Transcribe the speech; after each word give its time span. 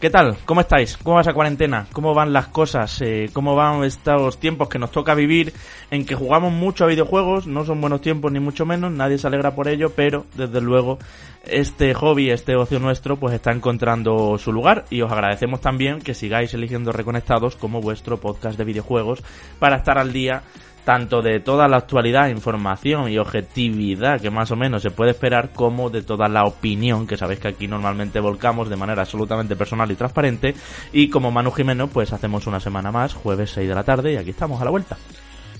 ¿qué 0.00 0.10
tal? 0.10 0.36
¿Cómo 0.44 0.60
estáis? 0.60 0.96
¿Cómo 0.96 1.16
va 1.16 1.22
esa 1.22 1.32
cuarentena? 1.32 1.86
¿Cómo 1.92 2.14
van 2.14 2.32
las 2.32 2.48
cosas? 2.48 3.00
Eh, 3.02 3.30
¿Cómo 3.32 3.56
van 3.56 3.82
estos 3.84 4.38
tiempos 4.38 4.68
que 4.68 4.78
nos 4.78 4.92
toca 4.92 5.14
vivir 5.14 5.52
en 5.90 6.04
que 6.04 6.14
jugamos 6.14 6.52
mucho 6.52 6.84
a 6.84 6.86
videojuegos? 6.86 7.46
No 7.46 7.64
son 7.64 7.80
buenos 7.80 8.00
tiempos 8.00 8.30
ni 8.30 8.38
mucho 8.38 8.64
menos, 8.64 8.92
nadie 8.92 9.18
se 9.18 9.26
alegra 9.26 9.54
por 9.54 9.68
ello, 9.68 9.90
pero 9.94 10.26
desde 10.34 10.60
luego 10.60 10.98
este 11.44 11.94
hobby, 11.94 12.30
este 12.30 12.54
ocio 12.54 12.78
nuestro, 12.78 13.16
pues 13.16 13.34
está 13.34 13.50
encontrando 13.50 14.38
su 14.38 14.52
lugar 14.52 14.84
y 14.90 15.02
os 15.02 15.10
agradecemos 15.10 15.60
también 15.60 16.00
que 16.00 16.14
sigáis 16.14 16.54
eligiendo 16.54 16.92
Reconectados 16.92 17.56
como 17.56 17.80
vuestro 17.80 18.18
podcast 18.18 18.56
de 18.56 18.64
videojuegos 18.64 19.22
para 19.58 19.76
estar 19.76 19.98
al 19.98 20.12
día 20.12 20.42
tanto 20.88 21.20
de 21.20 21.38
toda 21.40 21.68
la 21.68 21.76
actualidad, 21.76 22.30
información 22.30 23.10
y 23.10 23.18
objetividad 23.18 24.22
que 24.22 24.30
más 24.30 24.50
o 24.52 24.56
menos 24.56 24.80
se 24.80 24.90
puede 24.90 25.10
esperar, 25.10 25.50
como 25.52 25.90
de 25.90 26.00
toda 26.00 26.28
la 26.28 26.44
opinión 26.44 27.06
que 27.06 27.18
sabéis 27.18 27.40
que 27.40 27.48
aquí 27.48 27.68
normalmente 27.68 28.20
volcamos 28.20 28.70
de 28.70 28.76
manera 28.76 29.02
absolutamente 29.02 29.54
personal 29.54 29.90
y 29.90 29.96
transparente. 29.96 30.54
Y 30.90 31.10
como 31.10 31.30
Manu 31.30 31.50
Jimeno, 31.50 31.88
pues 31.88 32.14
hacemos 32.14 32.46
una 32.46 32.58
semana 32.58 32.90
más, 32.90 33.12
jueves 33.12 33.50
6 33.50 33.68
de 33.68 33.74
la 33.74 33.84
tarde, 33.84 34.14
y 34.14 34.16
aquí 34.16 34.30
estamos 34.30 34.62
a 34.62 34.64
la 34.64 34.70
vuelta. 34.70 34.96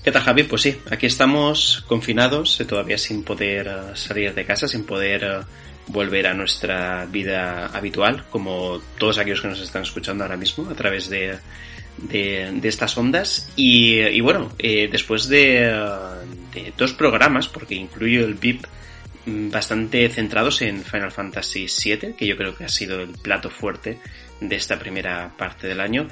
¿Qué 0.03 0.11
tal, 0.11 0.23
Javi? 0.23 0.45
Pues 0.45 0.63
sí, 0.63 0.75
aquí 0.89 1.05
estamos 1.05 1.85
confinados, 1.87 2.59
eh, 2.59 2.65
todavía 2.65 2.97
sin 2.97 3.23
poder 3.23 3.67
eh, 3.67 3.71
salir 3.93 4.33
de 4.33 4.45
casa, 4.45 4.67
sin 4.67 4.83
poder 4.83 5.23
eh, 5.23 5.39
volver 5.89 6.25
a 6.25 6.33
nuestra 6.33 7.05
vida 7.05 7.67
habitual, 7.67 8.25
como 8.31 8.81
todos 8.97 9.19
aquellos 9.19 9.41
que 9.41 9.49
nos 9.49 9.61
están 9.61 9.83
escuchando 9.83 10.23
ahora 10.23 10.37
mismo 10.37 10.67
a 10.67 10.73
través 10.73 11.07
de 11.07 11.37
de, 12.03 12.59
estas 12.63 12.97
ondas. 12.97 13.51
Y, 13.55 14.19
bueno, 14.21 14.51
eh, 14.59 14.87
después 14.91 15.27
de, 15.27 15.61
de, 16.53 16.73
dos 16.77 16.93
programas, 16.93 17.47
porque 17.47 17.75
incluyo 17.75 18.25
el 18.25 18.35
VIP, 18.35 18.65
mm, 19.25 19.49
bastante 19.49 20.07
centrados 20.09 20.61
en 20.61 20.83
Final 20.83 21.11
Fantasy 21.11 21.67
VII, 21.67 22.13
que 22.13 22.27
yo 22.27 22.37
creo 22.37 22.55
que 22.55 22.65
ha 22.65 22.69
sido 22.69 23.01
el 23.01 23.09
plato 23.09 23.49
fuerte 23.49 23.99
de 24.39 24.55
esta 24.55 24.79
primera 24.79 25.31
parte 25.37 25.67
del 25.67 25.81
año, 25.81 26.07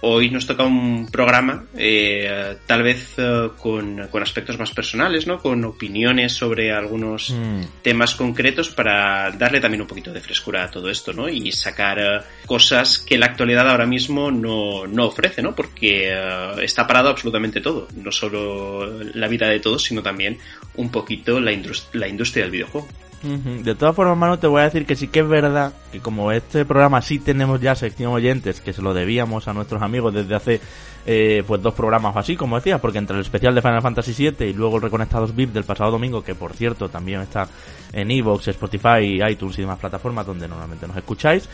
Hoy 0.00 0.30
nos 0.30 0.46
toca 0.46 0.62
un 0.62 1.08
programa, 1.10 1.66
eh, 1.76 2.58
tal 2.66 2.84
vez 2.84 3.14
eh, 3.16 3.50
con, 3.58 4.08
aspectos 4.22 4.56
más 4.56 4.70
personales, 4.70 5.26
¿no? 5.26 5.38
Con 5.38 5.64
opiniones 5.64 6.34
sobre 6.34 6.72
algunos 6.72 7.30
mm. 7.30 7.82
temas 7.82 8.14
concretos 8.14 8.70
para 8.70 9.32
darle 9.32 9.60
también 9.60 9.80
un 9.80 9.88
poquito 9.88 10.12
de 10.12 10.20
frescura 10.20 10.62
a 10.62 10.70
todo 10.70 10.88
esto, 10.88 11.12
¿no? 11.12 11.28
Y 11.28 11.50
sacar 11.50 11.98
eh, 11.98 12.20
cosas 12.46 12.98
que 12.98 13.18
la 13.18 13.26
actualidad 13.26 13.68
ahora 13.68 13.86
mismo 13.86 14.30
no, 14.30 14.86
no 14.86 15.06
ofrece, 15.06 15.42
¿no? 15.42 15.56
Porque 15.56 16.16
está 16.62 16.86
parado 16.86 17.08
absolutamente 17.08 17.60
todo. 17.60 17.88
No 17.96 18.12
solo 18.12 19.02
la 19.14 19.26
vida 19.26 19.48
de 19.48 19.58
todos, 19.58 19.82
sino 19.82 20.00
también 20.00 20.38
un 20.76 20.90
poquito 20.90 21.40
la, 21.40 21.50
la 21.92 22.08
industria 22.08 22.44
del 22.44 22.52
videojuego. 22.52 22.86
De 23.22 23.74
todas 23.74 23.96
formas, 23.96 24.16
Manu, 24.16 24.36
te 24.36 24.46
voy 24.46 24.60
a 24.60 24.64
decir 24.64 24.86
que 24.86 24.94
sí 24.94 25.08
que 25.08 25.20
es 25.20 25.28
verdad 25.28 25.72
que 25.90 25.98
como 25.98 26.30
este 26.30 26.64
programa 26.64 27.02
sí 27.02 27.18
tenemos 27.18 27.60
ya 27.60 27.74
sección 27.74 28.12
oyentes, 28.12 28.60
que 28.60 28.72
se 28.72 28.80
lo 28.80 28.94
debíamos 28.94 29.48
a 29.48 29.52
nuestros 29.52 29.82
amigos 29.82 30.14
desde 30.14 30.36
hace 30.36 30.60
eh, 31.04 31.42
pues 31.46 31.60
dos 31.60 31.74
programas 31.74 32.14
o 32.14 32.18
así, 32.18 32.36
como 32.36 32.56
decía, 32.56 32.78
porque 32.78 32.98
entre 32.98 33.16
el 33.16 33.22
especial 33.22 33.54
de 33.54 33.62
Final 33.62 33.82
Fantasy 33.82 34.12
VII 34.12 34.48
y 34.48 34.52
luego 34.52 34.76
el 34.76 34.82
Reconectados 34.82 35.34
VIP 35.34 35.52
del 35.52 35.64
pasado 35.64 35.90
domingo, 35.90 36.22
que 36.22 36.36
por 36.36 36.52
cierto 36.52 36.88
también 36.88 37.20
está 37.22 37.48
en 37.92 38.10
Evox, 38.10 38.48
Spotify, 38.48 39.20
iTunes 39.28 39.58
y 39.58 39.62
demás 39.62 39.78
plataformas 39.78 40.26
donde 40.26 40.46
normalmente 40.46 40.86
nos 40.86 40.96
escucháis, 40.96 41.48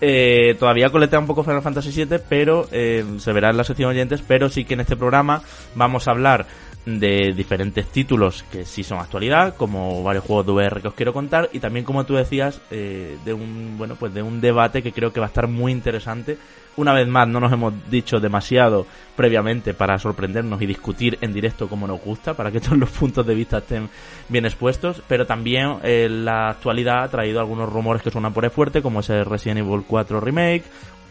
eh, 0.00 0.54
todavía 0.58 0.90
coletea 0.90 1.18
un 1.18 1.26
poco 1.26 1.42
Final 1.42 1.62
Fantasy 1.62 2.04
VII, 2.04 2.20
pero 2.28 2.68
eh, 2.70 3.04
se 3.18 3.32
verá 3.32 3.50
en 3.50 3.56
la 3.56 3.64
sección 3.64 3.90
oyentes, 3.90 4.22
pero 4.26 4.48
sí 4.48 4.64
que 4.64 4.74
en 4.74 4.80
este 4.80 4.96
programa 4.96 5.42
vamos 5.74 6.06
a 6.06 6.12
hablar 6.12 6.46
de 6.86 7.32
diferentes 7.36 7.86
títulos 7.86 8.44
que 8.50 8.64
sí 8.64 8.82
son 8.82 8.98
actualidad, 8.98 9.54
como 9.56 10.02
varios 10.02 10.24
juegos 10.24 10.46
de 10.46 10.52
VR 10.52 10.80
que 10.80 10.88
os 10.88 10.94
quiero 10.94 11.12
contar, 11.12 11.50
y 11.52 11.60
también 11.60 11.84
como 11.84 12.04
tú 12.04 12.14
decías, 12.14 12.60
eh, 12.70 13.18
de 13.24 13.32
un 13.32 13.76
bueno 13.76 13.96
pues 13.96 14.14
de 14.14 14.22
un 14.22 14.40
debate 14.40 14.82
que 14.82 14.92
creo 14.92 15.12
que 15.12 15.20
va 15.20 15.26
a 15.26 15.28
estar 15.28 15.46
muy 15.46 15.72
interesante. 15.72 16.38
Una 16.76 16.94
vez 16.94 17.06
más, 17.08 17.28
no 17.28 17.40
nos 17.40 17.52
hemos 17.52 17.74
dicho 17.90 18.20
demasiado 18.20 18.86
previamente 19.16 19.74
para 19.74 19.98
sorprendernos 19.98 20.62
y 20.62 20.66
discutir 20.66 21.18
en 21.20 21.32
directo 21.32 21.68
como 21.68 21.86
nos 21.86 22.00
gusta, 22.00 22.34
para 22.34 22.50
que 22.50 22.60
todos 22.60 22.78
los 22.78 22.90
puntos 22.90 23.26
de 23.26 23.34
vista 23.34 23.58
estén 23.58 23.90
bien 24.28 24.46
expuestos, 24.46 25.02
pero 25.06 25.26
también 25.26 25.78
eh, 25.82 26.08
la 26.08 26.48
actualidad 26.48 27.02
ha 27.02 27.08
traído 27.08 27.40
algunos 27.40 27.70
rumores 27.70 28.02
que 28.02 28.10
suenan 28.10 28.32
por 28.32 28.44
el 28.44 28.50
fuerte, 28.50 28.80
como 28.80 29.00
ese 29.00 29.24
Resident 29.24 29.60
Evil 29.60 29.84
4 29.86 30.20
Remake, 30.20 30.64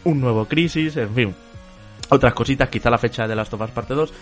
un 0.04 0.20
nuevo 0.20 0.46
Crisis, 0.46 0.96
en 0.96 1.14
fin, 1.14 1.34
otras 2.08 2.34
cositas, 2.34 2.68
quizá 2.68 2.90
la 2.90 2.98
fecha 2.98 3.26
de 3.28 3.36
Last 3.36 3.54
of 3.54 3.60
Us 3.60 3.70
Parte 3.70 3.94
2. 3.94 4.12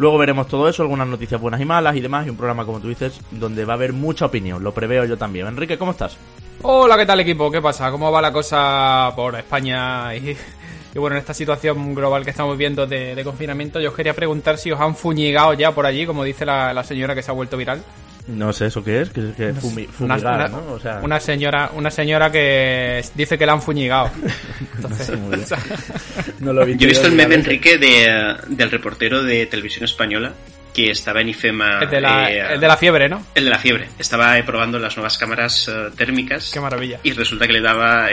Luego 0.00 0.16
veremos 0.16 0.48
todo 0.48 0.66
eso, 0.66 0.80
algunas 0.80 1.06
noticias 1.06 1.38
buenas 1.38 1.60
y 1.60 1.66
malas 1.66 1.94
y 1.94 2.00
demás, 2.00 2.26
y 2.26 2.30
un 2.30 2.36
programa, 2.38 2.64
como 2.64 2.80
tú 2.80 2.88
dices, 2.88 3.20
donde 3.30 3.66
va 3.66 3.74
a 3.74 3.76
haber 3.76 3.92
mucha 3.92 4.24
opinión. 4.24 4.64
Lo 4.64 4.72
preveo 4.72 5.04
yo 5.04 5.18
también. 5.18 5.46
Enrique, 5.46 5.76
¿cómo 5.76 5.90
estás? 5.90 6.16
Hola, 6.62 6.96
¿qué 6.96 7.04
tal 7.04 7.20
equipo? 7.20 7.50
¿Qué 7.50 7.60
pasa? 7.60 7.90
¿Cómo 7.90 8.10
va 8.10 8.22
la 8.22 8.32
cosa 8.32 9.12
por 9.14 9.36
España 9.36 10.16
y, 10.16 10.34
bueno, 10.94 11.16
en 11.16 11.20
esta 11.20 11.34
situación 11.34 11.94
global 11.94 12.24
que 12.24 12.30
estamos 12.30 12.56
viendo 12.56 12.86
de, 12.86 13.20
confinamiento? 13.22 13.78
Yo 13.78 13.90
os 13.90 13.94
quería 13.94 14.14
preguntar 14.14 14.56
si 14.56 14.72
os 14.72 14.80
han 14.80 14.96
fuñigado 14.96 15.52
ya 15.52 15.74
por 15.74 15.84
allí, 15.84 16.06
como 16.06 16.24
dice 16.24 16.46
la 16.46 16.82
señora 16.82 17.14
que 17.14 17.22
se 17.22 17.30
ha 17.30 17.34
vuelto 17.34 17.58
viral. 17.58 17.84
No 18.30 18.52
sé 18.52 18.66
eso 18.66 18.82
qué 18.82 19.02
es, 19.02 19.10
que, 19.10 19.32
que 19.36 19.52
fumigar, 19.54 19.90
una, 20.00 20.48
¿no? 20.48 20.72
O 20.72 20.80
sea... 20.80 21.00
una 21.02 21.20
señora, 21.20 21.70
una 21.74 21.90
señora 21.90 22.30
que 22.30 23.04
dice 23.14 23.36
que 23.36 23.46
la 23.46 23.52
han 23.52 23.62
fuñigado. 23.62 24.10
Entonces, 24.76 25.10
no 26.40 26.52
lo 26.52 26.64
vi 26.64 26.76
Yo 26.76 26.86
he 26.86 26.90
visto 26.90 27.06
el 27.06 27.14
meme 27.14 27.34
Enrique 27.34 27.78
de, 27.78 28.36
del 28.48 28.70
reportero 28.70 29.22
de 29.22 29.46
televisión 29.46 29.84
española 29.84 30.32
que 30.72 30.90
estaba 30.90 31.20
en 31.20 31.30
IFEMA. 31.30 31.80
El 31.80 31.90
de 31.90 32.00
la, 32.00 32.30
eh, 32.30 32.54
el 32.54 32.60
de 32.60 32.68
la 32.68 32.76
fiebre, 32.76 33.08
¿no? 33.08 33.26
El 33.34 33.44
de 33.44 33.50
la 33.50 33.58
fiebre. 33.58 33.88
Estaba 33.98 34.40
probando 34.44 34.78
las 34.78 34.96
nuevas 34.96 35.18
cámaras 35.18 35.68
eh, 35.68 35.90
térmicas. 35.96 36.50
Qué 36.52 36.60
maravilla. 36.60 37.00
Y 37.02 37.12
resulta 37.12 37.46
que 37.46 37.52
le 37.52 37.60
daba 37.60 38.08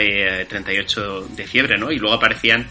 38 0.48 1.18
eh, 1.18 1.34
de 1.36 1.46
fiebre, 1.46 1.78
¿no? 1.78 1.90
Y 1.90 1.98
luego 1.98 2.16
aparecían 2.16 2.66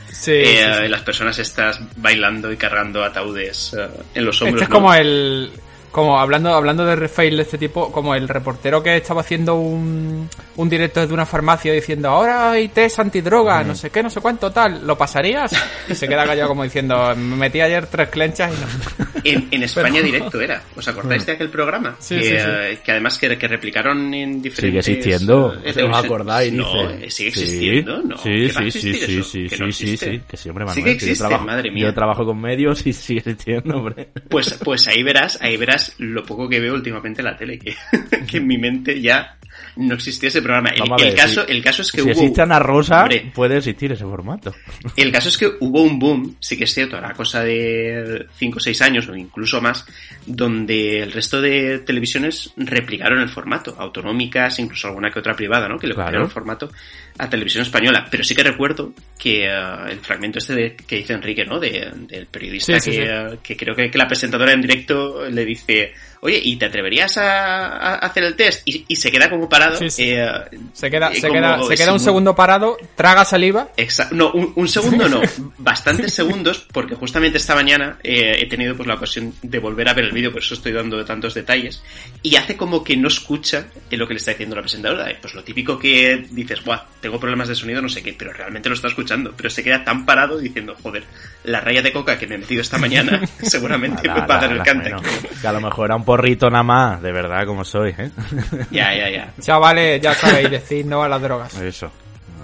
las 0.90 1.02
personas 1.02 1.40
estas 1.40 1.80
bailando 1.96 2.52
y 2.52 2.58
cargando 2.58 3.04
ataúdes 3.04 3.76
en 4.14 4.26
los 4.26 4.42
hombros. 4.42 4.62
Este 4.62 4.72
es 4.72 4.76
como 4.76 4.94
el 4.94 5.52
como 5.92 6.20
hablando, 6.20 6.54
hablando 6.54 6.86
de 6.86 6.96
refail 6.96 7.38
de 7.38 7.44
este 7.44 7.58
tipo, 7.58 7.92
como 7.92 8.16
el 8.16 8.28
reportero 8.28 8.84
que 8.84 8.98
estaba 8.98 9.22
haciendo 9.22 9.56
un, 9.56 10.30
un 10.56 10.70
directo 10.70 11.02
desde 11.02 11.14
una 11.14 11.26
farmacia 11.26 11.74
diciendo 11.74 12.10
ahora 12.10 12.52
hay 12.52 12.68
test 12.70 13.00
antidroga, 13.00 13.64
no 13.64 13.76
sé 13.76 13.90
qué, 13.90 14.04
no 14.04 14.10
sé 14.10 14.22
cuánto, 14.22 14.52
tal, 14.52 14.86
¿lo 14.86 14.98
pasarías? 14.98 15.52
Y 15.90 15.96
se 15.96 16.08
queda 16.08 16.26
callado 16.26 16.50
como 16.50 16.64
diciendo, 16.64 17.16
me 17.16 17.36
metí 17.36 17.62
ayer 17.62 17.88
tres 17.88 18.10
clenchas 18.10 18.54
y 18.54 18.62
no. 18.62 19.08
En, 19.24 19.64
España 19.64 20.02
directo 20.02 20.40
era, 20.40 20.64
¿os 20.76 20.88
acordáis 20.88 21.26
de 21.26 21.34
aquel 21.34 21.50
programa? 21.50 21.98
Sí, 22.00 22.16
que, 22.16 22.24
sí, 22.24 22.38
sí. 22.38 22.78
que 22.84 22.92
además 22.92 23.18
que, 23.18 23.38
que, 23.38 23.48
replicaron 23.48 24.14
en 24.14 24.42
diferentes... 24.42 24.86
Sigue 24.86 25.02
existiendo, 25.02 25.48
¿os 25.48 25.98
acordáis? 25.98 26.54
No, 26.54 26.66
sigue 27.10 27.30
existiendo, 27.30 28.02
¿no? 28.04 28.18
Sí, 28.18 28.50
sí, 28.50 28.72
sí, 28.72 28.94
sí, 28.94 29.24
sí, 29.24 29.50
sí, 29.50 29.72
sí, 29.72 29.98
sí, 29.98 30.22
que 30.26 30.38
siempre 30.38 30.64
Manuel, 30.64 30.84
sí 30.84 30.90
existe, 30.92 31.16
yo 31.16 31.28
trabajo, 31.28 31.46
madre 31.46 31.72
mía. 31.72 31.88
Yo 31.88 31.94
trabajo 31.94 32.26
con 32.26 32.40
medios 32.40 32.86
y 32.88 32.94
sigue 32.94 33.20
existiendo, 33.20 33.78
hombre. 33.78 34.10
Pues, 34.30 34.58
pues 34.64 34.88
ahí 34.88 35.04
verás, 35.04 35.40
ahí 35.42 35.58
verás 35.58 35.77
lo 36.00 36.24
poco 36.24 36.48
que 36.48 36.60
veo 36.60 36.74
últimamente 36.74 37.22
en 37.22 37.26
la 37.26 37.38
tele, 37.38 37.60
que, 37.60 37.76
que 38.28 38.38
en 38.38 38.48
mi 38.48 38.58
mente 38.58 39.02
ya 39.02 39.38
no 39.78 39.96
existía 39.96 40.30
ese 40.30 40.42
programa. 40.42 40.70
El, 40.70 41.16
caso, 41.16 41.48
el 41.48 41.64
caso 41.64 41.82
es 41.82 41.92
que 41.92 42.02
si 42.02 42.04
hubo... 42.04 42.12
existe 42.12 42.42
Ana 42.42 42.60
Rosa, 42.60 43.08
puede 43.34 43.58
existir 43.58 43.92
ese 43.92 44.04
formato. 44.04 44.54
El 44.96 45.12
caso 45.12 45.30
es 45.30 45.38
que 45.38 45.52
hubo 45.60 45.82
un 45.82 46.00
boom, 46.00 46.36
sí 46.40 46.58
que 46.58 46.64
es 46.64 46.74
cierto, 46.74 46.98
a 46.98 47.14
cosa 47.14 47.44
de 47.44 48.26
5 48.36 48.58
o 48.58 48.60
6 48.60 48.82
años 48.82 49.08
o 49.08 49.16
incluso 49.16 49.62
más, 49.62 49.86
donde 50.26 51.02
el 51.02 51.12
resto 51.12 51.42
de 51.42 51.80
televisiones 51.80 52.52
replicaron 52.58 53.20
el 53.20 53.30
formato, 53.30 53.76
autonómicas, 53.78 54.60
incluso 54.60 54.88
alguna 54.88 55.12
que 55.12 55.20
otra 55.20 55.36
privada, 55.36 55.68
¿no? 55.68 55.78
Que 55.78 55.88
le 55.88 55.96
copiaron 55.96 56.24
el 56.24 56.30
formato 56.30 56.70
a 57.18 57.30
televisión 57.30 57.64
española. 57.64 58.08
Pero 58.10 58.24
sí 58.24 58.36
que 58.36 58.44
recuerdo 58.44 58.94
que 59.18 59.46
eh, 59.46 59.52
el 59.90 60.00
fragmento 60.00 60.40
este 60.40 60.56
de, 60.56 60.76
que 60.76 60.98
dice 60.98 61.14
Enrique, 61.14 61.46
¿no? 61.46 61.60
De, 61.60 61.92
del 62.08 62.28
periodista 62.28 62.80
que, 62.80 63.04
eh, 63.04 63.38
que, 63.42 63.56
creo 63.56 63.76
que, 63.76 63.90
que 63.90 63.98
la 63.98 64.08
presentadora 64.08 64.54
en 64.54 64.62
directo 64.62 65.30
le 65.30 65.46
dice 65.46 65.94
oye, 66.28 66.42
¿y 66.44 66.58
te 66.58 66.66
atreverías 66.66 67.18
a, 67.18 67.96
hacer 67.96 68.24
el 68.24 68.36
test? 68.36 68.62
Y, 68.66 68.96
se 68.96 69.12
queda 69.12 69.30
como 69.30 69.48
parado. 69.48 69.80
Eh, 69.82 69.90
se 69.90 70.06
queda, 70.06 70.50
se 70.74 70.90
queda, 70.90 71.64
se 71.64 71.76
queda 71.76 71.94
un 71.94 72.00
segundo 72.00 72.36
parado, 72.36 72.78
traga 72.96 73.24
saliva. 73.26 73.70
Exacto. 73.78 74.16
No, 74.16 74.32
un, 74.32 74.68
segundo 74.68 75.08
no, 75.08 75.22
bastantes 75.58 76.14
segundos, 76.14 76.68
porque 76.72 76.96
justamente 76.96 77.38
esta 77.38 77.56
mañana 77.56 77.98
eh, 78.04 78.40
he 78.42 78.48
tenido 78.48 78.76
pues 78.76 78.88
la 78.88 78.96
ocasión 78.96 79.34
de 79.42 79.60
volver 79.60 79.88
a 79.88 79.94
ver 79.94 80.06
el 80.06 80.12
vídeo, 80.12 80.32
por 80.32 80.42
eso 80.42 80.54
estoy 80.54 80.74
dando 80.74 81.04
tantos 81.06 81.34
detalles, 81.34 81.82
y 82.22 82.36
hace 82.36 82.58
como 82.58 82.84
que 82.84 82.98
no 82.98 83.08
escucha 83.08 83.68
lo 83.92 84.08
que 84.08 84.14
le 84.14 84.18
está 84.18 84.32
diciendo 84.32 84.56
la 84.56 84.62
presentadora. 84.62 85.08
Pues 85.22 85.34
lo 85.34 85.44
típico 85.44 85.80
que 85.80 86.26
dices, 86.30 86.64
Buah, 86.64 86.84
tengo 87.02 87.20
problemas 87.20 87.48
de 87.48 87.56
sonido, 87.56 87.82
no 87.82 87.90
sé 87.90 88.04
qué, 88.04 88.14
pero 88.14 88.34
realmente 88.34 88.70
lo 88.70 88.76
está 88.76 88.88
escuchando, 88.88 89.34
pero 89.36 89.50
se 89.50 89.64
queda 89.64 89.84
tan 89.84 90.06
parado 90.06 90.38
diciendo, 90.38 90.76
joder, 90.82 91.04
la 91.46 91.62
raya 91.62 91.82
de 91.82 91.94
coca 91.94 92.20
que 92.20 92.28
me 92.28 92.36
he 92.36 92.38
metido 92.38 92.62
esta 92.62 92.78
mañana 92.78 93.22
seguramente 93.42 94.08
me 94.08 94.20
va 94.20 94.36
a 94.36 94.42
dar 94.42 94.52
el 94.52 94.64
cante. 94.64 94.94
que 95.42 95.48
a 95.48 95.54
lo 95.54 95.62
mejor 95.62 95.86
era 95.86 95.96
un 95.96 96.04
porrito 96.18 96.50
nada 96.50 96.64
más, 96.64 97.02
de 97.02 97.12
verdad, 97.12 97.46
como 97.46 97.64
soy, 97.64 97.94
¿eh? 97.98 98.12
Ya, 98.72 98.94
ya, 98.96 99.10
ya. 99.10 99.34
Chavales, 99.40 100.02
ya 100.02 100.14
sabéis, 100.14 100.50
decir 100.50 100.86
no 100.86 101.04
a 101.04 101.08
las 101.08 101.22
drogas. 101.22 101.56
Eso. 101.56 101.92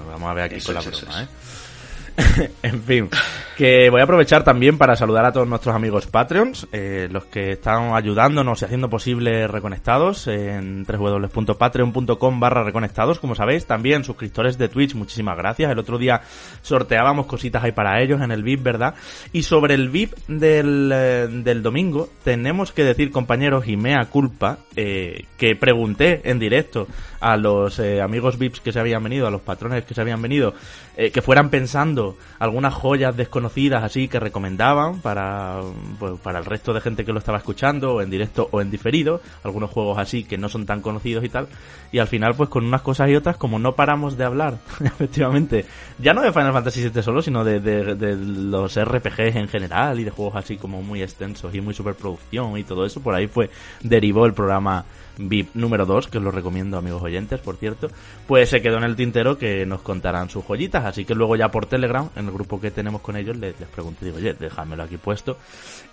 Vamos 0.07 0.29
a 0.29 0.33
ver 0.33 0.43
aquí 0.45 0.61
con 0.61 0.75
la 0.75 0.81
broma, 0.81 1.23
¿eh? 1.23 1.27
en 2.63 2.83
fin, 2.83 3.09
que 3.57 3.89
voy 3.89 4.01
a 4.01 4.03
aprovechar 4.03 4.43
también 4.43 4.77
para 4.77 4.95
saludar 4.95 5.25
a 5.25 5.31
todos 5.31 5.47
nuestros 5.47 5.75
amigos 5.75 6.07
Patreons, 6.07 6.67
eh, 6.71 7.07
los 7.11 7.25
que 7.25 7.51
están 7.51 7.93
ayudándonos 7.93 8.61
y 8.61 8.65
haciendo 8.65 8.89
posible 8.89 9.47
Reconectados 9.47 10.27
en 10.27 10.85
www.patreon.com 10.85 12.39
barra 12.39 12.63
Reconectados, 12.63 13.19
como 13.19 13.35
sabéis, 13.35 13.65
también 13.65 14.03
suscriptores 14.03 14.57
de 14.57 14.69
Twitch, 14.69 14.95
muchísimas 14.95 15.37
gracias. 15.37 15.71
El 15.71 15.79
otro 15.79 15.97
día 15.97 16.21
sorteábamos 16.61 17.25
cositas 17.25 17.63
ahí 17.63 17.71
para 17.71 18.01
ellos 18.01 18.21
en 18.21 18.31
el 18.31 18.43
VIP, 18.43 18.63
¿verdad? 18.63 18.95
Y 19.31 19.43
sobre 19.43 19.75
el 19.75 19.89
VIP 19.89 20.13
del, 20.27 20.91
eh, 20.93 21.27
del 21.29 21.63
domingo, 21.63 22.09
tenemos 22.23 22.71
que 22.71 22.83
decir, 22.83 23.11
compañeros, 23.11 23.67
y 23.67 23.77
mea 23.77 24.05
culpa, 24.05 24.59
eh, 24.75 25.25
que 25.37 25.55
pregunté 25.55 26.21
en 26.29 26.39
directo 26.39 26.87
a 27.19 27.37
los 27.37 27.79
eh, 27.79 28.01
amigos 28.01 28.37
VIPs 28.37 28.59
que 28.59 28.71
se 28.71 28.79
habían 28.79 29.03
venido, 29.03 29.27
a 29.27 29.31
los 29.31 29.41
patrones 29.41 29.85
que 29.85 29.93
se 29.93 30.01
habían 30.01 30.21
venido, 30.21 30.53
que 30.95 31.21
fueran 31.23 31.49
pensando 31.49 32.02
algunas 32.39 32.73
joyas 32.73 33.15
desconocidas 33.15 33.83
así 33.83 34.07
que 34.07 34.19
recomendaban 34.19 34.99
para, 34.99 35.61
pues, 35.99 36.19
para 36.21 36.39
el 36.39 36.45
resto 36.45 36.73
de 36.73 36.81
gente 36.81 37.05
que 37.05 37.13
lo 37.13 37.19
estaba 37.19 37.37
escuchando, 37.37 37.95
o 37.95 38.01
en 38.01 38.09
directo 38.09 38.47
o 38.51 38.61
en 38.61 38.71
diferido, 38.71 39.21
algunos 39.43 39.69
juegos 39.69 39.97
así 39.97 40.23
que 40.23 40.37
no 40.37 40.49
son 40.49 40.65
tan 40.65 40.81
conocidos 40.81 41.23
y 41.23 41.29
tal, 41.29 41.47
y 41.91 41.99
al 41.99 42.07
final 42.07 42.35
pues 42.35 42.49
con 42.49 42.65
unas 42.65 42.81
cosas 42.81 43.09
y 43.09 43.15
otras, 43.15 43.37
como 43.37 43.59
no 43.59 43.75
paramos 43.75 44.17
de 44.17 44.25
hablar, 44.25 44.57
efectivamente, 44.83 45.65
ya 45.99 46.13
no 46.13 46.21
de 46.21 46.31
Final 46.31 46.53
Fantasy 46.53 46.89
VII 46.89 47.03
solo, 47.03 47.21
sino 47.21 47.43
de, 47.43 47.59
de, 47.59 47.95
de 47.95 48.15
los 48.15 48.79
RPGs 48.79 49.35
en 49.35 49.47
general 49.47 49.99
y 49.99 50.03
de 50.03 50.11
juegos 50.11 50.35
así 50.35 50.57
como 50.57 50.81
muy 50.81 51.01
extensos 51.01 51.53
y 51.53 51.61
muy 51.61 51.73
superproducción 51.73 52.57
y 52.57 52.63
todo 52.63 52.85
eso, 52.85 53.01
por 53.01 53.15
ahí 53.15 53.27
fue, 53.27 53.49
derivó 53.81 54.25
el 54.25 54.33
programa 54.33 54.85
VIP 55.17 55.49
número 55.53 55.85
2, 55.85 56.07
que 56.07 56.17
os 56.17 56.23
lo 56.23 56.31
recomiendo 56.31 56.77
amigos 56.77 57.03
oyentes, 57.03 57.39
por 57.39 57.57
cierto, 57.57 57.89
pues 58.27 58.49
se 58.49 58.61
quedó 58.61 58.77
en 58.77 58.83
el 58.83 58.95
tintero 58.95 59.37
que 59.37 59.65
nos 59.65 59.81
contarán 59.81 60.29
sus 60.29 60.43
joyitas, 60.45 60.85
así 60.85 61.05
que 61.05 61.15
luego 61.15 61.35
ya 61.35 61.49
por 61.49 61.65
Telegram, 61.65 62.09
en 62.15 62.25
el 62.25 62.31
grupo 62.31 62.59
que 62.59 62.71
tenemos 62.71 63.01
con 63.01 63.15
ellos, 63.15 63.37
les, 63.37 63.59
les 63.59 63.69
pregunto, 63.69 64.05
digo, 64.05 64.17
oye, 64.17 64.33
déjamelo 64.33 64.83
aquí 64.83 64.97
puesto, 64.97 65.37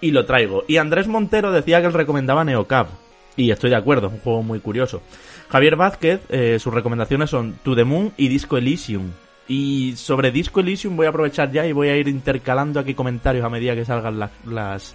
y 0.01 0.11
lo 0.11 0.25
traigo. 0.25 0.65
Y 0.69 0.77
Andrés 0.79 1.09
Montero 1.09 1.53
decía 1.53 1.81
que 1.81 1.87
él 1.87 1.93
recomendaba 1.93 2.45
Neocab, 2.45 2.89
y 3.37 3.51
estoy 3.51 3.71
de 3.71 3.77
acuerdo, 3.77 4.09
es 4.09 4.13
un 4.13 4.21
juego 4.21 4.43
muy 4.43 4.61
curioso. 4.61 5.03
Javier 5.49 5.77
Vázquez, 5.77 6.21
eh, 6.29 6.59
sus 6.59 6.73
recomendaciones 6.73 7.31
son 7.31 7.55
To 7.63 7.75
The 7.75 7.85
Moon 7.85 8.13
y 8.17 8.29
Disco 8.29 8.57
Elysium. 8.57 9.11
Y 9.49 9.95
sobre 9.97 10.31
Disco 10.31 10.61
Elysium 10.61 10.97
voy 10.97 11.07
a 11.07 11.09
aprovechar 11.09 11.51
ya 11.51 11.67
y 11.67 11.73
voy 11.73 11.89
a 11.89 11.97
ir 11.97 12.07
intercalando 12.07 12.79
aquí 12.79 12.95
comentarios 12.95 13.45
a 13.45 13.49
medida 13.49 13.75
que 13.75 13.85
salgan 13.85 14.21
las, 14.47 14.95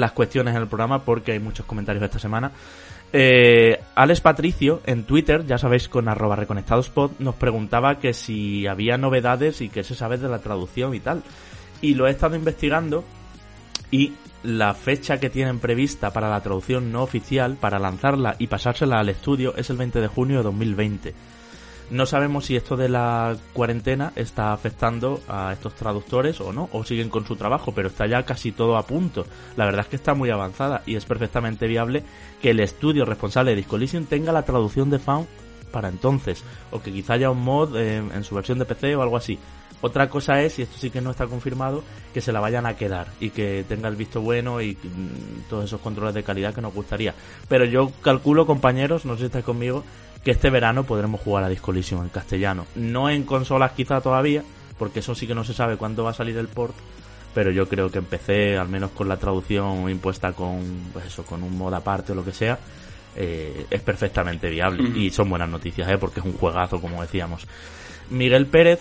las 0.00 0.12
cuestiones 0.12 0.54
en 0.54 0.62
el 0.62 0.68
programa 0.68 1.04
porque 1.04 1.32
hay 1.32 1.38
muchos 1.38 1.66
comentarios 1.66 2.04
esta 2.04 2.18
semana. 2.18 2.52
Eh, 3.12 3.80
Alex 3.94 4.20
Patricio 4.20 4.82
en 4.84 5.04
Twitter, 5.04 5.46
ya 5.46 5.58
sabéis 5.58 5.88
con 5.88 6.08
arroba 6.08 6.36
reconectadospod, 6.36 7.12
nos 7.18 7.34
preguntaba 7.36 7.98
que 7.98 8.12
si 8.12 8.66
había 8.66 8.98
novedades 8.98 9.60
y 9.60 9.68
qué 9.68 9.84
se 9.84 9.94
sabe 9.94 10.18
de 10.18 10.28
la 10.28 10.40
traducción 10.40 10.94
y 10.94 11.00
tal. 11.00 11.22
Y 11.80 11.94
lo 11.94 12.06
he 12.06 12.10
estado 12.10 12.36
investigando 12.36 13.04
y 13.90 14.14
la 14.42 14.74
fecha 14.74 15.18
que 15.18 15.30
tienen 15.30 15.58
prevista 15.58 16.12
para 16.12 16.28
la 16.28 16.40
traducción 16.40 16.92
no 16.92 17.02
oficial, 17.02 17.56
para 17.56 17.78
lanzarla 17.78 18.36
y 18.38 18.46
pasársela 18.46 18.98
al 18.98 19.08
estudio, 19.08 19.54
es 19.56 19.70
el 19.70 19.76
20 19.76 20.00
de 20.00 20.08
junio 20.08 20.38
de 20.38 20.42
2020. 20.44 21.14
No 21.88 22.04
sabemos 22.04 22.46
si 22.46 22.56
esto 22.56 22.76
de 22.76 22.88
la 22.88 23.36
cuarentena 23.52 24.12
está 24.16 24.52
afectando 24.52 25.20
a 25.28 25.52
estos 25.52 25.74
traductores 25.74 26.40
o 26.40 26.52
no, 26.52 26.68
o 26.72 26.84
siguen 26.84 27.10
con 27.10 27.24
su 27.24 27.36
trabajo, 27.36 27.72
pero 27.72 27.88
está 27.88 28.06
ya 28.06 28.24
casi 28.24 28.50
todo 28.50 28.76
a 28.76 28.86
punto. 28.86 29.24
La 29.56 29.66
verdad 29.66 29.82
es 29.82 29.88
que 29.88 29.96
está 29.96 30.14
muy 30.14 30.30
avanzada 30.30 30.82
y 30.84 30.96
es 30.96 31.04
perfectamente 31.04 31.68
viable 31.68 32.02
que 32.42 32.50
el 32.50 32.58
estudio 32.58 33.04
responsable 33.04 33.52
de 33.52 33.58
Discollision 33.58 34.06
tenga 34.06 34.32
la 34.32 34.44
traducción 34.44 34.90
de 34.90 34.98
Found 34.98 35.28
para 35.70 35.88
entonces, 35.88 36.42
o 36.72 36.80
que 36.80 36.92
quizá 36.92 37.14
haya 37.14 37.30
un 37.30 37.42
mod 37.42 37.76
eh, 37.76 37.98
en 37.98 38.24
su 38.24 38.34
versión 38.34 38.58
de 38.58 38.64
PC 38.64 38.96
o 38.96 39.02
algo 39.02 39.16
así. 39.16 39.38
Otra 39.82 40.08
cosa 40.08 40.40
es, 40.42 40.58
y 40.58 40.62
esto 40.62 40.78
sí 40.78 40.90
que 40.90 41.00
no 41.00 41.10
está 41.10 41.26
confirmado, 41.26 41.84
que 42.14 42.20
se 42.20 42.32
la 42.32 42.40
vayan 42.40 42.66
a 42.66 42.76
quedar 42.76 43.08
y 43.20 43.30
que 43.30 43.64
tenga 43.68 43.88
el 43.88 43.96
visto 43.96 44.20
bueno 44.20 44.60
y 44.60 44.72
mm, 44.72 45.48
todos 45.50 45.66
esos 45.66 45.80
controles 45.80 46.14
de 46.14 46.22
calidad 46.22 46.54
que 46.54 46.62
nos 46.62 46.74
gustaría. 46.74 47.14
Pero 47.48 47.64
yo 47.66 47.92
calculo, 48.02 48.46
compañeros, 48.46 49.04
no 49.04 49.14
sé 49.14 49.20
si 49.20 49.26
estáis 49.26 49.44
conmigo, 49.44 49.84
que 50.24 50.30
este 50.30 50.50
verano 50.50 50.84
podremos 50.84 51.20
jugar 51.20 51.44
a 51.44 51.48
Disco 51.48 51.72
Elysium 51.72 52.02
en 52.02 52.08
castellano. 52.08 52.66
No 52.74 53.10
en 53.10 53.24
consolas 53.24 53.72
quizá 53.72 54.00
todavía, 54.00 54.42
porque 54.78 55.00
eso 55.00 55.14
sí 55.14 55.26
que 55.26 55.34
no 55.34 55.44
se 55.44 55.54
sabe 55.54 55.76
cuándo 55.76 56.04
va 56.04 56.10
a 56.10 56.14
salir 56.14 56.36
el 56.38 56.48
port, 56.48 56.74
pero 57.34 57.50
yo 57.50 57.68
creo 57.68 57.90
que 57.90 57.98
empecé, 57.98 58.56
al 58.56 58.68
menos 58.68 58.92
con 58.92 59.08
la 59.08 59.18
traducción 59.18 59.88
impuesta 59.90 60.32
con, 60.32 60.88
pues 60.92 61.06
eso, 61.06 61.22
con 61.22 61.42
un 61.42 61.56
mod 61.56 61.74
aparte 61.74 62.12
o 62.12 62.14
lo 62.14 62.24
que 62.24 62.32
sea, 62.32 62.58
eh, 63.14 63.66
es 63.70 63.80
perfectamente 63.82 64.48
viable. 64.48 64.98
Y 64.98 65.10
son 65.10 65.28
buenas 65.28 65.48
noticias, 65.48 65.88
¿eh? 65.88 65.98
porque 65.98 66.20
es 66.20 66.26
un 66.26 66.32
juegazo, 66.32 66.80
como 66.80 67.02
decíamos. 67.02 67.46
Miguel 68.10 68.46
Pérez 68.46 68.80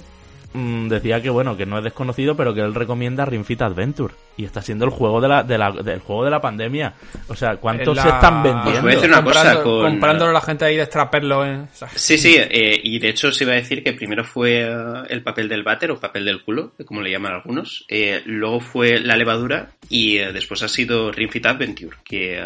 mm, 0.55 0.87
decía 0.87 1.21
que 1.21 1.29
bueno, 1.29 1.55
que 1.57 1.65
no 1.65 1.77
es 1.77 1.83
desconocido, 1.83 2.35
pero 2.35 2.53
que 2.53 2.61
él 2.61 2.73
recomienda 2.73 3.25
Ring 3.25 3.43
Fit 3.45 3.61
Adventure. 3.61 4.13
Y 4.37 4.43
está 4.43 4.61
siendo 4.61 4.83
el 4.83 4.91
juego 4.91 5.21
de 5.21 5.29
la, 5.29 5.43
de 5.43 5.57
la, 5.57 5.71
del 5.71 5.99
juego 5.99 6.25
de 6.25 6.29
la 6.31 6.41
pandemia. 6.41 6.93
O 7.29 7.35
sea, 7.35 7.55
¿cuántos 7.55 7.97
se 7.97 8.09
están 8.09 8.37
Os 8.39 8.43
vendiendo? 8.43 8.81
voy 8.81 8.91
a 8.91 8.95
decir 8.95 9.09
una 9.09 9.23
cosa 9.23 9.41
Comprando- 9.53 9.63
con- 9.63 9.91
Comprándolo 9.91 10.31
la 10.33 10.41
gente 10.41 10.65
ahí 10.65 10.75
de 10.75 10.81
extraperlo. 10.83 11.45
¿eh? 11.45 11.59
O 11.61 11.67
sea, 11.75 11.87
Sí, 11.95 12.17
sí, 12.17 12.35
eh, 12.37 12.77
y 12.83 12.99
de 12.99 13.09
hecho 13.09 13.31
se 13.31 13.45
iba 13.45 13.53
a 13.53 13.57
decir 13.57 13.81
que 13.81 13.93
primero 13.93 14.25
fue 14.25 14.63
eh, 14.63 14.75
el 15.09 15.23
papel 15.23 15.47
del 15.47 15.63
váter 15.63 15.91
o 15.91 15.99
papel 15.99 16.25
del 16.25 16.43
culo, 16.43 16.73
como 16.85 17.01
le 17.01 17.11
llaman 17.11 17.31
algunos, 17.33 17.85
eh, 17.87 18.23
luego 18.25 18.59
fue 18.59 18.99
la 18.99 19.15
levadura 19.15 19.69
y 19.89 20.17
eh, 20.17 20.33
después 20.33 20.61
ha 20.63 20.67
sido 20.67 21.11
Ring 21.13 21.31
Fit 21.31 21.45
Adventure, 21.45 21.95
que, 22.03 22.37
eh, 22.37 22.43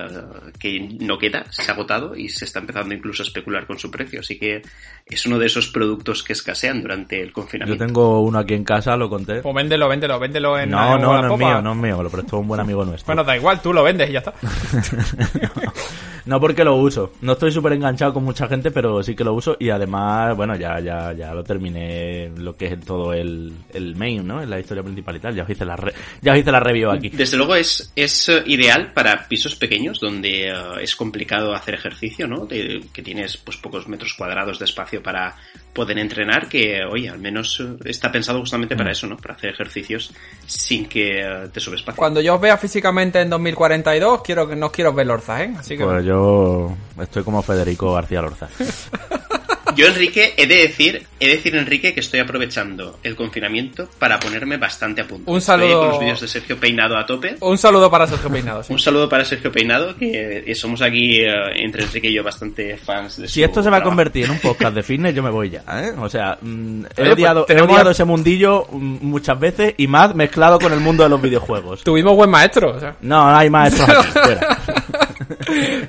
que 0.60 0.90
no 1.02 1.18
queda, 1.18 1.46
se 1.50 1.72
ha 1.72 1.74
agotado 1.74 2.16
y 2.16 2.30
se 2.30 2.46
está 2.46 2.60
empezando 2.60 2.94
incluso 2.94 3.24
a 3.24 3.26
especular 3.26 3.66
con 3.66 3.80
su 3.80 3.90
precio, 3.90 4.20
así 4.20 4.38
que 4.38 4.62
es 5.08 5.26
uno 5.26 5.40
de 5.40 5.48
esos 5.48 5.70
productos 5.70 6.22
que 6.22 6.34
escasean 6.34 6.82
durante 6.84 7.20
el 7.20 7.30
Yo 7.30 7.34
confinamiento. 7.34 7.84
Tengo 8.00 8.22
uno 8.22 8.40
aquí 8.40 8.54
en 8.54 8.64
casa, 8.64 8.96
lo 8.96 9.10
conté. 9.10 9.42
pues 9.42 9.56
véndelo, 9.56 9.88
véndelo, 9.90 10.20
véndelo 10.20 10.58
en 10.58 10.70
No, 10.70 10.98
no, 10.98 11.22
no 11.22 11.34
es 11.34 11.40
mío, 11.40 11.62
no 11.62 11.72
es 11.72 11.78
mío, 11.78 12.04
lo 12.04 12.10
prestó 12.10 12.40
un 12.40 12.48
buen 12.48 12.62
amigo 12.62 12.86
nuestro. 12.86 13.08
Bueno, 13.08 13.24
da 13.24 13.36
igual, 13.36 13.62
tú 13.62 13.74
lo 13.74 13.84
vendes 13.84 14.10
y 14.10 14.14
ya 14.14 14.20
está. 14.20 14.34
no 16.26 16.40
porque 16.40 16.64
lo 16.64 16.76
uso. 16.76 17.14
No 17.22 17.34
estoy 17.34 17.52
súper 17.52 17.74
enganchado 17.74 18.14
con 18.14 18.24
mucha 18.24 18.48
gente, 18.48 18.72
pero 18.72 19.02
sí 19.04 19.16
que 19.16 19.24
lo 19.24 19.34
uso. 19.34 19.56
Y 19.60 19.70
además, 19.70 20.36
bueno, 20.36 20.56
ya, 20.56 20.80
ya, 20.80 21.14
ya 21.14 21.34
lo 21.34 21.44
terminé 21.44 22.32
lo 22.38 22.56
que 22.56 22.68
es 22.68 22.80
todo 22.86 23.14
el, 23.14 23.54
el 23.74 23.96
main, 23.96 24.26
¿no? 24.26 24.42
En 24.42 24.50
la 24.50 24.60
historia 24.60 24.84
principal 24.84 25.16
y 25.16 25.20
tal. 25.20 25.36
Ya 25.36 25.44
os 25.44 25.50
hice 25.50 25.66
la, 25.66 25.76
re- 25.76 25.94
ya 26.22 26.34
os 26.34 26.38
hice 26.40 26.52
la 26.52 26.60
review 26.60 26.92
aquí. 26.92 27.10
Desde 27.10 27.38
luego 27.38 27.56
es, 27.56 27.92
es 27.96 28.30
eh, 28.30 28.44
ideal 28.46 28.92
para 28.94 29.28
pisos 29.28 29.56
pequeños 29.56 30.00
donde 30.00 30.50
eh, 30.50 30.54
es 30.82 30.96
complicado 30.96 31.54
hacer 31.54 31.74
ejercicio, 31.74 32.28
¿no? 32.28 32.46
De- 32.46 32.86
que 32.94 33.02
tienes 33.02 33.38
pues 33.38 33.58
pocos 33.58 33.88
metros 33.88 34.14
cuadrados 34.14 34.60
de 34.60 34.66
espacio 34.66 35.02
para 35.02 35.36
poder 35.74 36.00
entrenar, 36.00 36.48
que 36.48 36.84
oye, 36.84 37.10
al 37.10 37.20
menos 37.20 37.60
eh, 37.60 37.78
está 37.86 38.12
pensado 38.12 38.40
justamente 38.40 38.76
para 38.76 38.92
eso, 38.92 39.08
¿no? 39.08 39.18
Para 39.18 39.36
hacer 39.36 39.52
ejercicios 39.52 40.12
sin 40.46 40.88
que 40.88 41.22
eh, 41.22 41.50
te 41.54 41.60
sobreespacie. 41.60 41.98
Cuando 41.98 42.22
yo 42.22 42.36
os 42.36 42.42
vea 42.42 42.58
físicamente 42.58 43.22
en 43.22 43.30
2042, 43.30 44.22
quiero 44.22 44.48
que 44.48 44.56
no 44.56 44.72
quiero 44.72 44.94
ver 44.94 45.08
Lorza, 45.08 45.44
¿eh? 45.44 45.54
Así 45.58 45.78
que... 45.78 45.84
Pues 45.84 46.06
yo 46.06 46.76
estoy 47.00 47.24
como 47.24 47.42
Federico 47.42 47.94
García 47.94 48.22
Lorza. 48.22 48.50
Yo, 49.76 49.88
Enrique, 49.88 50.34
he 50.38 50.48
de 50.48 50.56
decir, 50.56 51.06
he 51.20 51.28
de 51.28 51.36
decir, 51.36 51.56
Enrique, 51.56 51.94
que 51.94 52.00
estoy 52.00 52.20
aprovechando 52.20 53.00
el 53.04 53.16
confinamiento 53.16 53.88
para 54.00 54.20
ponerme 54.20 54.58
bastante 54.58 55.02
a 55.02 55.08
punto. 55.08 55.32
Un 55.32 55.38
Estoy 55.38 55.58
saludo- 55.58 55.80
con 55.80 55.90
los 55.90 56.00
vídeos 56.00 56.22
de 56.22 56.28
Sergio 56.28 56.58
Peinado 56.60 56.98
a 56.98 57.06
tope. 57.06 57.36
Un 57.42 57.58
saludo 57.58 57.90
para 57.90 58.08
Sergio 58.08 58.30
Peinado. 58.30 58.64
sí. 58.64 58.74
Un 58.74 58.80
saludo 58.80 59.08
para 59.10 59.24
Sergio 59.26 59.52
Peinado, 59.52 59.96
que 59.96 60.44
eh, 60.46 60.56
somos 60.56 60.82
aquí, 60.82 61.22
eh, 61.22 61.28
entre 61.58 61.84
Enrique 61.84 62.10
y 62.10 62.14
yo, 62.14 62.24
bastante 62.24 62.78
fans 62.78 63.18
de 63.18 63.28
Si 63.28 63.36
su 63.42 63.46
esto 63.46 63.64
se 63.64 63.70
va 63.70 63.78
a 63.78 63.84
convertir 63.84 64.26
en 64.26 64.32
un 64.32 64.40
podcast 64.40 64.76
de 64.76 64.84
fitness, 64.84 65.14
yo 65.16 65.24
me 65.24 65.30
voy 65.30 65.50
ya, 65.52 65.64
¿eh? 65.84 65.92
O 66.00 66.10
sea, 66.10 66.38
mm, 66.42 66.84
he, 66.86 66.86
Oye, 66.86 66.90
pues 66.96 67.12
odiado, 67.14 67.44
he 67.44 67.48
tenemos- 67.48 67.72
odiado 67.72 67.92
ese 67.92 68.06
mundillo 68.06 68.66
mm, 68.72 68.98
muchas 69.02 69.40
veces 69.40 69.74
y 69.78 69.88
más 69.88 70.16
mezclado 70.16 70.60
con 70.60 70.74
el 70.74 70.80
mundo 70.80 71.04
de 71.04 71.10
los 71.10 71.22
videojuegos. 71.22 71.84
Tuvimos 71.84 72.16
buen 72.16 72.30
maestro, 72.30 72.76
o 72.76 72.80
sea. 72.80 72.96
No, 73.02 73.28
hay 73.30 73.50
maestros 73.50 73.88
aquí, 73.90 74.08
fuera. 74.14 74.58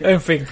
En 0.01 0.21
fin. 0.21 0.47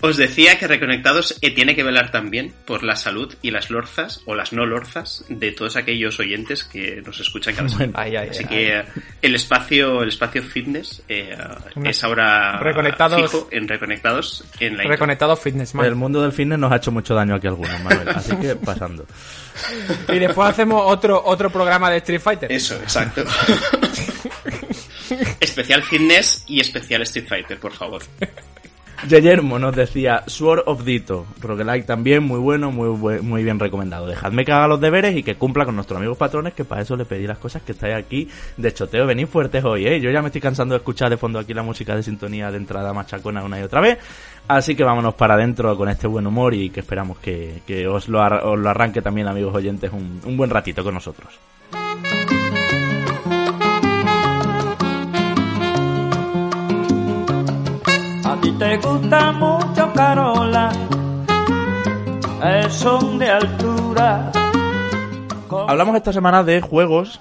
Os 0.00 0.16
decía 0.16 0.58
que 0.58 0.68
Reconectados 0.68 1.36
eh, 1.42 1.50
tiene 1.52 1.74
que 1.74 1.82
velar 1.82 2.10
también 2.12 2.54
por 2.66 2.84
la 2.84 2.94
salud 2.94 3.34
y 3.42 3.50
las 3.50 3.70
lorzas 3.70 4.20
o 4.26 4.34
las 4.34 4.52
no 4.52 4.64
lorzas 4.64 5.24
de 5.28 5.50
todos 5.52 5.76
aquellos 5.76 6.20
oyentes 6.20 6.62
que 6.64 7.02
nos 7.04 7.18
escuchan 7.18 7.54
cada 7.56 7.68
semana. 7.68 7.92
Ay, 7.96 8.14
ay, 8.16 8.28
Así 8.30 8.42
ay, 8.44 8.48
que 8.48 8.78
eh, 8.78 8.84
el 9.22 9.34
espacio, 9.34 10.02
el 10.02 10.10
espacio 10.10 10.42
fitness 10.42 11.02
eh, 11.08 11.36
es 11.84 12.04
ahora 12.04 12.60
Reconectados- 12.60 13.22
fijo 13.22 13.48
en 13.50 13.66
Reconectados 13.66 14.44
en 14.60 14.76
la 14.76 14.82
intro. 14.84 14.90
Reconectado 14.92 15.36
Fitness 15.36 15.74
Man. 15.74 15.86
El 15.86 15.94
mundo 15.96 16.22
del 16.22 16.32
fitness 16.32 16.58
nos 16.58 16.70
ha 16.70 16.76
hecho 16.76 16.92
mucho 16.92 17.14
daño 17.14 17.34
aquí 17.34 17.46
algunos, 17.48 17.80
Manuel. 17.82 18.08
Así 18.10 18.36
que 18.36 18.54
pasando. 18.56 19.04
Y 20.08 20.18
después 20.18 20.50
hacemos 20.50 20.80
otro, 20.86 21.20
otro 21.24 21.50
programa 21.50 21.90
de 21.90 21.96
Street 21.96 22.20
Fighter. 22.20 22.52
Eso, 22.52 22.76
exacto. 22.76 23.24
especial 25.40 25.82
fitness 25.82 26.44
y 26.46 26.60
especial 26.60 27.02
Street 27.02 27.26
Fighter, 27.28 27.58
por 27.58 27.72
favor. 27.72 28.02
Guillermo 29.06 29.60
nos 29.60 29.76
decía 29.76 30.24
Sword 30.26 30.64
of 30.66 30.84
Dito, 30.84 31.24
roguelike 31.40 31.86
también 31.86 32.24
muy 32.24 32.40
bueno, 32.40 32.72
muy 32.72 33.22
muy 33.22 33.44
bien 33.44 33.60
recomendado. 33.60 34.06
Dejadme 34.08 34.44
que 34.44 34.50
haga 34.50 34.66
los 34.66 34.80
deberes 34.80 35.16
y 35.16 35.22
que 35.22 35.36
cumpla 35.36 35.64
con 35.64 35.76
nuestros 35.76 35.98
amigos 35.98 36.18
patrones, 36.18 36.52
que 36.52 36.64
para 36.64 36.82
eso 36.82 36.96
le 36.96 37.04
pedí 37.04 37.24
las 37.24 37.38
cosas 37.38 37.62
que 37.62 37.72
estáis 37.72 37.94
aquí 37.94 38.28
de 38.56 38.74
choteo. 38.74 39.06
Venid 39.06 39.28
fuertes 39.28 39.64
hoy, 39.64 39.86
¿eh? 39.86 40.00
Yo 40.00 40.10
ya 40.10 40.20
me 40.20 40.28
estoy 40.28 40.40
cansando 40.40 40.74
de 40.74 40.78
escuchar 40.78 41.10
de 41.10 41.16
fondo 41.16 41.38
aquí 41.38 41.54
la 41.54 41.62
música 41.62 41.94
de 41.94 42.02
sintonía 42.02 42.50
de 42.50 42.56
entrada 42.56 42.92
machacona 42.92 43.44
una 43.44 43.60
y 43.60 43.62
otra 43.62 43.80
vez. 43.80 43.98
Así 44.48 44.74
que 44.74 44.82
vámonos 44.82 45.14
para 45.14 45.34
adentro 45.34 45.76
con 45.76 45.88
este 45.88 46.08
buen 46.08 46.26
humor 46.26 46.54
y 46.54 46.70
que 46.70 46.80
esperamos 46.80 47.18
que, 47.18 47.62
que 47.66 47.86
os, 47.86 48.08
lo 48.08 48.56
lo 48.56 48.68
arranque 48.68 49.00
también, 49.00 49.28
amigos 49.28 49.54
oyentes, 49.54 49.92
un, 49.92 50.20
un 50.24 50.36
buen 50.36 50.50
ratito 50.50 50.82
con 50.82 50.94
nosotros. 50.94 51.38
A 58.38 58.40
ti 58.40 58.52
te 58.52 58.76
gusta 58.76 59.32
mucho 59.32 59.92
Carola, 59.94 60.70
son 62.70 63.18
de 63.18 63.28
altura. 63.28 64.30
Hablamos 65.66 65.96
esta 65.96 66.12
semana 66.12 66.44
de 66.44 66.60
juegos 66.60 67.20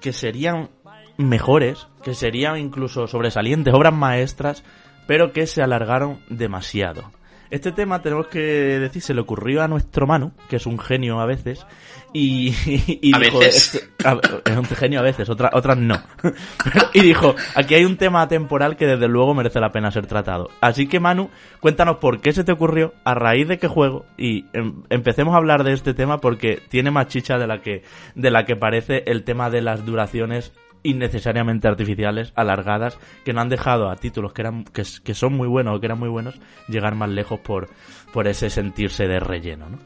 que 0.00 0.12
serían 0.12 0.70
mejores, 1.18 1.86
que 2.02 2.14
serían 2.14 2.58
incluso 2.58 3.06
sobresalientes, 3.06 3.72
obras 3.74 3.94
maestras, 3.94 4.64
pero 5.06 5.32
que 5.32 5.46
se 5.46 5.62
alargaron 5.62 6.18
demasiado. 6.28 7.12
Este 7.50 7.72
tema 7.72 8.02
tenemos 8.02 8.26
que 8.26 8.38
decir, 8.40 9.02
se 9.02 9.14
le 9.14 9.20
ocurrió 9.20 9.62
a 9.62 9.68
nuestro 9.68 10.06
Manu, 10.06 10.32
que 10.48 10.56
es 10.56 10.66
un 10.66 10.78
genio 10.78 11.20
a 11.20 11.26
veces, 11.26 11.66
y, 12.12 12.54
y 13.02 13.14
A 13.14 13.18
dijo, 13.18 13.38
veces. 13.38 13.74
"Este- 13.74 14.08
a- 14.08 14.18
es 14.44 14.56
un 14.56 14.64
genio 14.64 15.00
a 15.00 15.02
veces, 15.02 15.28
otra- 15.28 15.50
otras 15.52 15.76
no. 15.76 16.00
y 16.94 17.00
dijo, 17.00 17.34
aquí 17.54 17.74
hay 17.74 17.84
un 17.84 17.96
tema 17.96 18.26
temporal 18.28 18.76
que 18.76 18.86
desde 18.86 19.08
luego 19.08 19.34
merece 19.34 19.60
la 19.60 19.70
pena 19.72 19.90
ser 19.90 20.06
tratado. 20.06 20.50
Así 20.60 20.86
que 20.88 21.00
Manu, 21.00 21.30
cuéntanos 21.60 21.96
por 21.98 22.20
qué 22.20 22.32
se 22.32 22.44
te 22.44 22.52
ocurrió, 22.52 22.94
a 23.04 23.14
raíz 23.14 23.46
de 23.48 23.58
qué 23.58 23.68
juego, 23.68 24.06
y 24.16 24.46
em- 24.52 24.82
empecemos 24.90 25.34
a 25.34 25.38
hablar 25.38 25.62
de 25.64 25.72
este 25.72 25.94
tema 25.94 26.18
porque 26.20 26.60
tiene 26.68 26.90
más 26.90 27.08
chicha 27.08 27.38
de 27.38 27.46
la 27.46 27.60
que, 27.60 27.82
de 28.14 28.30
la 28.30 28.44
que 28.44 28.56
parece 28.56 29.04
el 29.06 29.24
tema 29.24 29.50
de 29.50 29.62
las 29.62 29.84
duraciones 29.86 30.52
innecesariamente 30.82 31.68
artificiales, 31.68 32.32
alargadas, 32.34 32.98
que 33.24 33.32
no 33.32 33.40
han 33.40 33.48
dejado 33.48 33.90
a 33.90 33.96
títulos 33.96 34.32
que 34.32 34.42
eran 34.42 34.64
que, 34.64 35.14
son 35.14 35.34
muy 35.34 35.48
buenos 35.48 35.76
o 35.76 35.80
que 35.80 35.86
eran 35.86 35.98
muy 35.98 36.08
buenos 36.08 36.40
llegar 36.68 36.94
más 36.94 37.10
lejos 37.10 37.40
por, 37.40 37.68
por 38.12 38.28
ese 38.28 38.50
sentirse 38.50 39.06
de 39.06 39.20
relleno, 39.20 39.68
¿no? 39.70 39.78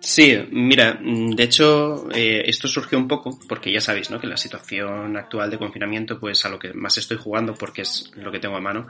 Sí, 0.00 0.36
mira, 0.50 0.98
mm, 1.00 1.30
de 1.30 1.42
hecho, 1.44 2.10
eh, 2.14 2.42
esto 2.44 2.68
surgió 2.68 2.98
un 2.98 3.08
poco 3.08 3.38
porque 3.48 3.72
ya 3.72 3.80
sabéis, 3.80 4.10
¿no? 4.10 4.20
Que 4.20 4.26
la 4.26 4.36
situación 4.36 5.16
actual 5.16 5.50
de 5.50 5.58
confinamiento, 5.58 6.20
pues 6.20 6.44
a 6.44 6.50
lo 6.50 6.58
que 6.58 6.74
más 6.74 6.98
estoy 6.98 7.16
jugando, 7.16 7.54
porque 7.54 7.82
es 7.82 8.12
lo 8.14 8.30
que 8.30 8.38
tengo 8.38 8.56
a 8.56 8.60
mano, 8.60 8.88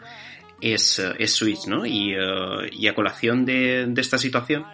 es, 0.60 0.98
eh, 0.98 1.14
es 1.18 1.32
Switch, 1.32 1.68
¿no? 1.68 1.86
Y, 1.86 2.14
eh, 2.14 2.88
a 2.88 2.94
colación 2.94 3.44
de 3.44 3.94
esta 3.96 4.18
situación, 4.18 4.66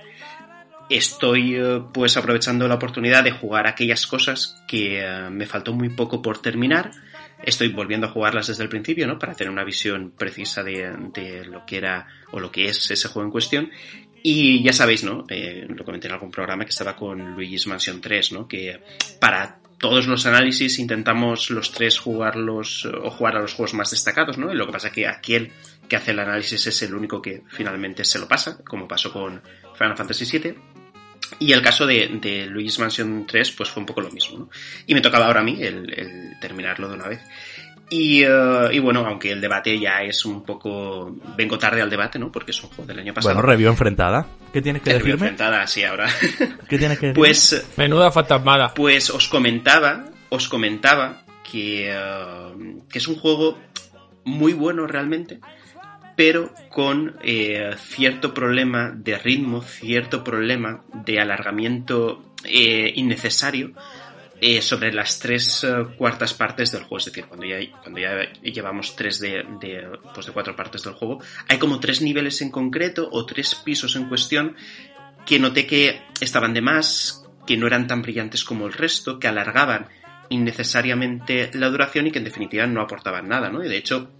estoy 0.91 1.55
eh, 1.55 1.83
pues 1.93 2.17
aprovechando 2.17 2.67
la 2.69 2.75
oportunidad 2.75 3.25
de 3.25 3.31
jugar 3.31 3.67
aquellas 3.67 4.07
cosas 4.07 4.63
que 4.67 5.01
eh, 5.01 5.31
me 5.31 5.47
faltó 5.47 5.73
muy 5.73 5.89
poco 5.89 6.21
por 6.21 6.43
terminar. 6.43 6.91
Estoy 7.43 7.69
volviendo 7.69 8.09
a 8.09 8.11
jugarlas 8.11 8.49
desde 8.49 8.65
el 8.65 8.69
principio, 8.69 9.07
¿no? 9.07 9.19
Para 9.19 9.35
tener 9.35 9.51
una 9.51 9.65
visión 9.65 10.11
precisa 10.11 10.63
de, 10.63 10.93
de 11.15 11.45
lo 11.47 11.65
que 11.65 11.79
era 11.79 12.07
o 12.33 12.41
lo 12.41 12.51
que 12.51 12.67
es 12.69 12.91
ese 12.91 13.09
juego 13.09 13.27
en 13.27 13.33
cuestión. 13.33 13.71
Y 14.23 14.63
ya 14.63 14.73
sabéis, 14.73 15.05
¿no? 15.05 15.25
Eh, 15.29 15.67
lo 15.69 15.85
comenté 15.85 16.09
en 16.09 16.15
algún 16.15 16.31
programa 16.31 16.65
que 16.65 16.71
estaba 16.71 16.95
con 16.95 17.35
Luigi's 17.35 17.67
Mansion 17.67 18.01
3, 18.01 18.33
¿no? 18.33 18.47
Que 18.47 18.81
para 19.19 19.61
todos 19.79 20.07
los 20.07 20.27
análisis 20.27 20.79
intentamos 20.79 21.49
los 21.51 21.73
tres 21.73 21.99
jugarlos 21.99 22.85
o 22.85 23.11
jugar 23.11 23.37
a 23.37 23.41
los 23.41 23.55
juegos 23.55 23.73
más 23.73 23.91
destacados, 23.91 24.37
¿no? 24.37 24.53
Y 24.53 24.57
lo 24.57 24.67
que 24.67 24.73
pasa 24.73 24.89
es 24.89 24.93
que 24.93 25.07
aquel 25.07 25.53
que 25.89 25.97
hace 25.97 26.11
el 26.11 26.19
análisis 26.21 26.67
es 26.67 26.83
el 26.83 26.95
único 26.95 27.23
que 27.23 27.43
finalmente 27.49 28.05
se 28.05 28.19
lo 28.19 28.29
pasa, 28.29 28.63
como 28.63 28.87
pasó 28.87 29.11
con 29.11 29.43
Final 29.75 29.97
Fantasy 29.97 30.39
VII. 30.39 30.55
Y 31.39 31.53
el 31.53 31.63
caso 31.63 31.87
de, 31.87 32.09
de 32.21 32.47
Luigi's 32.47 32.79
Mansion 32.79 33.25
3, 33.27 33.53
pues 33.53 33.71
fue 33.71 33.81
un 33.81 33.87
poco 33.87 34.01
lo 34.01 34.11
mismo, 34.11 34.39
¿no? 34.39 34.51
Y 34.87 34.95
me 34.95 35.01
tocaba 35.01 35.27
ahora 35.27 35.41
a 35.41 35.45
mí 35.45 35.57
el, 35.61 35.93
el 35.99 36.41
terminarlo 36.41 36.89
de 36.89 36.95
una 36.95 37.09
vez. 37.09 37.21
Y, 37.93 38.23
y 38.25 38.79
bueno, 38.79 39.05
aunque 39.05 39.33
el 39.33 39.41
debate 39.41 39.77
ya 39.79 40.03
es 40.03 40.25
un 40.25 40.45
poco... 40.45 41.13
Vengo 41.37 41.59
tarde 41.59 41.83
al 41.83 41.91
debate, 41.91 42.19
¿no? 42.21 42.31
Porque 42.31 42.53
es 42.53 42.63
un 42.63 42.69
juego 42.71 42.87
del 42.87 43.01
año 43.01 43.13
pasado. 43.13 43.35
Bueno, 43.35 43.49
review 43.49 43.69
enfrentada. 43.71 44.27
¿Qué 44.53 44.63
tienes 44.63 44.83
que 44.83 44.91
Review 44.91 45.07
decirme? 45.17 45.29
enfrentada, 45.29 45.67
sí, 45.67 45.83
ahora. 45.83 46.09
¿Qué 46.69 46.79
tienes 46.79 46.99
que 46.99 47.07
decirme? 47.09 47.15
pues, 47.15 47.67
Menuda 47.77 48.13
fantasmada. 48.13 48.75
pues 48.75 49.11
os 49.11 49.27
comentaba, 49.27 50.05
os 50.29 50.49
comentaba 50.49 51.23
que, 51.51 51.91
eh, 51.93 52.79
que 52.89 52.99
es 52.99 53.09
un 53.09 53.17
juego 53.17 53.59
muy 54.25 54.53
bueno 54.53 54.87
realmente, 54.87 55.41
pero 56.21 56.53
con 56.69 57.17
eh, 57.23 57.75
cierto 57.79 58.35
problema 58.35 58.93
de 58.95 59.17
ritmo, 59.17 59.62
cierto 59.62 60.23
problema 60.23 60.85
de 60.93 61.19
alargamiento 61.19 62.35
eh, 62.45 62.93
innecesario 62.95 63.73
eh, 64.39 64.61
sobre 64.61 64.93
las 64.93 65.19
tres 65.19 65.67
cuartas 65.97 66.35
partes 66.35 66.73
del 66.73 66.83
juego. 66.83 66.99
Es 66.99 67.07
decir, 67.07 67.25
cuando 67.25 67.47
ya, 67.47 67.57
cuando 67.81 68.00
ya 68.00 68.31
llevamos 68.43 68.95
tres 68.97 69.19
de, 69.19 69.47
de, 69.62 69.89
pues 70.12 70.27
de 70.27 70.33
cuatro 70.33 70.55
partes 70.55 70.83
del 70.83 70.93
juego, 70.93 71.23
hay 71.49 71.59
como 71.59 71.81
tres 71.81 72.03
niveles 72.03 72.43
en 72.43 72.50
concreto 72.50 73.09
o 73.11 73.25
tres 73.25 73.55
pisos 73.55 73.97
en 73.97 74.07
cuestión 74.07 74.57
que 75.25 75.39
noté 75.39 75.67
que 75.67 76.03
estaban 76.21 76.53
de 76.53 76.61
más, 76.61 77.25
que 77.47 77.57
no 77.57 77.67
eran 77.67 77.87
tan 77.87 78.03
brillantes 78.03 78.45
como 78.45 78.67
el 78.67 78.75
resto, 78.75 79.19
que 79.19 79.27
alargaban 79.27 79.89
innecesariamente 80.29 81.50
la 81.55 81.71
duración 81.71 82.09
y 82.09 82.11
que 82.11 82.19
en 82.19 82.25
definitiva 82.25 82.67
no 82.67 82.83
aportaban 82.83 83.27
nada, 83.27 83.49
¿no? 83.49 83.65
Y 83.65 83.71
de 83.71 83.79
hecho, 83.79 84.20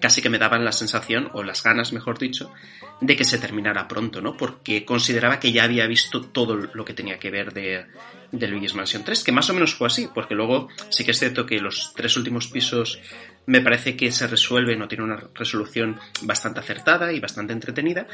casi 0.00 0.22
que 0.22 0.30
me 0.30 0.38
daban 0.38 0.64
la 0.64 0.72
sensación, 0.72 1.30
o 1.32 1.42
las 1.42 1.62
ganas, 1.62 1.92
mejor 1.92 2.18
dicho, 2.18 2.52
de 3.00 3.16
que 3.16 3.24
se 3.24 3.38
terminara 3.38 3.88
pronto, 3.88 4.20
¿no? 4.20 4.36
Porque 4.36 4.84
consideraba 4.84 5.40
que 5.40 5.52
ya 5.52 5.64
había 5.64 5.86
visto 5.86 6.22
todo 6.22 6.56
lo 6.56 6.84
que 6.84 6.94
tenía 6.94 7.18
que 7.18 7.30
ver 7.30 7.52
de, 7.52 7.86
de 8.32 8.48
Luigi's 8.48 8.74
Mansion 8.74 9.04
3, 9.04 9.24
que 9.24 9.32
más 9.32 9.48
o 9.50 9.54
menos 9.54 9.74
fue 9.74 9.86
así, 9.86 10.08
porque 10.12 10.34
luego 10.34 10.68
sí 10.88 11.04
que 11.04 11.12
es 11.12 11.18
cierto 11.18 11.46
que 11.46 11.60
los 11.60 11.92
tres 11.94 12.16
últimos 12.16 12.48
pisos 12.48 13.00
me 13.46 13.60
parece 13.60 13.96
que 13.96 14.12
se 14.12 14.26
resuelven 14.26 14.82
o 14.82 14.88
tiene 14.88 15.04
una 15.04 15.28
resolución 15.34 15.98
bastante 16.22 16.60
acertada 16.60 17.12
y 17.12 17.20
bastante 17.20 17.52
entretenida, 17.52 18.06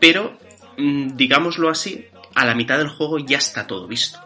pero 0.00 0.38
mm, 0.76 1.16
digámoslo 1.16 1.70
así, 1.70 2.06
a 2.34 2.44
la 2.44 2.54
mitad 2.54 2.78
del 2.78 2.88
juego 2.88 3.18
ya 3.18 3.38
está 3.38 3.66
todo 3.66 3.86
visto. 3.86 4.20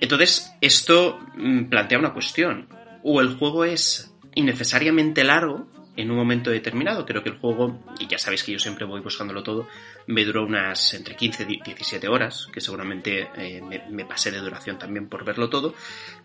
Entonces, 0.00 0.52
esto 0.60 1.20
mm, 1.36 1.64
plantea 1.64 1.98
una 1.98 2.12
cuestión. 2.12 2.68
O 3.04 3.20
el 3.20 3.36
juego 3.36 3.64
es 3.64 4.12
innecesariamente 4.34 5.24
largo 5.24 5.68
en 5.96 6.10
un 6.10 6.16
momento 6.16 6.50
determinado. 6.50 7.04
Creo 7.04 7.22
que 7.22 7.30
el 7.30 7.38
juego, 7.38 7.82
y 7.98 8.06
ya 8.06 8.18
sabéis 8.18 8.42
que 8.42 8.52
yo 8.52 8.58
siempre 8.58 8.84
voy 8.84 9.00
buscándolo 9.00 9.42
todo, 9.42 9.68
me 10.06 10.24
duró 10.24 10.44
unas 10.44 10.94
entre 10.94 11.16
15 11.16 11.46
y 11.48 11.62
17 11.62 12.08
horas, 12.08 12.48
que 12.52 12.60
seguramente 12.60 13.28
eh, 13.36 13.62
me, 13.90 14.04
pasé 14.04 14.30
de 14.30 14.38
duración 14.38 14.78
también 14.78 15.08
por 15.08 15.24
verlo 15.24 15.48
todo. 15.48 15.74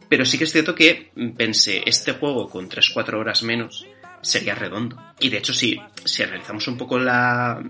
Pero 0.10 0.26
sí 0.26 0.38
que 0.38 0.46
es 0.46 0.52
cierto 0.52 0.76
que 0.76 1.12
pensé, 1.36 1.84
este 1.86 2.14
juego 2.14 2.50
con 2.50 2.70
3-4 2.70 3.14
horas 3.16 3.44
menos 3.44 3.86
sería 4.22 4.56
redondo. 4.56 4.98
Y 5.20 5.30
de 5.30 5.38
hecho, 5.38 5.54
si, 5.54 5.80
si 6.06 6.24
analizamos 6.24 6.68
un 6.68 6.78
poco 6.78 6.98
la 7.00 7.62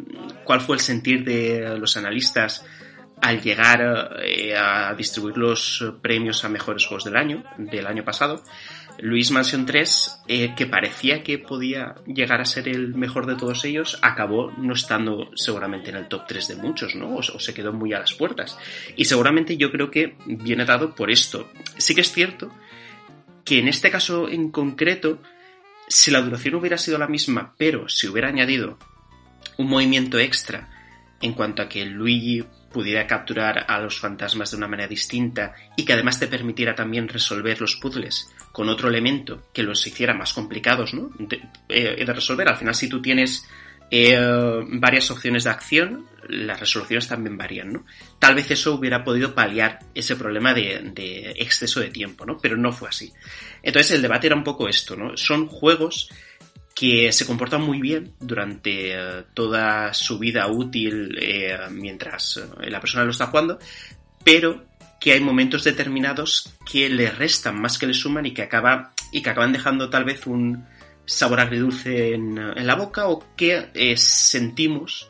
cuál 0.44 0.62
fue 0.62 0.76
el 0.76 0.82
sentir 0.82 1.24
de 1.24 1.78
los 1.78 1.98
analistas 1.98 2.66
al 3.22 3.42
llegar 3.42 4.16
eh, 4.24 4.56
a 4.56 4.94
distribuir 4.94 5.38
los 5.38 5.84
premios 6.02 6.44
a 6.46 6.50
mejores 6.50 6.86
juegos 6.86 7.04
del 7.06 7.18
año, 7.18 7.44
del 7.58 7.88
año 7.88 8.04
pasado, 8.04 8.44
Luis 9.00 9.32
Mansion 9.32 9.66
3, 9.66 10.22
eh, 10.28 10.56
que 10.56 10.66
parecía 10.66 11.22
que 11.24 11.38
podía 11.38 11.96
llegar 12.08 12.42
a 12.42 12.46
ser 12.46 12.68
el 12.68 12.96
mejor 12.96 13.28
de 13.28 13.36
todos 13.36 13.64
ellos, 13.66 14.00
acabó 14.02 14.52
no 14.52 14.74
estando 14.74 15.30
seguramente 15.36 15.92
en 15.92 15.98
el 15.98 16.08
top 16.08 16.26
3 16.28 16.48
de 16.48 16.56
muchos, 16.56 16.96
¿no? 16.96 17.16
O, 17.16 17.20
o 17.20 17.40
se 17.40 17.54
quedó 17.54 17.74
muy 17.74 17.94
a 17.94 18.00
las 18.00 18.14
puertas. 18.14 18.58
Y 18.96 19.06
seguramente 19.06 19.58
yo 19.58 19.72
creo 19.72 19.92
que 19.92 20.18
viene 20.26 20.66
dado 20.66 20.96
por 20.96 21.12
esto. 21.12 21.50
Sí 21.78 21.94
que 21.94 22.02
es 22.02 22.12
cierto 22.12 22.52
que 23.46 23.60
en 23.60 23.68
este 23.68 23.92
caso 23.92 24.28
en 24.28 24.52
concreto, 24.52 25.22
si 25.88 26.12
la 26.12 26.22
duración 26.22 26.56
hubiera 26.56 26.78
sido 26.78 26.98
la 26.98 27.08
misma, 27.08 27.54
pero 27.58 27.88
si 27.88 28.08
hubiera 28.08 28.30
añadido 28.30 28.78
un 29.58 29.68
movimiento 29.68 30.20
extra 30.20 30.70
en 31.22 31.34
cuanto 31.34 31.62
a 31.62 31.70
que 31.70 31.86
Luigi 31.86 32.44
pudiera 32.72 33.08
capturar 33.08 33.66
a 33.68 33.80
los 33.80 34.00
fantasmas 34.00 34.52
de 34.52 34.58
una 34.58 34.68
manera 34.68 34.88
distinta 34.88 35.54
y 35.76 35.86
que 35.86 35.94
además 35.94 36.20
te 36.20 36.28
permitiera 36.28 36.76
también 36.76 37.08
resolver 37.08 37.60
los 37.62 37.76
puzzles 37.78 38.28
con 38.58 38.70
otro 38.70 38.90
elemento 38.90 39.44
que 39.54 39.62
los 39.62 39.86
hiciera 39.86 40.16
más 40.16 40.34
complicados, 40.34 40.92
¿no? 40.96 41.12
De, 41.20 41.40
eh, 41.70 42.04
resolver. 42.08 42.50
Al 42.50 42.58
final, 42.58 42.74
si 42.74 42.90
tú 42.90 43.00
tienes 43.00 43.48
eh, 43.92 44.18
varias 44.68 45.12
opciones 45.12 45.44
de 45.44 45.52
acción, 45.52 46.08
las 46.28 46.60
resoluciones 46.60 47.08
también 47.08 47.38
varían, 47.38 47.72
¿no? 47.72 47.86
Tal 48.18 48.34
vez 48.34 48.50
eso 48.50 48.74
hubiera 48.74 49.04
podido 49.04 49.36
paliar 49.36 49.78
ese 49.94 50.16
problema 50.16 50.56
de, 50.56 51.36
exceso 51.38 51.82
de 51.82 51.92
tiempo, 51.92 52.26
¿no? 52.26 52.40
Pero 52.40 52.58
no 52.58 52.72
fue 52.72 52.90
así. 52.90 53.14
Entonces 53.62 53.92
el 53.92 54.02
debate 54.02 54.26
era 54.26 54.36
un 54.36 54.44
poco 54.44 54.68
esto, 54.68 54.96
¿no? 54.96 55.16
Son 55.16 55.46
juegos 55.46 56.10
que 56.74 57.12
se 57.12 57.28
comportan 57.28 57.62
muy 57.62 57.80
bien 57.80 58.16
durante 58.20 58.94
eh, 58.94 59.24
toda 59.36 59.94
su 59.94 60.18
vida 60.18 60.48
útil 60.48 61.16
mientras 61.70 62.44
la 62.60 62.80
persona 62.80 63.06
lo 63.06 63.12
está 63.12 63.28
jugando, 63.28 63.60
pero 64.24 64.66
que 65.00 65.14
hay 65.14 65.20
momentos 65.20 65.64
determinados 65.64 66.54
que 66.70 66.90
le 66.90 67.10
restan 67.12 67.60
más 67.62 67.78
que 67.78 67.88
le 67.88 67.94
suman 67.94 68.26
y 68.26 68.34
que 68.34 68.42
acaba 68.44 68.94
y 69.12 69.22
que 69.22 69.30
acaban 69.30 69.54
dejando 69.54 69.90
tal 69.90 70.06
vez 70.06 70.26
un 70.28 70.66
sabor 71.06 71.40
agridulce 71.40 72.14
en, 72.14 72.38
en 72.38 72.68
la 72.68 72.76
boca 72.76 73.08
o 73.08 73.36
que 73.36 73.70
eh, 73.74 73.96
sentimos 73.96 75.10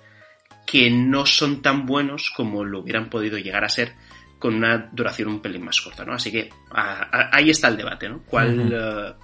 que 0.66 0.92
no 0.92 1.26
son 1.26 1.62
tan 1.62 1.86
buenos 1.86 2.32
como 2.36 2.64
lo 2.64 2.80
hubieran 2.80 3.10
podido 3.10 3.38
llegar 3.38 3.64
a 3.64 3.70
ser 3.70 3.94
con 4.38 4.54
una 4.54 4.90
duración 4.92 5.30
un 5.30 5.42
pelín 5.42 5.64
más 5.64 5.82
corta, 5.82 6.06
¿no? 6.06 6.14
Así 6.14 6.32
que 6.32 6.50
a, 6.72 7.04
a, 7.04 7.36
ahí 7.36 7.50
está 7.50 7.70
el 7.70 7.78
debate, 7.78 8.10
¿no? 8.10 8.22
¿Cuál, 8.24 8.60
uh 8.60 8.64
-huh. 8.64 9.16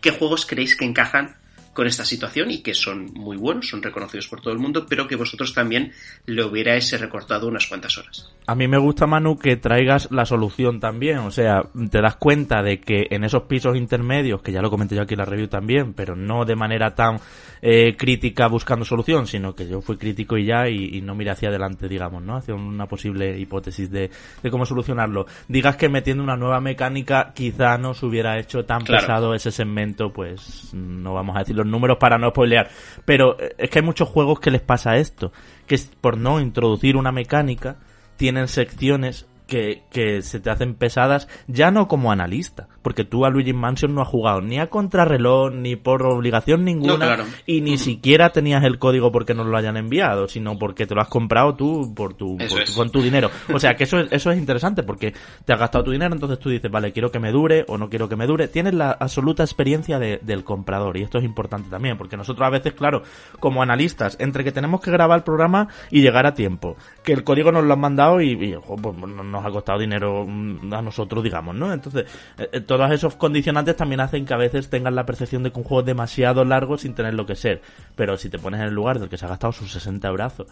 ¿Qué 0.00 0.10
juegos 0.10 0.46
creéis 0.46 0.76
que 0.76 0.84
encajan 0.84 1.36
con 1.74 1.86
esta 1.86 2.04
situación 2.04 2.50
y 2.50 2.62
que 2.62 2.72
son 2.74 3.12
muy 3.12 3.36
buenos, 3.36 3.68
son 3.68 3.82
reconocidos 3.82 4.28
por 4.28 4.40
todo 4.40 4.52
el 4.52 4.58
mundo, 4.58 4.86
pero 4.88 5.06
que 5.06 5.16
vosotros 5.16 5.52
también 5.52 5.92
le 6.26 6.44
hubierais 6.44 6.98
recortado 6.98 7.48
unas 7.48 7.66
cuantas 7.66 7.98
horas. 7.98 8.30
A 8.46 8.54
mí 8.54 8.68
me 8.68 8.78
gusta, 8.78 9.06
Manu, 9.06 9.38
que 9.38 9.56
traigas 9.56 10.10
la 10.10 10.26
solución 10.26 10.78
también. 10.78 11.18
O 11.18 11.30
sea, 11.30 11.62
te 11.90 12.00
das 12.00 12.16
cuenta 12.16 12.62
de 12.62 12.80
que 12.80 13.06
en 13.10 13.24
esos 13.24 13.44
pisos 13.44 13.76
intermedios, 13.76 14.42
que 14.42 14.52
ya 14.52 14.60
lo 14.60 14.70
comenté 14.70 14.94
yo 14.94 15.02
aquí 15.02 15.14
en 15.14 15.18
la 15.18 15.24
review 15.24 15.48
también, 15.48 15.94
pero 15.94 16.14
no 16.14 16.44
de 16.44 16.54
manera 16.54 16.94
tan 16.94 17.18
eh, 17.62 17.96
crítica 17.96 18.46
buscando 18.46 18.84
solución, 18.84 19.26
sino 19.26 19.54
que 19.54 19.66
yo 19.66 19.80
fui 19.80 19.96
crítico 19.96 20.36
y 20.36 20.44
ya 20.44 20.68
y, 20.68 21.00
no 21.00 21.14
miré 21.14 21.30
hacia 21.30 21.48
adelante, 21.48 21.88
digamos, 21.88 22.22
¿no? 22.22 22.36
Hacia 22.36 22.54
una 22.54 22.86
posible 22.86 23.38
hipótesis 23.38 23.90
de, 23.90 24.10
cómo 24.50 24.66
solucionarlo. 24.66 25.24
Digas 25.48 25.76
que 25.76 25.88
metiendo 25.88 26.22
una 26.22 26.36
nueva 26.36 26.60
mecánica 26.60 27.32
quizá 27.34 27.78
no 27.78 27.94
se 27.94 28.04
hubiera 28.04 28.38
hecho 28.38 28.66
tan 28.66 28.84
pesado 28.84 29.34
ese 29.34 29.50
segmento, 29.50 30.12
pues 30.12 30.74
no 30.74 31.14
vamos 31.14 31.36
a 31.36 31.38
decir 31.38 31.56
números 31.66 31.98
para 31.98 32.18
no 32.18 32.30
spoilear. 32.30 32.70
Pero 33.04 33.38
eh, 33.40 33.54
es 33.58 33.70
que 33.70 33.80
hay 33.80 33.84
muchos 33.84 34.08
juegos 34.08 34.40
que 34.40 34.50
les 34.50 34.60
pasa 34.60 34.96
esto, 34.96 35.32
que 35.66 35.78
por 36.00 36.16
no 36.16 36.40
introducir 36.40 36.96
una 36.96 37.12
mecánica, 37.12 37.76
tienen 38.16 38.48
secciones 38.48 39.26
que, 39.46 39.82
que, 39.90 40.22
se 40.22 40.40
te 40.40 40.50
hacen 40.50 40.74
pesadas, 40.74 41.28
ya 41.46 41.70
no 41.70 41.88
como 41.88 42.12
analista, 42.12 42.68
porque 42.84 43.04
tú 43.04 43.24
a 43.24 43.30
Luigi 43.30 43.54
Mansion 43.54 43.94
no 43.94 44.02
has 44.02 44.08
jugado 44.08 44.42
ni 44.42 44.60
a 44.60 44.68
contrarreloj, 44.68 45.54
ni 45.54 45.74
por 45.74 46.02
obligación 46.06 46.66
ninguna, 46.66 47.24
y 47.46 47.62
ni 47.62 47.78
siquiera 47.78 48.28
tenías 48.28 48.62
el 48.62 48.78
código 48.78 49.10
porque 49.10 49.32
no 49.32 49.42
lo 49.42 49.56
hayan 49.56 49.78
enviado, 49.78 50.28
sino 50.28 50.58
porque 50.58 50.86
te 50.86 50.94
lo 50.94 51.00
has 51.00 51.08
comprado 51.08 51.54
tú 51.54 51.94
por 51.96 52.12
tu, 52.12 52.36
con 52.76 52.90
tu 52.90 53.00
dinero. 53.00 53.30
O 53.52 53.58
sea 53.58 53.74
que 53.74 53.84
eso, 53.84 54.00
eso 54.00 54.30
es 54.30 54.38
interesante, 54.38 54.82
porque 54.82 55.14
te 55.46 55.52
has 55.54 55.58
gastado 55.58 55.84
tu 55.84 55.92
dinero, 55.92 56.12
entonces 56.12 56.38
tú 56.38 56.50
dices, 56.50 56.70
vale, 56.70 56.92
quiero 56.92 57.10
que 57.10 57.18
me 57.18 57.32
dure 57.32 57.64
o 57.68 57.78
no 57.78 57.88
quiero 57.88 58.06
que 58.06 58.16
me 58.16 58.26
dure. 58.26 58.48
Tienes 58.48 58.74
la 58.74 58.90
absoluta 58.90 59.42
experiencia 59.42 59.98
del 59.98 60.44
comprador, 60.44 60.98
y 60.98 61.02
esto 61.02 61.16
es 61.16 61.24
importante 61.24 61.70
también, 61.70 61.96
porque 61.96 62.18
nosotros 62.18 62.46
a 62.46 62.50
veces, 62.50 62.74
claro, 62.74 63.02
como 63.40 63.62
analistas, 63.62 64.18
entre 64.20 64.44
que 64.44 64.52
tenemos 64.52 64.82
que 64.82 64.90
grabar 64.90 65.20
el 65.20 65.24
programa 65.24 65.68
y 65.90 66.02
llegar 66.02 66.26
a 66.26 66.34
tiempo, 66.34 66.76
que 67.02 67.14
el 67.14 67.24
código 67.24 67.50
nos 67.50 67.64
lo 67.64 67.72
han 67.72 67.80
mandado 67.80 68.20
y, 68.20 68.32
y 68.32 68.54
pues, 68.82 68.94
no 68.94 69.24
nos 69.24 69.46
ha 69.46 69.48
costado 69.48 69.78
dinero 69.78 70.26
mm, 70.28 70.74
a 70.74 70.82
nosotros, 70.82 71.24
digamos, 71.24 71.54
¿no? 71.54 71.72
Entonces, 71.72 72.04
eh, 72.36 72.48
eh, 72.52 72.60
todos 72.76 72.90
esos 72.92 73.16
condicionantes 73.16 73.76
también 73.76 74.00
hacen 74.00 74.24
que 74.24 74.34
a 74.34 74.38
veces 74.38 74.70
tengas 74.70 74.92
la 74.92 75.06
percepción 75.06 75.42
de 75.42 75.50
que 75.50 75.58
un 75.58 75.64
juego 75.64 75.80
es 75.80 75.86
demasiado 75.86 76.44
largo 76.44 76.78
sin 76.78 76.94
tener 76.94 77.14
lo 77.14 77.26
que 77.26 77.34
ser. 77.34 77.62
Pero 77.96 78.16
si 78.16 78.28
te 78.28 78.38
pones 78.38 78.60
en 78.60 78.66
el 78.66 78.74
lugar 78.74 78.98
del 78.98 79.08
que 79.08 79.16
se 79.16 79.26
ha 79.26 79.28
gastado 79.28 79.52
sus 79.52 79.72
60 79.72 80.10
brazos 80.10 80.46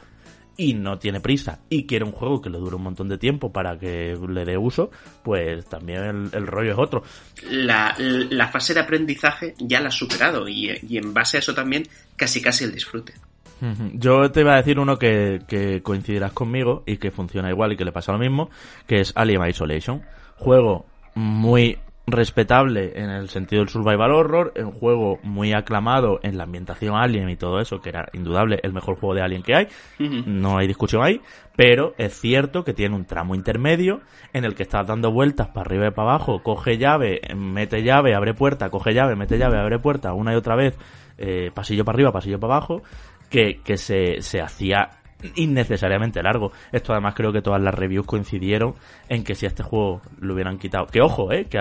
y 0.56 0.74
no 0.74 0.98
tiene 0.98 1.20
prisa 1.20 1.60
y 1.68 1.86
quiere 1.86 2.04
un 2.04 2.12
juego 2.12 2.42
que 2.42 2.50
le 2.50 2.58
dure 2.58 2.76
un 2.76 2.82
montón 2.82 3.08
de 3.08 3.18
tiempo 3.18 3.52
para 3.52 3.78
que 3.78 4.16
le 4.28 4.44
dé 4.44 4.58
uso, 4.58 4.90
pues 5.22 5.64
también 5.66 6.30
el, 6.32 6.46
rollo 6.46 6.72
es 6.72 6.78
otro. 6.78 7.02
La, 7.50 7.94
la, 7.98 8.48
fase 8.48 8.74
de 8.74 8.80
aprendizaje 8.80 9.54
ya 9.58 9.80
la 9.80 9.88
ha 9.88 9.92
superado 9.92 10.48
y, 10.48 10.70
y 10.88 10.98
en 10.98 11.14
base 11.14 11.38
a 11.38 11.40
eso 11.40 11.54
también 11.54 11.84
casi 12.16 12.42
casi 12.42 12.64
el 12.64 12.72
disfrute. 12.72 13.14
Yo 13.92 14.32
te 14.32 14.40
iba 14.40 14.54
a 14.54 14.56
decir 14.56 14.80
uno 14.80 14.98
que, 14.98 15.80
coincidirás 15.84 16.32
conmigo 16.32 16.82
y 16.84 16.96
que 16.96 17.12
funciona 17.12 17.48
igual 17.48 17.72
y 17.72 17.76
que 17.76 17.84
le 17.84 17.92
pasa 17.92 18.10
lo 18.10 18.18
mismo, 18.18 18.50
que 18.88 19.00
es 19.00 19.12
Alien 19.14 19.46
Isolation. 19.46 20.02
Juego 20.36 20.86
muy 21.14 21.78
respetable 22.06 22.92
en 22.96 23.10
el 23.10 23.28
sentido 23.28 23.60
del 23.60 23.68
survival 23.68 24.12
horror, 24.12 24.52
un 24.56 24.72
juego 24.72 25.18
muy 25.22 25.52
aclamado 25.52 26.18
en 26.22 26.36
la 26.36 26.44
ambientación 26.44 26.96
Alien 26.96 27.28
y 27.30 27.36
todo 27.36 27.60
eso, 27.60 27.80
que 27.80 27.90
era 27.90 28.08
indudable 28.12 28.58
el 28.62 28.72
mejor 28.72 28.96
juego 28.98 29.14
de 29.14 29.22
Alien 29.22 29.42
que 29.42 29.54
hay, 29.54 29.68
no 29.98 30.58
hay 30.58 30.66
discusión 30.66 31.02
ahí, 31.04 31.20
pero 31.54 31.94
es 31.98 32.18
cierto 32.18 32.64
que 32.64 32.72
tiene 32.72 32.96
un 32.96 33.04
tramo 33.04 33.34
intermedio 33.34 34.00
en 34.32 34.44
el 34.44 34.54
que 34.54 34.64
estás 34.64 34.86
dando 34.86 35.12
vueltas 35.12 35.48
para 35.48 35.66
arriba 35.66 35.86
y 35.88 35.90
para 35.90 36.10
abajo, 36.10 36.42
coge 36.42 36.76
llave, 36.76 37.20
mete 37.36 37.82
llave, 37.82 38.14
abre 38.14 38.34
puerta, 38.34 38.68
coge 38.70 38.94
llave, 38.94 39.14
mete 39.14 39.38
llave, 39.38 39.58
abre 39.58 39.78
puerta, 39.78 40.12
una 40.12 40.32
y 40.32 40.36
otra 40.36 40.56
vez, 40.56 40.76
eh, 41.18 41.50
pasillo 41.54 41.84
para 41.84 41.96
arriba, 41.96 42.12
pasillo 42.12 42.40
para 42.40 42.56
abajo, 42.56 42.82
que, 43.30 43.60
que 43.62 43.76
se, 43.76 44.20
se 44.22 44.40
hacía 44.40 45.01
innecesariamente 45.36 46.22
largo. 46.22 46.52
Esto 46.70 46.92
además 46.92 47.14
creo 47.14 47.32
que 47.32 47.42
todas 47.42 47.60
las 47.60 47.74
reviews 47.74 48.06
coincidieron 48.06 48.74
en 49.08 49.24
que 49.24 49.34
si 49.34 49.46
este 49.46 49.62
juego 49.62 50.02
lo 50.20 50.34
hubieran 50.34 50.58
quitado. 50.58 50.86
Que 50.86 51.00
ojo, 51.00 51.32
eh, 51.32 51.46
que, 51.46 51.58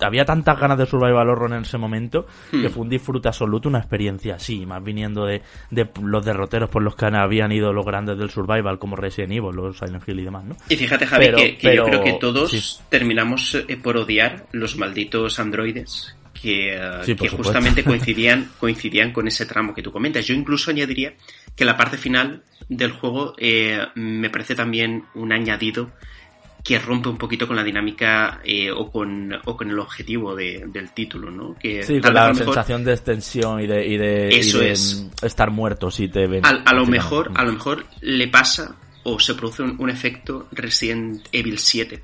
había 0.00 0.24
tantas 0.24 0.58
ganas 0.58 0.78
de 0.78 0.86
Survival 0.86 1.28
Horror 1.28 1.52
en 1.52 1.62
ese 1.62 1.78
momento 1.78 2.26
hmm. 2.52 2.62
que 2.62 2.68
fue 2.68 2.82
un 2.82 2.88
disfrute 2.88 3.28
absoluto, 3.28 3.68
una 3.68 3.78
experiencia 3.78 4.36
así, 4.36 4.66
más 4.66 4.82
viniendo 4.82 5.24
de, 5.24 5.42
de, 5.70 5.88
los 6.02 6.24
derroteros 6.24 6.70
por 6.70 6.82
los 6.82 6.96
que 6.96 7.06
habían 7.06 7.52
ido 7.52 7.72
los 7.72 7.84
grandes 7.84 8.18
del 8.18 8.30
Survival, 8.30 8.78
como 8.78 8.96
Resident 8.96 9.32
Evil, 9.32 9.54
los 9.54 9.78
Silent 9.78 10.06
Hill 10.08 10.20
y 10.20 10.24
demás, 10.24 10.44
¿no? 10.44 10.56
Y 10.68 10.76
fíjate, 10.76 11.06
Javi, 11.06 11.56
que, 11.58 11.76
yo 11.76 11.84
creo 11.84 12.02
que 12.02 12.14
todos 12.14 12.82
terminamos 12.88 13.54
eh, 13.54 13.76
por 13.76 13.96
odiar 13.96 14.46
los 14.52 14.76
malditos 14.76 15.38
androides 15.38 16.15
que, 16.40 16.78
justamente 17.30 17.84
coincidían, 17.84 18.50
coincidían 18.58 19.12
con 19.12 19.28
ese 19.28 19.46
tramo 19.46 19.74
que 19.74 19.82
tú 19.82 19.92
comentas. 19.92 20.26
Yo 20.26 20.34
incluso 20.34 20.70
añadiría 20.70 21.14
que 21.54 21.64
la 21.64 21.76
parte 21.76 21.96
final 21.96 22.42
del 22.68 22.92
juego 22.92 23.34
eh, 23.38 23.80
me 23.94 24.30
parece 24.30 24.54
también 24.54 25.04
un 25.14 25.32
añadido 25.32 25.90
que 26.66 26.78
rompe 26.80 27.08
un 27.08 27.16
poquito 27.16 27.46
con 27.46 27.54
la 27.54 27.62
dinámica 27.62 28.40
eh, 28.44 28.72
o, 28.72 28.90
con, 28.90 29.32
o 29.44 29.56
con 29.56 29.70
el 29.70 29.78
objetivo 29.78 30.34
del 30.34 30.90
título, 30.92 31.30
¿no? 31.30 31.54
Que 31.54 31.84
sí, 31.84 32.00
con 32.00 32.12
la 32.12 32.34
sensación 32.34 32.82
de 32.82 32.92
extensión 32.92 33.60
y 33.60 33.68
de, 33.68 33.86
y 33.86 33.96
de, 33.96 34.72
estar 35.22 35.50
muerto 35.52 35.92
si 35.92 36.08
te 36.08 36.26
ven. 36.26 36.44
A, 36.44 36.74
lo 36.74 36.84
mejor, 36.86 37.30
a 37.36 37.44
lo 37.44 37.52
mejor 37.52 37.86
le 38.00 38.26
pasa 38.26 38.74
o 39.08 39.20
se 39.20 39.34
produce 39.34 39.62
un, 39.62 39.88
efecto 39.88 40.48
Resident 40.50 41.28
Evil 41.30 41.60
7, 41.60 42.02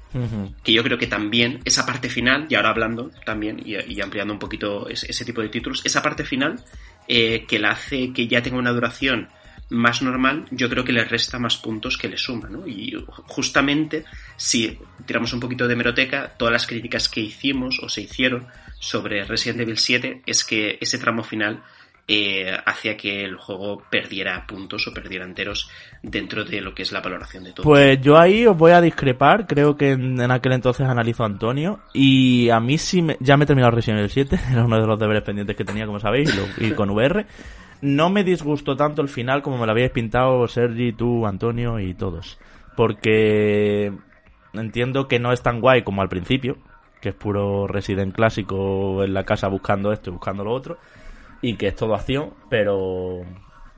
que 0.62 0.72
yo 0.72 0.84
creo 0.84 0.98
que 0.98 1.08
también 1.08 1.58
esa 1.64 1.84
parte 1.84 2.08
final, 2.08 2.46
y 2.48 2.54
ahora 2.54 2.70
hablando 2.70 3.10
también 3.26 3.60
y, 3.64 4.00
ampliando 4.00 4.32
un 4.32 4.38
poquito 4.38 4.88
ese, 4.88 5.24
tipo 5.24 5.42
de 5.42 5.48
títulos, 5.48 5.82
esa 5.84 6.00
parte 6.00 6.22
final 6.22 6.62
eh, 7.08 7.44
que 7.48 7.58
la 7.58 7.70
hace 7.70 8.12
que 8.12 8.28
ya 8.28 8.40
tenga 8.40 8.56
una 8.56 8.70
duración 8.70 9.28
más 9.68 10.00
normal, 10.00 10.46
yo 10.52 10.68
creo 10.70 10.84
que 10.84 10.92
le 10.92 11.04
resta 11.04 11.40
más 11.40 11.56
puntos 11.56 11.98
que 11.98 12.08
le 12.08 12.16
suma, 12.16 12.48
¿no? 12.48 12.68
Y 12.68 12.94
justamente, 13.08 14.04
si 14.36 14.78
tiramos 15.04 15.32
un 15.32 15.40
poquito 15.40 15.66
de 15.66 15.74
meroteca, 15.74 16.34
todas 16.38 16.52
las 16.52 16.68
críticas 16.68 17.08
que 17.08 17.20
hicimos 17.20 17.80
o 17.82 17.88
se 17.88 18.02
hicieron 18.02 18.46
sobre 18.78 19.24
Resident 19.24 19.60
Evil 19.62 19.78
7 19.78 20.22
es 20.24 20.44
que 20.44 20.78
ese 20.80 20.98
tramo 20.98 21.24
final 21.24 21.64
eh, 22.14 22.58
hacía 22.66 22.94
que 22.94 23.24
el 23.24 23.36
juego 23.36 23.82
perdiera 23.88 24.46
puntos 24.46 24.86
o 24.86 24.92
perdiera 24.92 25.24
enteros 25.24 25.70
dentro 26.02 26.44
de 26.44 26.60
lo 26.60 26.74
que 26.74 26.82
es 26.82 26.92
la 26.92 27.00
valoración 27.00 27.44
de 27.44 27.52
todo. 27.52 27.64
Pues 27.64 28.02
yo 28.02 28.18
ahí 28.18 28.46
os 28.46 28.54
voy 28.54 28.72
a 28.72 28.82
discrepar, 28.82 29.46
creo 29.46 29.78
que 29.78 29.92
en, 29.92 30.20
aquel 30.30 30.52
entonces 30.52 30.86
analizó 30.86 31.24
Antonio 31.24 31.80
y 31.94 32.50
a 32.50 32.60
mí 32.60 32.76
sí 32.76 33.00
me, 33.00 33.16
ya 33.20 33.38
me 33.38 33.44
he 33.44 33.46
terminado 33.46 33.70
Resident 33.70 34.00
Evil 34.00 34.10
7, 34.10 34.40
era 34.52 34.62
uno 34.62 34.78
de 34.78 34.86
los 34.86 34.98
deberes 34.98 35.22
pendientes 35.22 35.56
que 35.56 35.64
tenía, 35.64 35.86
como 35.86 36.00
sabéis, 36.00 36.30
y, 36.58 36.72
con 36.72 36.90
VR. 36.90 37.24
No 37.80 38.10
me 38.10 38.24
disgustó 38.24 38.76
tanto 38.76 39.00
el 39.00 39.08
final 39.08 39.40
como 39.40 39.56
me 39.56 39.64
lo 39.64 39.72
habíais 39.72 39.90
pintado 39.90 40.46
Sergi, 40.48 40.92
tú, 40.92 41.26
Antonio 41.26 41.80
y 41.80 41.94
todos. 41.94 42.38
Porque 42.76 43.90
entiendo 44.52 45.08
que 45.08 45.18
no 45.18 45.32
es 45.32 45.42
tan 45.42 45.62
guay 45.62 45.82
como 45.82 46.02
al 46.02 46.10
principio, 46.10 46.58
que 47.00 47.08
es 47.08 47.14
puro 47.14 47.66
Resident 47.66 48.14
clásico 48.14 49.02
en 49.02 49.14
la 49.14 49.24
casa 49.24 49.48
buscando 49.48 49.92
esto 49.92 50.10
y 50.10 50.12
buscando 50.12 50.44
lo 50.44 50.52
otro 50.52 50.78
y 51.42 51.56
que 51.56 51.68
es 51.68 51.76
todo 51.76 51.94
acción, 51.94 52.32
pero 52.48 53.26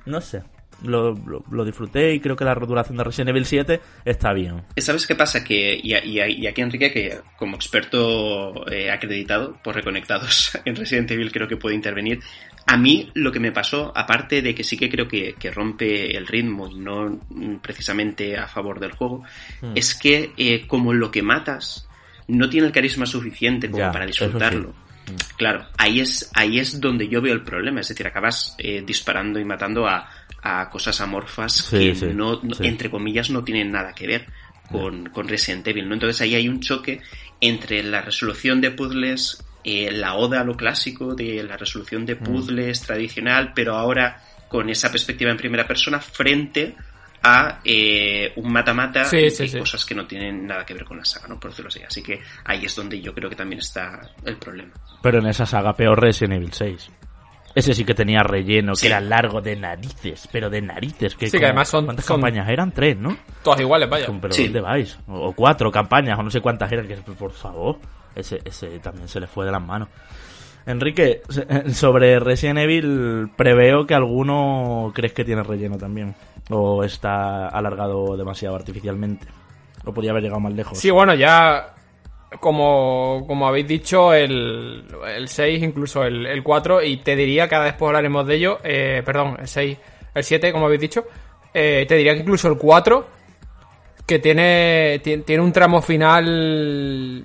no 0.07 0.21
sé. 0.21 0.43
Lo, 0.83 1.15
lo, 1.51 1.65
disfruté 1.65 2.13
y 2.13 2.21
creo 2.21 2.37
que 2.37 2.45
la 2.45 2.55
duración 2.55 2.99
de 2.99 3.05
Resident 3.05 3.31
Evil 3.31 3.47
7 3.47 3.81
está 4.05 4.33
bien. 4.35 4.65
¿Sabes 4.77 5.07
qué 5.07 5.15
pasa? 5.15 5.43
Que, 5.43 5.81
y, 5.83 5.95
y, 5.95 6.47
aquí 6.47 6.61
Enrique, 6.61 6.93
que 6.93 7.21
como 7.39 7.57
experto 7.57 8.71
eh, 8.71 8.91
acreditado 8.91 9.57
por 9.63 9.77
Reconectados 9.77 10.59
en 10.65 10.77
Resident 10.77 11.11
Evil, 11.13 11.33
creo 11.33 11.49
que 11.49 11.57
puede 11.57 11.77
intervenir. 11.77 12.21
A 12.67 12.77
mí 12.77 13.11
lo 13.15 13.31
que 13.33 13.41
me 13.41 13.53
pasó, 13.53 13.93
aparte 13.97 14.43
de 14.43 14.55
que 14.55 14.65
sí 14.65 14.77
que 14.77 14.91
creo 14.91 15.09
que, 15.09 15.35
rompe 15.55 16.17
el 16.17 16.27
ritmo 16.27 16.69
y 16.69 16.75
no 16.75 17.21
precisamente 17.63 18.37
a 18.37 18.49
favor 18.49 18.81
del 18.81 18.93
juego, 18.93 19.23
hmm. 19.63 19.73
es 19.77 19.95
que 19.95 20.33
eh, 20.37 20.67
como 20.67 20.93
lo 20.93 21.11
que 21.11 21.23
matas 21.23 21.89
no 22.27 22.51
tiene 22.51 22.67
el 22.67 22.73
carisma 22.73 23.07
suficiente 23.07 23.71
como 23.71 23.91
para 23.93 24.07
disfrutarlo. 24.07 24.75
Claro, 25.37 25.67
ahí 25.77 26.01
es, 26.01 26.31
ahí 26.35 26.59
es 26.59 26.81
donde 26.81 27.09
yo 27.09 27.21
veo 27.21 27.35
el 27.35 27.43
problema, 27.43 27.81
es 27.81 27.89
decir, 27.89 28.07
acabas 28.07 28.55
eh, 28.59 28.83
disparando 28.87 29.39
y 29.39 29.45
matando 29.45 29.87
a, 29.87 30.09
a 30.43 30.69
cosas 30.71 31.01
amorfas 31.01 31.69
que 31.71 31.95
no, 32.15 32.41
entre 32.61 32.91
comillas, 32.91 33.31
no 33.31 33.43
tienen 33.43 33.71
nada 33.71 33.93
que 33.93 34.07
ver 34.07 34.27
con, 34.71 35.07
con, 35.07 35.29
Resident 35.29 35.67
Evil, 35.69 35.89
¿no? 35.89 35.95
Entonces 35.95 36.21
ahí 36.23 36.35
hay 36.35 36.49
un 36.49 36.61
choque 36.61 37.01
entre 37.41 37.83
la 37.83 38.03
resolución 38.03 38.61
de 38.61 38.71
puzzles, 38.71 39.45
eh, 39.63 39.91
la 39.91 40.15
oda 40.15 40.41
a 40.41 40.45
lo 40.45 40.57
clásico 40.57 41.15
de 41.15 41.43
la 41.43 41.57
resolución 41.57 42.07
de 42.07 42.15
mm. 42.15 42.19
puzzles 42.19 42.81
tradicional, 42.83 43.53
pero 43.55 43.75
ahora 43.75 44.23
con 44.49 44.71
esa 44.71 44.91
perspectiva 44.91 45.31
en 45.31 45.37
primera 45.37 45.67
persona 45.67 46.01
frente 46.01 46.77
a 47.25 47.61
eh, 47.65 48.33
un 48.37 48.53
mata-mata 48.53 49.07
y 49.13 49.59
cosas 49.59 49.85
que 49.87 49.95
no 49.95 50.07
tienen 50.07 50.47
nada 50.47 50.65
que 50.67 50.75
ver 50.75 50.85
con 50.85 50.99
la 50.99 51.05
saga, 51.07 51.27
¿no? 51.27 51.41
Por 51.41 51.51
decirlo 51.51 51.69
así. 51.69 51.81
Así 51.83 52.03
que 52.03 52.21
ahí 52.45 52.67
es 52.67 52.77
donde 52.77 53.01
yo 53.01 53.15
creo 53.15 53.31
que 53.31 53.37
también 53.37 53.61
está 53.61 54.01
el 54.25 54.37
problema. 54.37 54.73
Pero 55.03 55.19
en 55.19 55.27
esa 55.27 55.47
saga 55.47 55.73
peor 55.73 56.01
Resident 56.01 56.35
Evil 56.35 56.53
6. 56.53 56.91
Ese 57.55 57.73
sí 57.73 57.85
que 57.85 57.95
tenía 57.95 58.23
relleno, 58.23 58.75
que 58.75 58.89
era 58.89 59.01
largo 59.01 59.41
de 59.41 59.57
narices, 59.57 60.29
pero 60.31 60.51
de 60.51 60.61
narices. 60.61 61.15
Que 61.15 61.29
sí, 61.29 61.39
que 61.39 61.47
además 61.47 61.69
son... 61.69 61.85
¿Cuántas 61.87 62.05
campañas 62.05 62.49
eran? 62.49 62.73
Tres, 62.73 62.99
¿no? 62.99 63.17
Todas 63.43 63.61
iguales, 63.61 63.89
vaya. 63.89 64.07
Pero 64.21 64.35
¿dónde 64.35 64.61
vais? 64.61 64.99
O, 65.07 65.33
cuatro 65.33 65.71
campañas, 65.71 66.19
o 66.19 66.23
no 66.23 66.31
sé 66.31 66.41
cuántas 66.41 66.71
eran, 66.73 66.87
que 66.89 66.97
por 66.97 67.33
favor, 67.33 67.79
ese, 68.15 68.41
ese 68.45 68.81
también 68.81 69.09
se 69.09 69.21
le 69.21 69.29
fue 69.29 69.47
de 69.47 69.53
las 69.53 69.63
manos. 69.63 69.89
Enrique, 70.67 71.23
sobre 71.73 72.19
Resident 72.21 72.59
Evil, 72.61 73.31
preveo 73.37 73.87
que 73.87 73.95
alguno 73.95 74.93
crees 74.95 75.13
que 75.13 75.25
tiene 75.25 75.43
relleno 75.43 75.77
también. 75.77 76.15
O 76.51 76.85
está 76.85 77.49
alargado 77.49 78.17
demasiado 78.17 78.57
artificialmente. 78.57 79.27
O 79.85 79.93
podría 79.93 80.13
haber 80.13 80.25
llegado 80.25 80.41
más 80.41 80.55
lejos. 80.55 80.79
Sí, 80.79 80.91
bueno, 80.91 81.15
ya 81.15 81.75
como, 82.41 83.25
como 83.27 83.47
habéis 83.47 83.69
dicho, 83.69 84.13
el, 84.13 84.85
el 85.07 85.29
6, 85.29 85.63
incluso 85.63 86.05
el, 86.05 86.27
el 86.27 86.43
4, 86.43 86.83
y 86.83 86.99
te 86.99 87.17
diría 87.17 87.49
que 87.49 87.55
ahora 87.55 87.67
después 87.67 87.89
hablaremos 87.89 88.27
de 88.27 88.35
ello, 88.35 88.59
eh, 88.65 89.03
perdón, 89.05 89.37
el 89.39 89.49
6, 89.49 89.79
el 90.15 90.25
7, 90.25 90.53
como 90.53 90.67
habéis 90.67 90.81
dicho, 90.81 91.05
eh, 91.53 91.85
te 91.87 91.97
diría 91.97 92.15
que 92.15 92.21
incluso 92.21 92.49
el 92.49 92.59
4, 92.59 93.07
que 94.07 94.19
tiene, 94.19 95.01
tiene 95.01 95.41
un 95.41 95.53
tramo 95.53 95.81
final 95.81 97.25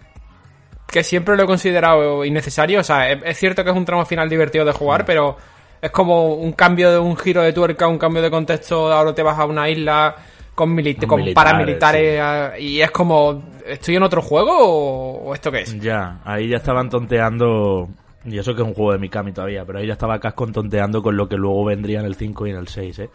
que 0.92 1.04
siempre 1.04 1.36
lo 1.38 1.44
he 1.44 1.46
considerado 1.46 2.24
innecesario, 2.26 2.80
o 2.80 2.84
sea, 2.84 3.12
es, 3.12 3.20
es 3.24 3.38
cierto 3.38 3.64
que 3.64 3.70
es 3.70 3.76
un 3.76 3.86
tramo 3.86 4.06
final 4.06 4.30
divertido 4.30 4.66
de 4.66 4.72
jugar, 4.72 5.06
pero 5.06 5.38
es 5.82 5.92
como 5.92 6.34
un 6.34 6.52
cambio 6.54 6.92
de 6.92 6.98
un 7.00 7.16
giro 7.16 7.42
de 7.42 7.54
tuerca, 7.54 7.88
un 7.88 7.98
cambio 7.98 8.22
de 8.22 8.30
contexto, 8.32 8.92
ahora 8.92 9.14
te 9.14 9.24
vas 9.24 9.38
a 9.40 9.46
una 9.46 9.70
isla 9.70 10.16
con, 10.56 10.76
milit- 10.76 11.00
Con 11.00 11.08
con 11.10 11.20
militares, 11.22 11.52
paramilitares 11.52 12.60
y 12.62 12.82
es 12.82 12.92
como, 12.92 13.44
¿estoy 13.66 13.96
en 13.96 14.04
otro 14.04 14.22
juego 14.22 14.52
o, 14.58 15.30
o 15.30 15.34
esto 15.34 15.52
qué 15.52 15.62
es? 15.62 15.80
Ya, 15.80 16.20
ahí 16.26 16.50
ya 16.50 16.58
estaban 16.58 16.90
tonteando. 16.90 17.88
Y 18.26 18.38
eso 18.38 18.54
que 18.54 18.62
es 18.62 18.68
un 18.68 18.74
juego 18.74 18.92
de 18.92 18.98
Mikami 19.00 19.32
todavía, 19.32 19.64
pero 19.66 19.80
ahí 19.80 19.88
ya 19.88 19.94
estaba 19.94 20.20
Cascon 20.20 20.52
tonteando 20.52 21.02
con 21.02 21.16
lo 21.16 21.30
que 21.30 21.38
luego 21.38 21.64
vendría 21.64 22.02
en 22.02 22.06
el 22.06 22.16
5 22.16 22.48
y 22.48 22.50
en 22.50 22.58
el 22.58 22.68
6, 22.68 23.00
¿eh? 23.00 23.10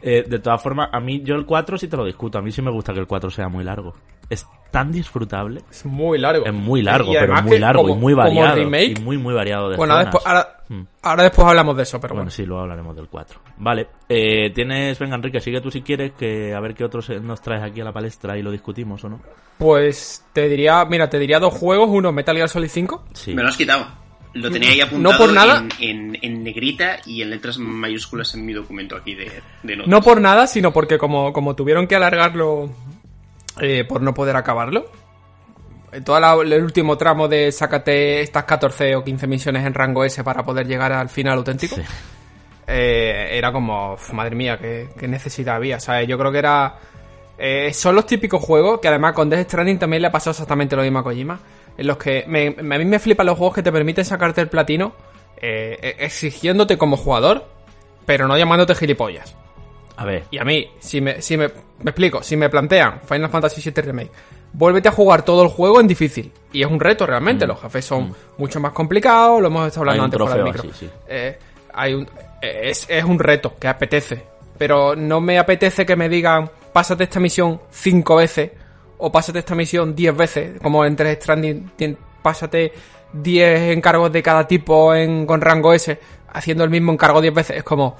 Eh, 0.00 0.24
de 0.26 0.38
todas 0.38 0.62
formas, 0.62 0.88
a 0.92 0.98
mí, 0.98 1.20
yo 1.22 1.34
el 1.34 1.44
4 1.44 1.76
sí 1.76 1.86
te 1.88 1.96
lo 1.98 2.06
discuto. 2.06 2.38
A 2.38 2.42
mí 2.42 2.50
sí 2.50 2.62
me 2.62 2.70
gusta 2.70 2.94
que 2.94 3.00
el 3.00 3.06
4 3.06 3.30
sea 3.30 3.48
muy 3.48 3.62
largo. 3.64 3.92
Es 4.30 4.46
tan 4.70 4.92
disfrutable. 4.92 5.62
Es 5.70 5.84
muy 5.84 6.16
largo. 6.18 6.46
Es 6.46 6.52
muy 6.54 6.80
largo, 6.82 7.10
Y 7.12 7.16
pero 7.18 7.42
muy 7.42 7.58
largo 7.58 7.82
como- 7.82 7.94
y 7.94 7.98
muy 7.98 8.14
variado. 8.14 8.54
remake, 8.54 8.94
y 8.98 9.02
muy, 9.02 9.18
muy 9.18 9.34
variado 9.34 9.68
de 9.70 9.76
bueno, 9.76 9.94
zonas. 9.94 10.06
después, 10.06 10.26
ahora, 10.26 10.56
Mm. 10.68 10.82
ahora 11.02 11.22
después 11.24 11.48
hablamos 11.48 11.76
de 11.76 11.82
eso, 11.82 12.00
pero 12.00 12.14
Bueno, 12.14 12.22
bueno. 12.26 12.30
sí, 12.30 12.46
luego 12.46 12.62
hablaremos 12.62 12.94
del 12.94 13.08
4. 13.08 13.40
Vale, 13.58 13.88
eh, 14.08 14.50
tienes, 14.54 14.96
venga 15.00 15.16
Enrique, 15.16 15.40
sigue 15.40 15.60
tú 15.60 15.70
si 15.72 15.82
quieres, 15.82 16.12
que 16.12 16.54
a 16.54 16.60
ver 16.60 16.74
qué 16.74 16.84
otros 16.84 17.10
nos 17.20 17.40
traes 17.42 17.64
aquí 17.64 17.80
a 17.80 17.84
la 17.84 17.92
palestra 17.92 18.38
y 18.38 18.42
lo 18.42 18.52
discutimos 18.52 19.02
o 19.02 19.08
no. 19.08 19.20
Pues 19.58 20.24
te 20.32 20.48
diría, 20.48 20.84
mira, 20.84 21.10
te 21.10 21.18
diría 21.18 21.40
dos 21.40 21.52
juegos, 21.54 21.88
uno 21.90 22.12
Metal 22.12 22.36
Gear 22.36 22.48
Solid 22.48 22.68
5. 22.68 23.02
Sí. 23.12 23.34
Me 23.34 23.42
lo 23.42 23.48
has 23.48 23.56
quitado. 23.56 23.86
Lo 24.34 24.48
tenía 24.48 24.70
ahí 24.70 24.80
apuntado 24.80 25.12
No 25.12 25.18
por 25.18 25.32
nada. 25.32 25.64
En, 25.80 26.14
en- 26.14 26.18
en 26.22 26.44
negrita 26.44 26.98
y 27.04 27.20
en 27.22 27.30
letras 27.30 27.58
mayúsculas 27.58 28.32
en 28.36 28.46
mi 28.46 28.52
documento 28.52 28.94
aquí 28.94 29.16
de, 29.16 29.28
de 29.64 29.76
notas. 29.76 29.90
No 29.90 30.00
por 30.00 30.20
nada, 30.20 30.46
sino 30.46 30.72
porque 30.72 30.98
como, 30.98 31.32
como 31.32 31.56
tuvieron 31.56 31.88
que 31.88 31.96
alargarlo 31.96 32.70
eh, 33.60 33.84
por 33.84 34.00
no 34.02 34.14
poder 34.14 34.36
acabarlo. 34.36 34.86
En 35.92 36.04
todo 36.04 36.18
la- 36.20 36.34
el 36.34 36.62
último 36.62 36.96
tramo 36.96 37.26
de 37.28 37.50
sácate 37.52 38.20
estas 38.20 38.44
14 38.44 38.94
o 38.96 39.02
15 39.04 39.26
misiones 39.26 39.66
en 39.66 39.74
rango 39.74 40.04
S 40.04 40.22
para 40.22 40.44
poder 40.44 40.66
llegar 40.66 40.92
al 40.92 41.08
final 41.08 41.38
auténtico. 41.38 41.76
Sí. 41.76 41.82
eh, 42.72 43.30
era 43.32 43.50
como, 43.52 43.96
madre 44.12 44.36
mía, 44.36 44.56
qué, 44.58 44.88
qué 44.98 45.08
necesidad 45.08 45.56
había. 45.56 45.80
¿sabes? 45.80 46.06
Yo 46.06 46.16
creo 46.18 46.30
que 46.30 46.38
era. 46.38 46.76
eh, 47.38 47.72
son 47.74 47.94
los 47.96 48.06
típicos 48.06 48.40
juegos 48.42 48.80
que 48.80 48.86
además 48.88 49.12
con 49.14 49.28
Death 49.30 49.46
Stranding 49.48 49.78
también 49.78 50.02
le 50.02 50.08
ha 50.08 50.12
pasado 50.12 50.30
exactamente 50.32 50.76
lo 50.76 50.82
mismo 50.82 51.00
a 51.00 51.02
Kojima. 51.02 51.40
En 51.76 51.86
los 51.86 51.96
que 51.96 52.24
me- 52.28 52.54
a 52.58 52.62
mí 52.78 52.84
me 52.84 52.98
flipan 52.98 53.26
los 53.26 53.36
juegos 53.38 53.54
que 53.56 53.62
te 53.62 53.72
permiten 53.72 54.04
sacarte 54.04 54.40
el 54.42 54.48
platino 54.48 54.92
eh, 55.42 55.78
eh, 55.82 55.96
exigiéndote 56.00 56.76
como 56.78 56.96
jugador, 56.98 57.46
pero 58.06 58.28
no 58.28 58.36
llamándote 58.36 58.74
gilipollas. 58.74 59.34
A 60.00 60.04
ver, 60.06 60.24
Y 60.30 60.38
a 60.38 60.44
mí, 60.44 60.66
si 60.78 61.02
me, 61.02 61.20
si 61.20 61.36
me, 61.36 61.48
me 61.48 61.90
explico, 61.90 62.22
si 62.22 62.34
me 62.34 62.48
plantean 62.48 63.00
Final 63.06 63.28
Fantasy 63.28 63.60
VII 63.60 63.82
Remake, 63.82 64.10
vuélvete 64.54 64.88
a 64.88 64.92
jugar 64.92 65.26
todo 65.26 65.42
el 65.42 65.50
juego 65.50 65.78
en 65.78 65.86
difícil. 65.86 66.32
Y 66.54 66.62
es 66.62 66.70
un 66.70 66.80
reto 66.80 67.04
realmente, 67.06 67.46
los 67.46 67.60
jefes 67.60 67.84
son 67.84 68.14
mucho 68.38 68.60
más 68.60 68.72
complicados, 68.72 69.42
lo 69.42 69.48
hemos 69.48 69.66
estado 69.66 69.90
hablando 69.90 70.04
antes 70.04 70.18
del 70.18 70.26
trofeo 70.26 70.44
micro. 70.44 70.62
sí. 70.72 70.88
Eh, 71.06 71.38
hay 71.74 71.92
un, 71.92 72.08
es, 72.40 72.86
es 72.88 73.04
un 73.04 73.18
reto 73.18 73.56
que 73.60 73.68
apetece. 73.68 74.22
Pero 74.56 74.96
no 74.96 75.20
me 75.20 75.38
apetece 75.38 75.84
que 75.84 75.96
me 75.96 76.08
digan, 76.08 76.50
pásate 76.72 77.04
esta 77.04 77.20
misión 77.20 77.60
cinco 77.70 78.16
veces, 78.16 78.52
o 78.96 79.12
pásate 79.12 79.40
esta 79.40 79.54
misión 79.54 79.94
diez 79.94 80.16
veces, 80.16 80.58
como 80.62 80.82
en 80.86 80.96
3 80.96 81.18
Stranding, 81.20 81.70
pásate 82.22 82.72
10 83.12 83.76
encargos 83.76 84.10
de 84.10 84.22
cada 84.22 84.46
tipo 84.46 84.94
en, 84.94 85.26
con 85.26 85.42
rango 85.42 85.74
S, 85.74 86.00
haciendo 86.32 86.64
el 86.64 86.70
mismo 86.70 86.90
encargo 86.90 87.20
10 87.20 87.34
veces. 87.34 87.56
Es 87.58 87.64
como, 87.64 87.96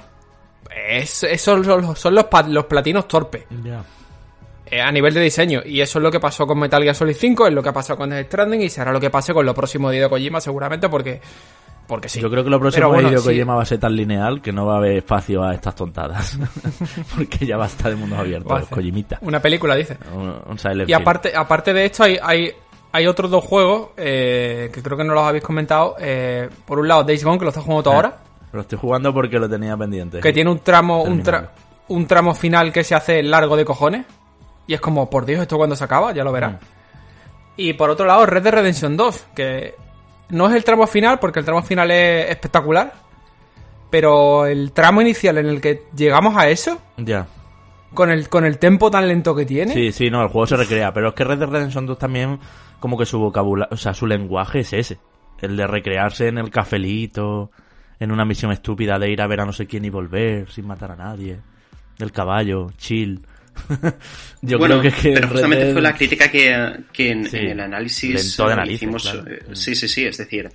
es, 0.74 1.22
esos 1.24 1.64
son, 1.66 1.82
los- 1.82 1.98
son 1.98 2.14
los, 2.14 2.26
los 2.48 2.64
platinos 2.66 3.06
torpes 3.08 3.44
eh, 4.66 4.80
a 4.80 4.92
nivel 4.92 5.12
de 5.14 5.20
diseño. 5.20 5.62
Y 5.64 5.80
eso 5.80 5.98
es 5.98 6.02
lo 6.02 6.10
que 6.10 6.20
pasó 6.20 6.46
con 6.46 6.58
Metal 6.58 6.82
Gear 6.82 6.94
Solid 6.94 7.16
5, 7.18 7.48
es 7.48 7.52
lo 7.54 7.62
que 7.62 7.70
ha 7.70 7.72
pasado 7.72 7.96
con 7.98 8.10
Death 8.10 8.26
Stranding 8.26 8.62
y 8.62 8.68
será 8.70 8.92
lo 8.92 9.00
que 9.00 9.10
pase 9.10 9.32
con 9.34 9.44
lo 9.44 9.54
próximo 9.54 9.90
de 9.90 9.96
Hideo 9.96 10.08
Kojima 10.10 10.40
seguramente 10.40 10.88
porque, 10.88 11.20
porque 11.88 12.08
sí. 12.08 12.20
Yo 12.20 12.30
creo 12.30 12.44
que 12.44 12.50
lo 12.50 12.60
próximo 12.60 12.88
bueno, 12.88 13.08
de 13.08 13.14
Hideo 13.14 13.20
sí. 13.22 13.28
Kojima 13.30 13.54
va 13.56 13.62
a 13.62 13.66
ser 13.66 13.80
tan 13.80 13.96
lineal 13.96 14.40
que 14.40 14.52
no 14.52 14.66
va 14.66 14.74
a 14.74 14.76
haber 14.78 14.98
espacio 14.98 15.42
a 15.42 15.54
estas 15.54 15.74
tontadas. 15.74 16.38
Porque 17.16 17.44
ya 17.46 17.56
de 17.56 17.94
Va 18.12 18.18
a 18.18 18.20
abiertos, 18.20 18.52
hacer 18.52 18.68
Kojimita. 18.68 19.18
Una 19.22 19.40
película, 19.40 19.74
dice. 19.74 19.96
Un, 20.14 20.36
un 20.46 20.58
Silent 20.58 20.88
Y 20.88 20.92
aparte, 20.92 21.32
aparte 21.34 21.72
de 21.72 21.86
esto, 21.86 22.04
hay, 22.04 22.16
hay, 22.22 22.52
hay 22.92 23.06
otros 23.08 23.28
dos 23.30 23.44
juegos 23.44 23.88
eh, 23.96 24.70
que 24.72 24.82
creo 24.82 24.96
que 24.96 25.02
no 25.04 25.14
los 25.14 25.24
habéis 25.24 25.42
comentado. 25.42 25.96
Eh, 25.98 26.48
por 26.64 26.78
un 26.78 26.86
lado, 26.86 27.02
Days 27.02 27.24
Gone, 27.24 27.38
que 27.38 27.44
lo 27.44 27.50
estás 27.50 27.64
jugando 27.64 27.90
Ah, 27.90 27.94
ahora, 27.96 28.18
Lo 28.52 28.60
estoy 28.62 28.78
jugando 28.78 29.12
porque 29.14 29.38
lo 29.38 29.48
tenía 29.48 29.76
pendiente. 29.76 30.20
que 30.20 30.32
tiene 30.32 30.50
un 30.50 30.58
tramo, 30.60 31.02
un, 31.02 31.22
tra- 31.22 31.50
un 31.88 32.06
tramo 32.06 32.34
final 32.34 32.72
que 32.72 32.82
se 32.84 32.94
hace 32.94 33.22
largo 33.22 33.56
de 33.56 33.64
cojones. 33.64 34.06
Y 34.66 34.74
es 34.74 34.80
como, 34.80 35.08
por 35.10 35.24
Dios, 35.26 35.40
¿esto 35.42 35.56
cuando 35.56 35.74
se 35.76 35.84
acaba? 35.84 36.12
Ya 36.12 36.22
lo 36.24 36.32
verás. 36.32 36.52
Mm. 36.52 36.56
Y 37.56 37.72
por 37.74 37.90
otro 37.90 38.06
lado, 38.06 38.24
Red 38.26 38.42
Dead 38.42 38.52
Redemption 38.54 38.96
2, 38.96 39.26
que 39.34 39.74
no 40.30 40.48
es 40.48 40.54
el 40.54 40.64
tramo 40.64 40.86
final, 40.86 41.18
porque 41.18 41.38
el 41.40 41.44
tramo 41.44 41.62
final 41.62 41.90
es 41.90 42.30
espectacular. 42.30 42.92
Pero 43.90 44.46
el 44.46 44.72
tramo 44.72 45.00
inicial 45.00 45.38
en 45.38 45.46
el 45.46 45.60
que 45.60 45.82
llegamos 45.96 46.36
a 46.36 46.48
eso, 46.48 46.78
Ya. 46.96 47.26
con 47.92 48.10
el, 48.10 48.28
con 48.28 48.44
el 48.44 48.58
tempo 48.58 48.90
tan 48.90 49.08
lento 49.08 49.34
que 49.34 49.44
tiene, 49.44 49.72
Sí, 49.74 49.90
sí, 49.90 50.10
no, 50.10 50.22
el 50.22 50.28
juego 50.28 50.46
se 50.46 50.56
recrea. 50.56 50.92
Pero 50.92 51.08
es 51.08 51.14
que 51.14 51.24
Red 51.24 51.38
Dead 51.38 51.48
Redemption 51.48 51.86
2 51.86 51.98
también, 51.98 52.38
como 52.78 52.96
que 52.96 53.04
su 53.06 53.18
vocabulario, 53.18 53.74
o 53.74 53.76
sea, 53.76 53.92
su 53.92 54.06
lenguaje 54.06 54.60
es 54.60 54.72
ese. 54.72 54.98
El 55.40 55.56
de 55.56 55.66
recrearse 55.66 56.28
en 56.28 56.38
el 56.38 56.50
cafelito, 56.50 57.50
en 58.00 58.10
una 58.10 58.24
misión 58.24 58.50
estúpida 58.50 58.98
de 58.98 59.10
ir 59.10 59.20
a 59.22 59.26
ver 59.28 59.40
a 59.40 59.44
no 59.46 59.52
sé 59.52 59.66
quién 59.66 59.84
y 59.84 59.90
volver 59.90 60.50
sin 60.50 60.66
matar 60.66 60.90
a 60.92 60.96
nadie. 60.96 61.38
El 61.98 62.10
caballo, 62.10 62.72
chill. 62.78 63.20
Yo 64.42 64.58
bueno, 64.58 64.80
creo 64.80 64.92
que, 64.94 65.00
que 65.02 65.12
pero 65.12 65.28
justamente 65.28 65.72
fue 65.72 65.82
la 65.82 65.94
crítica 65.94 66.30
que, 66.30 66.84
que 66.92 67.10
en, 67.10 67.28
Sí, 67.28 67.36
en 67.36 67.48
el 67.50 67.60
análisis 67.60 68.14
lento 68.14 68.48
de 68.48 68.56
narices, 68.56 68.76
hicimos. 68.82 69.02
claro. 69.02 69.24
eh, 69.30 69.42
Sí, 69.52 69.74
sí, 69.74 69.86
sí, 69.86 70.04
es 70.06 70.16
decir, 70.16 70.48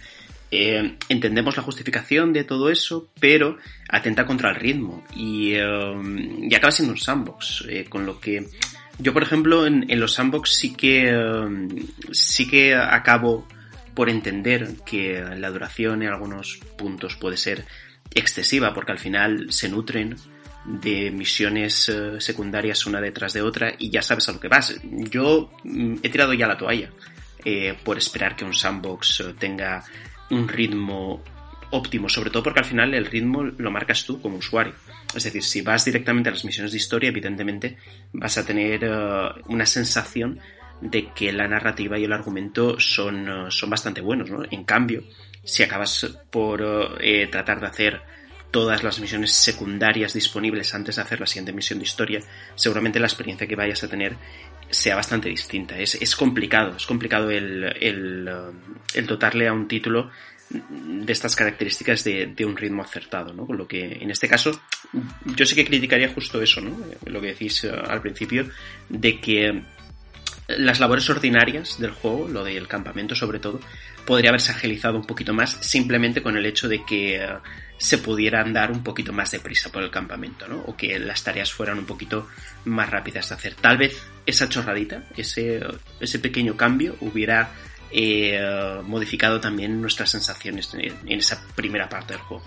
eh, 0.49 0.97
entendemos 1.09 1.55
la 1.55 1.61
justificación 1.63 2.33
de 2.33 2.45
todo 2.45 2.69
eso, 2.71 3.09
pero 3.19 3.57
atenta 3.89 4.25
contra 4.25 4.49
el 4.49 4.55
ritmo 4.55 5.03
y, 5.15 5.53
eh, 5.53 5.61
y 6.41 6.55
acaba 6.55 6.71
siendo 6.71 6.93
un 6.93 6.99
sandbox, 6.99 7.65
eh, 7.69 7.85
con 7.87 8.05
lo 8.05 8.19
que 8.19 8.47
yo, 8.97 9.13
por 9.13 9.21
ejemplo, 9.23 9.67
en, 9.67 9.85
en 9.91 9.99
los 9.99 10.13
sandbox 10.13 10.55
sí 10.55 10.73
que 10.73 11.11
sí 12.11 12.47
que 12.47 12.73
acabo 12.73 13.45
por 13.95 14.09
entender 14.09 14.75
que 14.85 15.23
la 15.37 15.49
duración 15.49 16.03
en 16.03 16.09
algunos 16.09 16.59
puntos 16.77 17.15
puede 17.15 17.37
ser 17.37 17.65
excesiva, 18.13 18.73
porque 18.73 18.91
al 18.91 18.99
final 18.99 19.51
se 19.51 19.69
nutren 19.69 20.15
de 20.65 21.11
misiones 21.11 21.89
eh, 21.89 22.19
secundarias 22.19 22.85
una 22.87 22.99
detrás 22.99 23.33
de 23.33 23.41
otra 23.41 23.73
y 23.77 23.89
ya 23.89 24.01
sabes 24.01 24.27
a 24.29 24.33
lo 24.33 24.39
que 24.39 24.47
vas. 24.47 24.75
Yo 24.83 25.51
mm, 25.63 25.97
he 26.01 26.09
tirado 26.09 26.33
ya 26.33 26.47
la 26.47 26.57
toalla 26.57 26.89
eh, 27.43 27.75
por 27.83 27.97
esperar 27.97 28.35
que 28.35 28.45
un 28.45 28.53
sandbox 28.53 29.19
eh, 29.19 29.35
tenga 29.37 29.83
un 30.31 30.47
ritmo 30.47 31.23
óptimo, 31.69 32.09
sobre 32.09 32.31
todo 32.31 32.43
porque 32.43 32.59
al 32.59 32.65
final 32.65 32.93
el 32.93 33.05
ritmo 33.05 33.43
lo 33.43 33.71
marcas 33.71 34.05
tú 34.05 34.19
como 34.19 34.37
usuario. 34.37 34.73
Es 35.13 35.23
decir, 35.23 35.43
si 35.43 35.61
vas 35.61 35.85
directamente 35.85 36.29
a 36.29 36.31
las 36.33 36.45
misiones 36.45 36.71
de 36.71 36.77
historia, 36.77 37.09
evidentemente 37.09 37.77
vas 38.13 38.37
a 38.37 38.45
tener 38.45 38.89
una 39.47 39.65
sensación 39.65 40.39
de 40.81 41.09
que 41.13 41.31
la 41.31 41.47
narrativa 41.47 41.97
y 41.97 42.03
el 42.03 42.13
argumento 42.13 42.79
son, 42.79 43.27
eh, 43.27 43.45
son 43.49 43.69
bastante 43.69 44.01
buenos, 44.01 44.29
¿no? 44.29 44.43
En 44.49 44.63
cambio, 44.63 45.03
si 45.43 45.63
acabas 45.63 46.17
por 46.29 46.97
eh, 46.99 47.27
tratar 47.27 47.59
de 47.59 47.67
hacer 47.67 48.01
todas 48.51 48.83
las 48.83 48.99
misiones 48.99 49.33
secundarias 49.33 50.13
disponibles 50.13 50.73
antes 50.73 50.95
de 50.95 51.01
hacer 51.01 51.19
la 51.19 51.27
siguiente 51.27 51.51
misión 51.51 51.79
de 51.79 51.85
historia, 51.85 52.21
seguramente 52.55 52.99
la 52.99 53.07
experiencia 53.07 53.47
que 53.47 53.55
vayas 53.55 53.83
a 53.83 53.89
tener 53.89 54.15
sea 54.69 54.95
bastante 54.95 55.29
distinta. 55.29 55.77
Es, 55.77 55.95
es 55.95 56.15
complicado, 56.15 56.75
es 56.77 56.85
complicado 56.85 57.29
el, 57.31 57.63
el, 57.81 58.29
el 58.93 59.05
dotarle 59.05 59.47
a 59.47 59.53
un 59.53 59.67
título 59.67 60.09
de 60.49 61.11
estas 61.11 61.35
características 61.35 62.03
de, 62.03 62.27
de, 62.27 62.45
un 62.45 62.55
ritmo 62.55 62.83
acertado, 62.83 63.33
¿no? 63.33 63.45
Con 63.45 63.57
lo 63.57 63.67
que, 63.67 63.97
en 64.01 64.11
este 64.11 64.29
caso, 64.29 64.51
yo 65.25 65.45
sí 65.45 65.55
que 65.55 65.65
criticaría 65.65 66.09
justo 66.09 66.41
eso, 66.41 66.61
¿no? 66.61 66.77
Lo 67.05 67.19
que 67.19 67.27
decís 67.27 67.65
al 67.65 68.01
principio, 68.01 68.47
de 68.87 69.19
que 69.19 69.63
las 70.47 70.79
labores 70.79 71.09
ordinarias 71.09 71.79
del 71.79 71.91
juego, 71.91 72.27
lo 72.27 72.43
del 72.43 72.67
campamento 72.67 73.15
sobre 73.15 73.39
todo, 73.39 73.59
podría 74.05 74.29
haberse 74.29 74.51
agilizado 74.51 74.97
un 74.97 75.05
poquito 75.05 75.33
más 75.33 75.57
simplemente 75.61 76.21
con 76.21 76.37
el 76.37 76.45
hecho 76.45 76.67
de 76.67 76.83
que 76.85 77.19
uh, 77.19 77.39
se 77.77 77.97
pudiera 77.97 78.41
andar 78.41 78.71
un 78.71 78.83
poquito 78.83 79.11
más 79.11 79.31
deprisa 79.31 79.71
por 79.71 79.83
el 79.83 79.89
campamento, 79.89 80.47
¿no? 80.47 80.57
O 80.67 80.77
que 80.77 80.99
las 80.99 81.23
tareas 81.23 81.51
fueran 81.51 81.79
un 81.79 81.85
poquito 81.85 82.27
más 82.65 82.89
rápidas 82.89 83.29
de 83.29 83.35
hacer. 83.35 83.55
Tal 83.55 83.77
vez 83.77 84.01
esa 84.25 84.47
chorradita, 84.47 85.03
ese, 85.17 85.61
ese 85.99 86.19
pequeño 86.19 86.55
cambio 86.55 86.95
hubiera 87.01 87.51
eh, 87.97 88.81
modificado 88.83 89.39
también 89.39 89.79
nuestras 89.79 90.09
sensaciones 90.09 90.73
en, 90.73 90.93
esa 91.07 91.41
primera 91.55 91.87
parte 91.87 92.13
del 92.13 92.21
juego. 92.23 92.43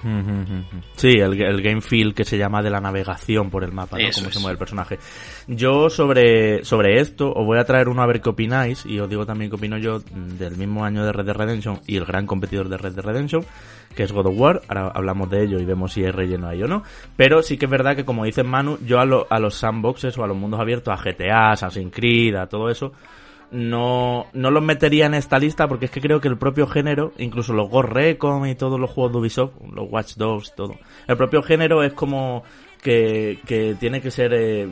Sí, 0.95 1.13
el, 1.13 1.41
el, 1.41 1.63
game 1.63 1.81
feel 1.81 2.15
que 2.15 2.27
se 2.27 2.37
llama 2.37 2.63
de 2.63 2.69
la 2.69 2.81
navegación 2.81 3.49
por 3.49 3.65
el 3.65 3.73
mapa, 3.73 3.97
¿no? 3.97 4.09
Cómo 4.15 4.31
se 4.31 4.41
mueve 4.41 4.53
el 4.53 4.59
personaje. 4.59 4.99
Yo 5.47 5.89
sobre, 5.89 6.67
sobre 6.67 7.01
esto 7.01 7.33
os 7.33 7.47
voy 7.47 7.59
a 7.59 7.65
traer 7.65 7.89
uno 7.89 8.03
a 8.03 8.07
ver 8.07 8.21
qué 8.21 8.29
opináis 8.29 8.85
y 8.85 8.99
os 8.99 9.09
digo 9.09 9.25
también 9.25 9.51
qué 9.51 9.57
opino 9.57 9.79
yo 9.79 10.01
del 10.01 10.59
mismo 10.59 10.85
año 10.85 11.03
de 11.03 11.13
Red 11.13 11.25
Dead 11.25 11.37
Redemption 11.37 11.81
y 11.87 11.97
el 11.97 12.05
gran 12.05 12.27
competidor 12.27 12.69
de 12.69 12.77
Red 12.77 12.93
Dead 12.93 13.05
Redemption, 13.07 13.43
que 13.97 14.03
es 14.03 14.13
God 14.13 14.27
of 14.27 14.35
War. 14.39 14.61
Ahora 14.69 14.93
hablamos 14.95 15.31
de 15.31 15.45
ello 15.45 15.59
y 15.59 15.65
vemos 15.65 15.95
si 15.95 16.03
es 16.03 16.15
relleno 16.15 16.49
ahí 16.49 16.63
o 16.63 16.67
no. 16.67 16.83
Pero 17.17 17.43
sí 17.43 17.57
que 17.57 17.65
es 17.65 17.71
verdad 17.71 17.97
que 17.97 18.05
como 18.05 18.27
dice 18.27 18.43
Manu, 18.43 18.77
yo 18.85 19.01
a, 19.01 19.05
a 19.31 19.39
los 19.39 19.55
sandboxes 19.55 20.19
o 20.19 20.25
a 20.25 20.27
los 20.27 20.37
mundos 20.37 20.61
abiertos, 20.61 20.93
a 20.93 21.03
GTA, 21.03 21.53
Assassin's 21.53 21.95
Creed, 21.95 22.35
a 22.35 22.49
todo 22.49 22.69
eso, 22.69 22.93
no, 23.51 24.27
no 24.33 24.51
los 24.51 24.63
metería 24.63 25.07
en 25.07 25.15
esta 25.15 25.39
lista 25.39 25.69
porque 25.69 25.87
es 25.87 25.91
que 25.91 26.01
creo 26.01 26.21
que 26.21 26.29
el 26.29 26.37
propio 26.37 26.67
género, 26.67 27.13
incluso 27.19 27.53
los 27.53 27.69
Ghost 27.71 27.89
Recon 27.91 28.47
y 28.49 28.55
todos 28.55 28.79
los 28.79 28.91
juegos 28.91 29.13
de 29.13 29.19
Ubisoft, 29.19 29.53
los 29.73 29.91
Watch 29.91 30.17
Dogs, 30.17 30.55
todo, 30.55 30.75
el 31.07 31.17
propio 31.17 31.43
género 31.43 31.83
es 31.83 31.93
como 31.93 32.43
que, 32.83 33.39
que 33.47 33.75
tiene 33.79 34.01
que 34.01 34.11
ser 34.11 34.33
eh, 34.35 34.69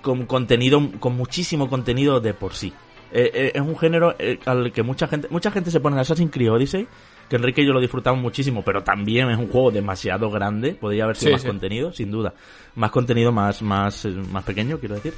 con 0.00 0.26
contenido, 0.26 0.80
con 1.00 1.16
muchísimo 1.16 1.68
contenido 1.68 2.20
de 2.20 2.34
por 2.34 2.54
sí. 2.54 2.72
Eh, 3.14 3.30
eh, 3.34 3.52
es 3.54 3.60
un 3.60 3.76
género 3.76 4.14
al 4.46 4.72
que 4.72 4.82
mucha 4.82 5.06
gente, 5.06 5.28
mucha 5.30 5.50
gente 5.50 5.70
se 5.70 5.80
pone 5.80 5.96
en 5.96 6.00
Assassin's 6.00 6.30
Creed 6.30 6.52
Odyssey, 6.52 6.86
que 7.28 7.36
Enrique 7.36 7.62
y 7.62 7.66
yo 7.66 7.72
lo 7.72 7.80
disfrutamos 7.80 8.22
muchísimo, 8.22 8.62
pero 8.62 8.82
también 8.82 9.30
es 9.30 9.38
un 9.38 9.48
juego 9.48 9.70
demasiado 9.70 10.30
grande, 10.30 10.74
podría 10.74 11.04
haber 11.04 11.16
sido 11.16 11.32
más 11.32 11.44
contenido, 11.44 11.92
sin 11.92 12.10
duda. 12.10 12.32
Más 12.74 12.90
contenido, 12.90 13.32
más, 13.32 13.60
más, 13.60 14.06
más 14.06 14.44
pequeño, 14.44 14.78
quiero 14.78 14.94
decir. 14.94 15.14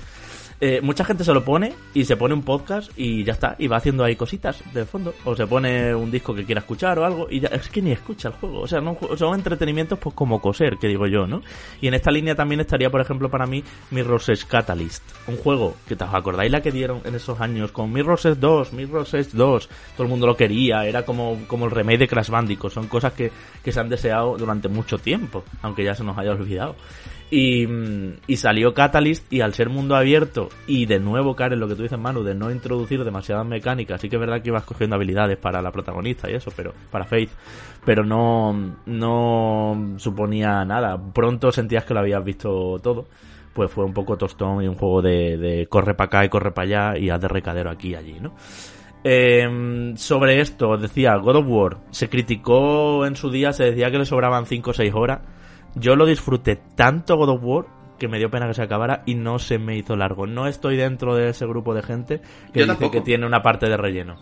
Eh, 0.66 0.80
mucha 0.80 1.04
gente 1.04 1.24
se 1.24 1.34
lo 1.34 1.44
pone 1.44 1.74
y 1.92 2.06
se 2.06 2.16
pone 2.16 2.32
un 2.32 2.42
podcast 2.42 2.90
y 2.96 3.22
ya 3.22 3.34
está, 3.34 3.54
y 3.58 3.66
va 3.66 3.76
haciendo 3.76 4.02
ahí 4.02 4.16
cositas 4.16 4.62
de 4.72 4.86
fondo. 4.86 5.14
O 5.26 5.36
se 5.36 5.46
pone 5.46 5.94
un 5.94 6.10
disco 6.10 6.34
que 6.34 6.46
quiera 6.46 6.62
escuchar 6.62 6.98
o 6.98 7.04
algo 7.04 7.26
y 7.30 7.40
ya, 7.40 7.48
es 7.48 7.68
que 7.68 7.82
ni 7.82 7.92
escucha 7.92 8.28
el 8.28 8.34
juego. 8.36 8.60
O 8.60 8.66
sea, 8.66 8.80
no, 8.80 8.96
son 9.18 9.34
entretenimientos 9.34 9.98
pues 9.98 10.14
como 10.14 10.40
coser, 10.40 10.78
que 10.78 10.88
digo 10.88 11.06
yo, 11.06 11.26
¿no? 11.26 11.42
Y 11.82 11.88
en 11.88 11.92
esta 11.92 12.10
línea 12.10 12.34
también 12.34 12.62
estaría, 12.62 12.88
por 12.88 13.02
ejemplo, 13.02 13.28
para 13.28 13.44
mí 13.44 13.62
Mirror's 13.90 14.46
Catalyst. 14.46 15.02
Un 15.26 15.36
juego 15.36 15.76
que 15.86 15.96
te 15.96 16.04
acordáis 16.04 16.50
la 16.50 16.62
que 16.62 16.72
dieron 16.72 17.02
en 17.04 17.14
esos 17.14 17.42
años 17.42 17.70
con 17.70 17.92
Mirror's 17.92 18.26
2, 18.40 18.72
Mirror's 18.72 19.34
2, 19.34 19.68
todo 19.68 20.02
el 20.02 20.08
mundo 20.08 20.26
lo 20.26 20.34
quería, 20.34 20.86
era 20.86 21.04
como, 21.04 21.40
como 21.46 21.66
el 21.66 21.72
remake 21.72 21.98
de 21.98 22.08
Crash 22.08 22.30
Bandicoot. 22.30 22.72
Son 22.72 22.88
cosas 22.88 23.12
que, 23.12 23.30
que 23.62 23.70
se 23.70 23.80
han 23.80 23.90
deseado 23.90 24.38
durante 24.38 24.68
mucho 24.68 24.96
tiempo, 24.96 25.44
aunque 25.60 25.84
ya 25.84 25.94
se 25.94 26.04
nos 26.04 26.16
haya 26.16 26.30
olvidado. 26.30 26.74
Y, 27.30 27.66
salió 28.36 28.74
Catalyst 28.74 29.32
y 29.32 29.40
al 29.40 29.54
ser 29.54 29.68
mundo 29.68 29.96
abierto 29.96 30.50
y 30.66 30.86
de 30.86 31.00
nuevo 31.00 31.34
Karen 31.34 31.58
lo 31.58 31.66
que 31.66 31.74
tú 31.74 31.82
dices 31.82 31.98
Manu 31.98 32.22
de 32.22 32.34
no 32.34 32.50
introducir 32.50 33.02
demasiadas 33.02 33.46
mecánicas 33.46 34.00
sí 34.00 34.08
que 34.08 34.16
es 34.16 34.20
verdad 34.20 34.42
que 34.42 34.50
ibas 34.50 34.64
cogiendo 34.64 34.94
habilidades 34.94 35.38
para 35.38 35.62
la 35.62 35.72
protagonista 35.72 36.30
y 36.30 36.34
eso 36.34 36.52
pero 36.54 36.74
para 36.90 37.06
Faith 37.06 37.30
pero 37.84 38.04
no 38.04 38.76
no 38.86 39.94
suponía 39.98 40.64
nada. 40.64 40.98
Pronto 41.12 41.52
sentías 41.52 41.84
que 41.84 41.94
lo 41.94 42.00
habías 42.00 42.24
visto 42.24 42.78
todo. 42.82 43.06
Pues 43.52 43.70
fue 43.70 43.84
un 43.84 43.92
poco 43.92 44.16
tostón 44.16 44.64
y 44.64 44.68
un 44.68 44.74
juego 44.74 45.00
de, 45.00 45.36
de 45.36 45.66
corre 45.68 45.94
para 45.94 46.06
acá 46.06 46.24
y 46.24 46.28
corre 46.28 46.50
para 46.50 46.90
allá 46.90 46.98
y 46.98 47.10
haz 47.10 47.20
de 47.20 47.28
recadero 47.28 47.70
aquí 47.70 47.90
y 47.90 47.94
allí 47.94 48.16
no 48.20 48.34
eh, 49.04 49.92
sobre 49.96 50.40
esto 50.40 50.76
decía 50.76 51.14
God 51.16 51.36
of 51.36 51.46
War 51.46 51.76
se 51.90 52.08
criticó 52.08 53.06
en 53.06 53.14
su 53.14 53.30
día 53.30 53.52
se 53.52 53.64
decía 53.64 53.92
que 53.92 53.98
le 53.98 54.06
sobraban 54.06 54.46
5 54.46 54.70
o 54.70 54.74
6 54.74 54.92
horas 54.92 55.20
yo 55.76 55.96
lo 55.96 56.06
disfruté 56.06 56.56
tanto 56.76 57.16
God 57.16 57.30
of 57.30 57.42
War 57.42 57.66
que 57.98 58.08
me 58.08 58.18
dio 58.18 58.30
pena 58.30 58.46
que 58.46 58.54
se 58.54 58.62
acabara 58.62 59.02
y 59.06 59.14
no 59.14 59.38
se 59.38 59.58
me 59.58 59.76
hizo 59.76 59.96
largo. 59.96 60.26
No 60.26 60.46
estoy 60.46 60.76
dentro 60.76 61.14
de 61.14 61.30
ese 61.30 61.46
grupo 61.46 61.74
de 61.74 61.82
gente 61.82 62.20
que 62.52 62.64
dice 62.64 62.90
que 62.90 63.00
tiene 63.00 63.26
una 63.26 63.42
parte 63.42 63.68
de 63.68 63.76
relleno. 63.76 64.16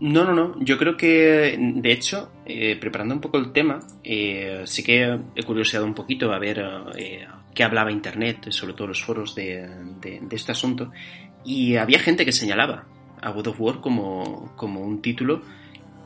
No, 0.00 0.24
no, 0.24 0.32
no. 0.34 0.56
Yo 0.58 0.78
creo 0.78 0.96
que, 0.96 1.56
de 1.58 1.92
hecho, 1.92 2.30
eh, 2.44 2.76
preparando 2.76 3.14
un 3.14 3.20
poco 3.20 3.38
el 3.38 3.52
tema, 3.52 3.78
eh, 4.02 4.62
sí 4.64 4.82
que 4.82 5.18
he 5.34 5.42
curioseado 5.44 5.86
un 5.86 5.94
poquito 5.94 6.32
a 6.32 6.38
ver 6.38 6.60
eh, 6.96 7.26
qué 7.54 7.62
hablaba 7.62 7.92
Internet, 7.92 8.50
sobre 8.50 8.74
todo 8.74 8.88
los 8.88 9.02
foros 9.02 9.34
de, 9.34 9.68
este 10.30 10.52
asunto, 10.52 10.90
y 11.44 11.76
había 11.76 12.00
gente 12.00 12.24
que 12.24 12.32
señalaba 12.32 12.86
a 13.20 13.30
God 13.30 13.48
of 13.48 13.60
War 13.60 13.80
como, 13.80 14.52
como 14.56 14.80
un 14.80 15.00
título 15.00 15.42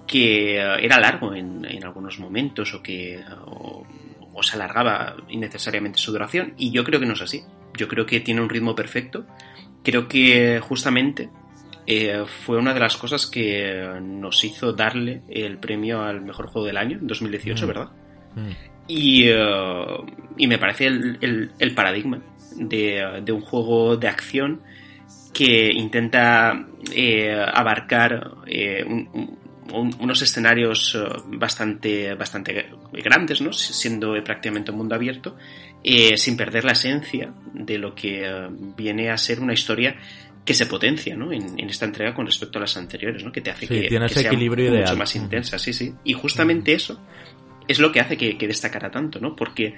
que 0.07 0.57
era 0.57 1.01
largo 1.01 1.35
en, 1.35 1.65
en 1.65 1.85
algunos 1.85 2.21
momentos 2.21 2.75
o 2.75 2.83
que 2.83 3.19
o 3.47 3.85
se 4.43 4.57
alargaba 4.57 5.17
innecesariamente 5.29 5.99
su 5.99 6.13
duración 6.13 6.55
y 6.57 6.71
yo 6.71 6.85
creo 6.85 7.01
que 7.01 7.07
no 7.07 7.15
es 7.15 7.23
así. 7.23 7.43
Yo 7.77 7.89
creo 7.89 8.07
que 8.07 8.21
tiene 8.21 8.41
un 8.41 8.49
ritmo 8.49 8.75
perfecto. 8.75 9.27
Creo 9.83 10.09
que 10.09 10.61
justamente 10.61 11.31
eh, 11.87 12.25
fue 12.45 12.59
una 12.59 12.75
de 12.75 12.81
las 12.81 12.97
cosas 12.97 13.27
que 13.27 14.01
nos 14.03 14.43
hizo 14.43 14.73
darle 14.73 15.23
el 15.29 15.59
premio 15.59 16.03
al 16.03 16.21
mejor 16.21 16.49
juego 16.49 16.67
del 16.67 16.77
año 16.77 16.99
en 16.99 17.07
2018, 17.07 17.65
mm. 17.65 17.69
¿verdad? 17.69 17.89
Mm. 18.35 18.51
Y, 18.89 19.29
eh, 19.29 19.97
y, 20.37 20.47
me 20.49 20.59
parece 20.59 20.87
el, 20.87 21.53
el, 21.59 21.75
paradigma 21.75 22.21
de, 22.57 23.23
de, 23.25 23.33
un 23.33 23.41
juego 23.41 23.97
de 23.97 24.09
acción 24.09 24.63
que 25.33 25.73
intenta 25.73 26.67
eh, 26.93 27.37
abarcar 27.53 28.33
un, 28.87 29.39
unos 29.73 30.23
escenarios 30.23 30.95
eh, 30.95 31.05
bastante, 31.27 32.15
bastante 32.15 32.67
grandes, 32.93 33.41
¿no? 33.41 33.53
siendo 33.53 34.13
prácticamente 34.25 34.71
un 34.71 34.79
mundo 34.79 34.95
abierto, 34.95 35.37
eh, 35.83 36.17
sin 36.17 36.37
perder 36.37 36.65
la 36.65 36.73
esencia 36.73 37.33
de 37.53 37.79
lo 37.79 37.95
que 37.95 38.25
eh, 38.25 38.49
viene 38.77 39.11
a 39.11 39.17
ser 39.17 39.41
una 39.41 39.53
historia 39.53 39.97
que 40.45 40.55
se 40.55 40.67
potencia 40.67 41.17
¿no? 41.17 41.33
en, 41.33 41.59
esta 41.69 41.85
entrega 41.85 42.15
con 42.15 42.27
respecto 42.27 42.59
a 42.59 42.63
las 42.63 42.77
anteriores, 42.77 43.25
¿no? 43.25 43.33
que 43.33 43.41
te 43.41 43.51
hace 43.51 43.67
que, 43.67 43.89
sea 44.09 44.33
mucho 44.33 44.97
más 44.97 45.17
intensa, 45.17 45.59
sí, 45.59 45.73
sí. 45.73 45.93
Y 46.05 46.13
justamente 46.13 46.73
eso 46.73 47.01
es 47.67 47.81
lo 47.81 47.91
que 47.91 48.01
hace 48.01 48.17
que, 48.17 48.47
destacara 48.47 48.91
tanto, 48.91 49.19
¿no? 49.19 49.35
porque 49.35 49.75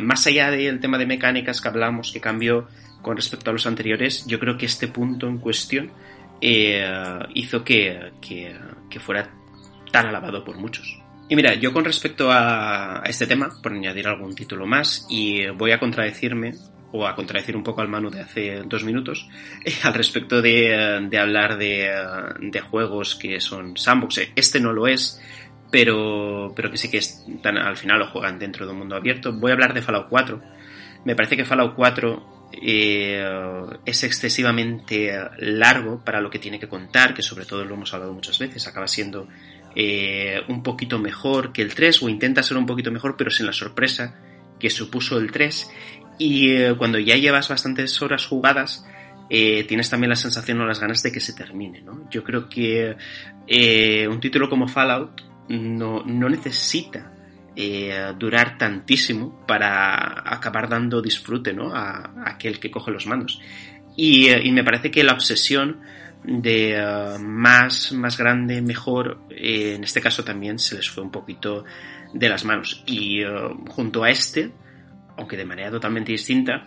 más 0.00 0.26
allá 0.26 0.50
del 0.50 0.80
tema 0.80 0.98
de 0.98 1.06
mecánicas 1.06 1.60
que 1.60 1.68
hablamos, 1.68 2.12
que 2.12 2.20
cambió 2.20 2.66
con 3.00 3.16
respecto 3.16 3.50
a 3.50 3.52
los 3.54 3.66
anteriores, 3.66 4.26
yo 4.26 4.38
creo 4.38 4.58
que 4.58 4.66
este 4.66 4.88
punto 4.88 5.28
en 5.28 5.38
cuestión 5.38 5.90
hizo 6.40 7.64
que, 7.64 8.12
que 8.20 8.54
fuera 9.00 9.30
tan 9.90 10.06
alabado 10.06 10.44
por 10.44 10.56
muchos. 10.56 11.00
Y 11.28 11.36
mira, 11.36 11.54
yo 11.54 11.72
con 11.72 11.84
respecto 11.84 12.30
a, 12.30 13.02
este 13.06 13.26
tema, 13.26 13.48
por 13.62 13.72
añadir 13.72 14.06
algún 14.06 14.34
título 14.34 14.66
más, 14.66 15.06
y 15.08 15.46
voy 15.48 15.72
a 15.72 15.78
contradecirme, 15.78 16.54
o 16.92 17.06
a 17.06 17.14
contradecir 17.16 17.56
un 17.56 17.64
poco 17.64 17.80
al 17.80 17.88
Manu 17.88 18.10
de 18.10 18.20
hace 18.20 18.62
dos 18.66 18.84
minutos, 18.84 19.28
al 19.82 19.94
respecto 19.94 20.42
de, 20.42 21.08
hablar 21.18 21.56
de, 21.58 21.90
de, 22.40 22.60
juegos 22.60 23.14
que 23.16 23.40
son 23.40 23.76
sandbox. 23.76 24.20
Este 24.36 24.60
no 24.60 24.72
lo 24.72 24.86
es, 24.86 25.20
pero, 25.70 26.52
pero 26.54 26.70
que 26.70 26.76
sí 26.76 26.90
que 26.90 26.98
están, 26.98 27.58
al 27.58 27.76
final 27.76 27.98
lo 27.98 28.06
juegan 28.06 28.38
dentro 28.38 28.66
de 28.66 28.72
un 28.72 28.78
mundo 28.78 28.94
abierto. 28.94 29.32
Voy 29.32 29.50
a 29.50 29.54
hablar 29.54 29.74
de 29.74 29.82
Fallout 29.82 30.08
4. 30.08 30.40
Me 31.04 31.16
parece 31.16 31.36
que 31.36 31.44
Fallout 31.44 31.74
4 31.74 32.43
eh, 32.62 33.24
es 33.84 34.04
excesivamente 34.04 35.12
largo 35.38 36.04
para 36.04 36.20
lo 36.20 36.30
que 36.30 36.38
tiene 36.38 36.58
que 36.58 36.68
contar, 36.68 37.14
que 37.14 37.22
sobre 37.22 37.44
todo 37.44 37.64
lo 37.64 37.74
hemos 37.74 37.92
hablado 37.94 38.12
muchas 38.12 38.38
veces, 38.38 38.66
acaba 38.66 38.86
siendo 38.86 39.28
eh, 39.74 40.40
un 40.48 40.62
poquito 40.62 40.98
mejor 40.98 41.52
que 41.52 41.62
el 41.62 41.74
3 41.74 42.02
o 42.02 42.08
intenta 42.08 42.42
ser 42.42 42.56
un 42.56 42.66
poquito 42.66 42.90
mejor, 42.90 43.16
pero 43.16 43.30
sin 43.30 43.46
la 43.46 43.52
sorpresa 43.52 44.14
que 44.58 44.70
supuso 44.70 45.18
el 45.18 45.30
3. 45.32 45.70
Y 46.18 46.50
eh, 46.50 46.74
cuando 46.76 46.98
ya 46.98 47.16
llevas 47.16 47.48
bastantes 47.48 48.00
horas 48.02 48.26
jugadas, 48.26 48.86
tienes 49.28 49.90
también 49.90 50.10
la 50.10 50.16
sensación 50.16 50.60
o 50.60 50.66
las 50.66 50.78
ganas 50.78 51.02
de 51.02 51.10
que 51.10 51.18
se 51.18 51.32
termine. 51.32 51.80
¿no? 51.80 52.08
Yo 52.08 52.22
creo 52.22 52.48
que 52.48 52.94
un 54.08 54.20
título 54.20 54.48
como 54.48 54.68
Fallout 54.68 55.22
no, 55.48 56.04
no 56.04 56.28
necesita 56.28 57.13
eh, 57.56 58.12
durar 58.18 58.58
tantísimo 58.58 59.46
para 59.46 60.24
acabar 60.34 60.68
dando 60.68 61.00
disfrute 61.00 61.52
¿no? 61.52 61.72
a, 61.72 62.12
aquel 62.26 62.58
que 62.58 62.70
coge 62.70 62.90
los 62.90 63.06
mandos. 63.06 63.40
Y, 63.96 64.26
eh, 64.26 64.50
me 64.50 64.64
parece 64.64 64.90
que 64.90 65.04
la 65.04 65.12
obsesión 65.12 65.80
de 66.24 66.74
eh, 66.76 67.18
más, 67.20 67.92
más 67.92 68.18
grande, 68.18 68.60
mejor, 68.60 69.20
en 69.30 69.84
este 69.84 70.00
caso 70.00 70.24
también 70.24 70.58
se 70.58 70.74
les 70.74 70.90
fue 70.90 71.04
un 71.04 71.12
poquito 71.12 71.64
de 72.12 72.28
las 72.28 72.44
manos. 72.44 72.82
Y 72.86 73.22
junto 73.68 74.02
a 74.02 74.10
este, 74.10 74.50
aunque 75.16 75.36
de 75.36 75.44
manera 75.44 75.70
totalmente 75.70 76.10
distinta, 76.10 76.66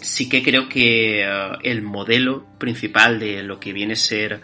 sí 0.00 0.28
que 0.28 0.40
creo 0.40 0.68
que 0.68 1.26
el 1.64 1.82
modelo 1.82 2.46
principal 2.58 3.18
de 3.18 3.42
lo 3.42 3.58
que 3.58 3.72
viene 3.72 3.94
a 3.94 3.96
ser 3.96 4.40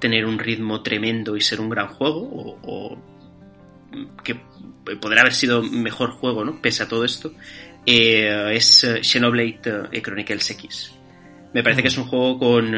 tener 0.00 0.26
un 0.26 0.40
ritmo 0.40 0.82
tremendo 0.82 1.36
y 1.36 1.40
ser 1.40 1.60
un 1.60 1.70
gran 1.70 1.86
juego, 1.86 2.20
o, 2.20 2.58
o 2.62 2.98
que 4.24 4.40
podría 5.00 5.22
haber 5.22 5.34
sido 5.34 5.62
mejor 5.62 6.10
juego, 6.10 6.44
¿no? 6.44 6.60
Pese 6.60 6.82
a 6.82 6.88
todo 6.88 7.04
esto, 7.04 7.32
eh, 7.86 8.52
es 8.52 8.84
eh, 8.84 9.02
Xenoblade 9.02 9.88
eh, 9.92 10.02
Chronicles 10.02 10.50
X. 10.50 10.92
Me 11.52 11.62
parece 11.62 11.82
que 11.82 11.88
es 11.88 11.98
un 11.98 12.04
juego 12.04 12.38
con 12.38 12.74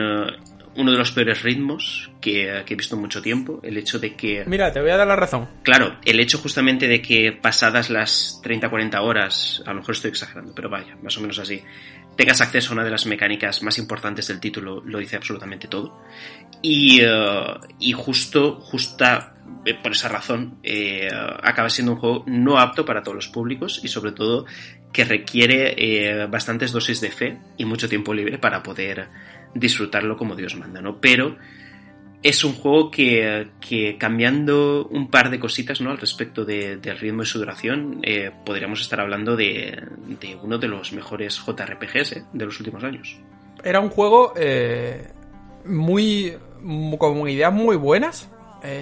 uno 0.77 0.93
de 0.93 0.99
los 0.99 1.11
peores 1.13 1.43
ritmos 1.43 2.11
que, 2.21 2.63
he 2.69 2.75
visto 2.75 2.95
en 2.95 3.01
mucho 3.01 3.23
tiempo. 3.23 3.61
El 3.63 3.79
hecho 3.79 3.99
de 3.99 4.15
que... 4.15 4.45
Mira, 4.47 4.71
te 4.73 4.81
voy 4.81 4.91
a 4.91 4.97
dar 4.97 5.07
la 5.07 5.17
razón. 5.17 5.49
Claro, 5.63 5.97
el 6.05 6.21
hecho 6.21 6.39
justamente 6.39 6.87
de 6.87 7.01
que 7.01 7.33
pasadas 7.33 7.89
las 7.89 8.41
30-40 8.45 9.01
horas, 9.01 9.63
a 9.65 9.71
lo 9.71 9.81
mejor 9.81 9.95
estoy 9.95 10.11
exagerando, 10.11 10.55
pero 10.55 10.69
vaya, 10.69 10.95
más 11.03 11.17
o 11.17 11.23
menos 11.23 11.39
así, 11.39 11.63
tengas 12.17 12.41
acceso 12.41 12.71
a 12.71 12.75
una 12.75 12.85
de 12.85 12.91
las 12.91 13.07
mecánicas 13.07 13.63
más 13.63 13.79
importantes 13.79 14.29
del 14.29 14.41
título, 14.41 14.83
lo 14.85 14.99
dice 14.99 15.17
absolutamente 15.17 15.69
todo. 15.69 16.03
Y, 16.61 17.01
eh, 17.01 17.55
y 17.79 17.93
justo, 17.93 18.61
justa 18.61 19.36
eh, 19.36 19.36
por 19.83 19.93
esa 19.93 20.09
razón, 20.09 20.59
eh, 20.63 21.09
acaba 21.43 21.69
siendo 21.71 21.93
un 21.93 21.99
juego 21.99 22.25
no 22.27 22.59
apto 22.59 22.85
para 22.85 23.03
todos 23.03 23.17
los 23.17 23.29
públicos 23.29 23.81
y 23.83 23.89
sobre 23.89 24.13
todo 24.13 24.47
que 24.93 25.05
requiere 25.05 26.27
bastantes 26.27 26.73
dosis 26.73 27.01
de 27.01 27.11
fe 27.11 27.39
y 27.57 27.65
mucho 27.65 27.89
tiempo 27.89 28.15
libre 28.15 28.39
para 28.39 28.63
poder 28.63 29.09
disfrutarlo 29.55 30.17
como 30.17 30.37
Dios 30.37 30.57
manda, 30.57 30.81
¿no? 30.81 31.01
Pero 31.01 31.37
es 32.23 32.43
un 32.45 32.55
juego 32.55 32.91
que, 32.91 33.97
cambiando 33.99 34.89
un 34.89 35.11
par 35.11 35.31
de 35.31 35.39
cositas 35.39 35.81
¿no? 35.81 35.91
al 35.91 35.99
respecto 35.99 36.45
del 36.45 36.99
ritmo 36.99 37.23
y 37.23 37.27
su 37.27 37.39
duración, 37.39 38.01
eh, 38.03 38.33
podríamos 38.45 38.81
estar 38.81 39.01
hablando 39.01 39.37
de, 39.37 39.81
uno 40.43 40.59
de 40.59 40.69
los 40.69 40.93
mejores 40.93 41.39
JRPGs 41.39 42.13
¿eh? 42.13 42.25
de 42.33 42.45
los 42.45 42.59
últimos 42.59 42.83
años. 42.83 43.17
Era 43.63 43.81
un 43.81 43.91
juego 43.91 44.33
eh, 44.37 45.09
muy. 45.65 46.37
con 46.99 47.29
ideas 47.29 47.53
muy 47.53 47.77
buenas, 47.77 48.31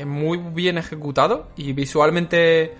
muy 0.06 0.38
bien 0.38 0.78
ejecutado 0.78 1.48
y 1.56 1.72
visualmente 1.72 2.74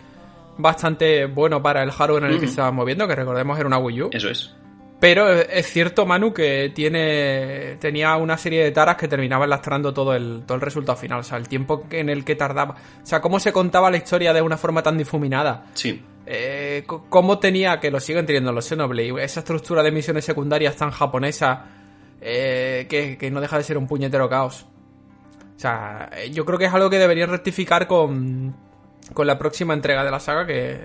bastante 0.56 1.26
bueno 1.26 1.62
para 1.62 1.82
el 1.82 1.90
hardware 1.90 2.24
en 2.24 2.30
el 2.30 2.40
que 2.40 2.46
se 2.46 2.52
estaba 2.52 2.70
moviendo, 2.70 3.06
que 3.08 3.16
recordemos 3.16 3.58
era 3.58 3.66
una 3.66 3.78
Wii 3.78 4.02
U. 4.02 4.10
Eso 4.12 4.28
es. 4.28 4.54
Pero 5.00 5.28
es 5.30 5.66
cierto, 5.66 6.06
Manu, 6.06 6.32
que 6.32 6.72
tiene 6.74 7.76
tenía 7.78 8.16
una 8.16 8.38
serie 8.38 8.64
de 8.64 8.70
taras 8.70 8.96
que 8.96 9.06
terminaban 9.06 9.50
lastrando 9.50 9.92
todo 9.92 10.14
el, 10.14 10.44
todo 10.46 10.54
el 10.54 10.62
resultado 10.62 10.96
final. 10.96 11.20
O 11.20 11.22
sea, 11.22 11.36
el 11.36 11.46
tiempo 11.46 11.84
en 11.90 12.08
el 12.08 12.24
que 12.24 12.36
tardaba. 12.36 12.74
O 13.02 13.06
sea, 13.06 13.20
cómo 13.20 13.38
se 13.38 13.52
contaba 13.52 13.90
la 13.90 13.98
historia 13.98 14.32
de 14.32 14.40
una 14.40 14.56
forma 14.56 14.82
tan 14.82 14.96
difuminada. 14.96 15.66
Sí. 15.74 16.02
Eh, 16.26 16.84
cómo 16.86 17.38
tenía, 17.38 17.80
que 17.80 17.90
lo 17.90 18.00
siguen 18.00 18.24
teniendo 18.24 18.50
los 18.50 18.66
Xenoblade, 18.66 19.22
esa 19.22 19.40
estructura 19.40 19.82
de 19.82 19.90
misiones 19.90 20.24
secundarias 20.24 20.74
tan 20.76 20.90
japonesa 20.90 21.66
eh, 22.22 22.86
que, 22.88 23.18
que 23.18 23.30
no 23.30 23.42
deja 23.42 23.58
de 23.58 23.64
ser 23.64 23.76
un 23.76 23.86
puñetero 23.86 24.26
caos. 24.30 24.66
O 25.56 25.58
sea, 25.58 26.10
yo 26.30 26.44
creo 26.44 26.58
que 26.58 26.64
es 26.66 26.74
algo 26.74 26.90
que 26.90 26.98
deberían 26.98 27.30
rectificar 27.30 27.86
con, 27.86 28.54
con 29.12 29.26
la 29.26 29.38
próxima 29.38 29.74
entrega 29.74 30.04
de 30.04 30.10
la 30.10 30.20
saga, 30.20 30.46
que 30.46 30.80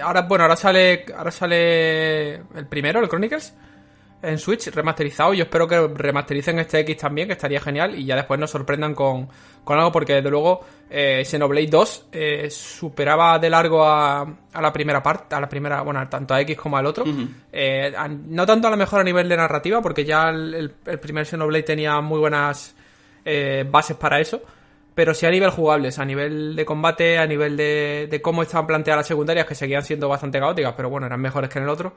Ahora, 0.00 0.22
bueno, 0.22 0.44
ahora 0.44 0.56
sale. 0.56 1.04
Ahora 1.16 1.30
sale 1.30 2.34
el 2.34 2.66
primero, 2.68 3.00
el 3.00 3.08
Chronicles. 3.08 3.54
En 4.22 4.38
Switch, 4.38 4.68
remasterizado. 4.68 5.34
Yo 5.34 5.42
espero 5.42 5.66
que 5.66 5.88
remastericen 5.88 6.60
este 6.60 6.78
X 6.80 6.96
también, 6.96 7.26
que 7.26 7.32
estaría 7.32 7.60
genial. 7.60 7.98
Y 7.98 8.04
ya 8.04 8.14
después 8.14 8.38
nos 8.38 8.50
sorprendan 8.50 8.94
con, 8.94 9.28
con 9.64 9.78
algo, 9.78 9.90
porque 9.90 10.14
desde 10.14 10.30
luego 10.30 10.60
eh, 10.88 11.24
Xenoblade 11.24 11.66
2 11.66 12.06
eh, 12.12 12.48
superaba 12.48 13.40
de 13.40 13.50
largo 13.50 13.84
a, 13.84 14.20
a, 14.52 14.62
la 14.62 14.72
primera 14.72 15.02
parte, 15.02 15.34
a 15.34 15.40
la 15.40 15.48
primera, 15.48 15.82
bueno, 15.82 16.08
tanto 16.08 16.34
a 16.34 16.40
X 16.42 16.56
como 16.56 16.76
al 16.76 16.86
otro. 16.86 17.04
Eh, 17.52 17.92
no 18.28 18.46
tanto 18.46 18.68
a 18.68 18.70
lo 18.70 18.76
mejor 18.76 19.00
a 19.00 19.04
nivel 19.04 19.28
de 19.28 19.36
narrativa, 19.36 19.82
porque 19.82 20.04
ya 20.04 20.28
el, 20.28 20.72
el 20.86 21.00
primer 21.00 21.26
Xenoblade 21.26 21.64
tenía 21.64 22.00
muy 22.00 22.20
buenas 22.20 22.76
eh, 23.24 23.64
bases 23.68 23.96
para 23.96 24.20
eso 24.20 24.42
pero 24.94 25.14
sí 25.14 25.26
a 25.26 25.30
nivel 25.30 25.50
jugables, 25.50 25.98
a 25.98 26.04
nivel 26.04 26.54
de 26.54 26.64
combate, 26.64 27.18
a 27.18 27.26
nivel 27.26 27.56
de, 27.56 28.20
cómo 28.22 28.42
estaban 28.42 28.66
planteadas 28.66 29.00
las 29.00 29.06
secundarias, 29.06 29.46
que 29.46 29.54
seguían 29.54 29.82
siendo 29.82 30.08
bastante 30.08 30.38
caóticas, 30.38 30.74
pero 30.76 30.90
bueno, 30.90 31.06
eran 31.06 31.20
mejores 31.20 31.50
que 31.50 31.58
en 31.58 31.64
el 31.64 31.70
otro. 31.70 31.94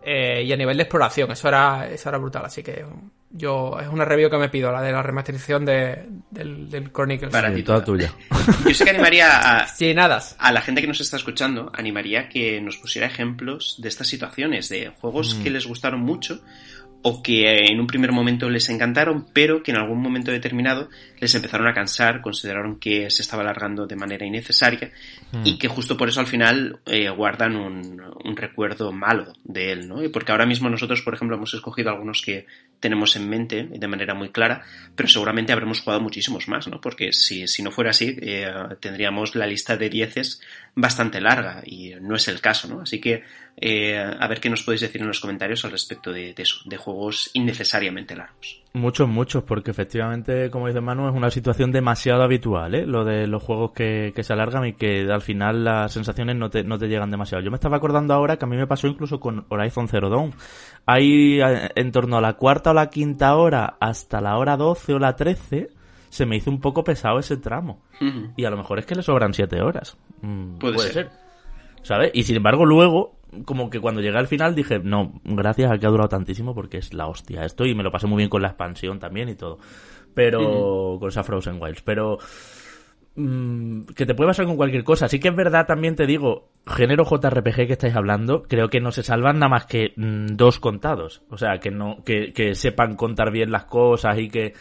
Eh, 0.00 0.44
y 0.44 0.52
a 0.52 0.56
nivel 0.56 0.76
de 0.76 0.84
exploración, 0.84 1.30
eso 1.32 1.48
era, 1.48 1.88
eso 1.88 2.08
era 2.08 2.18
brutal. 2.18 2.44
Así 2.44 2.62
que 2.62 2.84
yo 3.30 3.76
es 3.80 3.88
una 3.88 4.04
review 4.04 4.30
que 4.30 4.38
me 4.38 4.48
pido, 4.48 4.70
la 4.70 4.80
de 4.80 4.92
la 4.92 5.02
remasterización 5.02 5.64
de, 5.64 6.06
del, 6.30 6.70
del 6.70 6.92
Chronicles. 6.92 7.32
Para 7.32 7.52
ti, 7.52 7.64
toda 7.64 7.84
tuya. 7.84 8.12
Yo 8.64 8.72
sé 8.72 8.84
que 8.84 8.90
animaría 8.90 9.62
a, 9.62 9.66
sí, 9.66 9.92
nada. 9.92 10.22
a 10.38 10.52
la 10.52 10.62
gente 10.62 10.80
que 10.80 10.86
nos 10.86 11.00
está 11.00 11.16
escuchando, 11.16 11.72
animaría 11.74 12.28
que 12.28 12.60
nos 12.60 12.76
pusiera 12.76 13.08
ejemplos 13.08 13.74
de 13.82 13.88
estas 13.88 14.06
situaciones, 14.06 14.68
de 14.68 14.92
juegos 15.00 15.34
mm. 15.34 15.42
que 15.42 15.50
les 15.50 15.66
gustaron 15.66 16.00
mucho 16.00 16.40
o 17.02 17.22
que 17.22 17.66
en 17.66 17.78
un 17.78 17.86
primer 17.86 18.12
momento 18.12 18.50
les 18.50 18.68
encantaron, 18.68 19.26
pero 19.32 19.62
que 19.62 19.70
en 19.70 19.78
algún 19.78 20.00
momento 20.00 20.32
determinado 20.32 20.88
les 21.20 21.34
empezaron 21.34 21.68
a 21.68 21.74
cansar, 21.74 22.20
consideraron 22.20 22.78
que 22.78 23.08
se 23.10 23.22
estaba 23.22 23.42
alargando 23.42 23.86
de 23.86 23.96
manera 23.96 24.26
innecesaria 24.26 24.90
hmm. 25.32 25.42
y 25.44 25.58
que 25.58 25.68
justo 25.68 25.96
por 25.96 26.08
eso 26.08 26.20
al 26.20 26.26
final 26.26 26.80
eh, 26.86 27.08
guardan 27.10 27.56
un, 27.56 28.02
un, 28.24 28.36
recuerdo 28.36 28.92
malo 28.92 29.32
de 29.44 29.72
él, 29.72 29.88
¿no? 29.88 30.02
Y 30.02 30.08
porque 30.08 30.32
ahora 30.32 30.46
mismo 30.46 30.68
nosotros, 30.68 31.02
por 31.02 31.14
ejemplo, 31.14 31.36
hemos 31.36 31.54
escogido 31.54 31.90
algunos 31.90 32.20
que 32.20 32.46
tenemos 32.80 33.16
en 33.16 33.28
mente 33.28 33.68
de 33.70 33.88
manera 33.88 34.14
muy 34.14 34.30
clara, 34.30 34.62
pero 34.94 35.08
seguramente 35.08 35.52
habremos 35.52 35.80
jugado 35.80 36.00
muchísimos 36.00 36.48
más, 36.48 36.68
¿no? 36.68 36.80
Porque 36.80 37.12
si, 37.12 37.46
si 37.46 37.62
no 37.62 37.70
fuera 37.70 37.90
así, 37.90 38.16
eh, 38.20 38.52
tendríamos 38.80 39.34
la 39.34 39.46
lista 39.46 39.76
de 39.76 39.88
dieces 39.88 40.40
bastante 40.74 41.20
larga 41.20 41.62
y 41.64 41.94
no 42.00 42.16
es 42.16 42.28
el 42.28 42.40
caso, 42.40 42.68
¿no? 42.68 42.82
Así 42.82 43.00
que 43.00 43.24
eh, 43.56 43.98
a 43.98 44.26
ver 44.28 44.40
qué 44.40 44.50
nos 44.50 44.62
podéis 44.62 44.82
decir 44.82 45.00
en 45.00 45.08
los 45.08 45.20
comentarios 45.20 45.64
al 45.64 45.72
respecto 45.72 46.12
de, 46.12 46.34
eso, 46.36 46.60
de 46.64 46.76
juegos 46.76 47.30
innecesariamente 47.32 48.14
largos. 48.14 48.62
Muchos, 48.74 49.08
muchos, 49.08 49.44
porque 49.44 49.70
efectivamente, 49.70 50.50
como 50.50 50.68
dice 50.68 50.80
Manu, 50.80 51.08
es 51.08 51.14
una 51.14 51.30
situación 51.30 51.72
demasiado 51.72 52.22
habitual, 52.22 52.74
¿eh? 52.74 52.86
Lo 52.86 53.04
de 53.04 53.26
los 53.26 53.42
juegos 53.42 53.72
que, 53.72 54.12
que 54.14 54.22
se 54.22 54.34
alargan 54.34 54.66
y 54.66 54.74
que 54.74 55.10
al 55.10 55.22
final 55.22 55.64
las 55.64 55.92
sensaciones 55.92 56.36
no 56.36 56.50
te, 56.50 56.64
no 56.64 56.78
te 56.78 56.86
llegan 56.86 57.10
demasiado. 57.10 57.42
Yo 57.42 57.50
me 57.50 57.56
estaba 57.56 57.78
acordando 57.78 58.12
ahora 58.12 58.36
que 58.36 58.44
a 58.44 58.48
mí 58.48 58.56
me 58.56 58.66
pasó 58.66 58.86
incluso 58.86 59.20
con 59.20 59.46
Horizon 59.48 59.88
Zero 59.88 60.10
Dawn. 60.10 60.34
Hay 60.84 61.40
eh, 61.40 61.70
en 61.74 61.92
torno 61.92 62.18
a 62.18 62.20
la 62.20 62.34
cuarta 62.34 62.70
o 62.70 62.74
la 62.74 62.90
quinta 62.90 63.34
hora 63.36 63.76
hasta 63.80 64.20
la 64.20 64.36
hora 64.36 64.56
12 64.56 64.94
o 64.94 64.98
la 64.98 65.16
13 65.16 65.70
se 66.10 66.26
me 66.26 66.36
hizo 66.36 66.50
un 66.50 66.60
poco 66.60 66.84
pesado 66.84 67.18
ese 67.18 67.36
tramo. 67.36 67.82
Y 68.36 68.44
a 68.44 68.50
lo 68.50 68.56
mejor 68.56 68.78
es 68.78 68.86
que 68.86 68.94
le 68.94 69.02
sobran 69.02 69.34
7 69.34 69.60
horas. 69.60 69.96
Mm, 70.22 70.58
puede, 70.58 70.78
ser. 70.78 71.10
¿Sabes? 71.82 72.10
Y 72.14 72.22
sin 72.24 72.36
embargo 72.36 72.64
luego 72.64 73.17
como 73.44 73.70
que 73.70 73.80
cuando 73.80 74.00
llegué 74.00 74.18
al 74.18 74.26
final 74.26 74.54
dije, 74.54 74.78
no, 74.78 75.20
gracias 75.24 75.70
a 75.70 75.78
que 75.78 75.86
ha 75.86 75.90
durado 75.90 76.08
tantísimo 76.08 76.54
porque 76.54 76.78
es 76.78 76.94
la 76.94 77.06
hostia 77.06 77.44
esto 77.44 77.64
y 77.66 77.74
me 77.74 77.82
lo 77.82 77.90
pasé 77.90 78.06
muy 78.06 78.18
bien 78.18 78.30
con 78.30 78.42
la 78.42 78.48
expansión 78.48 78.98
también 78.98 79.28
y 79.28 79.34
todo. 79.34 79.58
Pero, 80.14 80.96
con 80.98 81.08
esa 81.08 81.22
Frozen 81.22 81.62
Wilds. 81.62 81.82
Pero, 81.82 82.18
mm, 83.14 83.82
que 83.94 84.04
te 84.04 84.14
puede 84.14 84.30
pasar 84.30 84.46
con 84.46 84.56
cualquier 84.56 84.82
cosa. 84.82 85.08
Sí 85.08 85.20
que 85.20 85.28
es 85.28 85.36
verdad, 85.36 85.66
también 85.66 85.94
te 85.94 86.06
digo, 86.06 86.48
género 86.66 87.04
JRPG 87.04 87.66
que 87.66 87.72
estáis 87.74 87.94
hablando, 87.94 88.42
creo 88.42 88.68
que 88.68 88.80
no 88.80 88.90
se 88.90 89.02
salvan 89.02 89.38
nada 89.38 89.50
más 89.50 89.66
que 89.66 89.92
mm, 89.96 90.34
dos 90.34 90.58
contados. 90.58 91.22
O 91.30 91.36
sea, 91.36 91.58
que 91.58 91.70
no, 91.70 92.02
que, 92.04 92.32
que 92.32 92.54
sepan 92.54 92.96
contar 92.96 93.30
bien 93.30 93.52
las 93.52 93.66
cosas 93.66 94.18
y 94.18 94.28
que 94.28 94.54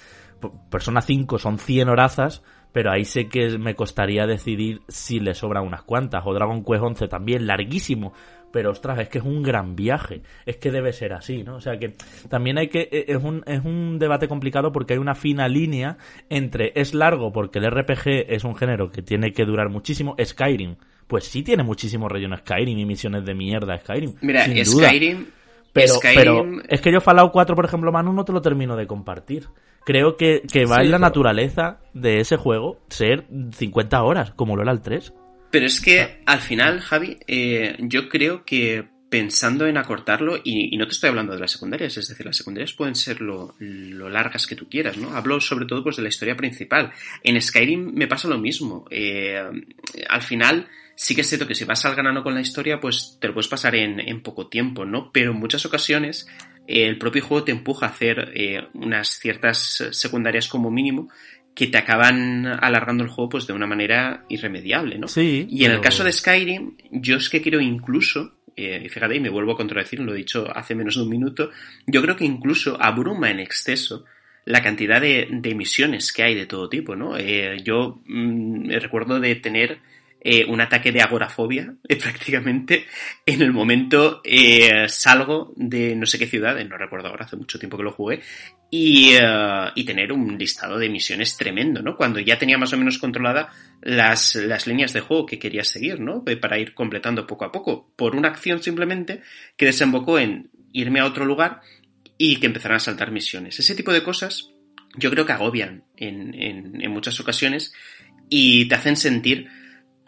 Persona 0.69 1.01
5 1.01 1.39
son 1.39 1.57
100 1.57 1.89
horazas 1.89 2.43
pero 2.77 2.91
ahí 2.91 3.05
sé 3.05 3.27
que 3.27 3.57
me 3.57 3.73
costaría 3.73 4.27
decidir 4.27 4.81
si 4.87 5.19
le 5.19 5.33
sobran 5.33 5.65
unas 5.65 5.81
cuantas. 5.81 6.21
O 6.25 6.33
Dragon 6.33 6.63
Quest 6.63 6.83
11 6.83 7.07
también, 7.07 7.47
larguísimo, 7.47 8.13
pero 8.57 8.71
ostras, 8.71 8.97
es 8.97 9.07
que 9.07 9.19
es 9.19 9.23
un 9.23 9.43
gran 9.43 9.75
viaje, 9.75 10.23
es 10.47 10.57
que 10.57 10.71
debe 10.71 10.91
ser 10.91 11.13
así, 11.13 11.43
¿no? 11.43 11.57
O 11.57 11.61
sea 11.61 11.77
que 11.77 11.93
también 12.27 12.57
hay 12.57 12.69
que, 12.69 12.89
e, 12.91 13.05
es 13.07 13.23
un, 13.23 13.43
es 13.45 13.63
un 13.63 13.99
debate 13.99 14.27
complicado 14.27 14.71
porque 14.71 14.93
hay 14.93 14.99
una 14.99 15.13
fina 15.13 15.47
línea 15.47 15.99
entre 16.27 16.71
es 16.73 16.95
largo 16.95 17.31
porque 17.31 17.59
el 17.59 17.69
RPG 17.69 18.33
es 18.33 18.43
un 18.45 18.55
género 18.55 18.89
que 18.89 19.03
tiene 19.03 19.31
que 19.31 19.45
durar 19.45 19.69
muchísimo, 19.69 20.15
Skyrim, 20.19 20.77
pues 21.05 21.25
sí 21.25 21.43
tiene 21.43 21.61
muchísimo 21.61 22.09
relleno 22.09 22.35
Skyrim 22.35 22.79
y 22.79 22.85
misiones 22.87 23.25
de 23.25 23.35
mierda 23.35 23.77
Skyrim. 23.77 24.15
Mira, 24.21 24.47
Skyrim... 24.65 25.27
Pero, 25.71 25.99
pero 26.01 26.43
es 26.67 26.81
que 26.81 26.91
yo 26.91 26.99
Fallout 26.99 27.31
4, 27.31 27.55
por 27.55 27.65
ejemplo, 27.65 27.91
Manu, 27.91 28.11
no 28.11 28.25
te 28.25 28.31
lo 28.31 28.41
termino 28.41 28.75
de 28.75 28.87
compartir. 28.87 29.49
Creo 29.85 30.17
que, 30.17 30.41
que 30.51 30.65
va 30.65 30.77
en 30.77 30.89
la 30.89 30.97
naturaleza 30.97 31.77
de 31.93 32.21
ese 32.21 32.37
juego 32.37 32.79
ser 32.89 33.25
50 33.51 34.01
horas, 34.01 34.31
como 34.31 34.55
lo 34.55 34.63
era 34.63 34.71
el 34.71 34.81
3. 34.81 35.13
Pero 35.51 35.65
es 35.65 35.81
que 35.81 36.21
al 36.25 36.39
final, 36.39 36.81
Javi, 36.81 37.17
eh, 37.27 37.75
yo 37.79 38.09
creo 38.09 38.43
que 38.43 38.85
pensando 39.09 39.65
en 39.65 39.77
acortarlo, 39.77 40.39
y, 40.43 40.75
no 40.75 40.85
te 40.85 40.91
estoy 40.91 41.09
hablando 41.09 41.33
de 41.33 41.39
las 41.39 41.51
secundarias, 41.51 41.95
es 41.97 42.09
decir, 42.09 42.25
las 42.25 42.35
secundarias 42.35 42.73
pueden 42.73 42.95
ser 42.95 43.21
lo, 43.21 43.55
largas 43.59 44.47
que 44.47 44.55
tú 44.55 44.67
quieras, 44.69 44.97
¿no? 44.97 45.15
Hablo 45.15 45.39
sobre 45.39 45.65
todo 45.65 45.83
pues 45.83 45.95
de 45.95 46.03
la 46.03 46.09
historia 46.09 46.35
principal. 46.35 46.91
En 47.23 47.41
Skyrim 47.41 47.93
me 47.93 48.07
pasa 48.07 48.27
lo 48.27 48.37
mismo. 48.37 48.85
Eh, 48.91 49.41
al 50.09 50.21
final, 50.21 50.67
sí 50.95 51.15
que 51.15 51.21
es 51.21 51.29
cierto 51.29 51.47
que 51.47 51.55
si 51.55 51.63
vas 51.63 51.85
al 51.85 51.95
grano 51.95 52.21
con 52.21 52.33
la 52.33 52.41
historia, 52.41 52.81
pues 52.81 53.17
te 53.21 53.27
lo 53.27 53.33
puedes 53.33 53.47
pasar 53.47 53.75
en, 53.75 54.01
en 54.01 54.21
poco 54.21 54.47
tiempo, 54.47 54.83
¿no? 54.83 55.11
Pero 55.13 55.31
en 55.31 55.37
muchas 55.37 55.65
ocasiones 55.65 56.27
eh, 56.67 56.85
el 56.85 56.97
propio 56.97 57.23
juego 57.23 57.45
te 57.45 57.53
empuja 57.53 57.85
a 57.85 57.89
hacer 57.89 58.69
unas 58.73 59.19
ciertas 59.19 59.87
secundarias 59.91 60.49
como 60.49 60.69
mínimo 60.69 61.07
que 61.57 61.65
te 61.65 61.79
acaban 61.79 62.45
alargando 62.45 63.03
el 63.03 63.09
juego 63.09 63.29
pues 63.29 63.47
de 63.47 63.53
una 63.53 63.65
manera 63.65 64.25
irremediable, 64.29 64.99
¿no? 64.99 65.07
Sí. 65.07 65.47
Y 65.49 65.65
en 65.65 65.71
el 65.71 65.81
caso 65.81 66.03
de 66.03 66.11
Skyrim, 66.11 66.77
yo 66.91 67.15
es 67.17 67.29
que 67.29 67.41
creo 67.41 67.59
incluso, 67.59 68.35
eh, 68.55 68.83
y 68.85 68.89
fíjate, 68.89 69.15
y 69.15 69.19
me 69.19 69.29
vuelvo 69.29 69.53
a 69.53 69.57
contradecir, 69.57 69.99
lo 69.99 70.13
he 70.13 70.17
dicho 70.17 70.47
hace 70.55 70.75
menos 70.75 70.97
de 70.97 71.01
un 71.01 71.09
minuto, 71.09 71.49
yo 71.87 72.03
creo 72.03 72.15
que 72.15 72.25
incluso 72.25 72.77
abruma 72.79 73.31
en 73.31 73.39
exceso 73.39 74.05
la 74.45 74.61
cantidad 74.61 75.01
de, 75.01 75.29
de 75.31 75.55
misiones 75.55 76.13
que 76.13 76.21
hay 76.21 76.35
de 76.35 76.45
todo 76.45 76.69
tipo, 76.69 76.95
¿no? 76.95 77.17
Eh, 77.17 77.57
yo 77.63 78.03
mm, 78.05 78.69
recuerdo 78.79 79.19
de 79.19 79.33
tener 79.33 79.79
eh, 80.29 80.43
un 80.45 80.59
ataque 80.59 80.91
de 80.91 80.99
agorafobia, 80.99 81.73
eh, 81.87 81.95
prácticamente, 81.95 82.85
en 83.25 83.41
el 83.41 83.53
momento 83.53 84.19
eh, 84.25 84.89
salgo 84.89 85.53
de 85.55 85.95
no 85.95 86.05
sé 86.05 86.19
qué 86.19 86.27
ciudad, 86.27 86.61
no 86.65 86.77
recuerdo 86.77 87.07
ahora, 87.07 87.23
hace 87.23 87.37
mucho 87.37 87.57
tiempo 87.57 87.77
que 87.77 87.83
lo 87.83 87.93
jugué, 87.93 88.19
y, 88.69 89.13
tener 89.85 90.11
un 90.11 90.37
listado 90.37 90.77
de 90.77 90.89
misiones 90.89 91.37
tremendo, 91.37 91.81
¿no? 91.81 91.95
Cuando 91.95 92.19
ya 92.19 92.37
tenía 92.37 92.57
más 92.57 92.73
o 92.73 92.77
menos 92.77 92.97
controlada 92.97 93.53
las, 93.81 94.35
las 94.35 94.67
líneas 94.67 94.91
de 94.91 94.99
juego 94.99 95.25
que 95.25 95.39
quería 95.39 95.63
seguir, 95.63 96.01
¿no? 96.01 96.25
Para 96.41 96.59
ir 96.59 96.73
completando 96.73 97.25
poco 97.25 97.45
a 97.45 97.51
poco, 97.53 97.93
por 97.95 98.13
una 98.13 98.27
acción 98.27 98.61
simplemente 98.61 99.21
que 99.55 99.67
desembocó 99.67 100.19
en 100.19 100.49
irme 100.73 100.99
a 100.99 101.05
otro 101.05 101.23
lugar 101.23 101.61
y 102.17 102.35
que 102.35 102.47
empezaran 102.47 102.75
a 102.75 102.81
saltar 102.81 103.11
misiones. 103.11 103.59
Ese 103.59 103.75
tipo 103.75 103.93
de 103.93 104.03
cosas 104.03 104.49
yo 104.97 105.09
creo 105.09 105.25
que 105.25 105.31
agobian 105.31 105.85
en, 105.95 106.81
en 106.81 106.91
muchas 106.91 107.17
ocasiones 107.21 107.71
y 108.29 108.65
te 108.67 108.75
hacen 108.75 108.97
sentir 108.97 109.47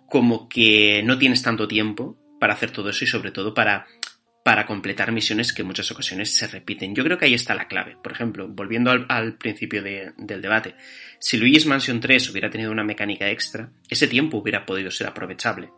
como 0.10 0.49
que 0.49 1.01
no 1.03 1.18
tienes 1.18 1.41
tanto 1.41 1.68
tiempo 1.68 2.18
para 2.39 2.53
hacer 2.53 2.72
todo 2.72 2.89
eso 2.89 3.03
y 3.03 3.07
sobre 3.07 3.32
todo 3.32 3.53
para 3.53 3.86
para 4.43 4.66
completar 4.66 5.12
misiones 5.12 5.53
que 5.53 5.62
en 5.62 5.68
muchas 5.68 5.91
ocasiones 5.91 6.34
se 6.34 6.47
repiten. 6.47 6.95
Yo 6.95 7.03
creo 7.03 7.18
que 7.18 7.26
ahí 7.26 7.34
está 7.34 7.53
la 7.53 7.68
clave. 7.68 7.97
Por 8.01 8.12
ejemplo, 8.12 8.47
volviendo 8.47 8.89
al, 8.89 9.38
principio 9.38 9.84
del 9.84 10.41
debate, 10.41 10.76
si 11.20 11.38
Luigi's 11.38 11.66
Mansion 11.66 11.99
3 11.99 12.30
hubiera 12.32 12.49
tenido 12.49 12.72
una 12.72 12.84
mecánica 12.84 13.30
extra, 13.30 13.72
ese 13.89 14.07
tiempo 14.07 14.38
hubiera 14.38 14.66
podido 14.66 14.89
ser 14.89 15.07
aprovechable. 15.07 15.70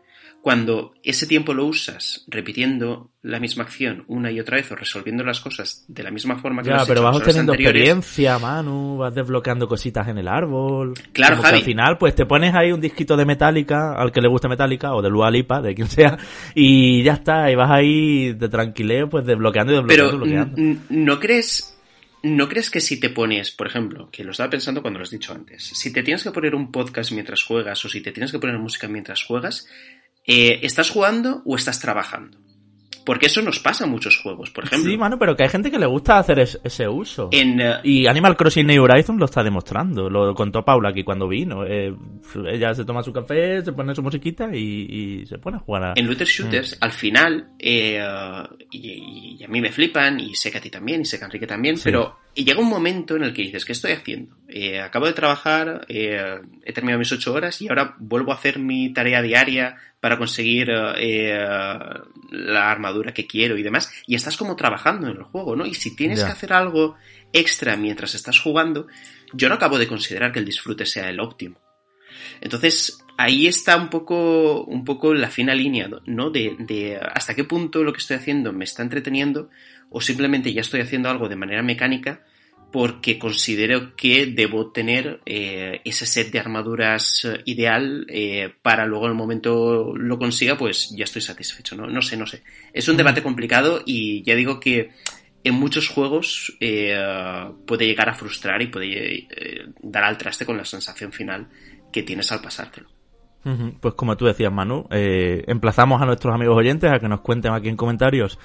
Cuando 0.42 0.96
ese 1.04 1.28
tiempo 1.28 1.54
lo 1.54 1.66
usas 1.66 2.26
repitiendo 2.28 3.12
la 3.22 3.40
misma 3.40 3.64
acción 3.64 4.04
una 4.08 4.32
y 4.32 4.40
otra 4.40 4.58
vez 4.58 4.72
o 4.72 4.76
resolviendo 4.76 5.24
las 5.24 5.40
cosas 5.40 5.86
de 5.88 6.02
la 6.02 6.10
misma 6.10 6.40
forma 6.40 6.64
que 6.64 6.70
ya, 6.70 6.76
lo 6.78 6.82
has 6.82 6.88
pero 6.88 7.02
hecho 7.02 7.06
vas 7.06 7.16
en 7.16 7.20
las 7.20 7.28
teniendo 7.28 7.52
anteriores, 7.52 7.82
experiencia, 7.82 8.40
Manu, 8.40 8.98
vas 8.98 9.14
desbloqueando 9.14 9.68
cositas 9.68 10.08
en 10.08 10.18
el 10.18 10.28
árbol. 10.28 10.94
Claro, 11.14 11.36
Como 11.36 11.44
que 11.44 11.50
Javi. 11.50 11.60
al 11.60 11.66
final, 11.66 11.98
pues 12.00 12.16
te 12.16 12.26
pones 12.26 12.56
ahí 12.56 12.72
un 12.72 12.82
disquito 12.82 13.16
de 13.16 13.26
Metallica, 13.26 13.94
al 13.94 14.12
que 14.12 14.20
le 14.20 14.28
guste 14.28 14.48
Metallica, 14.48 14.96
o 14.96 15.02
de 15.04 15.12
Lua 15.12 15.30
Lipa, 15.30 15.62
de 15.62 15.76
quien 15.76 15.88
sea, 15.88 16.18
y 16.56 17.04
ya 17.04 17.14
está, 17.14 17.52
y 17.52 17.56
vas 17.56 17.70
ahí 17.70 18.34
de 18.34 18.50
tranquileo, 18.50 19.10
pues 19.10 19.24
desbloqueando 19.24 19.74
y 19.74 19.76
desbloqueando. 19.76 20.56
Pero 20.56 20.56
desbloqueando. 20.56 20.82
¿no 20.90 21.20
crees, 21.20 21.78
¿no 22.24 22.50
crees 22.50 22.72
que 22.72 22.82
si 22.82 23.00
te 23.00 23.12
pones, 23.12 23.52
por 23.52 23.68
ejemplo, 23.68 24.10
que 24.12 24.24
lo 24.24 24.32
estaba 24.32 24.50
pensando 24.50 24.82
cuando 24.82 24.98
lo 24.98 25.04
has 25.04 25.12
dicho 25.12 25.34
antes, 25.34 25.64
si 25.64 25.94
te 25.94 26.02
tienes 26.02 26.24
que 26.24 26.32
poner 26.32 26.56
un 26.56 26.72
podcast 26.72 27.12
mientras 27.12 27.44
juegas 27.44 27.86
o 27.86 27.90
si 27.90 28.02
te 28.02 28.12
tienes 28.12 28.32
que 28.32 28.40
poner 28.40 28.58
música 28.58 28.88
mientras 28.88 29.24
juegas, 29.24 29.68
eh, 30.26 30.60
¿estás 30.64 30.90
jugando 30.90 31.42
o 31.46 31.56
estás 31.56 31.80
trabajando? 31.80 32.38
Porque 33.04 33.26
eso 33.26 33.42
nos 33.42 33.58
pasa 33.58 33.86
en 33.86 33.90
muchos 33.90 34.16
juegos, 34.18 34.52
por 34.52 34.66
ejemplo. 34.66 34.88
Sí, 34.88 34.96
mano, 34.96 35.18
pero 35.18 35.36
que 35.36 35.42
hay 35.42 35.50
gente 35.50 35.72
que 35.72 35.80
le 35.80 35.88
gusta 35.88 36.20
hacer 36.20 36.38
es- 36.38 36.60
ese 36.64 36.88
uso. 36.88 37.30
en, 37.32 37.60
eh, 37.60 37.78
Y 37.84 38.06
Animal 38.06 38.38
Crossing 38.38 38.68
New 38.68 38.84
Horizons 38.84 39.18
lo 39.18 39.26
está 39.26 39.44
demostrando. 39.44 40.08
Lo 40.08 40.36
contó 40.36 40.64
Paula 40.64 40.90
aquí 40.90 41.04
cuando 41.04 41.28
vino. 41.28 41.66
Eh, 41.66 41.92
ella 42.54 42.76
se 42.76 42.86
toma 42.86 43.02
su 43.02 43.12
café, 43.12 43.64
se 43.66 43.74
pone 43.74 43.96
su 43.96 44.04
musiquita 44.04 44.56
y, 44.56 45.22
y 45.22 45.26
se 45.26 45.40
pone 45.40 45.58
a 45.58 45.62
jugar 45.62 45.84
a... 45.84 45.94
en 45.96 46.06
looter 46.06 46.28
shooters, 46.28 46.78
al 46.80 46.92
final, 46.92 47.50
eh, 47.58 48.00
y, 48.70 49.38
y 49.40 49.44
a 49.44 49.48
mí 49.48 49.60
me 49.62 49.72
flipan, 49.72 50.20
y 50.20 50.36
sé 50.36 50.52
que 50.52 50.60
a 50.60 50.62
ti 50.62 50.70
también, 50.70 51.02
y 51.02 51.06
sé 51.06 51.18
que 51.18 51.24
a 51.24 51.28
Enrique 51.28 51.48
también, 51.48 51.78
Sí. 51.78 51.86
pero 51.86 52.18
y 52.36 52.46
llega 52.46 52.60
un 52.62 52.70
momento 52.70 53.16
en 53.16 53.24
el 53.24 53.34
que 53.34 53.42
dices, 53.42 53.66
¿qué 53.66 53.72
estoy 53.72 53.94
haciendo? 53.94 54.36
Eh, 54.54 54.82
acabo 54.82 55.06
de 55.06 55.14
trabajar, 55.14 55.86
eh, 55.88 56.42
he 56.66 56.74
terminado 56.74 57.00
mis 57.00 57.12
ocho 57.14 57.34
horas 57.34 57.62
y 57.62 57.70
ahora 57.70 57.96
vuelvo 58.00 58.34
a 58.34 58.36
hacer 58.36 58.60
mi 58.60 58.92
tarea 58.92 59.22
diaria 59.22 59.78
para 60.02 60.18
conseguir 60.18 60.70
eh, 60.98 61.34
la 62.32 62.70
armadura 62.70 63.14
que 63.14 63.26
quiero 63.26 63.58
y 63.58 63.64
demás, 63.64 63.90
y 64.06 64.16
estás 64.16 64.36
como 64.36 64.58
trabajando 64.58 65.08
en 65.08 65.16
el 65.16 65.24
juego, 65.24 65.56
¿no? 65.56 65.66
Y 65.66 65.74
si 65.74 65.96
tienes 65.96 66.22
que 66.22 66.32
hacer 66.32 66.52
algo 66.52 66.98
extra 67.32 67.78
mientras 67.78 68.14
estás 68.14 68.42
jugando, 68.42 68.88
yo 69.32 69.48
no 69.48 69.56
acabo 69.56 69.78
de 69.78 69.88
considerar 69.88 70.34
que 70.34 70.40
el 70.40 70.46
disfrute 70.46 70.86
sea 70.86 71.10
el 71.10 71.22
óptimo. 71.22 71.58
Entonces, 72.42 73.00
ahí 73.18 73.48
está 73.48 73.78
un 73.78 73.90
poco, 73.90 74.66
un 74.66 74.84
poco 74.84 75.14
la 75.14 75.30
fina 75.30 75.56
línea, 75.56 75.90
¿no? 76.08 76.30
De, 76.30 76.58
de 76.60 76.98
hasta 76.98 77.36
qué 77.36 77.46
punto 77.46 77.86
lo 77.86 77.94
que 77.94 78.00
estoy 78.00 78.18
haciendo 78.18 78.52
me 78.52 78.66
está 78.66 78.84
entreteniendo 78.84 79.50
o 79.90 80.02
simplemente 80.02 80.52
ya 80.52 80.60
estoy 80.60 80.82
haciendo 80.82 81.10
algo 81.10 81.30
de 81.30 81.38
manera 81.38 81.64
mecánica 81.64 82.26
porque 82.72 83.20
considero 83.20 83.96
que 83.96 84.28
debo 84.28 84.72
tener 84.72 85.20
eh, 85.26 85.82
ese 85.84 86.06
set 86.06 86.32
de 86.32 86.40
armaduras 86.40 87.26
eh, 87.26 87.42
ideal 87.46 88.06
eh, 88.10 88.54
para 88.62 88.86
luego 88.86 89.06
en 89.06 89.12
el 89.12 89.18
momento 89.18 89.94
lo 89.96 90.18
consiga, 90.18 90.58
pues 90.58 90.90
ya 90.96 91.04
estoy 91.04 91.22
satisfecho, 91.22 91.76
¿no? 91.76 91.88
No 91.88 92.02
sé, 92.02 92.16
no 92.16 92.26
sé. 92.26 92.44
Es 92.74 92.88
un 92.88 92.98
debate 92.98 93.22
complicado 93.22 93.82
y 93.86 94.24
ya 94.24 94.36
digo 94.36 94.60
que 94.60 94.92
en 95.44 95.56
muchos 95.56 95.90
juegos 95.90 96.56
eh, 96.60 96.96
puede 97.66 97.88
llegar 97.88 98.10
a 98.10 98.14
frustrar 98.14 98.62
y 98.62 98.68
puede 98.68 99.28
dar 99.82 100.04
al 100.04 100.18
traste 100.18 100.46
con 100.46 100.56
la 100.56 100.66
sensación 100.66 101.12
final 101.12 101.48
que 101.92 102.04
tienes 102.04 102.32
al 102.32 102.42
pasártelo. 102.42 102.88
Pues 103.80 103.96
como 103.96 104.16
tú 104.16 104.28
decías, 104.28 104.54
Manu, 104.54 104.86
emplazamos 104.92 106.00
a 106.00 106.06
nuestros 106.06 106.34
amigos 106.34 106.56
oyentes 106.56 106.92
a 106.92 107.00
que 107.00 107.10
nos 107.10 107.22
cuenten 107.22 107.54
aquí 107.54 107.70
en 107.70 107.76
comentarios 107.76 108.38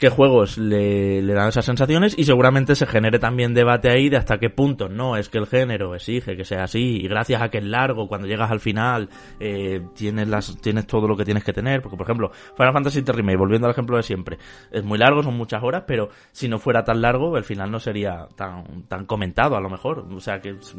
qué 0.00 0.08
juegos 0.08 0.56
le, 0.56 1.22
dan 1.22 1.48
esas 1.48 1.66
sensaciones 1.66 2.14
y 2.18 2.24
seguramente 2.24 2.74
se 2.74 2.86
genere 2.86 3.18
también 3.18 3.52
debate 3.52 3.90
ahí 3.90 4.08
de 4.08 4.16
hasta 4.16 4.38
qué 4.38 4.48
punto 4.48 4.88
no 4.88 5.16
es 5.16 5.28
que 5.28 5.36
el 5.36 5.46
género 5.46 5.94
exige 5.94 6.38
que 6.38 6.46
sea 6.46 6.64
así 6.64 7.02
y 7.02 7.06
gracias 7.06 7.42
a 7.42 7.50
que 7.50 7.58
es 7.58 7.64
largo 7.64 8.08
cuando 8.08 8.26
llegas 8.26 8.50
al 8.50 8.60
final 8.60 9.10
eh, 9.38 9.82
tienes 9.94 10.26
las 10.26 10.56
tienes 10.62 10.86
todo 10.86 11.06
lo 11.06 11.18
que 11.18 11.26
tienes 11.26 11.44
que 11.44 11.52
tener 11.52 11.82
porque 11.82 11.98
por 11.98 12.06
ejemplo 12.06 12.30
Final 12.56 12.72
Fantasy 12.72 13.02
VII 13.02 13.12
Remake 13.12 13.36
volviendo 13.36 13.66
al 13.66 13.72
ejemplo 13.72 13.98
de 13.98 14.02
siempre 14.02 14.38
es 14.70 14.82
muy 14.82 14.96
largo 14.96 15.22
son 15.22 15.36
muchas 15.36 15.62
horas 15.62 15.84
pero 15.86 16.08
si 16.32 16.48
no 16.48 16.58
fuera 16.58 16.82
tan 16.82 17.02
largo 17.02 17.36
el 17.36 17.44
final 17.44 17.70
no 17.70 17.78
sería 17.78 18.26
tan 18.36 18.84
tan 18.88 19.04
comentado 19.04 19.54
a 19.54 19.60
lo 19.60 19.68
mejor 19.68 20.06
o 20.10 20.20
sea 20.20 20.40
que 20.40 20.50
es, 20.50 20.74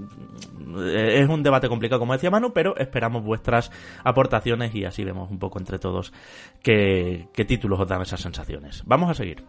es 0.87 1.29
un 1.29 1.43
debate 1.43 1.69
complicado 1.69 1.99
como 1.99 2.13
decía 2.13 2.31
Manu 2.31 2.53
pero 2.53 2.75
esperamos 2.77 3.23
vuestras 3.23 3.71
aportaciones 4.03 4.73
y 4.73 4.83
así 4.83 5.03
vemos 5.03 5.29
un 5.29 5.37
poco 5.37 5.59
entre 5.59 5.77
todos 5.77 6.11
qué, 6.63 7.27
qué 7.33 7.45
títulos 7.45 7.79
os 7.79 7.87
dan 7.87 8.01
esas 8.01 8.19
sensaciones. 8.19 8.81
Vamos 8.85 9.10
a 9.11 9.15
seguir 9.15 9.43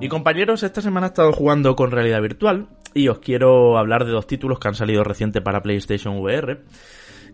Y 0.00 0.08
compañeros, 0.08 0.62
esta 0.62 0.80
semana 0.80 1.06
he 1.06 1.08
estado 1.08 1.32
jugando 1.32 1.74
con 1.74 1.90
realidad 1.90 2.22
virtual 2.22 2.68
y 2.94 3.08
os 3.08 3.18
quiero 3.18 3.78
hablar 3.78 4.04
de 4.04 4.12
dos 4.12 4.28
títulos 4.28 4.60
que 4.60 4.68
han 4.68 4.74
salido 4.74 5.02
reciente 5.02 5.40
para 5.40 5.62
PlayStation 5.62 6.18
VR 6.18 6.62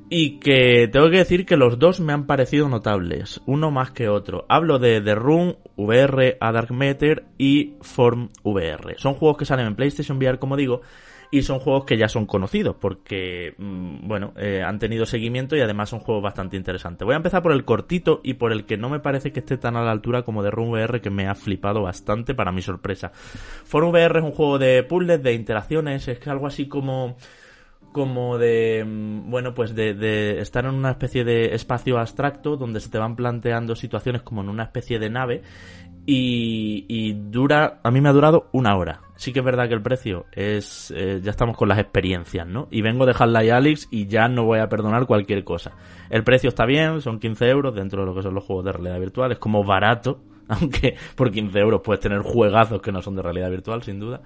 y 0.09 0.39
que 0.39 0.89
tengo 0.91 1.11
que 1.11 1.19
decir 1.19 1.45
que 1.45 1.59
los 1.59 1.79
dos 1.79 2.01
me 2.01 2.15
han 2.15 2.27
parecido 2.27 2.69
notables, 2.69 3.43
uno 3.47 3.71
más 3.71 3.91
que 3.91 4.09
otro. 4.09 4.47
Hablo 4.49 4.79
de 4.79 5.03
The 5.03 5.15
Room 5.15 5.57
VR 5.77 6.39
a 6.41 6.53
Dark 6.53 6.73
Matter 6.73 7.25
y 7.37 7.75
Form 7.83 8.31
VR. 8.43 8.95
Son 8.97 9.15
juegos 9.15 9.37
que 9.37 9.45
salen 9.45 9.67
en 9.67 9.77
PlayStation 9.77 10.17
VR, 10.17 10.39
como 10.39 10.57
digo, 10.57 10.81
y 11.35 11.43
son 11.43 11.59
juegos 11.59 11.85
que 11.85 11.97
ya 11.97 12.07
son 12.07 12.27
conocidos 12.27 12.77
porque, 12.81 13.57
mm, 13.59 14.07
bueno, 14.07 14.35
eh, 14.37 14.63
han 14.65 14.79
tenido 14.79 15.05
seguimiento 15.05 15.57
y 15.57 15.61
además 15.61 15.89
son 15.89 15.99
juegos 15.99 16.23
bastante 16.23 16.57
interesantes. 16.57 17.05
Voy 17.05 17.15
a 17.15 17.17
empezar 17.17 17.43
por 17.43 17.51
el 17.51 17.65
cortito 17.65 18.21
y 18.23 18.35
por 18.35 18.53
el 18.53 18.67
que 18.67 18.77
no 18.77 18.89
me 18.89 19.01
parece 19.01 19.33
que 19.33 19.41
esté 19.41 19.59
tan 19.59 19.77
a 19.77 19.83
la 19.83 19.91
altura 19.91 20.23
como 20.23 20.45
de 20.45 20.53
Room 20.53 20.71
VR 20.71 21.01
que 21.01 21.11
me 21.11 21.27
ha 21.27 21.35
flipado 21.35 21.83
bastante 21.83 22.37
para 22.37 22.53
mi 22.53 22.63
sorpresa. 22.63 23.11
Forum 23.65 23.91
VR 23.91 24.21
es 24.21 24.25
un 24.25 24.31
juego 24.31 24.61
de 24.61 24.85
puzzles, 24.85 25.25
de 25.25 25.35
interacciones, 25.35 26.07
es 26.07 26.21
que 26.21 26.31
algo 26.31 26.47
así 26.47 26.69
como 26.69 27.17
como 27.91 28.39
de 28.39 28.85
mm, 28.85 29.29
bueno 29.29 29.55
pues 29.55 29.75
de, 29.75 29.95
de 29.95 30.41
estar 30.41 30.65
en 30.67 30.75
una 30.75 30.93
especie 30.93 31.25
de 31.25 31.55
espacio 31.57 31.99
abstracto 31.99 32.57
donde 32.57 32.79
se 32.79 32.91
te 32.91 32.99
van 32.99 33.17
planteando 33.17 33.75
situaciones 33.75 34.23
como 34.23 34.43
en 34.43 34.51
una 34.51 34.63
especie 34.63 35.01
de 35.01 35.11
nave 35.11 35.43
y, 36.07 36.87
y 36.89 37.13
dura 37.13 37.81
a 37.83 37.91
mí 37.91 38.01
me 38.01 38.09
ha 38.09 38.13
durado 38.13 38.49
una 38.53 38.77
hora 38.77 39.04
sí 39.17 39.33
que 39.33 39.41
es 39.41 39.45
verdad 39.45 39.69
que 39.69 39.75
el 39.75 39.83
precio 39.83 40.27
es 40.33 40.93
eh, 40.97 41.21
ya 41.23 41.31
estamos 41.31 41.57
con 41.57 41.69
las 41.69 41.79
experiencias 41.79 42.47
no 42.47 42.69
y 42.71 42.83
vengo 42.83 43.07
de 43.07 43.15
Half-Life 43.19 43.53
Alyx 43.53 43.89
y 43.91 44.07
ya 44.07 44.29
no 44.29 44.45
voy 44.45 44.59
a 44.59 44.69
perdonar 44.69 45.07
cualquier 45.07 45.45
cosa. 45.45 45.73
El 46.11 46.25
precio 46.25 46.49
está 46.49 46.67
bien 46.67 47.01
son 47.01 47.19
15 47.19 47.49
euros 47.49 47.75
dentro 47.75 48.01
de 48.01 48.07
lo 48.07 48.15
que 48.15 48.23
son 48.23 48.35
los 48.35 48.45
juegos 48.45 48.65
de 48.65 48.73
realidad 48.73 49.01
virtual. 49.01 49.33
Es 49.33 49.39
como 49.39 49.65
barato 49.65 50.21
aunque 50.49 50.97
por 51.15 51.31
15 51.31 51.59
euros 51.59 51.81
puedes 51.83 52.01
tener 52.01 52.21
juegazos 52.21 52.83
que 52.83 52.93
no 52.93 53.03
son 53.03 53.17
de 53.17 53.23
realidad 53.23 53.51
virtual 53.51 53.83
sin 53.83 53.99
duda. 53.99 54.23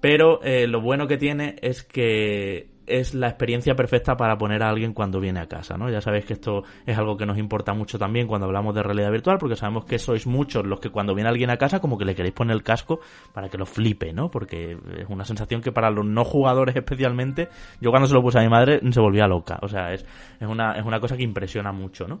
Pero 0.00 0.42
eh, 0.42 0.66
lo 0.66 0.80
bueno 0.80 1.06
que 1.06 1.18
tiene 1.18 1.56
es 1.60 1.82
que 1.82 2.70
es 2.90 3.14
la 3.14 3.28
experiencia 3.28 3.74
perfecta 3.74 4.16
para 4.16 4.36
poner 4.36 4.62
a 4.62 4.68
alguien 4.68 4.92
cuando 4.92 5.20
viene 5.20 5.40
a 5.40 5.46
casa, 5.46 5.76
¿no? 5.76 5.90
Ya 5.90 6.00
sabéis 6.00 6.24
que 6.24 6.34
esto 6.34 6.64
es 6.86 6.98
algo 6.98 7.16
que 7.16 7.26
nos 7.26 7.38
importa 7.38 7.72
mucho 7.72 7.98
también 7.98 8.26
cuando 8.26 8.46
hablamos 8.46 8.74
de 8.74 8.82
realidad 8.82 9.10
virtual, 9.10 9.38
porque 9.38 9.56
sabemos 9.56 9.84
que 9.84 9.98
sois 9.98 10.26
muchos 10.26 10.66
los 10.66 10.80
que 10.80 10.90
cuando 10.90 11.14
viene 11.14 11.30
alguien 11.30 11.50
a 11.50 11.56
casa 11.56 11.80
como 11.80 11.96
que 11.96 12.04
le 12.04 12.14
queréis 12.14 12.34
poner 12.34 12.54
el 12.54 12.62
casco 12.62 13.00
para 13.32 13.48
que 13.48 13.58
lo 13.58 13.66
flipe, 13.66 14.12
¿no? 14.12 14.30
Porque 14.30 14.76
es 14.98 15.08
una 15.08 15.24
sensación 15.24 15.60
que 15.60 15.72
para 15.72 15.90
los 15.90 16.04
no 16.04 16.24
jugadores 16.24 16.74
especialmente, 16.76 17.48
yo 17.80 17.90
cuando 17.90 18.08
se 18.08 18.14
lo 18.14 18.22
puse 18.22 18.38
a 18.38 18.42
mi 18.42 18.48
madre 18.48 18.80
se 18.90 19.00
volvía 19.00 19.26
loca, 19.26 19.58
o 19.62 19.68
sea, 19.68 19.92
es, 19.92 20.04
es, 20.40 20.48
una, 20.48 20.72
es 20.72 20.84
una 20.84 21.00
cosa 21.00 21.16
que 21.16 21.22
impresiona 21.22 21.72
mucho, 21.72 22.06
¿no? 22.06 22.20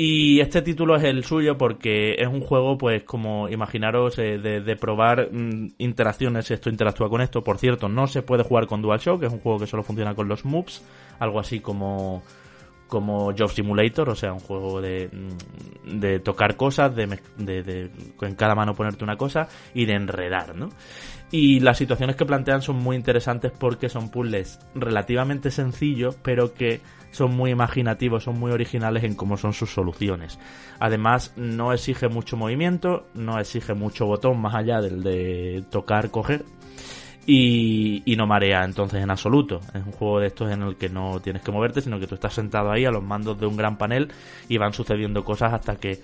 Y 0.00 0.38
este 0.38 0.62
título 0.62 0.94
es 0.94 1.02
el 1.02 1.24
suyo 1.24 1.58
porque 1.58 2.14
es 2.18 2.28
un 2.28 2.40
juego, 2.40 2.78
pues, 2.78 3.02
como 3.02 3.48
imaginaros, 3.48 4.16
eh, 4.20 4.38
de, 4.38 4.60
de, 4.60 4.76
probar 4.76 5.28
mm, 5.32 5.72
interacciones, 5.78 6.48
esto 6.52 6.70
interactúa 6.70 7.10
con 7.10 7.20
esto. 7.20 7.42
Por 7.42 7.58
cierto, 7.58 7.88
no 7.88 8.06
se 8.06 8.22
puede 8.22 8.44
jugar 8.44 8.68
con 8.68 8.80
DualShock, 8.80 9.24
es 9.24 9.32
un 9.32 9.40
juego 9.40 9.58
que 9.58 9.66
solo 9.66 9.82
funciona 9.82 10.14
con 10.14 10.28
los 10.28 10.44
moves, 10.44 10.84
algo 11.18 11.40
así 11.40 11.58
como 11.58 12.22
como 12.86 13.34
Job 13.36 13.50
Simulator, 13.50 14.08
o 14.08 14.14
sea, 14.14 14.32
un 14.32 14.38
juego 14.38 14.80
de, 14.80 15.10
de 15.84 16.20
tocar 16.20 16.56
cosas, 16.56 16.94
de, 16.94 17.18
de, 17.36 17.62
de 17.64 17.90
en 18.22 18.34
cada 18.36 18.54
mano 18.54 18.74
ponerte 18.74 19.02
una 19.02 19.16
cosa 19.16 19.48
y 19.74 19.84
de 19.84 19.94
enredar, 19.94 20.54
¿no? 20.54 20.68
Y 21.32 21.60
las 21.60 21.76
situaciones 21.76 22.14
que 22.14 22.24
plantean 22.24 22.62
son 22.62 22.76
muy 22.76 22.94
interesantes 22.96 23.50
porque 23.50 23.88
son 23.88 24.10
puzzles 24.10 24.60
relativamente 24.74 25.50
sencillos, 25.50 26.16
pero 26.22 26.54
que 26.54 26.80
son 27.10 27.36
muy 27.36 27.50
imaginativos, 27.50 28.24
son 28.24 28.38
muy 28.38 28.52
originales 28.52 29.04
en 29.04 29.14
cómo 29.14 29.36
son 29.36 29.52
sus 29.52 29.70
soluciones. 29.72 30.38
Además, 30.78 31.32
no 31.36 31.72
exige 31.72 32.08
mucho 32.08 32.36
movimiento, 32.36 33.06
no 33.14 33.38
exige 33.38 33.74
mucho 33.74 34.06
botón 34.06 34.40
más 34.40 34.54
allá 34.54 34.80
del 34.80 35.02
de 35.02 35.64
tocar, 35.70 36.10
coger. 36.10 36.44
y, 37.26 38.02
y 38.10 38.16
no 38.16 38.26
marea 38.26 38.64
entonces 38.64 39.02
en 39.02 39.10
absoluto. 39.10 39.60
Es 39.74 39.84
un 39.84 39.92
juego 39.92 40.20
de 40.20 40.28
estos 40.28 40.50
en 40.50 40.62
el 40.62 40.76
que 40.76 40.88
no 40.88 41.20
tienes 41.20 41.42
que 41.42 41.52
moverte, 41.52 41.82
sino 41.82 42.00
que 42.00 42.06
tú 42.06 42.14
estás 42.14 42.32
sentado 42.32 42.70
ahí 42.70 42.86
a 42.86 42.90
los 42.90 43.02
mandos 43.02 43.38
de 43.38 43.46
un 43.46 43.56
gran 43.56 43.76
panel 43.76 44.10
y 44.48 44.56
van 44.56 44.72
sucediendo 44.72 45.24
cosas 45.24 45.52
hasta 45.52 45.76
que 45.76 46.00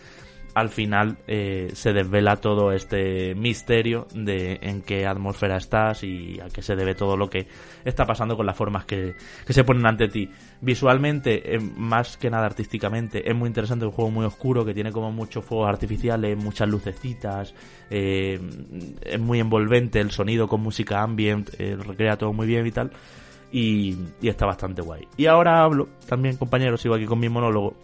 al 0.54 0.68
final 0.68 1.18
eh, 1.26 1.70
se 1.74 1.92
desvela 1.92 2.36
todo 2.36 2.70
este 2.72 3.34
misterio 3.34 4.06
de 4.14 4.60
en 4.62 4.82
qué 4.82 5.04
atmósfera 5.04 5.56
estás 5.56 6.04
y 6.04 6.38
a 6.40 6.46
qué 6.46 6.62
se 6.62 6.76
debe 6.76 6.94
todo 6.94 7.16
lo 7.16 7.28
que 7.28 7.48
está 7.84 8.06
pasando 8.06 8.36
con 8.36 8.46
las 8.46 8.56
formas 8.56 8.84
que, 8.84 9.16
que 9.44 9.52
se 9.52 9.64
ponen 9.64 9.84
ante 9.84 10.08
ti. 10.08 10.30
Visualmente, 10.60 11.54
eh, 11.54 11.58
más 11.58 12.16
que 12.16 12.30
nada 12.30 12.46
artísticamente, 12.46 13.28
es 13.28 13.34
muy 13.34 13.48
interesante, 13.48 13.84
un 13.84 13.90
juego 13.90 14.12
muy 14.12 14.24
oscuro 14.24 14.64
que 14.64 14.72
tiene 14.72 14.92
como 14.92 15.10
muchos 15.10 15.44
fuegos 15.44 15.68
artificiales, 15.68 16.36
muchas 16.36 16.68
lucecitas, 16.68 17.52
eh, 17.90 18.40
es 19.02 19.20
muy 19.20 19.40
envolvente, 19.40 20.00
el 20.00 20.12
sonido 20.12 20.46
con 20.46 20.60
música 20.60 21.02
ambient, 21.02 21.50
recrea 21.50 22.16
todo 22.16 22.32
muy 22.32 22.46
bien 22.46 22.66
y 22.66 22.70
tal. 22.70 22.92
Y, 23.50 23.96
y 24.20 24.28
está 24.28 24.46
bastante 24.46 24.82
guay. 24.82 25.06
Y 25.16 25.26
ahora 25.26 25.62
hablo, 25.62 25.88
también 26.08 26.36
compañeros, 26.36 26.80
sigo 26.80 26.96
aquí 26.96 27.04
con 27.06 27.20
mi 27.20 27.28
monólogo, 27.28 27.76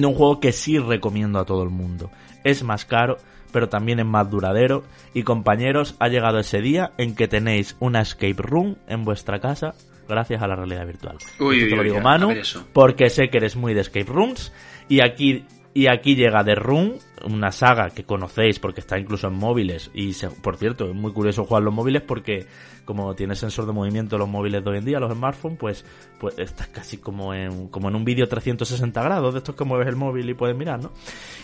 de 0.00 0.06
un 0.06 0.14
juego 0.14 0.40
que 0.40 0.52
sí 0.52 0.78
recomiendo 0.78 1.38
a 1.38 1.44
todo 1.44 1.62
el 1.62 1.70
mundo. 1.70 2.10
Es 2.44 2.62
más 2.62 2.84
caro, 2.84 3.18
pero 3.52 3.68
también 3.68 4.00
es 4.00 4.06
más 4.06 4.30
duradero. 4.30 4.84
Y 5.14 5.22
compañeros, 5.22 5.96
ha 5.98 6.08
llegado 6.08 6.38
ese 6.38 6.60
día 6.60 6.92
en 6.98 7.14
que 7.14 7.28
tenéis 7.28 7.76
una 7.80 8.00
escape 8.00 8.36
room 8.38 8.76
en 8.86 9.04
vuestra 9.04 9.40
casa 9.40 9.74
gracias 10.08 10.42
a 10.42 10.48
la 10.48 10.56
realidad 10.56 10.86
virtual. 10.86 11.18
Uy, 11.38 11.64
uy, 11.64 11.70
te 11.70 11.76
lo 11.76 11.82
uy, 11.82 11.88
digo, 11.88 11.98
a 11.98 12.02
Manu, 12.02 12.34
porque 12.72 13.10
sé 13.10 13.30
que 13.30 13.38
eres 13.38 13.56
muy 13.56 13.74
de 13.74 13.82
escape 13.82 14.06
rooms. 14.06 14.52
Y 14.88 15.00
aquí, 15.02 15.44
y 15.72 15.86
aquí 15.86 16.16
llega 16.16 16.42
The 16.42 16.56
Room, 16.56 16.94
una 17.24 17.52
saga 17.52 17.90
que 17.90 18.02
conocéis 18.04 18.58
porque 18.58 18.80
está 18.80 18.98
incluso 18.98 19.28
en 19.28 19.34
móviles. 19.34 19.90
Y 19.94 20.12
por 20.42 20.56
cierto, 20.56 20.90
es 20.90 20.94
muy 20.94 21.12
curioso 21.12 21.44
jugar 21.44 21.62
los 21.62 21.72
móviles 21.72 22.02
porque 22.02 22.46
como 22.84 23.14
tiene 23.14 23.36
sensor 23.36 23.66
de 23.66 23.72
movimiento 23.72 24.18
los 24.18 24.28
móviles 24.28 24.64
de 24.64 24.70
hoy 24.70 24.78
en 24.78 24.84
día, 24.84 24.98
los 24.98 25.12
smartphones, 25.12 25.58
pues, 25.60 25.84
pues 26.18 26.36
estás 26.40 26.66
casi 26.68 26.98
como 26.98 27.32
en, 27.32 27.68
como 27.68 27.88
en 27.88 27.94
un 27.94 28.04
vídeo 28.04 28.26
360 28.26 29.00
grados 29.00 29.32
de 29.32 29.38
estos 29.38 29.54
que 29.54 29.64
mueves 29.64 29.86
el 29.86 29.94
móvil 29.94 30.28
y 30.28 30.34
puedes 30.34 30.56
mirar, 30.56 30.82
¿no? 30.82 30.90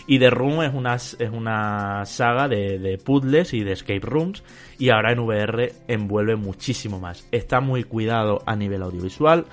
Y 0.07 0.19
The 0.19 0.29
Room 0.29 0.61
es 0.63 0.73
una, 0.73 0.95
es 0.95 1.31
una 1.31 2.03
saga 2.05 2.49
de 2.49 2.99
puzzles 3.03 3.53
y 3.53 3.63
de 3.63 3.71
escape 3.71 4.01
rooms 4.01 4.43
y 4.77 4.89
ahora 4.89 5.13
en 5.13 5.19
VR 5.19 5.71
envuelve 5.87 6.35
muchísimo 6.35 6.99
más. 6.99 7.25
Está 7.31 7.61
muy 7.61 7.85
cuidado 7.85 8.41
a 8.45 8.57
nivel 8.57 8.83
audiovisual, 8.83 9.45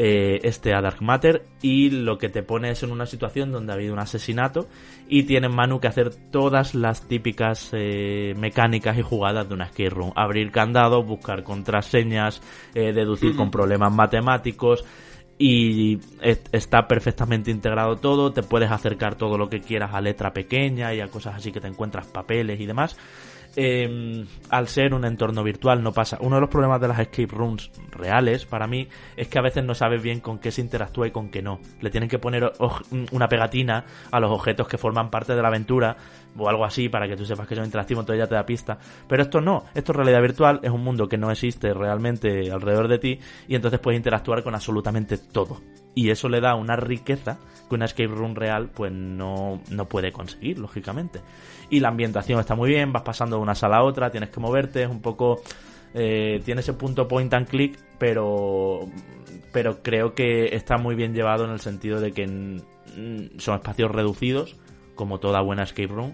eh, 0.00 0.38
este 0.44 0.72
a 0.74 0.80
Dark 0.80 1.02
Matter 1.02 1.44
y 1.60 1.90
lo 1.90 2.18
que 2.18 2.28
te 2.28 2.44
pone 2.44 2.70
es 2.70 2.84
en 2.84 2.92
una 2.92 3.04
situación 3.04 3.50
donde 3.50 3.72
ha 3.72 3.74
habido 3.74 3.92
un 3.92 3.98
asesinato 3.98 4.68
y 5.08 5.24
tienes 5.24 5.50
Manu 5.52 5.80
que 5.80 5.88
hacer 5.88 6.14
todas 6.30 6.76
las 6.76 7.02
típicas 7.08 7.70
eh, 7.72 8.32
mecánicas 8.38 8.96
y 8.96 9.02
jugadas 9.02 9.48
de 9.48 9.54
una 9.54 9.64
escape 9.64 9.90
room. 9.90 10.12
Abrir 10.14 10.52
candados, 10.52 11.04
buscar 11.04 11.42
contraseñas, 11.42 12.40
eh, 12.74 12.92
deducir 12.92 13.34
con 13.34 13.50
problemas 13.50 13.92
matemáticos 13.92 14.84
y 15.36 15.98
est- 16.20 16.48
está 16.52 16.86
perfectamente 16.88 17.50
integrado 17.50 17.96
todo, 17.96 18.32
te 18.32 18.42
puedes 18.42 18.70
acercar 18.70 19.16
todo 19.16 19.36
lo 19.36 19.48
que 19.48 19.60
quieras 19.60 19.90
a 19.94 20.00
letra 20.00 20.32
pequeña 20.32 20.94
y 20.94 21.00
a 21.00 21.08
cosas 21.08 21.34
así 21.36 21.52
que 21.52 21.60
te 21.60 21.68
encuentras 21.68 22.06
papeles 22.06 22.60
y 22.60 22.66
demás. 22.66 22.96
Eh, 23.56 24.24
al 24.50 24.68
ser 24.68 24.94
un 24.94 25.04
entorno 25.04 25.42
virtual 25.42 25.82
no 25.82 25.92
pasa. 25.92 26.18
Uno 26.20 26.36
de 26.36 26.40
los 26.40 26.50
problemas 26.50 26.80
de 26.80 26.88
las 26.88 27.00
escape 27.00 27.34
rooms 27.34 27.70
reales 27.90 28.44
para 28.44 28.66
mí 28.66 28.88
es 29.16 29.28
que 29.28 29.38
a 29.38 29.42
veces 29.42 29.64
no 29.64 29.74
sabes 29.74 30.02
bien 30.02 30.20
con 30.20 30.38
qué 30.38 30.50
se 30.50 30.60
interactúa 30.60 31.08
y 31.08 31.10
con 31.10 31.28
qué 31.28 31.42
no. 31.42 31.60
Le 31.80 31.90
tienen 31.90 32.08
que 32.08 32.18
poner 32.18 32.52
una 33.10 33.28
pegatina 33.28 33.84
a 34.10 34.20
los 34.20 34.30
objetos 34.30 34.68
que 34.68 34.78
forman 34.78 35.10
parte 35.10 35.34
de 35.34 35.42
la 35.42 35.48
aventura 35.48 35.96
o 36.36 36.48
algo 36.48 36.64
así 36.64 36.88
para 36.88 37.08
que 37.08 37.16
tú 37.16 37.24
sepas 37.24 37.46
que 37.46 37.54
son 37.54 37.64
interactivos, 37.64 38.02
entonces 38.02 38.24
ya 38.24 38.28
te 38.28 38.34
da 38.34 38.44
pista. 38.44 38.78
Pero 39.08 39.22
esto 39.22 39.40
no, 39.40 39.64
esto 39.74 39.92
es 39.92 39.96
realidad 39.96 40.20
virtual, 40.20 40.60
es 40.62 40.70
un 40.70 40.82
mundo 40.82 41.08
que 41.08 41.18
no 41.18 41.30
existe 41.30 41.72
realmente 41.74 42.50
alrededor 42.50 42.88
de 42.88 42.98
ti 42.98 43.18
y 43.48 43.54
entonces 43.54 43.80
puedes 43.80 43.98
interactuar 43.98 44.42
con 44.42 44.54
absolutamente 44.54 45.18
todo. 45.18 45.60
Y 45.94 46.10
eso 46.10 46.28
le 46.28 46.40
da 46.40 46.54
una 46.54 46.76
riqueza 46.76 47.38
que 47.68 47.74
una 47.74 47.86
escape 47.86 48.08
room 48.08 48.34
real 48.34 48.70
pues 48.74 48.92
no, 48.92 49.60
no 49.70 49.88
puede 49.88 50.12
conseguir, 50.12 50.58
lógicamente. 50.58 51.20
Y 51.70 51.80
la 51.80 51.88
ambientación 51.88 52.38
está 52.40 52.54
muy 52.54 52.70
bien, 52.70 52.92
vas 52.92 53.02
pasando 53.02 53.36
de 53.36 53.42
una 53.42 53.54
sala 53.54 53.78
a 53.78 53.82
otra, 53.82 54.10
tienes 54.10 54.30
que 54.30 54.40
moverte, 54.40 54.82
es 54.82 54.88
un 54.88 55.00
poco... 55.02 55.42
eh, 55.94 56.40
tiene 56.44 56.60
ese 56.60 56.74
punto 56.74 57.08
point 57.08 57.32
and 57.34 57.48
click, 57.48 57.78
pero, 57.98 58.86
pero 59.52 59.82
creo 59.82 60.14
que 60.14 60.54
está 60.54 60.78
muy 60.78 60.94
bien 60.94 61.14
llevado 61.14 61.44
en 61.44 61.50
el 61.50 61.60
sentido 61.60 62.00
de 62.00 62.12
que 62.12 62.26
son 63.38 63.54
espacios 63.56 63.90
reducidos, 63.90 64.56
como 64.98 65.20
toda 65.20 65.40
buena 65.40 65.62
escape 65.62 65.86
room, 65.86 66.12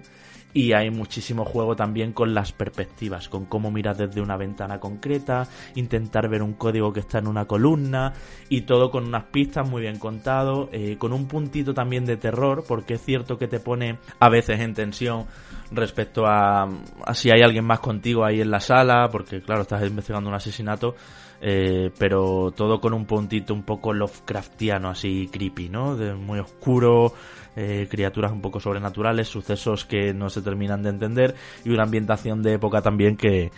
y 0.52 0.72
hay 0.72 0.90
muchísimo 0.90 1.44
juego 1.44 1.74
también 1.74 2.12
con 2.12 2.32
las 2.32 2.52
perspectivas, 2.52 3.28
con 3.28 3.46
cómo 3.46 3.70
miras 3.72 3.98
desde 3.98 4.20
una 4.20 4.36
ventana 4.36 4.78
concreta, 4.78 5.48
intentar 5.74 6.28
ver 6.28 6.42
un 6.42 6.52
código 6.52 6.92
que 6.92 7.00
está 7.00 7.18
en 7.18 7.26
una 7.26 7.46
columna 7.46 8.12
y 8.48 8.60
todo 8.60 8.90
con 8.90 9.04
unas 9.04 9.24
pistas 9.24 9.68
muy 9.68 9.82
bien 9.82 9.98
contado, 9.98 10.68
eh, 10.70 10.96
con 10.96 11.12
un 11.12 11.26
puntito 11.26 11.74
también 11.74 12.04
de 12.04 12.18
terror, 12.18 12.64
porque 12.68 12.94
es 12.94 13.02
cierto 13.02 13.36
que 13.36 13.48
te 13.48 13.58
pone 13.58 13.98
a 14.20 14.28
veces 14.28 14.60
en 14.60 14.74
tensión 14.74 15.26
respecto 15.72 16.24
a, 16.26 16.68
a 17.04 17.14
si 17.14 17.30
hay 17.30 17.42
alguien 17.42 17.64
más 17.64 17.80
contigo 17.80 18.24
ahí 18.24 18.40
en 18.40 18.50
la 18.50 18.60
sala, 18.60 19.08
porque 19.10 19.40
claro, 19.42 19.62
estás 19.62 19.82
investigando 19.82 20.28
un 20.28 20.36
asesinato, 20.36 20.94
eh, 21.40 21.90
pero 21.98 22.52
todo 22.56 22.80
con 22.80 22.94
un 22.94 23.04
puntito 23.04 23.52
un 23.52 23.64
poco 23.64 23.92
Lovecraftiano, 23.92 24.88
así 24.88 25.28
creepy, 25.30 25.68
¿no? 25.68 25.96
De 25.96 26.14
muy 26.14 26.38
oscuro, 26.38 27.12
eh, 27.56 27.86
criaturas 27.90 28.32
un 28.32 28.40
poco 28.40 28.60
sobrenaturales, 28.60 29.28
sucesos 29.28 29.84
que 29.84 30.12
no 30.12 30.28
se 30.30 30.42
terminan 30.42 30.82
de 30.82 30.90
entender 30.90 31.34
y 31.64 31.70
una 31.70 31.84
ambientación 31.84 32.42
de 32.42 32.54
época 32.54 32.82
también 32.82 33.16
que, 33.16 33.50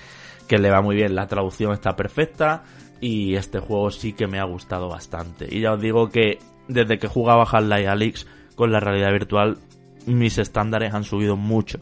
que 0.47 0.59
le 0.59 0.71
va 0.71 0.83
muy 0.83 0.97
bien. 0.97 1.15
La 1.15 1.27
traducción 1.27 1.73
está 1.73 1.97
perfecta 1.97 2.65
y 3.01 3.35
este 3.35 3.59
juego 3.59 3.91
sí 3.91 4.13
que 4.13 4.27
me 4.27 4.39
ha 4.39 4.45
gustado 4.45 4.89
bastante. 4.89 5.47
Y 5.51 5.61
ya 5.61 5.73
os 5.73 5.81
digo 5.81 6.11
que 6.11 6.39
desde 6.69 6.99
que 6.99 7.09
jugaba 7.09 7.45
Half-Life 7.51 7.89
Alyx 7.89 8.27
con 8.55 8.73
la 8.73 8.81
realidad 8.81 9.13
virtual, 9.13 9.59
mis 10.07 10.39
estándares 10.39 10.95
han 10.95 11.05
subido 11.05 11.37
mucho. 11.37 11.81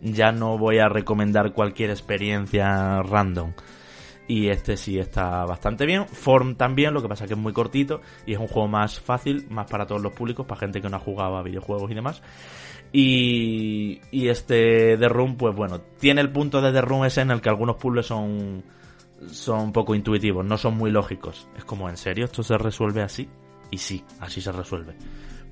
Ya 0.00 0.32
no 0.32 0.58
voy 0.58 0.78
a 0.78 0.88
recomendar 0.88 1.52
cualquier 1.52 1.90
experiencia 1.90 3.02
random 3.02 3.52
y 4.28 4.48
este 4.48 4.76
sí 4.76 4.98
está 4.98 5.44
bastante 5.44 5.86
bien. 5.86 6.06
Form 6.06 6.54
también, 6.54 6.94
lo 6.94 7.02
que 7.02 7.08
pasa 7.08 7.26
que 7.26 7.34
es 7.34 7.38
muy 7.38 7.52
cortito 7.52 8.00
y 8.26 8.34
es 8.34 8.38
un 8.38 8.48
juego 8.48 8.68
más 8.68 9.00
fácil, 9.00 9.46
más 9.50 9.70
para 9.70 9.86
todos 9.86 10.00
los 10.00 10.12
públicos, 10.12 10.46
para 10.46 10.60
gente 10.60 10.80
que 10.80 10.88
no 10.88 10.96
ha 10.96 11.00
jugado 11.00 11.36
a 11.36 11.42
videojuegos 11.42 11.90
y 11.90 11.94
demás. 11.94 12.22
Y, 12.92 14.00
y 14.10 14.28
este 14.28 14.96
The 14.98 15.08
Room, 15.08 15.36
pues 15.36 15.54
bueno, 15.54 15.80
tiene 15.98 16.20
el 16.20 16.30
punto 16.30 16.60
de 16.60 16.72
The 16.72 16.82
Room 16.82 17.04
ese 17.04 17.22
en 17.22 17.30
el 17.30 17.40
que 17.40 17.48
algunos 17.48 17.76
puzzles 17.76 18.06
son, 18.06 18.62
son 19.30 19.72
poco 19.72 19.94
intuitivos, 19.94 20.44
no 20.44 20.58
son 20.58 20.76
muy 20.76 20.90
lógicos. 20.90 21.48
Es 21.56 21.64
como, 21.64 21.88
¿en 21.88 21.96
serio 21.96 22.26
esto 22.26 22.42
se 22.42 22.56
resuelve 22.58 23.02
así? 23.02 23.28
Y 23.70 23.78
sí, 23.78 24.04
así 24.20 24.40
se 24.40 24.52
resuelve. 24.52 24.94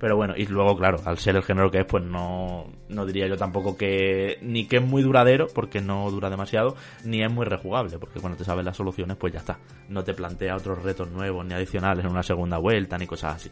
Pero 0.00 0.16
bueno, 0.16 0.32
y 0.34 0.46
luego, 0.46 0.76
claro, 0.78 0.98
al 1.04 1.18
ser 1.18 1.36
el 1.36 1.42
género 1.42 1.70
que 1.70 1.80
es, 1.80 1.84
pues 1.84 2.02
no, 2.02 2.64
no 2.88 3.04
diría 3.04 3.26
yo 3.26 3.36
tampoco 3.36 3.76
que 3.76 4.38
ni 4.40 4.66
que 4.66 4.78
es 4.78 4.82
muy 4.82 5.02
duradero, 5.02 5.46
porque 5.54 5.82
no 5.82 6.10
dura 6.10 6.30
demasiado, 6.30 6.74
ni 7.04 7.22
es 7.22 7.30
muy 7.30 7.44
rejugable, 7.44 7.98
porque 7.98 8.18
cuando 8.18 8.38
te 8.38 8.44
sabes 8.44 8.64
las 8.64 8.78
soluciones, 8.78 9.18
pues 9.18 9.34
ya 9.34 9.40
está. 9.40 9.58
No 9.90 10.02
te 10.02 10.14
plantea 10.14 10.56
otros 10.56 10.82
retos 10.82 11.10
nuevos 11.10 11.44
ni 11.44 11.52
adicionales 11.52 12.02
en 12.02 12.10
una 12.10 12.22
segunda 12.22 12.56
vuelta 12.56 12.96
ni 12.96 13.06
cosas 13.06 13.36
así. 13.36 13.50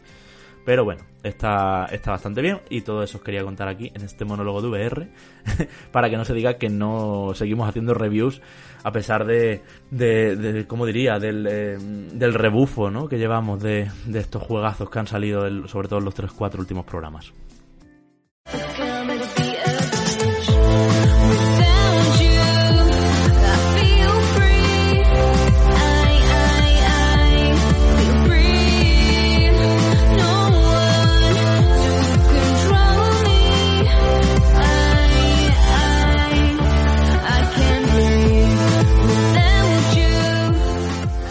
Pero 0.65 0.83
bueno, 0.83 1.03
está, 1.23 1.85
está 1.91 2.11
bastante 2.11 2.41
bien 2.41 2.59
y 2.69 2.81
todo 2.81 3.03
eso 3.03 3.17
os 3.17 3.23
quería 3.23 3.43
contar 3.43 3.67
aquí 3.67 3.91
en 3.93 4.03
este 4.03 4.25
monólogo 4.25 4.61
de 4.61 4.67
VR 4.67 5.09
para 5.91 6.09
que 6.09 6.17
no 6.17 6.25
se 6.25 6.33
diga 6.33 6.57
que 6.57 6.69
no 6.69 7.31
seguimos 7.33 7.67
haciendo 7.67 7.93
reviews 7.93 8.41
a 8.83 8.91
pesar 8.91 9.25
de, 9.25 9.61
de, 9.89 10.35
de 10.35 10.67
¿cómo 10.67 10.85
diría? 10.85 11.19
Del, 11.19 11.47
eh, 11.49 11.77
del 11.79 12.33
rebufo 12.33 12.89
¿no? 12.89 13.07
que 13.07 13.17
llevamos 13.17 13.61
de, 13.61 13.89
de 14.05 14.19
estos 14.19 14.43
juegazos 14.43 14.89
que 14.89 14.99
han 14.99 15.07
salido 15.07 15.67
sobre 15.67 15.87
todo 15.87 15.99
en 15.99 16.05
los 16.05 16.15
3-4 16.15 16.59
últimos 16.59 16.85
programas. 16.85 17.33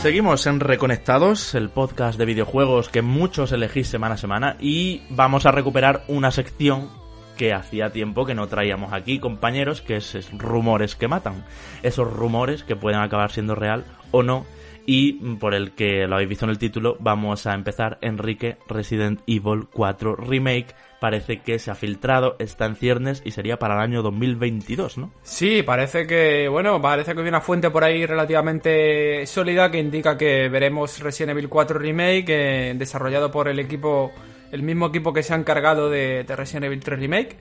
Seguimos 0.00 0.46
en 0.46 0.60
Reconectados, 0.60 1.56
el 1.56 1.70
podcast 1.70 2.16
de 2.18 2.24
videojuegos 2.24 2.88
que 2.88 3.02
muchos 3.02 3.50
elegís 3.50 3.88
semana 3.88 4.14
a 4.14 4.18
semana 4.18 4.56
y 4.60 5.02
vamos 5.10 5.44
a 5.44 5.50
recuperar 5.50 6.04
una 6.06 6.30
sección 6.30 6.88
que 7.36 7.52
hacía 7.52 7.90
tiempo 7.90 8.24
que 8.24 8.36
no 8.36 8.46
traíamos 8.46 8.92
aquí, 8.92 9.18
compañeros, 9.18 9.82
que 9.82 9.96
es, 9.96 10.14
es 10.14 10.30
rumores 10.38 10.94
que 10.94 11.08
matan. 11.08 11.44
Esos 11.82 12.10
rumores 12.12 12.62
que 12.62 12.76
pueden 12.76 13.00
acabar 13.00 13.32
siendo 13.32 13.56
real 13.56 13.84
o 14.12 14.22
no 14.22 14.46
y 14.86 15.14
por 15.36 15.52
el 15.52 15.72
que 15.72 16.06
lo 16.06 16.14
habéis 16.14 16.30
visto 16.30 16.46
en 16.46 16.50
el 16.52 16.58
título, 16.58 16.96
vamos 17.00 17.46
a 17.46 17.54
empezar. 17.54 17.98
Enrique 18.00 18.56
Resident 18.68 19.20
Evil 19.26 19.66
4 19.70 20.14
Remake 20.14 20.74
parece 21.00 21.40
que 21.42 21.58
se 21.58 21.70
ha 21.70 21.74
filtrado, 21.74 22.34
está 22.38 22.66
en 22.66 22.74
ciernes 22.76 23.22
y 23.24 23.30
sería 23.30 23.58
para 23.58 23.74
el 23.74 23.80
año 23.80 24.02
2022, 24.02 24.98
¿no? 24.98 25.12
Sí, 25.22 25.62
parece 25.62 26.06
que, 26.06 26.48
bueno, 26.48 26.80
parece 26.82 27.14
que 27.14 27.20
hay 27.20 27.28
una 27.28 27.40
fuente 27.40 27.70
por 27.70 27.84
ahí 27.84 28.04
relativamente 28.04 29.24
sólida 29.26 29.70
que 29.70 29.78
indica 29.78 30.18
que 30.18 30.48
veremos 30.48 30.98
Resident 31.00 31.30
Evil 31.32 31.48
4 31.48 31.78
Remake 31.78 32.24
eh, 32.28 32.74
desarrollado 32.76 33.30
por 33.30 33.48
el 33.48 33.58
equipo, 33.60 34.10
el 34.50 34.62
mismo 34.62 34.86
equipo 34.86 35.12
que 35.12 35.22
se 35.22 35.34
ha 35.34 35.36
encargado 35.36 35.88
de, 35.88 36.24
de 36.24 36.36
Resident 36.36 36.64
Evil 36.64 36.80
3 36.80 36.98
Remake. 36.98 37.36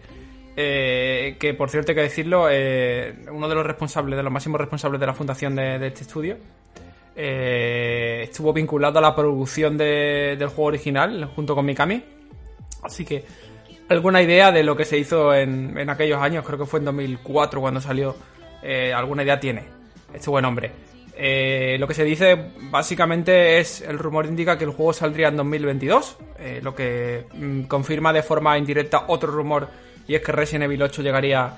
eh, 0.56 1.36
que 1.40 1.54
por 1.54 1.70
cierto 1.70 1.92
hay 1.92 1.96
que 1.96 2.02
decirlo, 2.02 2.48
eh, 2.52 3.14
uno 3.32 3.48
de 3.48 3.56
los 3.56 3.66
responsables, 3.66 4.18
de 4.18 4.24
los 4.24 4.32
máximos 4.32 4.60
responsables 4.60 5.00
de 5.00 5.06
la 5.08 5.14
fundación 5.14 5.56
de, 5.56 5.86
este 5.88 6.02
estudio, 6.02 6.38
eh, 7.16 8.22
estuvo 8.24 8.54
vinculado 8.54 9.00
a 9.00 9.02
la 9.02 9.16
producción 9.16 9.78
de- 9.78 10.36
del 10.38 10.48
juego 10.50 10.66
original 10.66 11.26
junto 11.36 11.56
con 11.56 11.66
Mikami. 11.66 12.04
Así 12.84 13.04
que 13.06 13.24
alguna 13.90 14.22
idea 14.22 14.52
de 14.52 14.64
lo 14.64 14.76
que 14.76 14.86
se 14.86 14.98
hizo 14.98 15.34
en, 15.34 15.78
en 15.78 15.90
aquellos 15.90 16.22
años, 16.22 16.46
creo 16.46 16.60
que 16.60 16.66
fue 16.66 16.80
en 16.80 16.86
2004 16.86 17.62
cuando 17.62 17.82
salió, 17.82 18.16
eh, 18.62 18.94
alguna 18.94 19.24
idea 19.24 19.40
tiene 19.40 19.64
este 20.14 20.30
buen 20.30 20.46
hombre. 20.46 20.72
Eh, 21.16 21.78
lo 21.80 21.88
que 21.88 21.94
se 21.94 22.04
dice 22.04 22.52
básicamente 22.70 23.60
es, 23.60 23.82
el 23.82 23.98
rumor 23.98 24.26
indica 24.26 24.58
que 24.58 24.66
el 24.66 24.72
juego 24.72 24.94
saldría 24.94 25.30
en 25.30 25.38
2022, 25.38 26.18
eh, 26.40 26.60
lo 26.62 26.76
que 26.76 27.26
mm, 27.34 27.64
confirma 27.64 28.14
de 28.14 28.22
forma 28.22 28.58
indirecta 28.58 29.06
otro 29.08 29.32
rumor 29.32 29.68
y 30.08 30.16
es 30.16 30.22
que 30.22 30.32
Resident 30.32 30.66
Evil 30.66 30.84
8 30.84 31.02
llegaría 31.02 31.54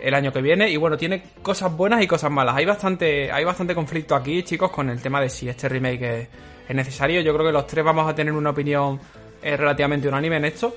el 0.00 0.14
año 0.14 0.32
que 0.32 0.40
viene 0.40 0.70
y 0.70 0.76
bueno, 0.76 0.96
tiene 0.96 1.22
cosas 1.42 1.76
buenas 1.76 2.02
y 2.02 2.06
cosas 2.06 2.30
malas. 2.30 2.56
Hay 2.56 2.64
bastante, 2.64 3.30
hay 3.30 3.44
bastante 3.44 3.74
conflicto 3.74 4.14
aquí, 4.14 4.42
chicos, 4.42 4.70
con 4.70 4.88
el 4.88 5.00
tema 5.00 5.20
de 5.20 5.28
si 5.28 5.48
este 5.48 5.68
remake 5.68 6.02
es, 6.02 6.28
es 6.68 6.74
necesario. 6.74 7.20
Yo 7.20 7.32
creo 7.34 7.46
que 7.46 7.52
los 7.52 7.66
tres 7.66 7.84
vamos 7.84 8.08
a 8.08 8.14
tener 8.14 8.32
una 8.32 8.50
opinión 8.50 8.98
relativamente 9.42 10.08
unánime 10.08 10.36
en 10.36 10.46
esto. 10.46 10.74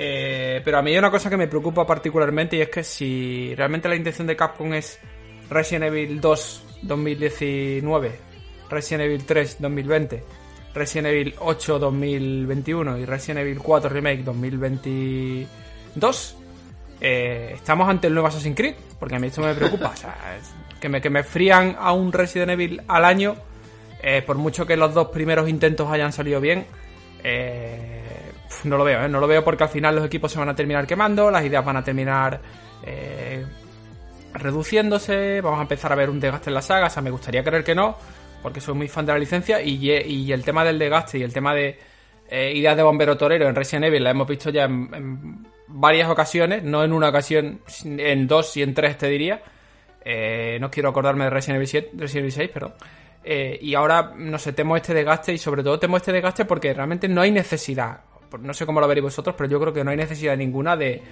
Eh, 0.00 0.60
pero 0.64 0.78
a 0.78 0.82
mí 0.82 0.92
hay 0.92 0.98
una 0.98 1.10
cosa 1.10 1.28
que 1.28 1.36
me 1.36 1.48
preocupa 1.48 1.84
particularmente 1.84 2.56
y 2.56 2.60
es 2.60 2.68
que 2.68 2.84
si 2.84 3.52
realmente 3.56 3.88
la 3.88 3.96
intención 3.96 4.28
de 4.28 4.36
Capcom 4.36 4.72
es 4.72 5.00
Resident 5.50 5.86
Evil 5.86 6.20
2 6.20 6.78
2019, 6.82 8.12
Resident 8.70 9.06
Evil 9.06 9.24
3 9.24 9.56
2020, 9.58 10.22
Resident 10.72 11.08
Evil 11.08 11.34
8 11.40 11.80
2021 11.80 12.98
y 12.98 13.04
Resident 13.06 13.40
Evil 13.40 13.58
4 13.58 13.90
Remake 13.90 14.22
2022, 14.22 16.36
eh, 17.00 17.50
estamos 17.54 17.88
ante 17.88 18.06
el 18.06 18.14
nuevo 18.14 18.28
Assassin's 18.28 18.56
Creed, 18.56 18.76
porque 19.00 19.16
a 19.16 19.18
mí 19.18 19.26
esto 19.26 19.40
me 19.40 19.54
preocupa. 19.54 19.88
o 19.88 19.96
sea, 19.96 20.16
que, 20.80 20.88
me, 20.88 21.00
que 21.00 21.10
me 21.10 21.24
frían 21.24 21.74
a 21.76 21.90
un 21.90 22.12
Resident 22.12 22.52
Evil 22.52 22.82
al 22.86 23.04
año, 23.04 23.34
eh, 24.00 24.22
por 24.22 24.36
mucho 24.36 24.64
que 24.64 24.76
los 24.76 24.94
dos 24.94 25.08
primeros 25.08 25.48
intentos 25.48 25.90
hayan 25.90 26.12
salido 26.12 26.40
bien, 26.40 26.66
eh, 27.24 27.97
no 28.64 28.76
lo 28.76 28.84
veo, 28.84 29.04
¿eh? 29.04 29.08
no 29.08 29.20
lo 29.20 29.26
veo 29.26 29.44
porque 29.44 29.64
al 29.64 29.70
final 29.70 29.96
los 29.96 30.04
equipos 30.04 30.32
se 30.32 30.38
van 30.38 30.48
a 30.48 30.54
terminar 30.54 30.86
quemando, 30.86 31.30
las 31.30 31.44
ideas 31.44 31.64
van 31.64 31.76
a 31.76 31.84
terminar 31.84 32.40
eh, 32.84 33.44
reduciéndose, 34.34 35.40
vamos 35.40 35.58
a 35.58 35.62
empezar 35.62 35.92
a 35.92 35.96
ver 35.96 36.10
un 36.10 36.20
desgaste 36.20 36.50
en 36.50 36.54
la 36.54 36.62
saga, 36.62 36.86
o 36.86 36.90
sea, 36.90 37.02
me 37.02 37.10
gustaría 37.10 37.42
creer 37.42 37.64
que 37.64 37.74
no, 37.74 37.96
porque 38.42 38.60
soy 38.60 38.74
muy 38.74 38.88
fan 38.88 39.06
de 39.06 39.12
la 39.12 39.18
licencia 39.18 39.60
y, 39.60 40.32
el 40.32 40.44
tema 40.44 40.64
del 40.64 40.78
desgaste 40.78 41.18
y 41.18 41.22
el 41.22 41.32
tema 41.32 41.54
de 41.54 41.78
eh, 42.30 42.52
ideas 42.54 42.76
de 42.76 42.82
bombero 42.82 43.16
torero 43.16 43.48
en 43.48 43.54
Resident 43.54 43.86
Evil 43.86 44.04
la 44.04 44.10
hemos 44.10 44.28
visto 44.28 44.50
ya 44.50 44.64
en, 44.64 45.46
varias 45.68 46.08
ocasiones, 46.08 46.62
no 46.62 46.82
en 46.82 46.92
una 46.92 47.10
ocasión, 47.10 47.60
en 47.84 48.26
dos 48.26 48.56
y 48.56 48.62
en 48.62 48.74
tres 48.74 48.96
te 48.98 49.08
diría. 49.08 49.42
Eh, 50.04 50.56
no 50.60 50.70
quiero 50.70 50.88
acordarme 50.88 51.24
de 51.24 51.30
Resident 51.30 51.56
Evil, 51.56 51.68
7, 51.68 51.90
Resident 51.94 52.22
Evil 52.22 52.32
6, 52.32 52.50
pero... 52.54 52.74
eh, 53.24 53.58
y 53.60 53.74
ahora, 53.74 54.14
no 54.16 54.38
sé, 54.38 54.54
temo 54.54 54.76
este 54.76 54.94
desgaste 54.94 55.34
y 55.34 55.38
sobre 55.38 55.62
todo 55.62 55.78
temo 55.78 55.98
este 55.98 56.12
desgaste 56.12 56.46
porque 56.46 56.72
realmente 56.72 57.08
no 57.08 57.20
hay 57.20 57.30
necesidad. 57.30 58.00
No 58.40 58.54
sé 58.54 58.66
cómo 58.66 58.80
lo 58.80 58.88
veréis 58.88 59.04
vosotros, 59.04 59.34
pero 59.36 59.48
yo 59.48 59.60
creo 59.60 59.72
que 59.72 59.84
no 59.84 59.90
hay 59.90 59.96
necesidad 59.96 60.36
ninguna 60.36 60.76
de, 60.76 61.02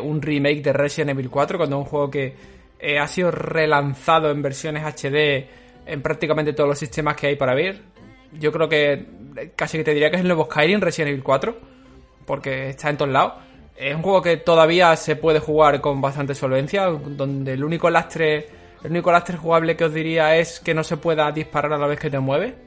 un 0.00 0.20
remake 0.22 0.62
de 0.62 0.72
Resident 0.72 1.10
Evil 1.10 1.30
4 1.30 1.58
cuando 1.58 1.76
es 1.76 1.84
un 1.84 1.88
juego 1.88 2.10
que 2.10 2.34
eh, 2.78 2.98
ha 2.98 3.06
sido 3.06 3.30
relanzado 3.30 4.30
en 4.30 4.42
versiones 4.42 4.84
HD 4.84 5.46
en 5.86 6.02
prácticamente 6.02 6.52
todos 6.52 6.68
los 6.68 6.78
sistemas 6.78 7.16
que 7.16 7.28
hay 7.28 7.36
para 7.36 7.54
ver. 7.54 7.80
Yo 8.32 8.52
creo 8.52 8.68
que 8.68 9.06
casi 9.54 9.78
que 9.78 9.84
te 9.84 9.94
diría 9.94 10.10
que 10.10 10.16
es 10.16 10.22
el 10.22 10.28
nuevo 10.28 10.46
Skyrim 10.46 10.80
Resident 10.80 11.10
Evil 11.10 11.22
4 11.22 11.56
porque 12.26 12.70
está 12.70 12.90
en 12.90 12.96
todos 12.98 13.12
lados. 13.12 13.34
Es 13.76 13.94
un 13.94 14.02
juego 14.02 14.20
que 14.20 14.36
todavía 14.38 14.94
se 14.96 15.16
puede 15.16 15.38
jugar 15.38 15.80
con 15.80 16.00
bastante 16.00 16.34
solvencia, 16.34 16.86
donde 16.86 17.52
el 17.52 17.62
único 17.62 17.88
lastre, 17.90 18.48
el 18.82 18.90
único 18.90 19.12
lastre 19.12 19.36
jugable 19.36 19.76
que 19.76 19.84
os 19.84 19.94
diría 19.94 20.36
es 20.36 20.60
que 20.60 20.74
no 20.74 20.82
se 20.82 20.96
pueda 20.96 21.30
disparar 21.30 21.72
a 21.74 21.78
la 21.78 21.86
vez 21.86 22.00
que 22.00 22.10
te 22.10 22.18
mueve. 22.18 22.65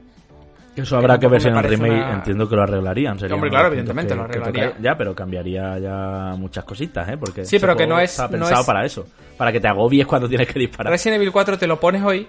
Eso 0.84 0.98
habrá 0.98 1.20
que 1.20 1.28
ver 1.28 1.42
si 1.42 1.48
en 1.48 1.56
el 1.58 1.64
remake 1.64 1.92
una- 1.94 2.14
entiendo 2.16 2.48
que 2.50 2.56
lo 2.56 2.64
arreglarían. 2.64 3.20
sería 3.20 3.36
Hombre, 3.36 3.50
claro, 3.50 3.68
evidentemente 3.68 4.10
que- 4.14 4.16
lo 4.18 4.24
arreglaría. 4.24 4.74
Ya, 4.82 4.98
pero 4.98 5.14
cambiaría 5.16 5.78
ya 5.80 6.36
muchas 6.38 6.64
cositas, 6.66 7.08
¿eh? 7.10 7.18
Porque 7.18 7.46
Sí, 7.46 7.60
pero 7.60 7.76
que 7.76 7.86
no 7.88 8.00
es- 8.00 8.12
Está 8.12 8.24
no 8.26 8.32
pensado 8.32 8.62
es- 8.62 8.68
para 8.68 8.86
eso. 8.86 9.06
Para 9.38 9.52
que 9.52 9.60
te 9.60 9.68
agobies 9.68 10.06
cuando 10.08 10.28
tienes 10.28 10.48
que 10.48 10.60
disparar. 10.60 10.92
Resident 10.92 11.18
Evil 11.18 11.32
4 11.32 11.58
te 11.58 11.68
lo 11.68 11.80
pones 11.80 12.04
hoy 12.04 12.28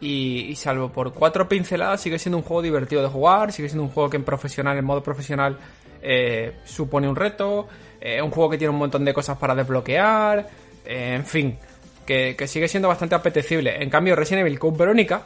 y, 0.00 0.46
y 0.48 0.54
salvo 0.56 0.90
por 0.90 1.12
cuatro 1.12 1.48
pinceladas 1.48 2.00
sigue 2.00 2.18
siendo 2.18 2.36
un 2.38 2.42
juego 2.44 2.62
divertido 2.62 3.02
de 3.02 3.08
jugar, 3.08 3.52
sigue 3.52 3.68
siendo 3.68 3.84
un 3.84 3.90
juego 3.90 4.10
que 4.10 4.16
en 4.16 4.24
profesional, 4.24 4.76
en 4.78 4.84
modo 4.84 5.02
profesional, 5.02 5.56
eh, 6.02 6.52
supone 6.64 7.08
un 7.08 7.14
reto, 7.16 7.68
eh, 8.00 8.20
un 8.20 8.30
juego 8.30 8.50
que 8.50 8.58
tiene 8.58 8.70
un 8.72 8.78
montón 8.78 9.04
de 9.04 9.14
cosas 9.14 9.38
para 9.38 9.54
desbloquear, 9.54 10.48
eh, 10.84 11.14
en 11.16 11.24
fin, 11.24 11.56
que, 12.04 12.34
que 12.36 12.48
sigue 12.48 12.66
siendo 12.66 12.88
bastante 12.88 13.14
apetecible. 13.14 13.80
En 13.80 13.88
cambio, 13.90 14.16
Resident 14.16 14.44
Evil 14.46 14.58
Code 14.58 14.76
Verónica 14.78 15.22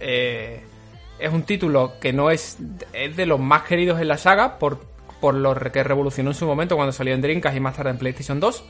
eh, 0.00 0.60
es 1.18 1.32
un 1.32 1.42
título 1.42 1.94
que 2.00 2.12
no 2.12 2.30
es, 2.30 2.58
es 2.92 3.16
de 3.16 3.26
los 3.26 3.40
más 3.40 3.62
queridos 3.62 4.00
en 4.00 4.08
la 4.08 4.16
saga 4.18 4.58
por, 4.58 4.80
por 5.20 5.34
lo 5.34 5.54
que 5.54 5.82
revolucionó 5.82 6.30
en 6.30 6.34
su 6.34 6.46
momento 6.46 6.76
cuando 6.76 6.92
salió 6.92 7.14
en 7.14 7.20
Dreamcast 7.20 7.56
y 7.56 7.60
más 7.60 7.76
tarde 7.76 7.90
en 7.90 7.98
PlayStation 7.98 8.38
2. 8.40 8.64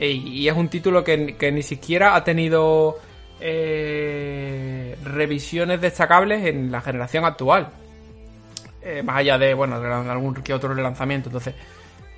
E- 0.00 0.08
Y 0.10 0.48
es 0.48 0.54
un 0.56 0.68
título 0.68 1.02
que, 1.04 1.36
que 1.36 1.52
ni 1.52 1.62
siquiera 1.62 2.14
ha 2.14 2.24
tenido 2.24 2.98
eh, 3.40 4.96
revisiones 5.04 5.80
destacables 5.80 6.44
en 6.46 6.70
la 6.70 6.80
generación 6.80 7.24
actual. 7.24 7.68
Eh, 8.82 9.02
más 9.02 9.16
allá 9.18 9.36
de, 9.38 9.54
bueno, 9.54 9.80
de 9.80 9.88
algún 9.92 10.34
que 10.34 10.54
otro 10.54 10.72
relanzamiento. 10.72 11.28
Entonces, 11.28 11.54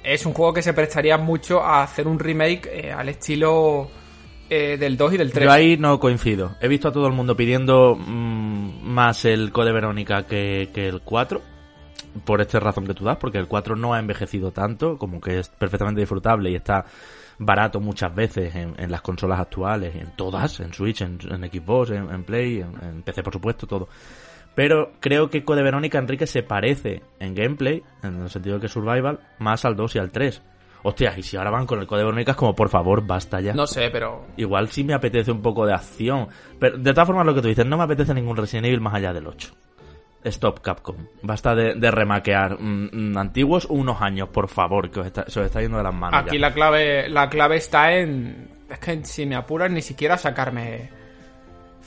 es 0.03 0.24
un 0.26 0.32
juego 0.32 0.53
que 0.53 0.62
se 0.62 0.72
prestaría 0.72 1.16
mucho 1.18 1.61
a 1.62 1.82
hacer 1.82 2.07
un 2.07 2.18
remake 2.18 2.68
eh, 2.72 2.92
al 2.92 3.09
estilo 3.09 3.90
eh, 4.51 4.76
del 4.76 4.96
2 4.96 5.14
y 5.14 5.16
del 5.16 5.32
3. 5.32 5.44
Yo 5.44 5.53
ahí 5.53 5.76
no 5.76 6.01
coincido. 6.01 6.57
He 6.61 6.68
visto 6.68 6.88
a 6.88 6.92
todo 6.92 7.07
el 7.07 7.12
mundo 7.12 7.36
pidiendo 7.36 7.94
mm, 7.94 8.82
más 8.82 9.24
el 9.24 9.53
Code 9.53 9.72
Verónica 9.72 10.24
que, 10.26 10.68
el 10.74 11.01
4. 11.03 11.40
Por 12.24 12.40
esta 12.40 12.59
razón 12.59 12.86
que 12.86 12.94
tú 12.94 13.05
das, 13.05 13.18
porque 13.18 13.38
el 13.38 13.46
4 13.46 13.76
no 13.76 13.94
ha 13.94 14.01
envejecido 14.01 14.51
tanto, 14.51 14.98
como 14.98 15.20
que 15.20 15.38
es 15.38 15.48
perfectamente 15.48 16.01
disfrutable 16.01 16.51
y 16.51 16.57
está 16.57 16.84
barato 17.38 17.78
muchas 17.80 18.12
veces 18.12 18.53
en, 18.55 18.90
las 18.90 19.01
consolas 19.01 19.38
actuales, 19.38 19.94
en 19.94 20.11
todas, 20.16 20.59
en 20.59 20.74
Switch, 20.74 21.03
en, 21.03 21.20
Xbox, 21.20 21.90
en, 21.90 22.11
en 22.11 22.24
Play, 22.24 22.61
en 22.61 23.03
PC 23.03 23.22
por 23.22 23.32
supuesto, 23.32 23.68
todo. 23.68 23.88
Pero 24.57 24.92
creo 24.98 25.30
que 25.30 25.44
Code 25.44 25.62
Verónica 25.62 25.98
Enrique 25.98 26.26
se 26.26 26.42
parece 26.42 27.03
en 27.20 27.34
gameplay, 27.34 27.82
en 28.03 28.22
el 28.22 28.30
sentido 28.30 28.57
de 28.57 28.62
que 28.62 28.68
Survival, 28.68 29.20
más 29.38 29.64
al 29.64 29.76
2 29.76 29.94
y 29.94 29.98
al 30.01 30.11
3. 30.11 30.42
Hostias, 30.83 31.18
y 31.18 31.22
si 31.22 31.37
ahora 31.37 31.51
van 31.51 31.66
con 31.66 31.78
el 31.81 31.87
Code 31.87 32.05
Verónica 32.05 32.31
es 32.33 32.37
como, 32.37 32.55
por 32.55 32.68
favor, 32.70 33.07
basta 33.07 33.41
ya. 33.41 33.53
No 33.53 33.66
sé, 33.66 33.91
pero 33.91 34.26
Igual 34.37 34.68
sí 34.68 34.83
me 34.85 34.95
apetece 34.95 35.31
un 35.31 35.43
poco 35.43 35.66
de 35.66 35.74
acción. 35.74 36.28
Pero 36.59 36.78
de 36.78 36.93
todas 36.93 37.07
formas, 37.07 37.26
lo 37.26 37.35
que 37.35 37.43
tú 37.43 37.49
dices, 37.49 37.66
no 37.66 37.76
me 37.76 37.85
apetece 37.85 38.14
ningún 38.14 38.37
Resident 38.37 38.66
Evil 38.66 38.81
más 38.81 38.95
allá 38.95 39.12
del 39.12 39.26
8. 39.26 39.53
Stop, 40.24 40.61
Capcom. 40.61 40.97
Basta 41.22 41.55
de, 41.55 41.74
de 41.74 41.91
remaquear 41.91 42.61
mm, 42.61 42.91
mm, 43.12 43.18
antiguos 43.18 43.66
unos 43.70 44.03
años, 44.03 44.28
por 44.28 44.49
favor, 44.49 44.91
que 44.91 45.01
os 45.01 45.07
está- 45.07 45.24
se 45.28 45.41
os 45.41 45.47
está 45.47 45.61
yendo 45.62 45.78
de 45.78 45.85
las 45.85 45.95
manos. 45.95 46.20
aquí 46.20 46.37
ya. 46.37 46.41
la 46.49 46.53
clave, 46.55 47.09
la 47.09 47.28
clave 47.31 47.57
está 47.57 47.93
en. 47.97 48.49
Es 48.70 48.78
que 48.78 49.05
si 49.05 49.24
me 49.26 49.35
apuran 49.37 49.72
ni 49.74 49.83
siquiera 49.83 50.16
sacarme. 50.18 50.91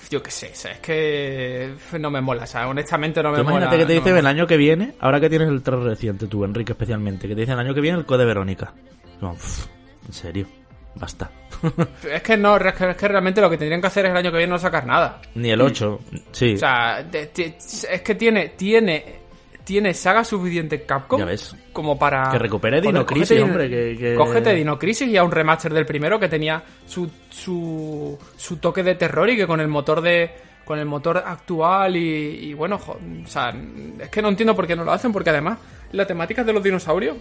Yo 0.10 0.22
qué 0.22 0.32
sé, 0.32 0.52
o 0.52 0.56
sea, 0.56 0.72
es 0.74 0.80
que 0.80 1.74
no 2.00 2.12
me 2.12 2.22
mola, 2.22 2.44
o 2.44 2.48
sea, 2.48 2.68
honestamente 2.68 3.22
no 3.24 3.32
me 3.32 3.38
mola. 3.38 3.52
imagínate 3.52 3.78
que 3.78 3.86
te 3.86 3.94
no 3.94 4.00
dicen 4.00 4.14
me 4.14 4.20
el 4.20 4.28
año 4.28 4.48
que 4.48 4.58
viene, 4.58 4.94
ahora 5.00 5.20
que 5.20 5.30
tienes 5.30 5.50
el 5.50 5.64
3 5.64 5.80
reciente, 5.84 6.28
tú, 6.28 6.44
Enrique, 6.44 6.74
especialmente, 6.74 7.28
que 7.28 7.36
te 7.36 7.42
dicen 7.42 7.54
el 7.54 7.60
año 7.60 7.74
que 7.74 7.82
viene 7.82 7.98
el 7.98 8.06
Code 8.06 8.26
Verónica. 8.26 8.74
No, 9.22 9.34
pff, 9.34 9.68
en 10.08 10.14
serio, 10.14 10.48
basta. 10.96 11.32
Es 12.12 12.22
que 12.22 12.36
no, 12.36 12.58
es 12.58 12.74
que, 12.74 12.90
es 12.90 12.98
que 12.98 13.08
realmente 13.08 13.40
lo 13.40 13.50
que 13.50 13.58
tendrían 13.58 13.82
que 13.82 13.88
hacer 13.88 14.06
es 14.06 14.12
el 14.12 14.18
año 14.18 14.32
que 14.32 14.38
viene 14.38 14.52
no 14.52 14.60
sacar 14.60 14.86
nada. 14.86 15.22
Ni 15.36 15.50
el 15.50 15.62
8, 15.62 16.00
sí, 16.32 16.56
O 16.56 16.58
sea, 16.58 17.00
es 17.00 18.02
que 18.02 18.16
tiene, 18.16 18.50
tiene, 18.50 19.23
tiene 19.64 19.94
saga 19.94 20.24
suficiente 20.24 20.84
Capcom 20.86 21.20
ya 21.20 21.26
ves. 21.26 21.56
como 21.72 21.98
para... 21.98 22.30
Que 22.32 22.38
recupere 22.40 22.82
Dino 22.82 23.06
Crisis, 23.06 23.42
hombre, 23.42 23.70
que- 23.70 23.96
que- 23.98 24.16
Cógete 24.16 24.54
Dino 24.54 24.78
Crisis 24.78 25.08
y 25.08 25.18
a 25.18 25.24
un 25.24 25.32
remaster 25.32 25.74
del 25.74 25.86
primero 25.86 26.20
que 26.20 26.28
tenía 26.28 26.64
su, 26.86 27.10
su, 27.30 28.18
su 28.38 28.58
toque 28.58 28.84
de 28.84 28.96
terror 28.96 29.30
y 29.30 29.38
que 29.38 29.48
con 29.48 29.60
el 29.62 29.68
motor 29.68 30.02
de 30.02 30.32
con 30.66 30.80
el 30.80 30.86
motor 30.86 31.18
actual 31.18 31.98
y, 31.98 32.02
y 32.50 32.54
bueno, 32.54 32.78
jo- 32.78 32.98
o 33.24 33.28
sea, 33.28 33.54
es 34.00 34.10
que 34.10 34.22
no 34.22 34.30
entiendo 34.30 34.56
por 34.56 34.66
qué 34.66 34.76
no 34.78 34.86
lo 34.86 34.94
hacen, 34.94 35.12
porque 35.12 35.30
además 35.30 35.58
la 35.92 36.06
temática 36.08 36.42
de 36.44 36.54
los 36.54 36.64
dinosaurios 36.64 37.18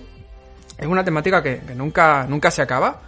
es 0.79 0.87
una 0.87 1.03
temática 1.05 1.43
que, 1.43 1.59
que 1.67 1.75
nunca, 1.75 2.25
nunca 2.29 2.51
se 2.53 2.63
acaba. 2.63 3.01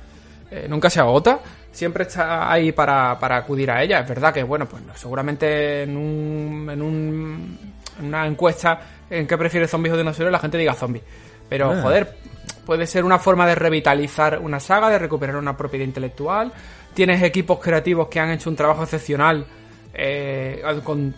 eh, 0.50 0.66
nunca 0.68 0.90
se 0.90 0.98
agota, 1.00 1.38
siempre 1.72 2.02
está 2.04 2.50
ahí 2.52 2.72
para, 2.72 3.16
para 3.18 3.36
acudir 3.36 3.70
a 3.70 3.82
ella. 3.82 4.00
Es 4.00 4.08
verdad 4.08 4.32
que, 4.34 4.42
bueno, 4.42 4.66
pues 4.66 4.82
seguramente 4.96 5.84
en, 5.84 5.96
un, 5.96 6.68
en, 6.70 6.82
un, 6.82 7.58
una 8.02 8.26
encuesta 8.26 8.80
en 9.10 9.26
qué 9.26 9.36
prefiere 9.38 9.68
zombies 9.68 9.94
o 9.94 9.96
dinosaurios 9.98 10.32
la 10.32 10.38
gente 10.38 10.58
diga 10.58 10.74
zombies. 10.74 11.04
Pero, 11.48 11.70
Ah. 11.72 11.82
joder, 11.82 12.16
puede 12.64 12.86
ser 12.86 13.04
una 13.04 13.18
forma 13.18 13.46
de 13.46 13.54
revitalizar 13.54 14.38
una 14.40 14.58
saga, 14.60 14.88
de 14.88 14.98
recuperar 14.98 15.36
una 15.36 15.56
propiedad 15.56 15.84
intelectual. 15.84 16.52
Tienes 16.94 17.22
equipos 17.22 17.58
creativos 17.58 18.08
que 18.08 18.20
han 18.20 18.30
hecho 18.30 18.48
un 18.50 18.56
trabajo 18.56 18.82
excepcional 18.84 19.44
eh, 19.92 20.62
con 20.82 21.14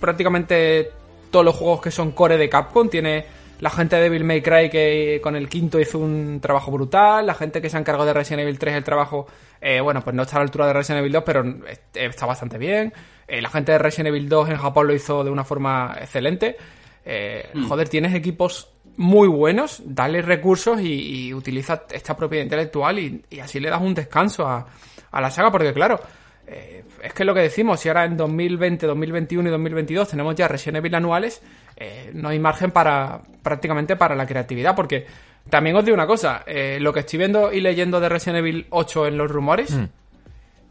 prácticamente 0.00 0.90
todos 1.30 1.44
los 1.44 1.54
juegos 1.54 1.80
que 1.80 1.90
son 1.90 2.12
core 2.12 2.36
de 2.36 2.48
Capcom. 2.48 2.88
Tiene 2.88 3.24
la 3.60 3.70
gente 3.70 3.96
de 3.96 4.02
Devil 4.02 4.24
May 4.24 4.42
Cry 4.42 4.68
que 4.68 5.20
con 5.22 5.36
el 5.36 5.48
quinto 5.48 5.78
hizo 5.80 5.98
un 5.98 6.40
trabajo 6.40 6.70
brutal. 6.70 7.26
La 7.26 7.34
gente 7.34 7.62
que 7.62 7.70
se 7.70 7.76
ha 7.76 7.80
encargado 7.80 8.06
de 8.06 8.12
Resident 8.12 8.40
Evil 8.42 8.58
3 8.58 8.74
el 8.74 8.84
trabajo, 8.84 9.26
eh, 9.60 9.80
bueno, 9.80 10.02
pues 10.02 10.14
no 10.16 10.22
está 10.22 10.36
a 10.36 10.38
la 10.40 10.44
altura 10.44 10.66
de 10.66 10.72
Resident 10.72 11.00
Evil 11.00 11.12
2, 11.12 11.22
pero 11.24 11.44
eh, 11.46 11.78
está 11.94 12.26
bastante 12.26 12.58
bien. 12.58 12.92
Eh, 13.26 13.40
la 13.40 13.50
gente 13.50 13.72
de 13.72 13.78
Resident 13.78 14.08
Evil 14.08 14.28
2 14.28 14.50
en 14.50 14.56
Japón 14.56 14.86
lo 14.86 14.94
hizo 14.94 15.24
de 15.24 15.30
una 15.30 15.44
forma 15.44 15.96
excelente. 16.00 16.56
Eh, 17.04 17.48
Joder, 17.68 17.88
tienes 17.88 18.14
equipos 18.14 18.70
muy 18.96 19.28
buenos, 19.28 19.82
dale 19.84 20.22
recursos 20.22 20.80
y, 20.80 21.26
y 21.26 21.34
utiliza 21.34 21.84
esta 21.90 22.16
propiedad 22.16 22.44
intelectual 22.44 22.98
y, 22.98 23.24
y 23.30 23.40
así 23.40 23.58
le 23.58 23.70
das 23.70 23.80
un 23.80 23.94
descanso 23.94 24.46
a, 24.46 24.66
a 25.10 25.20
la 25.20 25.30
saga, 25.30 25.50
porque 25.50 25.72
claro, 25.72 26.00
eh, 26.46 26.84
es 27.02 27.12
que 27.12 27.22
es 27.22 27.26
lo 27.26 27.34
que 27.34 27.40
decimos, 27.40 27.80
si 27.80 27.88
ahora 27.88 28.04
en 28.04 28.16
2020, 28.16 28.86
2021 28.86 29.48
y 29.48 29.52
2022 29.52 30.08
tenemos 30.08 30.34
ya 30.34 30.48
Resident 30.48 30.78
Evil 30.78 30.94
anuales, 30.94 31.42
eh, 31.76 32.10
no 32.14 32.28
hay 32.28 32.38
margen 32.38 32.70
para 32.70 33.20
prácticamente 33.42 33.96
para 33.96 34.14
la 34.14 34.26
creatividad, 34.26 34.74
porque 34.74 35.06
también 35.48 35.76
os 35.76 35.84
digo 35.84 35.94
una 35.94 36.06
cosa, 36.06 36.42
eh, 36.46 36.78
lo 36.80 36.92
que 36.92 37.00
estoy 37.00 37.18
viendo 37.18 37.52
y 37.52 37.60
leyendo 37.60 38.00
de 38.00 38.08
Resident 38.08 38.38
Evil 38.38 38.66
8 38.70 39.06
en 39.06 39.18
los 39.18 39.30
rumores, 39.30 39.76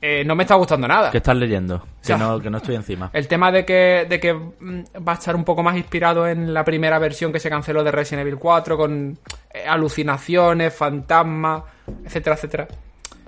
eh, 0.03 0.23
no 0.25 0.35
me 0.35 0.43
está 0.43 0.55
gustando 0.55 0.87
nada. 0.87 1.11
¿Qué 1.11 1.17
estás 1.17 1.35
leyendo? 1.35 1.79
Que, 1.79 2.07
sea, 2.07 2.17
no, 2.17 2.39
que 2.39 2.49
no 2.49 2.57
estoy 2.57 2.73
encima. 2.73 3.11
El 3.13 3.27
tema 3.27 3.51
de 3.51 3.63
que, 3.63 4.07
de 4.09 4.19
que 4.19 4.33
mm, 4.33 4.83
va 5.07 5.11
a 5.11 5.15
estar 5.15 5.35
un 5.35 5.43
poco 5.43 5.61
más 5.61 5.77
inspirado 5.77 6.27
en 6.27 6.51
la 6.51 6.65
primera 6.65 6.97
versión 6.97 7.31
que 7.31 7.39
se 7.39 7.51
canceló 7.51 7.83
de 7.83 7.91
Resident 7.91 8.25
Evil 8.25 8.39
4, 8.39 8.75
con 8.75 9.19
eh, 9.53 9.63
alucinaciones, 9.67 10.73
fantasmas, 10.73 11.61
etcétera, 12.03 12.35
etcétera. 12.35 12.67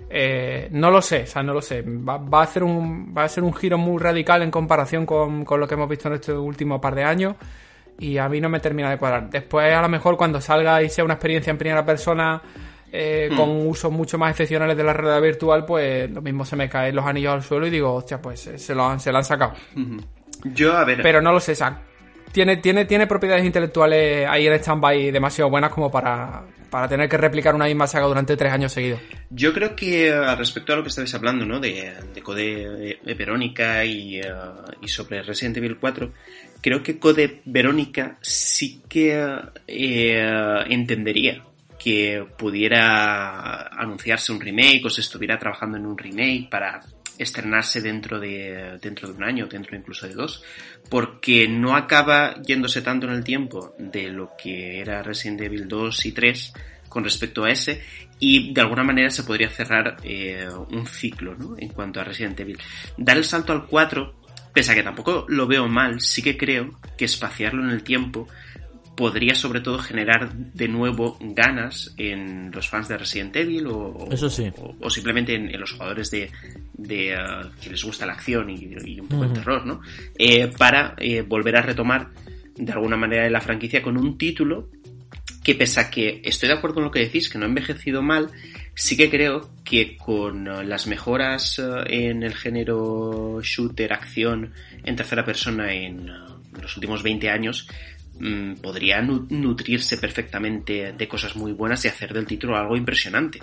Eh, 0.10 0.68
no 0.72 0.90
lo 0.90 1.00
sé, 1.00 1.24
o 1.24 1.28
sea, 1.28 1.44
no 1.44 1.54
lo 1.54 1.62
sé. 1.62 1.84
Va, 1.84 2.18
va 2.18 2.40
a 2.40 2.44
hacer 2.44 2.64
un, 2.64 3.14
va 3.16 3.26
a 3.26 3.30
ser 3.30 3.44
un 3.44 3.54
giro 3.54 3.78
muy 3.78 4.02
radical 4.02 4.42
en 4.42 4.50
comparación 4.50 5.06
con, 5.06 5.46
con 5.46 5.60
lo 5.60 5.68
que 5.68 5.76
hemos 5.76 5.88
visto 5.88 6.08
en 6.08 6.16
este 6.16 6.34
último 6.34 6.82
par 6.82 6.96
de 6.96 7.04
años. 7.04 7.36
Y 8.00 8.18
a 8.18 8.28
mí 8.28 8.42
no 8.42 8.50
me 8.50 8.60
termina 8.60 8.90
de 8.90 8.98
cuadrar. 8.98 9.30
Después, 9.30 9.72
a 9.72 9.82
lo 9.82 9.90
mejor, 9.90 10.18
cuando 10.18 10.42
salga 10.42 10.82
y 10.82 10.90
sea 10.90 11.06
una 11.06 11.14
experiencia 11.14 11.52
en 11.52 11.60
primera 11.60 11.86
persona 11.86 12.42
eh, 12.96 13.32
con 13.36 13.66
usos 13.66 13.91
mucho 13.91 14.20
más 14.20 14.30
excepcionales 14.30 14.78
de 14.78 14.84
la 14.84 14.94
realidad 14.94 15.20
virtual, 15.20 15.66
pues 15.66 16.12
lo 16.12 16.22
mismo 16.22 16.46
se 16.46 16.56
me 16.56 16.70
caen 16.70 16.96
los 16.96 17.04
anillos 17.04 17.34
al 17.34 17.41
suelo 17.41 17.66
y 17.66 17.72
digo, 17.72 17.91
hostia, 17.91 18.22
pues 18.22 18.46
eh, 18.46 18.60
se 18.60 18.76
lo 18.76 18.86
han, 18.86 19.00
se 19.00 19.12
lo 19.12 19.18
han 19.18 19.26
sacado. 19.26 19.54
Yo, 20.44 20.78
a 20.78 20.86
ver, 20.86 21.02
Pero 21.02 21.20
no 21.20 21.32
lo 21.32 21.39
sé, 21.39 21.56
sea, 21.56 21.82
tiene, 22.32 22.58
tiene, 22.58 22.86
tiene 22.86 23.08
propiedades 23.08 23.46
intelectuales 23.46 24.28
ahí 24.30 24.46
en 24.46 24.54
stand-by 24.54 25.10
demasiado 25.10 25.50
buenas 25.50 25.72
como 25.72 25.89
para, 25.89 26.44
para 26.70 26.88
tener 26.88 27.10
que 27.10 27.18
replicar 27.18 27.56
una 27.56 27.66
misma 27.66 27.88
saga 27.88 28.06
durante 28.06 28.38
tres 28.38 28.54
años 28.54 28.72
seguidos. 28.72 29.00
Yo 29.32 29.54
creo 29.54 29.76
que 29.76 30.14
al 30.14 30.38
respecto 30.38 30.74
a 30.74 30.76
lo 30.76 30.84
que 30.84 30.89
estabais 30.89 31.16
hablando, 31.16 31.48
¿no? 31.48 31.60
De, 31.60 31.94
de 32.14 32.22
Code 32.22 33.00
Verónica 33.18 33.84
y, 33.86 34.22
y 34.82 34.88
sobre 34.88 35.24
Resident 35.24 35.58
Evil 35.58 35.78
4, 35.80 36.12
creo 36.62 36.84
que 36.84 37.00
Code 37.00 37.41
Verónica 37.46 38.20
sí 38.22 38.84
que 38.88 39.20
eh, 39.68 40.64
entendería 40.70 41.44
que 41.84 42.26
pudiera 42.38 43.68
anunciarse 43.68 44.32
un 44.32 44.40
remake 44.40 44.86
o 44.86 44.90
se 44.90 45.02
estuviera 45.02 45.38
trabajando 45.38 45.78
en 45.78 45.86
un 45.86 45.98
remake 45.98 46.48
para 46.50 46.82
estrenarse 47.18 47.82
dentro 47.82 48.20
de 48.20 48.80
dentro 48.82 49.10
de 49.10 49.16
un 49.16 49.24
año, 49.24 49.48
dentro 49.48 49.76
incluso 49.76 50.08
de 50.08 50.14
dos, 50.14 50.44
porque 50.90 51.48
no 51.48 51.76
acaba 51.76 52.42
yéndose 52.42 52.82
tanto 52.82 53.08
en 53.08 53.14
el 53.14 53.24
tiempo 53.24 53.76
de 53.78 54.10
lo 54.10 54.32
que 54.42 54.80
era 54.80 55.04
Resident 55.04 55.42
Evil 55.42 55.68
2 55.68 56.06
y 56.06 56.12
3 56.14 56.54
con 56.88 57.04
respecto 57.04 57.44
a 57.44 57.52
ese 57.52 57.84
y 58.20 58.54
de 58.54 58.62
alguna 58.62 58.84
manera 58.84 59.10
se 59.10 59.24
podría 59.24 59.50
cerrar 59.50 59.98
eh, 60.04 60.48
un 60.70 60.86
ciclo 60.86 61.36
¿no? 61.36 61.56
en 61.58 61.70
cuanto 61.70 62.00
a 62.00 62.04
Resident 62.04 62.40
Evil. 62.40 62.60
Dar 62.98 63.18
el 63.18 63.26
salto 63.26 63.52
al 63.52 63.66
4, 63.66 64.16
pese 64.54 64.72
a 64.72 64.76
que 64.76 64.84
tampoco 64.84 65.26
lo 65.28 65.48
veo 65.48 65.68
mal, 65.68 66.00
sí 66.00 66.22
que 66.22 66.38
creo 66.38 66.80
que 66.98 67.06
espaciarlo 67.06 67.64
en 67.64 67.72
el 67.72 67.84
tiempo 67.84 68.28
podría 68.96 69.34
sobre 69.36 69.62
todo 69.62 69.80
generar 69.80 70.34
de 70.36 70.68
nuevo 70.68 71.18
ganas 71.20 71.94
en 71.98 72.52
los 72.52 72.70
fans 72.70 72.88
de 72.88 72.98
Resident 72.98 73.36
Evil 73.36 73.68
o, 73.68 73.78
o- 73.78 74.12
Eso 74.12 74.30
sí. 74.30 74.52
o, 74.58 74.76
o 74.82 74.89
simplemente 74.89 75.34
en, 75.36 75.50
en 75.54 75.60
los 75.60 75.72
jugadores 75.72 76.12
de, 76.12 76.30
de, 76.74 77.16
uh, 77.16 77.50
que 77.62 77.70
les 77.72 77.84
gusta 77.84 78.06
la 78.06 78.14
acción 78.14 78.50
y, 78.50 78.76
y 78.86 79.00
un 79.00 79.08
poco 79.08 79.24
el 79.24 79.34
terror, 79.34 79.66
¿no? 79.66 79.82
Eh, 80.18 80.52
para 80.58 80.96
eh, 81.00 81.22
volver 81.22 81.56
a 81.58 81.62
retomar 81.62 82.10
de 82.56 82.72
alguna 82.72 82.96
manera 82.98 83.28
la 83.30 83.41
franquicia 83.41 83.82
con 83.82 83.98
un 83.98 84.18
título 84.18 84.70
que 85.44 85.56
pese 85.56 85.80
a 85.82 85.89
que 85.89 86.22
estoy 86.24 86.48
de 86.50 86.56
acuerdo 86.56 86.76
con 86.76 86.84
lo 86.86 86.91
que 86.91 87.00
decís, 87.00 87.30
que 87.30 87.38
no 87.38 87.46
ha 87.46 87.50
envejecido 87.50 88.02
mal, 88.02 88.30
sí 88.76 88.96
que 88.96 89.10
creo 89.10 89.50
que 89.66 89.98
con 89.98 90.48
eh, 90.48 90.64
las 90.64 90.88
mejoras 90.88 91.60
eh, 91.60 92.10
en 92.10 92.24
el 92.24 92.34
género 92.36 93.39
shooter, 93.41 93.91
acción 93.91 94.54
en 94.86 94.96
tercera 94.96 95.26
persona 95.26 95.74
en 95.74 96.08
eh, 96.08 96.14
los 96.62 96.78
últimos 96.78 97.02
20 97.04 97.30
años, 97.30 97.68
mm, 98.20 98.53
podría 98.61 99.01
nu- 99.01 99.28
nutrirse 99.30 99.97
perfectamente 99.97 100.93
de 100.97 101.07
cosas 101.07 101.36
muy 101.36 101.51
buenas 101.51 101.84
y 101.86 101.88
hacer 101.88 102.14
del 102.14 102.26
título 102.26 102.55
algo 102.57 102.76
impresionante. 102.78 103.39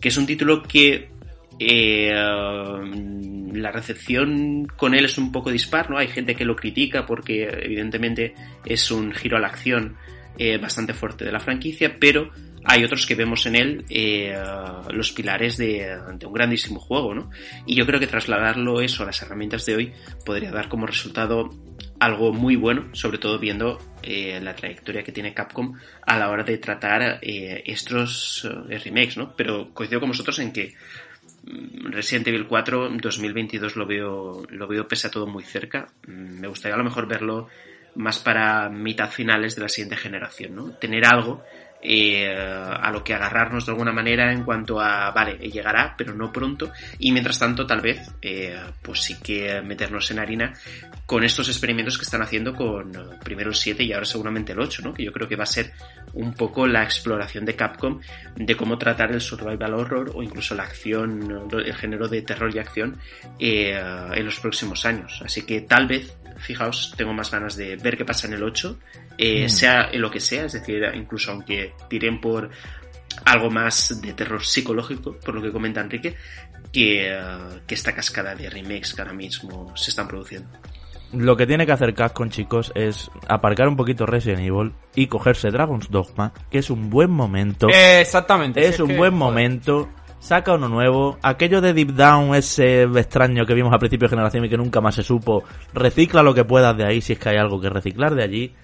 Que 0.00 0.08
es 0.08 0.16
un 0.16 0.26
título 0.26 0.62
que 0.62 1.10
eh, 1.58 2.10
la 2.12 3.70
recepción 3.70 4.66
con 4.76 4.94
él 4.94 5.04
es 5.04 5.18
un 5.18 5.30
poco 5.32 5.50
dispar, 5.50 5.90
¿no? 5.90 5.98
Hay 5.98 6.08
gente 6.08 6.34
que 6.34 6.44
lo 6.44 6.56
critica 6.56 7.06
porque 7.06 7.44
evidentemente 7.44 8.34
es 8.64 8.90
un 8.90 9.12
giro 9.12 9.36
a 9.36 9.40
la 9.40 9.48
acción 9.48 9.96
eh, 10.38 10.58
bastante 10.58 10.94
fuerte 10.94 11.24
de 11.24 11.32
la 11.32 11.40
franquicia, 11.40 11.96
pero 12.00 12.30
hay 12.64 12.84
otros 12.84 13.06
que 13.06 13.14
vemos 13.16 13.44
en 13.46 13.56
él 13.56 13.84
eh, 13.90 14.34
los 14.92 15.12
pilares 15.12 15.56
de, 15.56 15.98
de 16.16 16.26
un 16.26 16.32
grandísimo 16.32 16.80
juego, 16.80 17.12
¿no? 17.14 17.30
Y 17.66 17.74
yo 17.74 17.84
creo 17.86 18.00
que 18.00 18.06
trasladarlo 18.06 18.80
eso 18.80 19.02
a 19.02 19.06
las 19.06 19.20
herramientas 19.20 19.66
de 19.66 19.76
hoy 19.76 19.92
podría 20.24 20.52
dar 20.52 20.68
como 20.68 20.86
resultado 20.86 21.50
algo 22.02 22.32
muy 22.32 22.56
bueno, 22.56 22.88
sobre 22.92 23.18
todo 23.18 23.38
viendo 23.38 23.78
eh, 24.02 24.40
la 24.42 24.56
trayectoria 24.56 25.04
que 25.04 25.12
tiene 25.12 25.34
Capcom 25.34 25.74
a 26.04 26.18
la 26.18 26.30
hora 26.30 26.42
de 26.42 26.58
tratar 26.58 27.20
eh, 27.22 27.62
estos 27.64 28.44
eh, 28.68 28.78
remakes, 28.78 29.16
¿no? 29.16 29.36
Pero 29.36 29.72
coincido 29.72 30.00
con 30.00 30.08
vosotros 30.08 30.40
en 30.40 30.52
que 30.52 30.74
mm, 31.44 31.92
Resident 31.92 32.26
Evil 32.26 32.48
4 32.48 32.90
2022 33.00 33.76
lo 33.76 33.86
veo 33.86 34.42
lo 34.50 34.66
veo 34.66 34.88
pese 34.88 35.06
a 35.06 35.10
todo 35.12 35.28
muy 35.28 35.44
cerca. 35.44 35.92
Mm, 36.08 36.40
Me 36.40 36.48
gustaría 36.48 36.74
a 36.74 36.78
lo 36.78 36.84
mejor 36.84 37.06
verlo 37.06 37.48
más 37.94 38.18
para 38.18 38.68
mitad 38.68 39.08
finales 39.08 39.54
de 39.54 39.62
la 39.62 39.68
siguiente 39.68 39.96
generación, 39.96 40.56
¿no? 40.56 40.72
Tener 40.72 41.06
algo 41.06 41.44
eh, 41.82 42.32
a 42.32 42.90
lo 42.92 43.02
que 43.02 43.14
agarrarnos 43.14 43.66
de 43.66 43.72
alguna 43.72 43.92
manera 43.92 44.32
en 44.32 44.44
cuanto 44.44 44.80
a, 44.80 45.10
vale, 45.10 45.36
llegará, 45.50 45.94
pero 45.96 46.14
no 46.14 46.32
pronto, 46.32 46.72
y 46.98 47.10
mientras 47.12 47.38
tanto 47.38 47.66
tal 47.66 47.80
vez, 47.80 48.10
eh, 48.22 48.56
pues 48.80 49.00
sí 49.00 49.18
que 49.20 49.60
meternos 49.62 50.10
en 50.10 50.20
harina 50.20 50.52
con 51.06 51.24
estos 51.24 51.48
experimentos 51.48 51.98
que 51.98 52.04
están 52.04 52.22
haciendo 52.22 52.54
con 52.54 52.94
eh, 52.94 53.18
primero 53.22 53.50
el 53.50 53.56
7 53.56 53.82
y 53.82 53.92
ahora 53.92 54.06
seguramente 54.06 54.52
el 54.52 54.60
8, 54.60 54.82
¿no? 54.82 54.94
Que 54.94 55.04
yo 55.04 55.12
creo 55.12 55.28
que 55.28 55.36
va 55.36 55.44
a 55.44 55.46
ser 55.46 55.72
un 56.14 56.34
poco 56.34 56.66
la 56.66 56.82
exploración 56.84 57.44
de 57.44 57.56
Capcom 57.56 58.00
de 58.36 58.56
cómo 58.56 58.78
tratar 58.78 59.12
el 59.12 59.20
survival 59.20 59.74
horror 59.74 60.12
o 60.14 60.22
incluso 60.22 60.54
la 60.54 60.62
acción, 60.62 61.48
el 61.52 61.74
género 61.74 62.08
de 62.08 62.22
terror 62.22 62.54
y 62.54 62.58
acción 62.58 62.98
eh, 63.38 63.78
en 64.14 64.24
los 64.24 64.38
próximos 64.40 64.84
años. 64.84 65.20
Así 65.24 65.42
que 65.42 65.62
tal 65.62 65.86
vez, 65.86 66.16
fijaos, 66.42 66.94
tengo 66.96 67.12
más 67.12 67.30
ganas 67.30 67.56
de 67.56 67.76
ver 67.76 67.96
qué 67.96 68.04
pasa 68.04 68.26
en 68.26 68.34
el 68.34 68.42
8, 68.42 68.78
eh, 69.18 69.48
sea 69.48 69.88
en 69.92 70.00
lo 70.00 70.10
que 70.10 70.20
sea, 70.20 70.44
es 70.44 70.52
decir, 70.52 70.82
incluso 70.94 71.30
aunque 71.32 71.74
tiren 71.88 72.20
por 72.20 72.50
algo 73.24 73.50
más 73.50 74.00
de 74.00 74.12
terror 74.12 74.44
psicológico, 74.44 75.16
por 75.18 75.34
lo 75.34 75.42
que 75.42 75.52
comenta 75.52 75.80
Enrique, 75.80 76.16
que, 76.72 77.12
eh, 77.12 77.20
que 77.66 77.74
esta 77.74 77.94
cascada 77.94 78.34
de 78.34 78.48
remakes 78.48 78.94
que 78.94 79.02
ahora 79.02 79.14
mismo 79.14 79.76
se 79.76 79.90
están 79.90 80.08
produciendo. 80.08 80.48
Lo 81.12 81.36
que 81.36 81.46
tiene 81.46 81.66
que 81.66 81.72
hacer 81.72 81.92
Capcom, 81.94 82.30
chicos, 82.30 82.72
es 82.74 83.10
aparcar 83.28 83.68
un 83.68 83.76
poquito 83.76 84.06
Resident 84.06 84.40
Evil 84.40 84.72
y 84.94 85.08
cogerse 85.08 85.50
Dragon's 85.50 85.90
Dogma, 85.90 86.32
que 86.50 86.58
es 86.58 86.70
un 86.70 86.88
buen 86.88 87.10
momento. 87.10 87.68
Eh, 87.68 88.00
exactamente. 88.00 88.66
es 88.66 88.76
si 88.76 88.82
un 88.82 88.88
que, 88.88 88.96
buen 88.96 89.12
joder. 89.12 89.18
momento. 89.18 89.90
Saca 90.22 90.54
uno 90.54 90.68
nuevo. 90.68 91.18
Aquello 91.20 91.60
de 91.60 91.72
Deep 91.74 91.94
Down, 91.94 92.34
ese 92.36 92.84
extraño 92.84 93.44
que 93.44 93.54
vimos 93.54 93.72
al 93.72 93.80
principio 93.80 94.06
de 94.06 94.10
generación 94.10 94.44
y 94.44 94.48
que 94.48 94.56
nunca 94.56 94.80
más 94.80 94.94
se 94.94 95.02
supo. 95.02 95.42
Recicla 95.74 96.22
lo 96.22 96.32
que 96.32 96.44
puedas 96.44 96.76
de 96.76 96.84
ahí 96.86 97.00
si 97.00 97.14
es 97.14 97.18
que 97.18 97.30
hay 97.30 97.36
algo 97.38 97.60
que 97.60 97.68
reciclar 97.68 98.14
de 98.14 98.22
allí. 98.22 98.54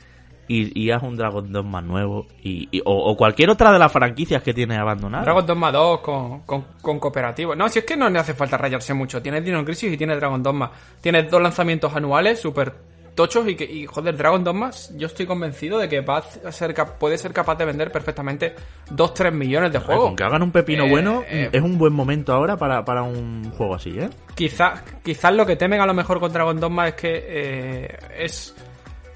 Y, 0.50 0.90
haz 0.92 1.02
un 1.02 1.14
Dragon 1.16 1.52
Dogma 1.52 1.82
nuevo. 1.82 2.26
Y, 2.42 2.68
y- 2.70 2.80
o, 2.86 2.92
o 2.94 3.16
cualquier 3.18 3.50
otra 3.50 3.70
de 3.70 3.78
las 3.78 3.92
franquicias 3.92 4.42
que 4.42 4.54
tiene 4.54 4.76
abandonadas. 4.78 5.26
Dragon 5.26 5.44
Dogma 5.44 5.70
2 5.70 6.00
con, 6.00 6.40
con, 6.42 6.64
con 6.80 6.98
cooperativo. 7.00 7.54
No, 7.54 7.68
si 7.68 7.80
es 7.80 7.84
que 7.84 7.98
no 7.98 8.08
le 8.08 8.18
hace 8.18 8.32
falta 8.32 8.56
rayarse 8.56 8.94
mucho. 8.94 9.20
Tienes 9.20 9.44
Dino 9.44 9.62
Crisis 9.64 9.92
y 9.92 9.96
tienes 9.98 10.16
Dragon 10.16 10.42
Dogma. 10.42 10.70
Tienes 11.02 11.30
dos 11.30 11.42
lanzamientos 11.42 11.94
anuales 11.94 12.40
súper 12.40 12.72
tochos 13.18 13.48
y 13.48 13.56
que, 13.56 13.64
y 13.64 13.84
joder, 13.84 14.16
Dragon 14.16 14.44
Dogma, 14.44 14.70
yo 14.94 15.08
estoy 15.08 15.26
convencido 15.26 15.76
de 15.80 15.88
que 15.88 16.02
va 16.02 16.22
a 16.44 16.52
ser, 16.52 16.72
puede 17.00 17.18
ser 17.18 17.32
capaz 17.32 17.56
de 17.56 17.64
vender 17.64 17.90
perfectamente 17.90 18.54
2-3 18.92 19.32
millones 19.32 19.72
de 19.72 19.80
juegos. 19.80 20.04
Con 20.04 20.14
que 20.14 20.22
hagan 20.22 20.40
un 20.40 20.52
pepino 20.52 20.84
Eh, 20.84 20.88
bueno, 20.88 21.24
eh, 21.28 21.50
es 21.50 21.60
un 21.60 21.76
buen 21.78 21.92
momento 21.92 22.32
ahora 22.32 22.56
para, 22.56 22.84
para 22.84 23.02
un 23.02 23.50
juego 23.50 23.74
así, 23.74 23.90
¿eh? 23.98 24.08
Quizás 24.36 24.84
quizás 25.02 25.34
lo 25.34 25.44
que 25.44 25.56
temen 25.56 25.80
a 25.80 25.86
lo 25.86 25.94
mejor 25.94 26.20
con 26.20 26.32
Dragon 26.32 26.60
Dogma 26.60 26.86
es 26.86 26.94
que 26.94 27.24
eh, 27.26 27.98
es, 28.20 28.54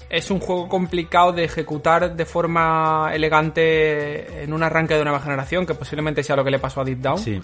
es 0.09 0.29
un 0.29 0.41
juego 0.41 0.67
complicado 0.67 1.31
de 1.31 1.45
ejecutar 1.45 2.13
de 2.13 2.25
forma 2.25 3.09
elegante 3.13 4.43
en 4.43 4.51
un 4.51 4.63
arranque 4.63 4.95
de 4.95 5.03
nueva 5.05 5.21
generación, 5.21 5.65
que 5.65 5.75
posiblemente 5.75 6.23
sea 6.23 6.35
lo 6.35 6.43
que 6.43 6.51
le 6.51 6.59
pasó 6.59 6.81
a 6.81 6.83
Deep 6.83 6.99
Down. 6.99 7.19
Sí. 7.19 7.39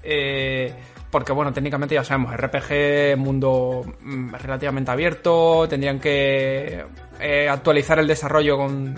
Eh, 0.00 0.72
porque 1.14 1.32
bueno, 1.32 1.52
técnicamente 1.52 1.94
ya 1.94 2.02
sabemos, 2.02 2.36
RPG, 2.36 3.16
mundo 3.16 3.84
mm, 4.00 4.34
relativamente 4.34 4.90
abierto, 4.90 5.64
tendrían 5.68 6.00
que 6.00 6.84
eh, 7.20 7.48
actualizar 7.48 8.00
el 8.00 8.08
desarrollo 8.08 8.56
con... 8.56 8.96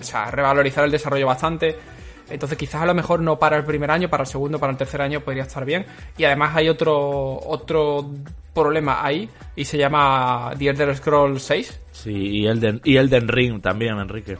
O 0.00 0.02
sea, 0.02 0.28
revalorizar 0.32 0.84
el 0.84 0.90
desarrollo 0.90 1.28
bastante. 1.28 1.76
Entonces 2.28 2.58
quizás 2.58 2.82
a 2.82 2.86
lo 2.86 2.94
mejor 2.94 3.20
no 3.20 3.38
para 3.38 3.56
el 3.56 3.64
primer 3.64 3.92
año, 3.92 4.10
para 4.10 4.24
el 4.24 4.26
segundo, 4.26 4.58
para 4.58 4.72
el 4.72 4.76
tercer 4.76 5.02
año 5.02 5.20
podría 5.20 5.44
estar 5.44 5.64
bien. 5.64 5.86
Y 6.18 6.24
además 6.24 6.56
hay 6.56 6.68
otro, 6.68 7.38
otro 7.46 8.10
problema 8.52 9.06
ahí 9.06 9.30
y 9.54 9.64
se 9.64 9.78
llama 9.78 10.50
The 10.58 10.70
Elder 10.70 10.96
Scrolls 10.96 11.44
6. 11.44 11.80
Sí, 11.92 12.10
y 12.10 12.46
Elden, 12.48 12.80
y 12.82 12.96
Elden 12.96 13.28
Ring 13.28 13.62
también, 13.62 14.00
Enrique. 14.00 14.36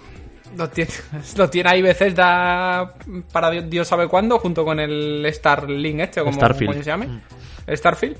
Lo 0.56 0.68
tiene, 0.68 0.90
lo 1.36 1.50
tiene 1.50 1.70
ahí 1.70 1.82
Bethesda 1.82 2.94
para 3.32 3.50
Dios, 3.50 3.70
Dios 3.70 3.88
sabe 3.88 4.08
cuándo, 4.08 4.38
junto 4.38 4.64
con 4.64 4.80
el 4.80 5.26
Starlink 5.32 6.00
este, 6.00 6.20
como 6.20 6.32
Starfield. 6.32 6.72
coño 6.72 6.82
se 6.82 6.90
llame. 6.90 7.20
El 7.66 7.76
Starfield. 7.76 8.16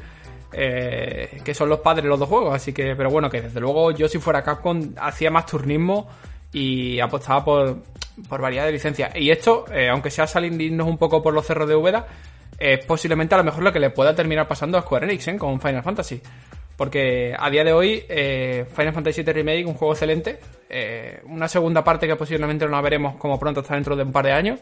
eh, 0.53 1.41
que 1.45 1.55
son 1.55 1.69
los 1.69 1.81
padres 1.81 2.05
de 2.05 2.09
los 2.09 2.19
dos 2.19 2.29
juegos, 2.29 2.55
así 2.55 2.73
que, 2.73 2.95
pero 2.97 3.11
bueno, 3.11 3.31
que 3.31 3.41
desde 3.43 3.61
luego 3.61 3.93
yo 3.93 4.09
si 4.09 4.19
fuera 4.19 4.43
Capcom 4.43 4.95
hacía 4.97 5.31
más 5.31 5.47
turnismo 5.47 6.09
y 6.53 6.99
apostaba 7.01 7.45
por, 7.45 7.83
por 8.29 8.41
variedad 8.41 8.67
de 8.67 8.73
licencias. 8.73 9.15
Y 9.15 9.31
esto, 9.31 9.67
eh, 9.73 9.89
aunque 9.89 10.11
sea 10.11 10.27
salindirnos 10.27 10.87
un 10.87 10.99
poco 10.99 11.23
por 11.23 11.35
los 11.35 11.47
cerros 11.47 11.69
de 11.69 11.77
Úbeda, 11.77 12.07
es 12.59 12.85
posiblemente 12.85 13.35
a 13.35 13.39
lo 13.39 13.45
mejor 13.45 13.63
lo 13.63 13.73
que 13.73 13.81
le 13.81 13.91
pueda 13.91 14.15
terminar 14.15 14.47
pasando 14.47 14.77
a 14.77 14.83
Square 14.83 15.07
Enix 15.07 15.29
¿eh? 15.29 15.37
con 15.39 15.61
Final 15.61 15.83
Fantasy. 15.83 16.21
Porque 16.81 17.37
a 17.39 17.51
día 17.51 17.63
de 17.63 17.75
hoy, 17.75 18.03
eh, 18.09 18.65
Final 18.75 18.95
Fantasy 18.95 19.23
VII 19.23 19.35
Remake, 19.35 19.67
un 19.67 19.75
juego 19.75 19.93
excelente. 19.93 20.41
eh, 20.71 21.21
una 21.27 21.47
segunda 21.47 21.85
parte 21.85 22.07
que 22.07 22.17
posiblemente 22.17 22.65
no 22.65 22.71
la 22.71 22.81
veremos 22.81 23.17
como 23.17 23.39
pronto 23.39 23.61
hasta 23.61 23.75
dentro 23.75 23.95
de 23.97 24.03
un 24.03 24.13
par 24.13 24.25
de 24.25 24.33
años. 24.33 24.61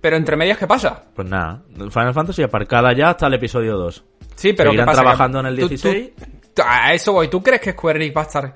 Pero 0.00 0.16
entre 0.16 0.36
medias, 0.38 0.56
¿qué 0.56 0.66
pasa? 0.66 1.04
Pues 1.14 1.28
nada, 1.28 1.60
Final 1.90 2.14
Fantasy 2.14 2.42
aparcada 2.44 2.94
ya 2.96 3.10
hasta 3.10 3.26
el 3.26 3.34
episodio 3.34 3.76
2. 3.76 4.04
Sí, 4.36 4.54
pero 4.54 4.70
Seguirán 4.70 4.86
¿qué 4.86 4.90
pasa? 4.92 5.02
trabajando 5.02 5.40
en 5.40 5.46
el 5.46 5.54
Tú- 5.56 5.60
tú- 5.62 5.68
16. 5.68 6.10
tú- 6.54 6.62
a 6.64 6.94
eso 6.94 7.12
voy. 7.12 7.28
¿Tú 7.28 7.42
crees 7.42 7.60
que 7.60 7.72
Square 7.72 7.98
Enix 8.02 8.16
va 8.16 8.20
a 8.22 8.24
estar 8.24 8.54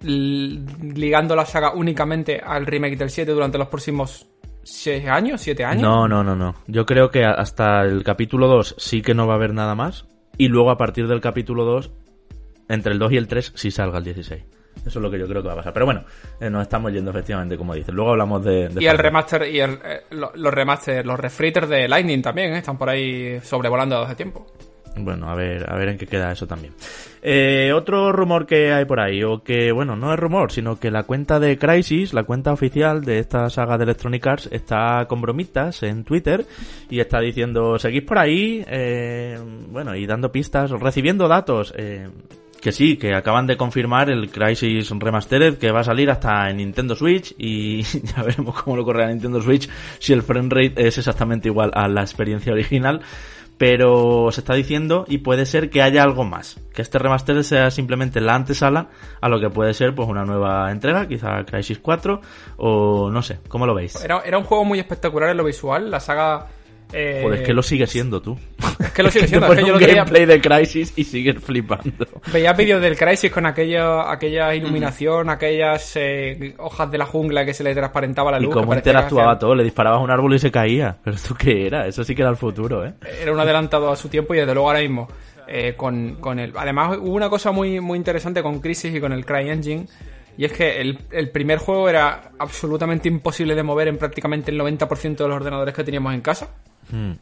ligando 0.00 1.36
la 1.36 1.44
saga 1.44 1.72
únicamente 1.74 2.40
al 2.42 2.64
remake 2.64 2.96
del 2.96 3.10
7 3.10 3.30
durante 3.32 3.58
los 3.58 3.68
próximos 3.68 4.26
6 4.62 5.06
años, 5.06 5.42
7 5.42 5.66
años? 5.66 5.82
No, 5.82 6.08
no, 6.08 6.24
no, 6.24 6.34
no. 6.34 6.54
Yo 6.66 6.86
creo 6.86 7.10
que 7.10 7.26
hasta 7.26 7.82
el 7.82 8.02
capítulo 8.04 8.46
2 8.48 8.74
sí 8.78 9.02
que 9.02 9.12
no 9.12 9.26
va 9.26 9.34
a 9.34 9.36
haber 9.36 9.52
nada 9.52 9.74
más. 9.74 10.06
Y 10.38 10.48
luego 10.48 10.70
a 10.70 10.78
partir 10.78 11.06
del 11.08 11.20
capítulo 11.20 11.64
2, 11.64 11.90
entre 12.68 12.92
el 12.92 12.98
2 12.98 13.12
y 13.12 13.16
el 13.16 13.28
3, 13.28 13.52
sí 13.56 13.70
salga 13.70 13.98
el 13.98 14.04
16. 14.04 14.42
Eso 14.86 14.98
es 15.00 15.02
lo 15.02 15.10
que 15.10 15.18
yo 15.18 15.26
creo 15.26 15.42
que 15.42 15.48
va 15.48 15.54
a 15.54 15.56
pasar. 15.56 15.72
Pero 15.72 15.86
bueno, 15.86 16.04
eh, 16.40 16.48
nos 16.48 16.62
estamos 16.62 16.92
yendo 16.92 17.10
efectivamente, 17.10 17.56
como 17.58 17.74
dices. 17.74 17.92
Luego 17.92 18.12
hablamos 18.12 18.44
de... 18.44 18.68
de 18.68 18.82
Y 18.82 18.86
el 18.86 18.96
remaster, 18.96 19.42
y 19.52 19.58
el, 19.60 19.72
eh, 19.84 20.02
lo- 20.10 20.30
los 20.36 20.54
remaster, 20.54 21.04
los 21.04 21.18
refritters 21.18 21.68
de 21.68 21.88
Lightning 21.88 22.22
también, 22.22 22.54
¿eh? 22.54 22.58
están 22.58 22.78
por 22.78 22.88
ahí 22.88 23.40
sobrevolando 23.42 23.98
hace 24.02 24.14
tiempo. 24.14 24.46
Bueno, 24.96 25.28
a 25.30 25.34
ver, 25.34 25.70
a 25.70 25.76
ver 25.76 25.90
en 25.90 25.98
qué 25.98 26.06
queda 26.06 26.32
eso 26.32 26.46
también. 26.46 26.72
Eh, 27.22 27.72
otro 27.74 28.12
rumor 28.12 28.46
que 28.46 28.72
hay 28.72 28.84
por 28.84 29.00
ahí, 29.00 29.22
o 29.22 29.42
que, 29.42 29.72
bueno, 29.72 29.96
no 29.96 30.12
es 30.12 30.18
rumor, 30.18 30.52
sino 30.52 30.78
que 30.78 30.90
la 30.90 31.02
cuenta 31.02 31.38
de 31.40 31.58
Crisis, 31.58 32.14
la 32.14 32.24
cuenta 32.24 32.52
oficial 32.52 33.04
de 33.04 33.18
esta 33.18 33.50
saga 33.50 33.76
de 33.76 33.84
Electronic 33.84 34.26
Arts, 34.26 34.48
está 34.52 35.06
con 35.08 35.20
bromitas 35.20 35.82
en 35.82 36.04
Twitter 36.04 36.44
y 36.88 37.00
está 37.00 37.20
diciendo, 37.20 37.78
seguís 37.78 38.02
por 38.02 38.18
ahí, 38.18 38.64
eh, 38.66 39.38
bueno, 39.70 39.94
y 39.94 40.06
dando 40.06 40.30
pistas, 40.30 40.70
recibiendo 40.70 41.28
datos, 41.28 41.74
eh, 41.76 42.08
que 42.60 42.72
sí, 42.72 42.96
que 42.96 43.14
acaban 43.14 43.46
de 43.46 43.56
confirmar 43.56 44.10
el 44.10 44.30
Crisis 44.30 44.90
Remastered 44.90 45.58
que 45.58 45.70
va 45.70 45.80
a 45.80 45.84
salir 45.84 46.10
hasta 46.10 46.50
en 46.50 46.58
Nintendo 46.58 46.94
Switch 46.96 47.34
y 47.38 47.82
ya 48.02 48.22
veremos 48.22 48.62
cómo 48.62 48.76
lo 48.76 48.84
corre 48.84 49.04
a 49.04 49.08
Nintendo 49.08 49.40
Switch 49.40 49.68
si 49.98 50.12
el 50.12 50.22
frame 50.22 50.48
rate 50.50 50.86
es 50.86 50.98
exactamente 50.98 51.48
igual 51.48 51.70
a 51.74 51.88
la 51.88 52.00
experiencia 52.00 52.52
original. 52.52 53.00
Pero 53.58 54.30
se 54.30 54.40
está 54.40 54.54
diciendo 54.54 55.04
y 55.08 55.18
puede 55.18 55.44
ser 55.44 55.68
que 55.68 55.82
haya 55.82 56.02
algo 56.02 56.24
más, 56.24 56.60
que 56.72 56.80
este 56.80 56.98
remaster 56.98 57.42
sea 57.42 57.70
simplemente 57.70 58.20
la 58.20 58.36
antesala 58.36 58.88
a 59.20 59.28
lo 59.28 59.40
que 59.40 59.50
puede 59.50 59.74
ser 59.74 59.94
pues 59.94 60.08
una 60.08 60.24
nueva 60.24 60.70
entrega, 60.70 61.08
quizá 61.08 61.44
Crisis 61.44 61.80
4 61.80 62.20
o 62.58 63.10
no 63.10 63.20
sé, 63.22 63.40
¿cómo 63.48 63.66
lo 63.66 63.74
veis? 63.74 64.02
Era, 64.02 64.20
era 64.24 64.38
un 64.38 64.44
juego 64.44 64.64
muy 64.64 64.78
espectacular 64.78 65.30
en 65.30 65.36
lo 65.36 65.44
visual, 65.44 65.90
la 65.90 66.00
saga... 66.00 66.46
eh, 66.92 67.20
Joder, 67.22 67.40
es 67.40 67.46
que 67.46 67.52
lo 67.52 67.62
sigue 67.62 67.86
siendo 67.86 68.22
tú. 68.22 68.38
es 68.80 68.92
que 68.92 69.02
lo 69.02 69.10
sigue 69.10 69.26
siendo, 69.28 69.46
es 69.52 69.58
que 69.58 69.66
yo 69.66 69.74
un 69.74 69.80
lo 69.80 69.86
gameplay 69.86 70.26
de 70.26 70.40
Crisis 70.40 70.92
y 70.96 71.04
sigues 71.04 71.36
flipando. 71.42 72.06
Veía 72.32 72.52
vídeos 72.52 72.80
del 72.80 72.96
Crisis 72.96 73.30
con 73.30 73.46
aquella, 73.46 74.10
aquella 74.10 74.54
iluminación, 74.54 75.28
aquellas 75.30 75.96
eh, 75.96 76.54
hojas 76.58 76.90
de 76.90 76.98
la 76.98 77.06
jungla 77.06 77.44
que 77.44 77.54
se 77.54 77.62
le 77.64 77.74
transparentaba 77.74 78.30
la 78.30 78.38
Y 78.38 78.42
luz. 78.42 78.54
cómo 78.54 78.62
que 78.62 78.68
parecía 78.68 78.92
interactuaba 78.92 79.34
que 79.36 79.40
todo, 79.40 79.54
le 79.54 79.64
disparabas 79.64 79.98
a 80.00 80.02
un 80.02 80.10
árbol 80.10 80.34
y 80.34 80.38
se 80.38 80.50
caía. 80.50 80.96
Pero 81.04 81.16
tú 81.26 81.34
qué 81.34 81.66
era, 81.66 81.86
eso 81.86 82.04
sí 82.04 82.14
que 82.14 82.22
era 82.22 82.30
el 82.30 82.36
futuro, 82.36 82.84
¿eh? 82.86 82.94
Era 83.20 83.32
un 83.32 83.40
adelantado 83.40 83.90
a 83.90 83.96
su 83.96 84.08
tiempo 84.08 84.34
y 84.34 84.38
desde 84.38 84.54
luego 84.54 84.68
ahora 84.68 84.80
mismo 84.80 85.08
eh, 85.46 85.74
con, 85.76 86.16
con 86.16 86.38
el... 86.38 86.52
Además 86.56 86.98
hubo 87.00 87.12
una 87.14 87.28
cosa 87.28 87.52
muy, 87.52 87.80
muy 87.80 87.98
interesante 87.98 88.42
con 88.42 88.60
Crisis 88.60 88.94
y 88.94 89.00
con 89.00 89.12
el 89.12 89.24
CryEngine 89.24 89.86
y 90.36 90.44
es 90.44 90.52
que 90.52 90.80
el, 90.80 90.98
el 91.10 91.30
primer 91.30 91.58
juego 91.58 91.88
era 91.88 92.30
absolutamente 92.38 93.08
imposible 93.08 93.56
de 93.56 93.62
mover 93.64 93.88
en 93.88 93.98
prácticamente 93.98 94.52
el 94.52 94.60
90% 94.60 95.16
de 95.16 95.26
los 95.26 95.36
ordenadores 95.36 95.74
que 95.74 95.82
teníamos 95.82 96.14
en 96.14 96.20
casa. 96.20 96.48
Hmm. 96.90 97.12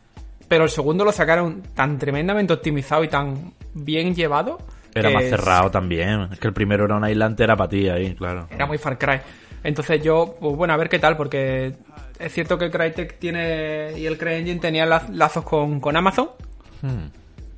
Pero 0.49 0.65
el 0.65 0.71
segundo 0.71 1.05
lo 1.05 1.13
sacaron 1.13 1.63
tan 1.75 1.99
tremendamente 1.99 2.53
optimizado 2.53 3.03
y 3.05 3.09
tan 3.09 3.53
bien 3.75 4.15
llevado. 4.15 4.59
Era 4.95 5.11
más 5.11 5.25
es- 5.25 5.31
cerrado 5.31 5.71
también. 5.71 6.29
Es 6.33 6.39
que 6.39 6.47
el 6.49 6.55
primero 6.55 6.85
era 6.85 6.97
una 6.97 7.11
isla 7.11 7.27
entera 7.27 7.57
para 7.57 7.69
ti 7.69 7.89
ahí, 7.89 8.15
claro. 8.15 8.47
Era 8.51 8.65
muy 8.67 8.79
Far 8.79 8.97
Cry. 8.99 9.21
Entonces 9.65 10.01
yo, 10.03 10.37
pues 10.41 10.55
bueno, 10.57 10.73
a 10.75 10.77
ver 10.77 10.89
qué 10.89 10.99
tal, 11.01 11.17
porque 11.17 11.75
es 12.19 12.33
cierto 12.33 12.57
que 12.57 12.71
Crytek 12.71 13.19
tiene 13.19 13.99
y 13.99 14.07
el 14.07 14.17
CryEngine 14.17 14.61
tenían 14.61 14.89
laz- 14.89 15.09
lazos 15.11 15.45
con, 15.45 15.81
con 15.81 15.97
Amazon 15.97 16.31
Hmm. 16.83 17.07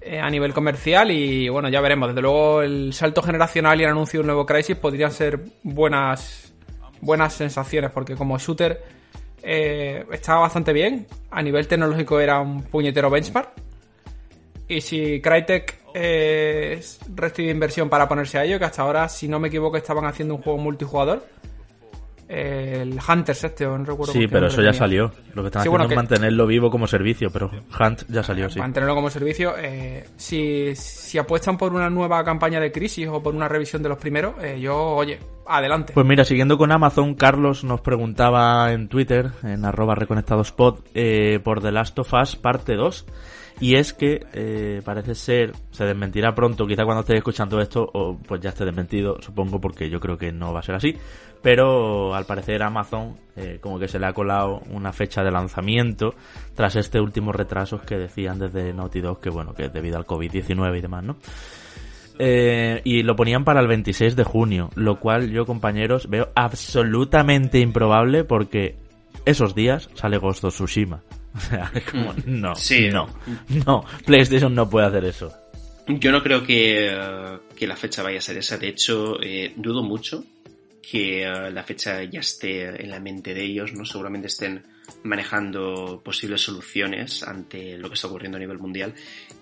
eh, 0.00 0.20
a 0.20 0.30
nivel 0.30 0.54
comercial 0.54 1.10
y 1.10 1.48
bueno, 1.50 1.68
ya 1.68 1.80
veremos. 1.82 2.08
Desde 2.08 2.22
luego 2.22 2.62
el 2.62 2.92
salto 2.94 3.20
generacional 3.22 3.78
y 3.80 3.84
el 3.84 3.90
anuncio 3.90 4.18
de 4.18 4.20
un 4.22 4.26
nuevo 4.28 4.46
Crisis 4.46 4.76
podrían 4.76 5.12
ser 5.12 5.40
buenas 5.62 6.54
buenas 7.00 7.34
sensaciones, 7.34 7.90
porque 7.92 8.14
como 8.16 8.38
shooter 8.38 8.82
eh, 9.42 10.04
estaba 10.12 10.40
bastante 10.40 10.72
bien. 10.72 11.06
A 11.30 11.42
nivel 11.42 11.66
tecnológico 11.66 12.20
era 12.20 12.40
un 12.40 12.62
puñetero 12.62 13.10
benchmark. 13.10 13.50
Y 14.68 14.80
si 14.80 15.20
Crytek 15.20 15.78
eh, 15.94 16.80
recibe 17.14 17.50
inversión 17.50 17.88
para 17.88 18.06
ponerse 18.06 18.38
a 18.38 18.44
ello, 18.44 18.58
que 18.58 18.66
hasta 18.66 18.82
ahora, 18.82 19.08
si 19.08 19.28
no 19.28 19.40
me 19.40 19.48
equivoco, 19.48 19.76
estaban 19.76 20.04
haciendo 20.04 20.34
un 20.34 20.42
juego 20.42 20.58
multijugador. 20.58 21.26
El 22.28 22.98
Hunters 23.08 23.44
este, 23.44 23.64
o 23.66 23.78
no 23.78 23.84
recuerdo 23.84 24.12
Sí, 24.12 24.26
pero 24.28 24.48
eso 24.48 24.56
ya 24.60 24.68
tenía. 24.68 24.78
salió. 24.78 25.12
Lo 25.34 25.42
que 25.42 25.46
están 25.48 25.62
Sí, 25.62 25.68
haciendo 25.68 25.70
bueno, 25.70 25.84
es 25.84 25.88
que- 25.88 25.96
mantenerlo 25.96 26.46
vivo 26.46 26.70
como 26.70 26.86
servicio, 26.86 27.30
pero 27.32 27.50
Hunt 27.80 28.02
ya 28.08 28.22
salió, 28.22 28.50
sí. 28.50 28.58
mantenerlo 28.58 28.94
como 28.94 29.08
servicio. 29.10 29.54
eh, 29.58 30.04
si, 30.16 30.74
si 30.76 31.16
apuestan 31.18 31.56
por 31.56 31.72
una 31.72 31.88
nueva 31.90 32.22
campaña 32.24 32.60
de 32.60 32.70
crisis 32.70 33.08
o 33.08 33.22
por 33.22 33.34
una 33.34 33.48
revisión 33.48 33.82
de 33.82 33.88
los 33.88 33.98
primeros, 33.98 34.34
eh, 34.42 34.60
yo, 34.60 34.76
oye, 34.76 35.18
adelante. 35.46 35.92
Pues 35.94 36.06
mira, 36.06 36.24
siguiendo 36.24 36.58
con 36.58 36.70
Amazon, 36.70 37.14
Carlos 37.14 37.64
nos 37.64 37.80
preguntaba 37.80 38.72
en 38.72 38.88
Twitter, 38.88 39.30
en 39.42 39.64
arroba 39.64 39.94
reconectadospod, 39.94 40.80
eh, 40.94 41.40
por 41.42 41.62
The 41.62 41.72
Last 41.72 41.98
of 41.98 42.12
Us 42.12 42.36
parte 42.36 42.74
2. 42.74 43.06
Y 43.60 43.74
es 43.74 43.92
que 43.92 44.26
eh, 44.32 44.82
parece 44.84 45.14
ser, 45.14 45.52
se 45.70 45.84
desmentirá 45.84 46.34
pronto, 46.34 46.66
quizá 46.66 46.84
cuando 46.84 47.00
estéis 47.00 47.18
escuchando 47.18 47.60
esto, 47.60 47.88
o 47.92 48.16
pues 48.16 48.40
ya 48.40 48.50
esté 48.50 48.64
desmentido, 48.64 49.20
supongo, 49.20 49.60
porque 49.60 49.90
yo 49.90 49.98
creo 50.00 50.16
que 50.16 50.30
no 50.32 50.52
va 50.52 50.60
a 50.60 50.62
ser 50.62 50.76
así. 50.76 50.96
Pero 51.42 52.14
al 52.14 52.24
parecer 52.24 52.62
Amazon 52.62 53.16
eh, 53.36 53.58
como 53.60 53.78
que 53.78 53.86
se 53.86 53.98
le 53.98 54.06
ha 54.06 54.12
colado 54.12 54.60
una 54.70 54.92
fecha 54.92 55.22
de 55.22 55.30
lanzamiento 55.30 56.14
tras 56.54 56.74
este 56.74 57.00
último 57.00 57.30
retrasos 57.30 57.82
que 57.82 57.96
decían 57.96 58.40
desde 58.40 58.72
Naughty 58.72 59.00
Dog 59.00 59.20
que 59.20 59.30
bueno, 59.30 59.54
que 59.54 59.66
es 59.66 59.72
debido 59.72 59.96
al 59.96 60.06
COVID-19 60.06 60.78
y 60.78 60.80
demás, 60.80 61.04
¿no? 61.04 61.16
Eh, 62.18 62.80
y 62.82 63.04
lo 63.04 63.14
ponían 63.14 63.44
para 63.44 63.60
el 63.60 63.68
26 63.68 64.16
de 64.16 64.24
junio, 64.24 64.70
lo 64.74 64.98
cual 64.98 65.30
yo, 65.30 65.46
compañeros, 65.46 66.10
veo 66.10 66.30
absolutamente 66.34 67.60
improbable 67.60 68.24
porque 68.24 68.76
esos 69.24 69.54
días 69.54 69.88
sale 69.94 70.18
Ghost 70.18 70.44
of 70.44 70.54
Tsushima. 70.54 71.02
O 71.34 71.40
sea, 71.40 71.70
es 71.74 71.84
como, 71.84 72.14
no, 72.26 72.56
Sí. 72.56 72.88
no, 72.88 73.06
no, 73.66 73.84
PlayStation 74.04 74.52
no 74.54 74.68
puede 74.68 74.86
hacer 74.86 75.04
eso. 75.04 75.32
Yo 75.86 76.10
no 76.10 76.22
creo 76.22 76.42
que, 76.42 76.88
eh, 76.90 77.38
que 77.54 77.66
la 77.66 77.76
fecha 77.76 78.02
vaya 78.02 78.18
a 78.18 78.22
ser 78.22 78.38
esa. 78.38 78.56
De 78.58 78.68
hecho, 78.68 79.22
eh, 79.22 79.52
dudo 79.56 79.82
mucho 79.84 80.24
que 80.82 81.22
eh, 81.22 81.50
la 81.52 81.62
fecha 81.62 82.02
ya 82.04 82.20
esté 82.20 82.82
en 82.82 82.90
la 82.90 82.98
mente 82.98 83.34
de 83.34 83.44
ellos, 83.44 83.72
¿no? 83.74 83.84
Seguramente 83.84 84.26
estén 84.26 84.64
manejando 85.04 86.00
posibles 86.04 86.40
soluciones 86.42 87.22
ante 87.22 87.76
lo 87.76 87.88
que 87.88 87.94
está 87.94 88.08
ocurriendo 88.08 88.36
a 88.36 88.40
nivel 88.40 88.58
mundial 88.58 88.94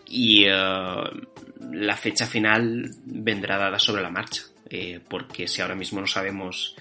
y 0.07 0.45
eh, 0.45 0.51
la 0.51 1.97
fecha 1.97 2.27
final 2.27 2.91
vendrá 3.05 3.57
dada 3.59 3.79
sobre 3.79 4.03
la 4.03 4.11
marcha, 4.11 4.43
eh, 4.69 5.01
porque 5.09 5.47
si 5.49 5.63
ahora 5.63 5.75
mismo 5.77 6.01
no 6.01 6.07
sabemos 6.07 6.77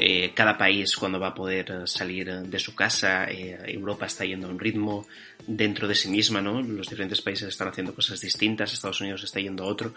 eh, 0.00 0.30
cada 0.32 0.56
país 0.56 0.96
cuándo 0.96 1.18
va 1.18 1.28
a 1.28 1.34
poder 1.34 1.88
salir 1.88 2.30
de 2.32 2.58
su 2.60 2.72
casa, 2.72 3.24
eh, 3.24 3.58
Europa 3.66 4.06
está 4.06 4.24
yendo 4.24 4.46
a 4.46 4.50
un 4.50 4.58
ritmo 4.60 5.08
dentro 5.44 5.88
de 5.88 5.96
sí 5.96 6.08
misma, 6.08 6.40
¿no? 6.40 6.62
Los 6.62 6.88
diferentes 6.88 7.20
países 7.20 7.48
están 7.48 7.66
haciendo 7.66 7.92
cosas 7.92 8.20
distintas, 8.20 8.72
Estados 8.72 9.00
Unidos 9.00 9.24
está 9.24 9.40
yendo 9.40 9.64
a 9.64 9.66
otro. 9.66 9.92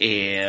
Eh, 0.00 0.44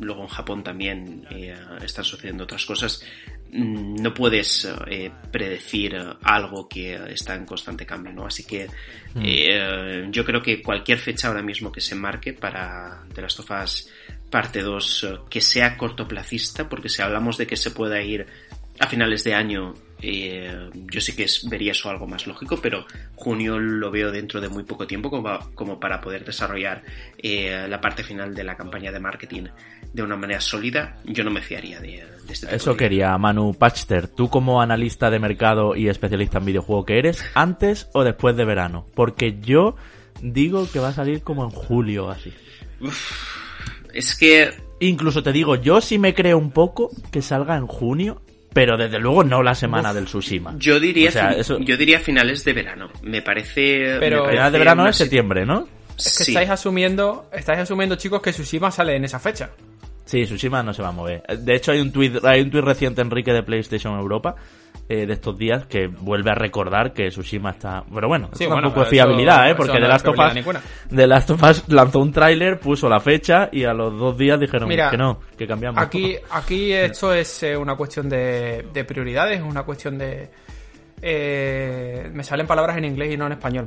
luego 0.00 0.22
en 0.22 0.28
Japón 0.28 0.64
también 0.64 1.24
eh, 1.30 1.54
están 1.84 2.04
sucediendo 2.04 2.42
otras 2.42 2.66
cosas. 2.66 3.04
Mm, 3.52 4.02
No 4.02 4.12
puedes 4.12 4.68
eh, 4.88 5.12
predecir 5.30 5.94
algo 6.22 6.68
que 6.68 6.94
está 7.12 7.36
en 7.36 7.46
constante 7.46 7.86
cambio, 7.86 8.12
¿no? 8.12 8.26
Así 8.26 8.42
que 8.44 8.66
eh, 9.14 10.08
yo 10.10 10.24
creo 10.24 10.42
que 10.42 10.60
cualquier 10.60 10.98
fecha 10.98 11.28
ahora 11.28 11.42
mismo 11.42 11.70
que 11.70 11.80
se 11.80 11.94
marque 11.94 12.32
para 12.32 13.04
The 13.14 13.22
Last 13.22 13.38
of 13.40 13.50
Us 13.62 13.88
parte 14.32 14.62
2 14.62 15.04
eh, 15.04 15.18
que 15.30 15.40
sea 15.40 15.76
cortoplacista, 15.76 16.68
porque 16.68 16.88
si 16.88 17.02
hablamos 17.02 17.36
de 17.38 17.46
que 17.46 17.56
se 17.56 17.70
pueda 17.70 18.02
ir 18.02 18.26
a 18.80 18.86
finales 18.88 19.22
de 19.22 19.34
año, 19.34 19.74
eh, 20.00 20.70
yo 20.90 21.00
sí 21.00 21.14
que 21.14 21.24
es- 21.24 21.48
vería 21.48 21.70
eso 21.72 21.88
algo 21.90 22.06
más 22.08 22.26
lógico, 22.26 22.58
pero 22.60 22.84
junio 23.14 23.60
lo 23.60 23.90
veo 23.92 24.10
dentro 24.10 24.40
de 24.40 24.48
muy 24.48 24.64
poco 24.64 24.86
tiempo 24.86 25.10
como, 25.10 25.38
como 25.54 25.78
para 25.78 26.00
poder 26.00 26.24
desarrollar 26.24 26.82
eh, 27.18 27.66
la 27.68 27.80
parte 27.80 28.02
final 28.02 28.34
de 28.34 28.42
la 28.42 28.56
campaña 28.56 28.90
de 28.90 28.98
marketing 28.98 29.44
de 29.92 30.02
una 30.02 30.16
manera 30.16 30.40
sólida. 30.40 30.96
Yo 31.04 31.22
no 31.22 31.30
me 31.30 31.42
fiaría 31.42 31.78
de, 31.78 32.04
de 32.26 32.32
este 32.32 32.46
tipo 32.46 32.56
Eso 32.56 32.70
de- 32.72 32.76
quería 32.78 33.16
Manu 33.18 33.54
Pachter. 33.54 34.08
Tú 34.08 34.28
como 34.30 34.60
analista 34.62 35.10
de 35.10 35.20
mercado 35.20 35.76
y 35.76 35.88
especialista 35.88 36.38
en 36.38 36.46
videojuego 36.46 36.84
que 36.86 36.98
eres, 36.98 37.22
antes 37.34 37.88
o 37.92 38.02
después 38.02 38.34
de 38.36 38.44
verano. 38.46 38.86
Porque 38.94 39.38
yo 39.40 39.76
digo 40.22 40.66
que 40.72 40.80
va 40.80 40.88
a 40.88 40.94
salir 40.94 41.22
como 41.22 41.44
en 41.44 41.50
julio 41.50 42.10
así. 42.10 42.32
Es 43.92 44.14
que 44.16 44.50
Incluso 44.80 45.22
te 45.22 45.32
digo, 45.32 45.54
yo 45.54 45.80
sí 45.80 45.96
me 45.98 46.12
creo 46.12 46.36
un 46.38 46.50
poco 46.50 46.90
que 47.12 47.22
salga 47.22 47.56
en 47.56 47.68
junio, 47.68 48.20
pero 48.52 48.76
desde 48.76 48.98
luego 48.98 49.22
no 49.22 49.40
la 49.42 49.54
semana 49.54 49.94
del 49.94 50.06
Tsushima. 50.06 50.54
yo 50.58 50.80
diría, 50.80 51.08
O 51.10 51.12
sea, 51.12 51.28
fin- 51.30 51.38
eso- 51.40 51.58
yo 51.60 51.76
diría 51.76 52.00
finales 52.00 52.44
de 52.44 52.52
verano. 52.52 52.90
Me 53.02 53.22
parece. 53.22 53.96
Pero- 54.00 54.16
me 54.16 54.22
parece 54.22 54.30
Final 54.32 54.52
de 54.52 54.58
verano 54.58 54.88
es 54.88 54.96
septiembre, 54.96 55.46
¿no? 55.46 55.68
Es 55.96 56.18
que 56.18 56.24
Sí. 56.24 56.32
estáis 56.32 56.50
asumiendo, 56.50 57.28
estáis 57.32 57.60
asumiendo, 57.60 57.94
chicos, 57.94 58.20
que 58.20 58.32
Tsushima 58.32 58.72
sale 58.72 58.96
en 58.96 59.04
esa 59.04 59.20
fecha. 59.20 59.50
Sí, 60.04 60.24
Tsushima 60.24 60.64
no 60.64 60.74
se 60.74 60.82
va 60.82 60.88
a 60.88 60.92
mover. 60.92 61.22
De 61.38 61.54
hecho, 61.54 61.70
hay 61.70 61.80
un 61.80 61.92
tuit, 61.92 62.24
hay 62.24 62.40
un 62.40 62.50
tuit 62.50 62.64
reciente, 62.64 63.02
Enrique, 63.02 63.32
de 63.32 63.44
PlayStation 63.44 63.96
Europa, 63.96 64.34
eh, 64.88 65.06
de 65.06 65.12
estos 65.12 65.38
días, 65.38 65.64
que 65.66 65.86
vuelve 65.86 66.30
a 66.30 66.34
recordar 66.34 66.92
que 66.92 67.08
Tsushima 67.08 67.50
está... 67.50 67.82
Pero 67.94 68.08
bueno, 68.08 68.28
Sí, 68.34 68.44
bueno, 68.46 68.62
tampoco 68.62 68.80
es 68.82 68.86
eso- 68.86 68.90
fiabilidad, 68.90 69.48
¿eh? 69.50 69.54
Porque 69.54 69.78
no 69.78 69.84
es 69.86 69.88
Last 69.88 70.06
of 70.08 70.18
Us. 70.18 70.54
The 70.94 71.06
Last 71.06 71.30
of 71.30 71.42
Us 71.42 71.64
lanzó 71.68 72.00
un 72.00 72.12
tráiler, 72.12 72.58
puso 72.60 72.88
la 72.88 73.00
fecha 73.00 73.48
y 73.52 73.64
a 73.64 73.72
los 73.72 73.96
dos 73.98 74.18
días 74.18 74.38
dijeron 74.38 74.68
Mira, 74.68 74.90
que 74.90 74.96
no, 74.98 75.20
que 75.38 75.46
cambiamos. 75.46 75.80
Aquí, 75.82 76.16
aquí 76.30 76.72
esto 76.72 77.14
es 77.14 77.42
eh, 77.42 77.56
una 77.56 77.74
cuestión 77.76 78.08
de, 78.08 78.66
de 78.72 78.84
prioridades, 78.84 79.38
es 79.38 79.44
una 79.44 79.62
cuestión 79.62 79.96
de... 79.96 80.28
eh, 81.00 82.10
me 82.12 82.22
salen 82.24 82.46
palabras 82.46 82.76
en 82.76 82.84
inglés 82.84 83.12
y 83.12 83.16
no 83.16 83.26
en 83.26 83.32
español, 83.32 83.66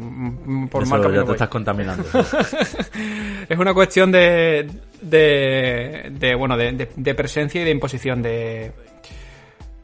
por 0.70 0.84
Eso 0.84 0.92
mal 0.92 1.02
ya 1.04 1.20
te 1.20 1.22
voy. 1.24 1.34
estás 1.34 1.50
contaminando. 1.50 2.04
Es 3.50 3.60
una 3.60 3.74
cuestión 3.76 4.12
de, 4.12 4.68
de, 5.02 6.08
de, 6.12 6.34
bueno, 6.36 6.58
de, 6.58 6.72
de- 6.72 6.90
de 6.96 7.14
presencia 7.16 7.62
y 7.62 7.64
de 7.64 7.70
imposición 7.72 8.22
de, 8.24 8.72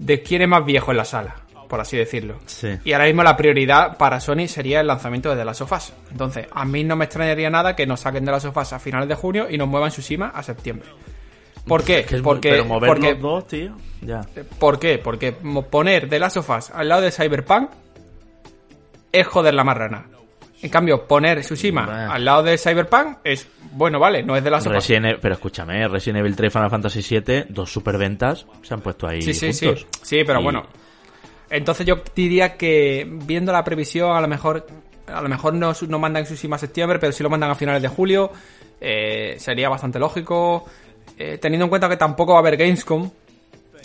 de 0.01 0.21
quién 0.23 0.41
es 0.41 0.47
más 0.47 0.65
viejo 0.65 0.91
en 0.91 0.97
la 0.97 1.05
sala, 1.05 1.35
por 1.69 1.79
así 1.79 1.95
decirlo. 1.95 2.39
Sí. 2.47 2.69
Y 2.83 2.93
ahora 2.93 3.05
mismo 3.05 3.21
la 3.23 3.37
prioridad 3.37 3.97
para 3.97 4.19
Sony 4.19 4.47
sería 4.47 4.81
el 4.81 4.87
lanzamiento 4.87 5.29
de 5.29 5.35
The 5.37 5.45
Last 5.45 5.61
of 5.61 5.71
Us. 5.71 5.93
Entonces, 6.11 6.47
a 6.51 6.65
mí 6.65 6.83
no 6.83 6.95
me 6.95 7.05
extrañaría 7.05 7.49
nada 7.49 7.75
que 7.75 7.85
nos 7.85 7.99
saquen 8.01 8.25
The 8.25 8.31
Last 8.31 8.45
of 8.47 8.57
Us 8.57 8.73
a 8.73 8.79
finales 8.79 9.07
de 9.07 9.15
junio 9.15 9.47
y 9.49 9.57
nos 9.57 9.67
muevan 9.67 9.91
Tsushima 9.91 10.29
a 10.29 10.41
septiembre. 10.43 10.89
¿Por 11.67 11.83
qué? 11.83 11.99
Es 11.99 12.07
que 12.07 12.15
es 12.15 12.21
muy- 12.23 12.33
porque, 12.33 12.49
pero 12.49 12.65
mover 12.65 12.87
porque, 12.87 13.11
los 13.13 13.21
dos, 13.21 13.47
tío, 13.47 13.77
ya. 14.01 14.21
¿Por 14.59 14.79
qué? 14.79 14.97
Porque 14.97 15.31
poner 15.31 16.09
The 16.09 16.19
Last 16.19 16.37
of 16.37 16.49
Us 16.49 16.71
al 16.71 16.89
lado 16.89 17.01
de 17.01 17.11
Cyberpunk 17.11 17.69
es 19.11 19.27
joder 19.27 19.53
la 19.53 19.63
marrana. 19.63 20.05
En 20.63 20.69
cambio, 20.69 21.07
poner 21.07 21.41
Tsushima 21.41 21.85
Bah. 21.85 22.13
al 22.13 22.23
lado 22.25 22.43
de 22.43 22.57
Cyberpunk 22.57 23.17
es, 23.23 23.47
bueno, 23.71 23.99
vale, 23.99 24.21
no 24.23 24.35
es 24.35 24.43
Us. 24.43 24.65
Resident 24.65 25.05
Evil- 25.05 25.19
pero 25.21 25.33
escúchame, 25.33 25.87
Resident 25.87 26.19
Evil 26.19 26.35
3 26.35 26.47
y 26.47 26.51
Final 26.53 26.69
Fantasy 26.69 27.01
7, 27.01 27.45
dos 27.49 27.71
superventas, 27.71 28.45
se 28.61 28.73
han 28.73 28.81
puesto 28.81 29.07
ahí 29.07 29.21
Sí, 29.21 29.33
sí, 29.33 29.53
sí. 29.53 29.73
Sí, 30.03 30.23
pero 30.25 30.39
Y- 30.39 30.43
bueno. 30.43 30.65
Entonces 31.49 31.85
yo 31.85 31.95
diría 32.15 32.55
que 32.55 33.05
viendo 33.25 33.51
la 33.51 33.63
previsión, 33.63 34.15
a 34.15 34.21
lo 34.21 34.27
mejor 34.27 34.65
a 35.07 35.21
lo 35.21 35.27
mejor 35.27 35.53
no, 35.53 35.73
no 35.89 35.99
mandan 35.99 36.23
Tsushima 36.23 36.55
a 36.55 36.59
septiembre, 36.59 36.97
pero 36.99 37.11
sí 37.11 37.21
lo 37.23 37.29
mandan 37.29 37.49
a 37.51 37.55
finales 37.55 37.81
de 37.81 37.87
julio. 37.87 38.31
eh, 38.83 39.35
sería 39.37 39.69
bastante 39.69 39.99
lógico. 39.99 40.65
Eh, 41.17 41.37
teniendo 41.39 41.65
en 41.65 41.69
cuenta 41.69 41.87
que 41.87 41.97
tampoco 41.97 42.31
va 42.31 42.39
a 42.39 42.41
haber 42.41 42.57
Gamescom, 42.57 43.11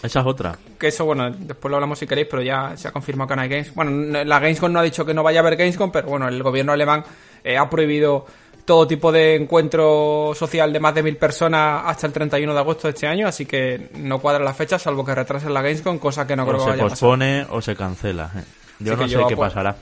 Esa 0.06 0.20
es 0.20 0.26
otra. 0.26 0.56
que 0.78 0.88
eso, 0.88 1.04
bueno, 1.04 1.30
después 1.30 1.70
lo 1.70 1.76
hablamos 1.76 1.98
si 1.98 2.06
queréis, 2.06 2.28
pero 2.30 2.42
ya 2.42 2.76
se 2.76 2.88
ha 2.88 2.92
confirmado 2.92 3.28
que 3.28 3.36
no 3.36 3.42
hay 3.42 3.48
Games. 3.48 3.74
Bueno, 3.74 4.24
la 4.24 4.38
Gamescom 4.38 4.72
no 4.72 4.80
ha 4.80 4.82
dicho 4.82 5.04
que 5.04 5.12
no 5.14 5.22
vaya 5.22 5.40
a 5.40 5.42
haber 5.42 5.56
Gamescom, 5.56 5.90
pero 5.90 6.08
bueno, 6.08 6.28
el 6.28 6.42
gobierno 6.42 6.72
alemán 6.72 7.04
eh, 7.44 7.56
ha 7.58 7.68
prohibido 7.68 8.26
todo 8.64 8.86
tipo 8.86 9.12
de 9.12 9.36
encuentro 9.36 10.32
social 10.34 10.72
de 10.72 10.80
más 10.80 10.92
de 10.94 11.02
mil 11.04 11.16
personas 11.16 11.82
hasta 11.86 12.06
el 12.08 12.12
31 12.12 12.52
de 12.52 12.58
agosto 12.58 12.88
de 12.88 12.94
este 12.94 13.06
año, 13.06 13.28
así 13.28 13.46
que 13.46 13.90
no 13.94 14.18
cuadra 14.18 14.42
la 14.44 14.54
fecha, 14.54 14.76
salvo 14.78 15.04
que 15.04 15.14
retrasen 15.14 15.54
la 15.54 15.62
Gamescom, 15.62 15.98
cosa 15.98 16.26
que 16.26 16.34
no 16.34 16.44
creo 16.44 16.56
que 16.58 16.64
se 16.64 16.70
vaya 16.70 16.82
a 16.82 16.86
pasar. 16.88 16.98
pospone 16.98 17.46
o 17.50 17.60
se 17.62 17.76
cancela. 17.76 18.30
eh. 18.36 18.42
Yo 18.80 18.92
Así 18.94 19.00
no 19.02 19.06
que 19.06 19.12
sé 19.12 19.20
yo, 19.20 19.26
qué 19.28 19.36
pues, 19.36 19.50
pasará. 19.52 19.76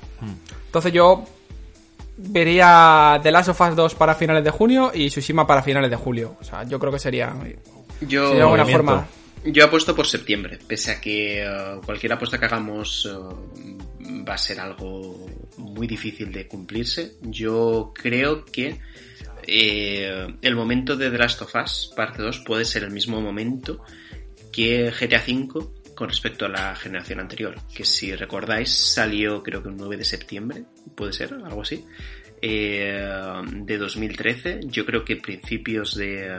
Entonces 0.67 0.93
yo 0.93 1.25
vería 2.17 3.19
The 3.23 3.31
Last 3.31 3.49
of 3.51 3.61
Us 3.61 3.75
2 3.77 3.95
para 3.95 4.15
finales 4.15 4.45
de 4.45 4.51
junio 4.51 4.91
y 4.95 5.09
Tsushima 5.09 5.47
para 5.47 5.63
finales 5.63 5.91
de 5.91 5.97
julio. 5.97 6.37
O 6.41 6.45
sea, 6.45 6.63
yo 6.65 6.79
creo 6.79 6.93
que 6.93 6.99
sería, 6.99 7.33
Yo, 8.03 8.29
sería 8.29 8.47
una 8.47 8.65
forma... 8.67 9.07
Yo 9.47 9.67
apuesto 9.67 9.95
por 9.95 10.07
septiembre, 10.07 10.59
pese 10.67 10.93
a 10.93 11.01
que 11.01 11.43
eh, 11.43 11.81
cualquier 11.85 12.15
apuesta 12.15 12.39
que 12.39 12.47
hagamos 12.47 13.07
eh, 13.07 14.25
va 14.27 14.35
a 14.35 14.39
ser 14.39 14.59
algo 14.59 15.27
muy 15.59 15.87
difícil 15.87 16.33
de 16.33 16.49
cumplirse. 16.49 17.17
Yo 17.21 17.93
creo 17.95 18.45
que 18.47 18.81
eh, 19.47 20.27
el 20.41 20.57
momento 20.57 20.97
de 20.97 21.11
The 21.11 21.19
Last 21.19 21.43
of 21.43 21.55
Us, 21.55 21.93
parte 21.95 22.23
2, 22.23 22.41
puede 22.41 22.65
ser 22.65 22.85
el 22.85 22.91
mismo 22.91 23.21
momento 23.21 23.85
que 24.51 24.91
GTA 24.91 25.23
V 25.27 25.67
con 25.95 26.09
respecto 26.09 26.47
a 26.47 26.49
la 26.49 26.75
generación 26.75 27.21
anterior, 27.21 27.55
que 27.73 27.85
si 27.85 28.17
recordáis 28.17 28.71
salió 28.71 29.43
creo 29.43 29.63
que 29.63 29.69
el 29.69 29.77
9 29.77 29.99
de 29.99 30.05
septiembre, 30.05 30.65
puede 30.97 31.13
ser, 31.13 31.35
algo 31.35 31.63
así, 31.63 31.85
eh, 32.41 33.07
de 33.53 33.79
2013. 33.79 34.61
Yo 34.65 34.87
creo 34.87 35.05
que 35.05 35.17
principios 35.17 35.95
de 35.95 36.35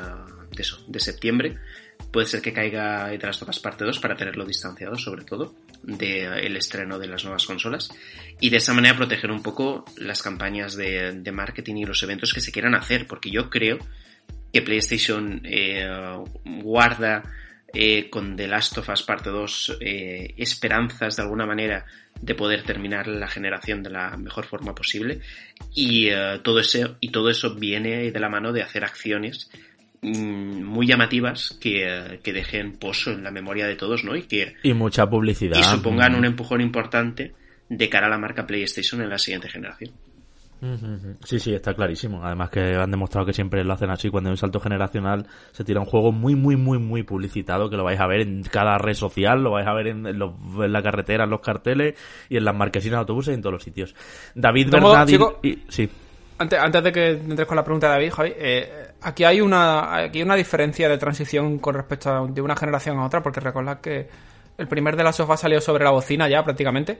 eso, 0.58 0.84
de 0.88 1.00
septiembre 1.00 1.58
puede 2.16 2.28
ser 2.28 2.42
que 2.42 2.54
caiga 2.54 3.10
The 3.10 3.28
Last 3.28 3.42
of 3.42 3.50
Us 3.50 3.60
parte 3.60 3.84
2 3.84 4.00
para 4.00 4.16
tenerlo 4.16 4.46
distanciado 4.46 4.96
sobre 4.96 5.26
todo 5.26 5.54
del 5.84 6.56
estreno 6.56 6.98
de 6.98 7.08
las 7.08 7.26
nuevas 7.26 7.46
consolas 7.46 7.90
y 8.40 8.50
de 8.50 8.56
esa 8.56 8.74
manera 8.74 8.96
proteger 8.96 9.32
un 9.32 9.44
poco 9.44 9.84
las 9.98 10.24
campañas 10.24 10.78
de, 10.78 11.12
de 11.12 11.32
marketing 11.34 11.76
y 11.76 11.84
los 11.84 12.02
eventos 12.04 12.32
que 12.32 12.40
se 12.40 12.54
quieran 12.54 12.74
hacer 12.74 13.06
porque 13.06 13.30
yo 13.30 13.50
creo 13.50 13.80
que 14.54 14.62
PlayStation 14.62 15.42
eh, 15.44 15.86
guarda 16.64 17.22
eh, 17.74 18.10
con 18.10 18.38
The 18.38 18.48
Last 18.48 18.78
of 18.78 18.88
Us 18.88 19.04
parte 19.04 19.30
2 19.30 19.80
eh, 19.82 20.36
esperanzas 20.38 21.18
de 21.18 21.22
alguna 21.22 21.46
manera 21.46 21.86
de 22.22 22.34
poder 22.34 22.64
terminar 22.64 23.10
la 23.10 23.28
generación 23.28 23.84
de 23.84 23.90
la 23.90 24.16
mejor 24.16 24.46
forma 24.46 24.74
posible 24.74 25.20
y 25.74 26.10
todo 26.44 26.62
eso 26.62 26.96
y 27.02 27.10
todo 27.10 27.30
eso 27.30 27.56
viene 27.56 28.10
de 28.10 28.20
la 28.22 28.30
mano 28.30 28.54
de 28.54 28.62
hacer 28.64 28.86
acciones 28.86 29.50
muy 30.12 30.88
llamativas 30.88 31.58
que, 31.60 31.84
eh, 31.88 32.20
que 32.24 32.34
dejen 32.34 32.74
pozo 32.78 33.12
en 33.12 33.24
la 33.24 33.32
memoria 33.32 33.68
de 33.68 33.76
todos, 33.76 34.04
¿no? 34.04 34.16
Y 34.16 34.24
que 34.24 34.54
Y 34.64 34.74
mucha 34.74 35.08
publicidad. 35.10 35.58
y 35.60 35.64
supongan 35.64 36.14
Mm. 36.14 36.18
un 36.18 36.26
empujón 36.26 36.62
importante 36.62 37.34
de 37.70 37.90
cara 37.90 38.08
a 38.08 38.10
la 38.10 38.18
marca 38.18 38.46
PlayStation 38.46 39.02
en 39.02 39.10
la 39.10 39.18
siguiente 39.18 39.50
generación. 39.50 39.92
Sí, 41.26 41.40
sí, 41.40 41.54
está 41.54 41.74
clarísimo. 41.76 42.24
Además 42.26 42.50
que 42.50 42.60
han 42.76 42.90
demostrado 42.90 43.26
que 43.28 43.34
siempre 43.34 43.64
lo 43.64 43.74
hacen 43.74 43.90
así. 43.92 44.10
Cuando 44.10 44.30
hay 44.30 44.32
un 44.34 44.38
salto 44.38 44.60
generacional 44.60 45.28
se 45.52 45.64
tira 45.64 45.80
un 45.80 45.86
juego 45.86 46.12
muy, 46.12 46.34
muy, 46.34 46.56
muy, 46.56 46.80
muy 46.80 47.04
publicitado 47.04 47.70
que 47.70 47.78
lo 47.78 47.84
vais 47.84 48.00
a 48.00 48.08
ver 48.08 48.22
en 48.22 48.42
cada 48.44 48.78
red 48.80 48.94
social, 48.96 49.44
lo 49.44 49.52
vais 49.52 49.68
a 49.68 49.74
ver 49.74 49.88
en, 49.88 50.18
los- 50.18 50.32
en 50.64 50.72
la 50.74 50.82
carretera, 50.82 51.26
en 51.26 51.30
los 51.30 51.42
carteles 51.42 51.96
y 52.30 52.38
en 52.38 52.46
las 52.46 52.56
marquesinas 52.56 52.94
de 52.98 53.00
autobuses 53.02 53.32
y 53.34 53.36
en 53.36 53.42
todos 53.42 53.54
los 53.54 53.64
sitios. 53.64 53.94
David 54.34 54.70
y- 55.44 55.60
sí. 55.68 55.90
Antes, 56.38 56.60
antes 56.60 56.84
de 56.84 56.92
que 56.92 57.10
entres 57.12 57.48
con 57.48 57.56
la 57.58 57.64
pregunta 57.64 57.88
de 57.88 57.94
David, 57.94 58.12
Javi, 58.12 58.32
eh, 58.36 58.70
aquí 59.02 59.24
hay 59.24 59.42
una 59.42 59.96
aquí 59.96 60.20
hay 60.20 60.24
una 60.24 60.36
diferencia 60.36 60.88
de 60.90 60.98
transición 60.98 61.60
con 61.60 61.76
respecto 61.76 62.10
a, 62.12 62.28
de 62.28 62.42
una 62.42 62.56
generación 62.56 62.98
a 63.00 63.06
otra, 63.06 63.22
porque 63.24 63.40
recordad 63.40 63.80
que 63.82 64.08
el 64.58 64.68
primer 64.68 64.96
de 64.96 65.04
la 65.04 65.12
sofá 65.14 65.36
salió 65.38 65.60
sobre 65.62 65.84
la 65.84 65.92
bocina 65.92 66.30
ya 66.30 66.44
prácticamente, 66.44 67.00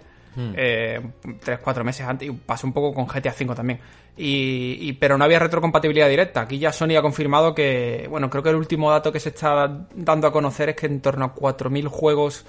eh, 0.58 1.00
tres, 1.42 1.60
cuatro 1.60 1.84
meses 1.86 2.06
antes, 2.06 2.28
y 2.28 2.32
pasó 2.32 2.68
un 2.68 2.74
poco 2.74 2.94
con 2.94 3.06
GTA 3.08 3.34
V 3.40 3.56
también. 3.56 3.80
Y, 4.18 4.78
y- 4.82 4.94
pero 4.94 5.18
no 5.18 5.24
había 5.24 5.40
retrocompatibilidad 5.40 6.10
directa. 6.10 6.42
Aquí 6.42 6.60
ya 6.60 6.74
Sony 6.74 6.98
ha 6.98 7.02
confirmado 7.02 7.56
que, 7.56 8.08
bueno, 8.10 8.30
creo 8.30 8.44
que 8.44 8.50
el 8.50 8.56
último 8.58 8.92
dato 8.92 9.12
que 9.14 9.20
se 9.22 9.30
está 9.30 9.86
dando 9.96 10.28
a 10.28 10.32
conocer 10.34 10.70
es 10.70 10.76
que 10.76 10.88
en 10.88 11.00
torno 11.02 11.24
a 11.26 11.34
4.000 11.34 11.88
juegos 11.88 12.46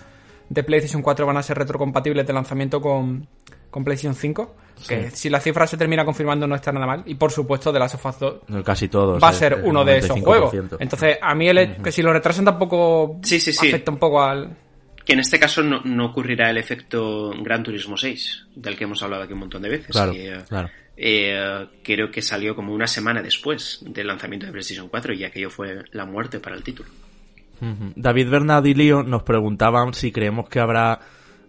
de 0.48 0.62
PlayStation 0.64 1.02
4 1.02 1.24
van 1.26 1.36
a 1.36 1.42
ser 1.44 1.58
retrocompatibles 1.58 2.26
de 2.26 2.32
lanzamiento 2.32 2.80
con, 2.80 3.28
con 3.70 3.84
PlayStation 3.84 4.14
5. 4.14 4.56
Que 4.86 5.10
si 5.10 5.30
la 5.30 5.40
cifra 5.40 5.66
se 5.66 5.78
termina 5.78 6.04
confirmando 6.04 6.46
no 6.46 6.54
está 6.54 6.70
nada 6.70 6.86
mal. 6.86 7.02
Y 7.06 7.14
por 7.14 7.32
supuesto, 7.32 7.72
de 7.72 7.78
Last 7.78 7.94
of 7.94 8.04
Us 8.06 8.18
2 8.18 8.62
Casi 8.62 8.88
todos. 8.88 9.22
va 9.22 9.28
a 9.28 9.32
ser 9.32 9.62
uno 9.64 9.84
de 9.86 9.96
esos 9.98 10.16
95%. 10.18 10.22
juegos. 10.22 10.54
Entonces, 10.78 11.18
a 11.22 11.34
mí 11.34 11.48
el, 11.48 11.76
que 11.82 11.90
si 11.90 12.02
lo 12.02 12.12
retrasan 12.12 12.44
tampoco 12.44 13.18
Sí, 13.22 13.40
sí, 13.40 13.52
sí. 13.54 13.68
afecta 13.68 13.90
un 13.90 13.96
poco 13.98 14.22
al... 14.22 14.54
Que 15.02 15.14
en 15.14 15.20
este 15.20 15.38
caso 15.38 15.62
no, 15.62 15.80
no 15.84 16.06
ocurrirá 16.06 16.50
el 16.50 16.58
efecto 16.58 17.30
Gran 17.40 17.62
Turismo 17.62 17.96
6, 17.96 18.48
del 18.56 18.76
que 18.76 18.84
hemos 18.84 19.02
hablado 19.02 19.22
aquí 19.22 19.32
un 19.32 19.38
montón 19.38 19.62
de 19.62 19.68
veces. 19.70 19.86
Claro, 19.86 20.12
que, 20.12 20.34
eh, 20.34 20.38
claro. 20.48 20.68
eh, 20.96 21.66
creo 21.82 22.10
que 22.10 22.20
salió 22.20 22.54
como 22.54 22.74
una 22.74 22.86
semana 22.88 23.22
después 23.22 23.78
del 23.86 24.08
lanzamiento 24.08 24.44
de 24.46 24.52
PlayStation 24.52 24.88
4 24.88 25.14
y 25.14 25.24
aquello 25.24 25.48
fue 25.48 25.84
la 25.92 26.04
muerte 26.04 26.38
para 26.40 26.54
el 26.56 26.62
título. 26.62 26.90
David 27.94 28.28
Bernardilio 28.28 29.02
nos 29.02 29.22
preguntaban 29.22 29.94
si 29.94 30.12
creemos 30.12 30.48
que 30.48 30.60
habrá 30.60 31.00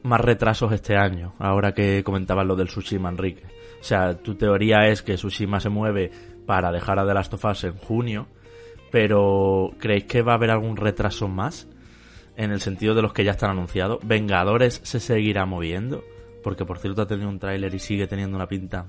más 0.03 0.21
retrasos 0.21 0.71
este 0.71 0.95
año, 0.95 1.33
ahora 1.39 1.73
que 1.73 2.03
comentabas 2.03 2.45
lo 2.45 2.55
del 2.55 2.67
Tsushima, 2.67 3.09
Enrique. 3.09 3.43
O 3.79 3.83
sea, 3.83 4.17
tu 4.17 4.35
teoría 4.35 4.87
es 4.87 5.01
que 5.01 5.15
Tsushima 5.15 5.59
se 5.59 5.69
mueve 5.69 6.11
para 6.45 6.71
dejar 6.71 6.99
a 6.99 7.05
The 7.05 7.13
Last 7.13 7.33
of 7.33 7.45
Us 7.45 7.63
en 7.65 7.77
junio, 7.77 8.27
pero 8.91 9.71
¿creéis 9.79 10.05
que 10.05 10.21
va 10.21 10.33
a 10.33 10.35
haber 10.35 10.51
algún 10.51 10.77
retraso 10.77 11.27
más? 11.27 11.67
En 12.35 12.51
el 12.51 12.61
sentido 12.61 12.93
de 12.93 13.01
los 13.01 13.13
que 13.13 13.23
ya 13.23 13.31
están 13.31 13.49
anunciados. 13.49 13.99
¿Vengadores 14.03 14.79
se 14.83 14.99
seguirá 14.99 15.47
moviendo? 15.47 16.03
Porque 16.43 16.65
por 16.65 16.77
cierto 16.77 17.01
ha 17.01 17.07
tenido 17.07 17.29
un 17.29 17.39
tráiler 17.39 17.73
y 17.73 17.79
sigue 17.79 18.05
teniendo 18.05 18.37
una 18.37 18.47
pinta 18.47 18.85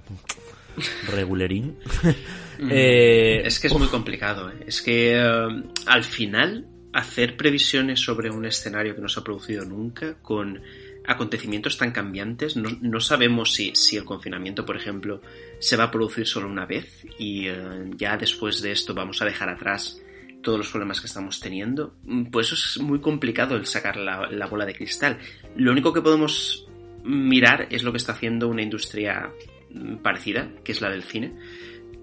regulerín. 1.11 1.79
Eh, 2.61 3.43
es 3.45 3.61
que 3.61 3.69
es 3.69 3.79
muy 3.79 3.87
complicado. 3.87 4.51
¿eh? 4.51 4.65
Es 4.67 4.83
que 4.83 5.15
eh, 5.15 5.63
al 5.87 6.03
final 6.03 6.67
hacer 6.93 7.37
previsiones 7.37 8.01
sobre 8.01 8.31
un 8.31 8.45
escenario 8.47 8.97
que 8.97 9.01
no 9.01 9.09
se 9.09 9.21
ha 9.21 9.23
producido 9.23 9.65
nunca 9.65 10.15
con 10.21 10.61
acontecimientos 11.09 11.79
tan 11.79 11.91
cambiantes, 11.91 12.57
no, 12.57 12.69
no 12.83 13.01
sabemos 13.01 13.55
si, 13.55 13.73
si 13.75 13.97
el 13.97 14.05
confinamiento, 14.05 14.67
por 14.67 14.77
ejemplo, 14.77 15.23
se 15.59 15.77
va 15.77 15.85
a 15.85 15.91
producir 15.91 16.27
solo 16.27 16.49
una 16.49 16.67
vez 16.67 17.07
y 17.19 17.49
eh, 17.49 17.91
ya 17.97 18.19
después 18.19 18.61
de 18.61 18.73
esto 18.73 18.95
vamos 18.95 19.23
a 19.23 19.25
dejar 19.25 19.49
atrás 19.49 20.03
todos 20.43 20.59
los 20.59 20.69
problemas 20.71 21.01
que 21.01 21.07
estamos 21.07 21.41
teniendo. 21.41 21.95
Mm, 22.05 22.27
Pues 22.27 22.53
eso 22.53 22.57
es 22.57 22.85
muy 22.85 23.01
complicado 23.01 23.57
el 23.57 23.65
sacar 23.65 23.97
la, 23.97 24.29
la 24.31 24.47
bola 24.47 24.67
de 24.67 24.75
cristal. 24.75 25.19
Lo 25.57 25.73
único 25.73 25.95
que 25.95 26.03
podemos 26.03 26.67
mirar 27.05 27.69
es 27.71 27.83
lo 27.85 27.91
que 27.91 27.99
está 27.99 28.13
haciendo 28.13 28.47
una 28.49 28.63
industria 28.63 29.33
mm, 29.71 29.97
parecida, 29.97 30.51
que 30.63 30.73
es 30.73 30.83
la 30.83 30.91
del 30.91 31.05
cine, 31.05 31.33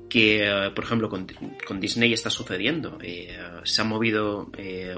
que, 0.10 0.48
eh, 0.48 0.72
por 0.74 0.84
ejemplo, 0.84 1.10
con, 1.10 1.28
con 1.68 1.80
Disney 1.80 2.12
está 2.12 2.32
sucediendo. 2.32 2.98
Eh, 3.04 3.38
se 3.64 3.82
han 3.84 3.88
movido 3.88 4.50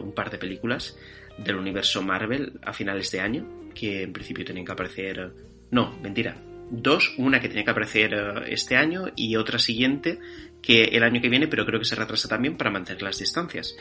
un 0.01 0.13
par 0.13 0.29
de 0.29 0.37
películas 0.37 0.97
del 1.37 1.57
universo 1.57 2.01
Marvel 2.01 2.59
a 2.63 2.71
finales 2.71 3.11
de 3.11 3.19
año, 3.19 3.66
que 3.77 4.03
en 4.03 4.13
principio 4.13 4.43
tenían 4.43 4.65
que 4.65 4.71
aparecer... 4.71 5.31
No, 5.69 5.97
mentira. 6.01 6.35
Dos, 6.69 7.13
una 7.17 7.39
que 7.39 7.47
tenía 7.47 7.63
que 7.63 7.71
aparecer 7.71 8.13
eh, 8.13 8.33
este 8.47 8.75
año 8.75 9.05
y 9.15 9.35
otra 9.35 9.59
siguiente 9.59 10.19
que 10.61 10.85
el 10.85 11.03
año 11.03 11.21
que 11.21 11.29
viene, 11.29 11.47
pero 11.47 11.65
creo 11.65 11.79
que 11.79 11.85
se 11.85 11.95
retrasa 11.95 12.27
también 12.27 12.57
para 12.57 12.71
mantener 12.71 13.03
las 13.03 13.19
distancias. 13.19 13.75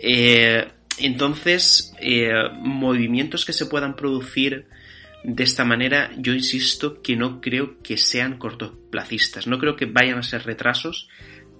Eh, 0.00 0.66
entonces, 0.98 1.94
eh, 2.00 2.32
movimientos 2.58 3.44
que 3.44 3.52
se 3.52 3.66
puedan 3.66 3.94
producir 3.94 4.66
de 5.24 5.42
esta 5.42 5.64
manera, 5.64 6.10
yo 6.16 6.32
insisto 6.32 7.02
que 7.02 7.16
no 7.16 7.40
creo 7.40 7.82
que 7.82 7.96
sean 7.96 8.38
cortoplacistas, 8.38 9.46
no 9.46 9.58
creo 9.58 9.76
que 9.76 9.86
vayan 9.86 10.18
a 10.18 10.22
ser 10.22 10.44
retrasos 10.44 11.08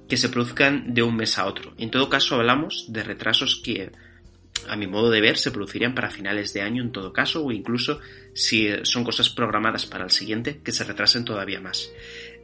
que 0.09 0.17
se 0.17 0.29
produzcan 0.29 0.93
de 0.93 1.03
un 1.03 1.17
mes 1.17 1.39
a 1.39 1.47
otro. 1.47 1.75
En 1.79 1.91
todo 1.91 2.09
caso, 2.09 2.37
hablamos 2.37 2.87
de 2.89 3.03
retrasos 3.03 3.61
que, 3.65 3.91
a 4.69 4.77
mi 4.77 4.87
modo 4.87 5.11
de 5.11 5.21
ver, 5.21 5.37
se 5.37 5.51
producirían 5.51 5.95
para 5.95 6.11
finales 6.11 6.53
de 6.53 6.63
año 6.63 6.83
en 6.83 6.93
todo 6.93 7.13
caso, 7.13 7.45
o 7.45 7.53
incluso 7.53 8.01
si 8.35 8.69
son 8.83 9.05
cosas 9.05 9.31
programadas 9.31 9.87
para 9.87 10.05
el 10.05 10.11
siguiente, 10.11 10.61
que 10.63 10.73
se 10.73 10.85
retrasen 10.85 11.25
todavía 11.25 11.61
más. 11.61 11.91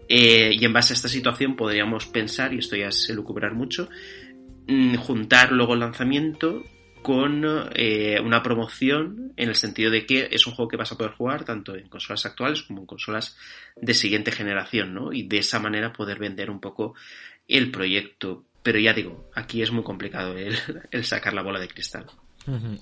Eh, 0.09 0.51
y 0.53 0.65
en 0.65 0.73
base 0.73 0.93
a 0.93 0.97
esta 0.97 1.09
situación 1.09 1.57
podríamos 1.57 2.07
pensar, 2.07 2.53
y 2.53 2.59
esto 2.59 2.77
ya 2.77 2.89
es 2.89 3.09
elucubrar 3.11 3.55
mucho, 3.55 3.89
mm, 4.67 4.97
juntar 4.97 5.53
luego 5.53 5.75
el 5.75 5.81
lanzamiento 5.81 6.65
con 7.03 7.45
eh, 7.75 8.21
una 8.23 8.43
promoción 8.43 9.33
en 9.37 9.49
el 9.49 9.55
sentido 9.55 9.91
de 9.91 10.05
que 10.05 10.29
es 10.31 10.47
un 10.47 10.53
juego 10.53 10.69
que 10.69 10.77
vas 10.77 10.93
a 10.93 10.99
poder 10.99 11.13
jugar 11.13 11.45
tanto 11.45 11.75
en 11.75 11.89
consolas 11.89 12.27
actuales 12.27 12.63
como 12.63 12.81
en 12.81 12.87
consolas 12.87 13.39
de 13.77 13.95
siguiente 13.95 14.33
generación, 14.33 14.95
¿no? 14.95 15.13
Y 15.13 15.23
de 15.23 15.39
esa 15.39 15.59
manera 15.59 15.93
poder 15.93 16.19
vender 16.19 16.51
un 16.51 16.61
poco 16.61 16.95
el 17.49 17.71
proyecto. 17.71 18.45
Pero 18.63 18.79
ya 18.79 18.93
digo, 18.93 19.31
aquí 19.35 19.63
es 19.63 19.73
muy 19.73 19.83
complicado 19.83 20.37
el, 20.37 20.57
el 20.91 21.05
sacar 21.05 21.35
la 21.35 21.43
bola 21.43 21.61
de 21.61 21.69
cristal. 21.69 22.07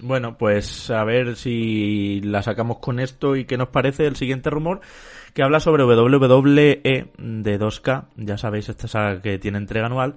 Bueno, 0.01 0.39
pues 0.39 0.89
a 0.91 1.03
ver 1.05 1.37
si 1.37 2.21
la 2.23 2.43
sacamos 2.43 2.79
con 2.79 3.01
esto 3.01 3.35
y 3.35 3.45
qué 3.45 3.59
nos 3.59 3.69
parece 3.69 4.07
el 4.07 4.17
siguiente 4.17 4.51
rumor 4.51 4.81
que 5.35 5.43
habla 5.43 5.61
sobre 5.61 5.85
WWE 5.85 6.81
de 7.19 7.61
2K, 7.61 8.07
ya 8.17 8.39
sabéis, 8.39 8.69
esta 8.69 8.89
saga 8.89 9.21
que 9.21 9.39
tiene 9.39 9.59
entrega 9.59 9.87
anual, 9.87 10.15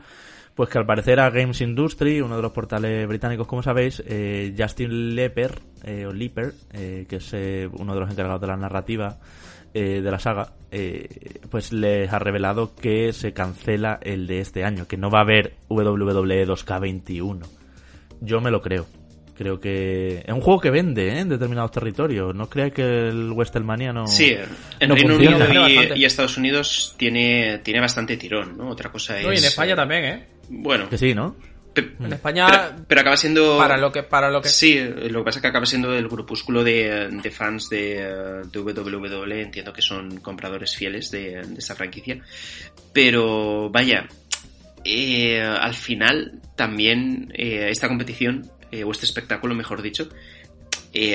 pues 0.56 0.70
que 0.70 0.78
al 0.78 0.86
parecer 0.86 1.20
a 1.20 1.30
Games 1.30 1.62
Industry, 1.62 2.22
uno 2.22 2.36
de 2.36 2.42
los 2.42 2.52
portales 2.52 3.08
británicos 3.08 3.48
como 3.48 3.64
sabéis, 3.64 4.02
eh, 4.06 4.56
Justin 4.58 5.16
Leper, 5.16 5.60
eh, 5.84 6.06
o 6.06 6.12
Leper, 6.12 6.54
eh, 6.74 7.06
que 7.08 7.18
es 7.18 7.34
eh, 7.34 7.70
uno 7.72 7.94
de 7.94 8.00
los 8.00 8.12
encargados 8.12 8.42
de 8.42 8.48
la 8.48 8.58
narrativa 8.58 9.20
eh, 9.74 10.02
de 10.02 10.12
la 10.12 10.20
saga, 10.20 10.54
eh, 10.72 11.40
pues 11.50 11.72
les 11.72 12.12
ha 12.12 12.20
revelado 12.20 12.76
que 12.76 13.14
se 13.14 13.34
cancela 13.34 14.00
el 14.02 14.28
de 14.28 14.40
este 14.40 14.64
año, 14.64 14.88
que 14.88 14.98
no 14.98 15.10
va 15.10 15.20
a 15.20 15.24
haber 15.24 15.56
WWE 15.70 16.48
2K21. 16.48 17.42
Yo 18.22 18.42
me 18.42 18.52
lo 18.52 18.62
creo. 18.62 18.86
Creo 19.38 19.60
que 19.60 20.20
es 20.20 20.34
un 20.34 20.42
juego 20.42 20.60
que 20.60 20.70
vende 20.70 21.08
¿eh? 21.08 21.20
en 21.20 21.30
determinados 21.30 21.72
territorios. 21.72 22.36
No 22.36 22.48
creáis 22.48 22.74
que 22.74 23.08
el 23.08 23.32
WrestleMania 23.32 23.92
no. 23.92 24.06
Sí, 24.06 24.36
en 24.80 24.90
no 24.90 24.96
Reino 24.96 25.14
funciona. 25.16 25.46
Unido 25.46 25.96
y 25.96 26.06
Estados 26.06 26.38
Unidos 26.38 26.94
tiene, 26.98 27.60
tiene 27.64 27.80
bastante 27.80 28.18
tirón, 28.18 28.58
¿no? 28.58 28.70
Otra 28.70 28.92
cosa 28.92 29.18
es... 29.18 29.26
No, 29.26 29.34
y 29.34 29.38
en 29.38 29.46
España 29.46 29.74
eh, 29.74 29.76
también, 29.76 30.06
¿eh? 30.06 30.28
Bueno, 30.50 30.90
Que 30.90 30.98
sí, 30.98 31.16
¿no? 31.16 31.36
En 31.76 32.14
España, 32.14 32.48
pero, 32.48 32.86
pero 32.88 33.02
acaba 33.02 33.18
siendo... 33.18 33.58
para 33.58 33.78
lo 33.78 33.92
que... 33.92 34.04
Para 34.04 34.30
lo 34.30 34.42
que 34.42 34.50
Sí, 34.50 34.78
lo 34.80 35.20
que 35.20 35.26
pasa 35.26 35.40
es 35.40 35.42
que 35.42 35.48
acaba 35.48 35.66
siendo 35.66 35.94
el 35.94 36.08
grupúsculo 36.08 36.64
de, 36.64 37.10
de 37.10 37.32
fans 37.32 37.70
de, 37.70 38.44
de 38.52 38.60
WWE, 38.60 39.42
entiendo 39.42 39.72
que 39.72 39.82
son 39.82 40.20
compradores 40.20 40.76
fieles 40.76 41.12
de, 41.12 41.42
de 41.42 41.60
esta 41.60 41.76
franquicia. 41.76 42.20
Pero 42.94 43.70
vaya, 43.70 44.08
eh, 44.84 45.42
al 45.42 45.74
final 45.74 46.40
también 46.56 47.32
eh, 47.34 47.70
esta 47.70 47.88
competición, 47.88 48.52
eh, 48.72 48.84
o 48.84 48.92
este 48.92 49.06
espectáculo 49.06 49.56
mejor 49.56 49.82
dicho, 49.82 50.10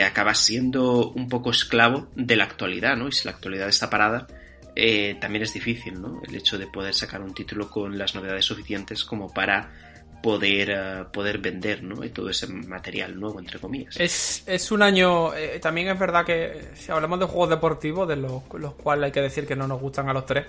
acaba 0.04 0.34
siendo 0.34 1.10
un 1.10 1.28
poco 1.28 1.50
esclavo 1.50 2.08
de 2.14 2.36
la 2.36 2.44
actualidad, 2.44 2.96
¿no? 2.96 3.08
Y 3.08 3.12
si 3.12 3.26
la 3.26 3.32
actualidad 3.32 3.68
está 3.68 3.90
parada, 3.90 4.26
eh, 4.78 5.16
también 5.18 5.42
es 5.42 5.54
difícil, 5.54 6.00
¿no? 6.00 6.20
El 6.28 6.34
hecho 6.34 6.58
de 6.58 6.66
poder 6.66 6.92
sacar 6.92 7.22
un 7.22 7.32
título 7.32 7.70
con 7.70 7.96
las 7.96 8.14
novedades 8.14 8.44
suficientes 8.44 9.06
como 9.06 9.32
para 9.32 9.72
poder, 10.26 10.70
eh, 10.70 11.04
poder 11.12 11.38
vender, 11.38 11.84
¿no? 11.84 12.02
Y 12.02 12.10
todo 12.10 12.28
ese 12.28 12.48
material 12.48 13.20
nuevo, 13.20 13.38
entre 13.38 13.60
comillas. 13.60 13.96
Es, 13.96 14.42
es 14.44 14.72
un 14.72 14.82
año. 14.82 15.32
eh, 15.32 15.60
también 15.60 15.86
es 15.86 15.96
verdad 15.96 16.26
que 16.26 16.70
si 16.74 16.90
hablamos 16.90 17.20
de 17.20 17.26
juegos 17.26 17.50
deportivos, 17.50 18.08
de 18.08 18.16
los, 18.16 18.42
los 18.54 18.74
cuales 18.74 19.04
hay 19.04 19.12
que 19.12 19.20
decir 19.20 19.46
que 19.46 19.54
no 19.54 19.68
nos 19.68 19.80
gustan 19.80 20.08
a 20.08 20.12
los 20.12 20.26
tres. 20.26 20.46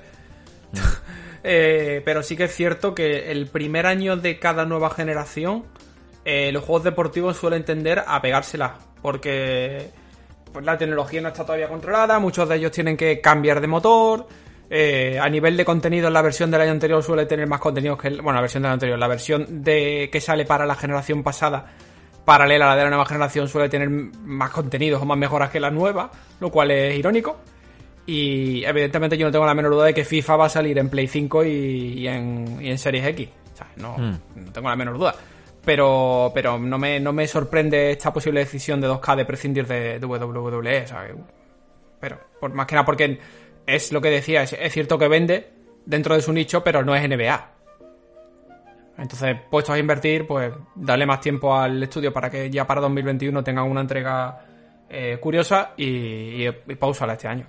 eh, 1.44 2.02
pero 2.04 2.24
sí 2.24 2.36
que 2.36 2.46
es 2.46 2.56
cierto 2.56 2.96
que 2.96 3.32
el 3.32 3.46
primer 3.46 3.86
año 3.86 4.18
de 4.18 4.40
cada 4.40 4.66
nueva 4.66 4.90
generación, 4.90 5.66
los 6.26 6.64
juegos 6.64 6.84
deportivos 6.84 7.38
suelen 7.38 7.64
tender 7.64 8.04
a 8.08 8.20
pegársela. 8.20 8.80
Porque 9.04 9.92
pues, 10.52 10.66
la 10.66 10.76
tecnología 10.76 11.22
no 11.22 11.28
está 11.28 11.46
todavía 11.46 11.70
controlada, 11.70 12.18
muchos 12.18 12.50
de 12.50 12.56
ellos 12.56 12.72
tienen 12.72 12.98
que 12.98 13.22
cambiar 13.22 13.62
de 13.62 13.68
motor. 13.68 14.28
Eh, 14.70 15.18
a 15.22 15.30
nivel 15.30 15.56
de 15.58 15.64
contenido, 15.66 16.10
la 16.10 16.22
versión 16.22 16.52
del 16.52 16.62
año 16.62 16.72
anterior 16.72 17.02
suele 17.04 17.26
tener 17.26 17.48
más 17.48 17.60
contenidos 17.60 17.98
que. 18.02 18.08
el- 18.10 18.22
Bueno, 18.22 18.36
la 18.36 18.42
versión 18.42 18.64
del 18.64 18.70
año 18.70 18.74
anterior, 18.76 19.00
la 19.00 19.08
versión 19.08 19.64
de 19.64 20.10
que 20.12 20.20
sale 20.22 20.46
para 20.46 20.66
la 20.66 20.76
generación 20.76 21.24
pasada 21.24 21.74
paralela 22.26 22.66
a 22.66 22.70
la 22.70 22.76
de 22.76 22.84
la 22.84 22.90
nueva 22.90 23.06
generación 23.06 23.48
suele 23.48 23.70
tener 23.70 23.90
más 23.90 24.50
contenidos 24.50 25.02
o 25.02 25.06
más 25.06 25.18
mejoras 25.18 25.50
que 25.50 25.60
la 25.62 25.72
nueva, 25.72 26.12
lo 26.42 26.52
cual 26.52 26.72
es 26.72 26.98
irónico. 26.98 27.38
Y 28.06 28.64
evidentemente 28.66 29.18
yo 29.18 29.26
no 29.26 29.32
tengo 29.32 29.46
la 29.46 29.54
menor 29.54 29.72
duda 29.74 29.86
de 29.86 29.94
que 29.94 30.04
FIFA 30.06 30.36
va 30.38 30.46
a 30.46 30.50
salir 30.50 30.78
en 30.78 30.90
Play 30.90 31.08
5 31.08 31.44
y, 31.46 31.50
y 31.50 32.08
en, 32.08 32.58
y 32.62 32.70
en 32.70 32.78
Series 32.78 33.06
X. 33.08 33.30
O 33.54 33.58
sea, 33.58 33.68
no, 33.78 33.98
Hmm. 33.98 34.18
no 34.46 34.52
tengo 34.52 34.70
la 34.70 34.76
menor 34.76 34.98
duda. 34.98 35.16
Pero, 35.66 36.32
pero 36.34 36.58
no, 36.58 36.78
me, 36.78 37.00
no 37.02 37.12
me 37.12 37.28
sorprende 37.28 37.92
esta 37.92 38.14
posible 38.14 38.40
decisión 38.42 38.80
de 38.80 38.88
2K 38.88 39.16
de 39.18 39.26
prescindir 39.26 39.68
de, 39.68 40.00
de 40.00 40.06
WWE. 40.06 40.88
sea, 40.88 41.06
pero, 42.00 42.18
por, 42.40 42.54
más 42.54 42.66
que 42.68 42.76
nada 42.76 42.86
porque 42.86 43.20
es 43.68 43.92
lo 43.92 44.02
que 44.02 44.10
decía, 44.10 44.42
es, 44.44 44.74
cierto 44.74 44.98
que 44.98 45.08
vende 45.08 45.52
dentro 45.86 46.16
de 46.16 46.22
su 46.22 46.34
nicho, 46.34 46.64
pero 46.64 46.84
no 46.84 46.96
es 46.96 47.08
NBA. 47.08 47.52
Entonces, 48.98 49.38
puestos 49.52 49.76
a 49.76 49.80
invertir, 49.80 50.26
pues 50.26 50.52
darle 50.74 51.06
más 51.06 51.22
tiempo 51.22 51.56
al 51.56 51.84
estudio 51.84 52.12
para 52.12 52.32
que 52.32 52.50
ya 52.50 52.66
para 52.66 52.82
2021 52.82 53.44
tengan 53.44 53.70
una 53.70 53.82
entrega 53.82 54.44
eh, 54.90 55.20
curiosa 55.22 55.74
y, 55.78 55.86
y, 55.86 56.48
y 56.48 56.76
pausala 56.76 57.14
este 57.14 57.28
año. 57.28 57.46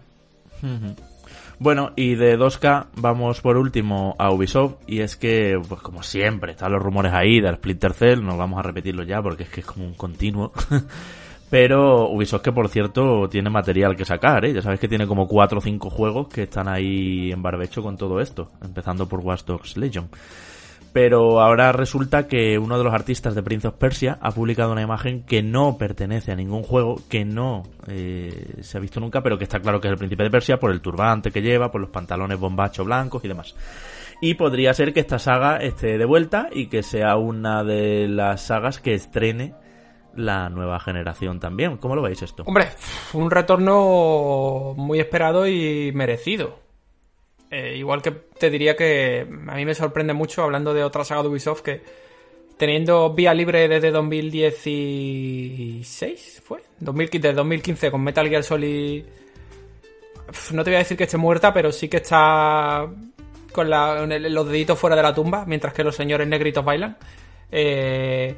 Bueno, 1.60 1.92
y 1.96 2.16
de 2.16 2.38
2K 2.38 2.88
vamos 2.96 3.40
por 3.40 3.56
último 3.56 4.14
a 4.18 4.30
Ubisoft 4.30 4.76
y 4.86 5.00
es 5.00 5.16
que, 5.16 5.60
pues 5.68 5.80
como 5.80 6.02
siempre, 6.02 6.52
están 6.52 6.72
los 6.72 6.82
rumores 6.82 7.12
ahí 7.12 7.40
del 7.40 7.56
Splinter 7.56 7.94
Cell, 7.94 8.24
no 8.24 8.36
vamos 8.36 8.58
a 8.58 8.62
repetirlo 8.62 9.04
ya 9.04 9.22
porque 9.22 9.44
es 9.44 9.48
que 9.48 9.60
es 9.60 9.66
como 9.66 9.84
un 9.84 9.94
continuo. 9.94 10.52
Pero 11.50 12.10
Ubisoft 12.10 12.42
que 12.42 12.52
por 12.52 12.68
cierto 12.68 13.28
tiene 13.28 13.48
material 13.48 13.96
que 13.96 14.04
sacar, 14.04 14.44
¿eh? 14.44 14.52
ya 14.52 14.60
sabes 14.60 14.78
que 14.78 14.88
tiene 14.88 15.06
como 15.06 15.26
4 15.26 15.58
o 15.58 15.60
5 15.60 15.90
juegos 15.90 16.28
que 16.28 16.42
están 16.42 16.68
ahí 16.68 17.32
en 17.32 17.42
barbecho 17.42 17.82
con 17.82 17.96
todo 17.96 18.20
esto, 18.20 18.50
empezando 18.62 19.08
por 19.08 19.20
Watch 19.20 19.44
Dogs 19.44 19.76
Legion. 19.76 20.08
Pero 20.92 21.40
ahora 21.40 21.72
resulta 21.72 22.26
que 22.26 22.58
uno 22.58 22.78
de 22.78 22.84
los 22.84 22.92
artistas 22.92 23.34
de 23.34 23.42
Prince 23.42 23.68
of 23.68 23.74
Persia 23.74 24.18
ha 24.20 24.30
publicado 24.30 24.72
una 24.72 24.82
imagen 24.82 25.22
que 25.22 25.42
no 25.42 25.76
pertenece 25.78 26.32
a 26.32 26.34
ningún 26.34 26.62
juego, 26.62 27.00
que 27.08 27.24
no 27.24 27.62
eh, 27.86 28.56
se 28.62 28.78
ha 28.78 28.80
visto 28.80 28.98
nunca, 28.98 29.22
pero 29.22 29.38
que 29.38 29.44
está 29.44 29.60
claro 29.60 29.80
que 29.80 29.88
es 29.88 29.92
el 29.92 29.98
príncipe 29.98 30.24
de 30.24 30.30
Persia 30.30 30.58
por 30.58 30.70
el 30.70 30.80
turbante 30.80 31.30
que 31.30 31.42
lleva, 31.42 31.70
por 31.70 31.80
los 31.80 31.90
pantalones 31.90 32.38
bombacho 32.38 32.84
blancos 32.84 33.24
y 33.24 33.28
demás. 33.28 33.54
Y 34.20 34.34
podría 34.34 34.74
ser 34.74 34.92
que 34.92 35.00
esta 35.00 35.18
saga 35.18 35.58
esté 35.58 35.98
de 35.98 36.04
vuelta 36.04 36.48
y 36.52 36.66
que 36.66 36.82
sea 36.82 37.16
una 37.16 37.62
de 37.62 38.08
las 38.08 38.42
sagas 38.42 38.80
que 38.80 38.94
estrene 38.94 39.54
la 40.18 40.50
nueva 40.50 40.78
generación 40.80 41.40
también. 41.40 41.78
¿Cómo 41.78 41.96
lo 41.96 42.02
veis 42.02 42.20
esto? 42.22 42.42
Hombre, 42.46 42.68
un 43.14 43.30
retorno 43.30 44.74
muy 44.76 45.00
esperado 45.00 45.46
y 45.46 45.92
merecido. 45.92 46.58
Eh, 47.50 47.76
igual 47.76 48.02
que 48.02 48.10
te 48.10 48.50
diría 48.50 48.76
que 48.76 49.26
a 49.46 49.54
mí 49.54 49.64
me 49.64 49.74
sorprende 49.74 50.12
mucho, 50.12 50.42
hablando 50.42 50.74
de 50.74 50.84
otra 50.84 51.02
saga 51.04 51.22
de 51.22 51.28
Ubisoft, 51.28 51.62
que 51.62 51.80
teniendo 52.58 53.14
vía 53.14 53.32
libre 53.32 53.66
desde 53.68 53.90
2016, 53.90 56.42
¿fue? 56.44 56.58
2015, 56.80 57.28
desde 57.28 57.36
2015 57.36 57.90
con 57.90 58.02
Metal 58.02 58.28
Gear 58.28 58.44
Solid... 58.44 59.04
No 60.52 60.62
te 60.62 60.70
voy 60.70 60.74
a 60.74 60.80
decir 60.80 60.98
que 60.98 61.04
esté 61.04 61.16
muerta, 61.16 61.54
pero 61.54 61.72
sí 61.72 61.88
que 61.88 61.96
está 61.98 62.86
con 63.50 63.70
los 63.70 64.48
deditos 64.48 64.78
fuera 64.78 64.94
de 64.94 65.02
la 65.02 65.14
tumba, 65.14 65.46
mientras 65.46 65.72
que 65.72 65.82
los 65.82 65.96
señores 65.96 66.28
negritos 66.28 66.62
bailan. 66.62 66.98
Eh, 67.50 68.36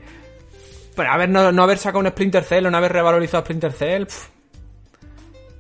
pero 0.97 1.11
haber, 1.11 1.29
no, 1.29 1.53
no 1.53 1.63
haber 1.63 1.79
sacado 1.79 2.01
un 2.01 2.09
Splinter 2.09 2.45
Cell 2.45 2.67
o 2.67 2.71
no 2.71 2.77
haber 2.77 2.93
revalorizado 2.93 3.43
Splinter 3.45 3.73
Cell... 3.73 4.05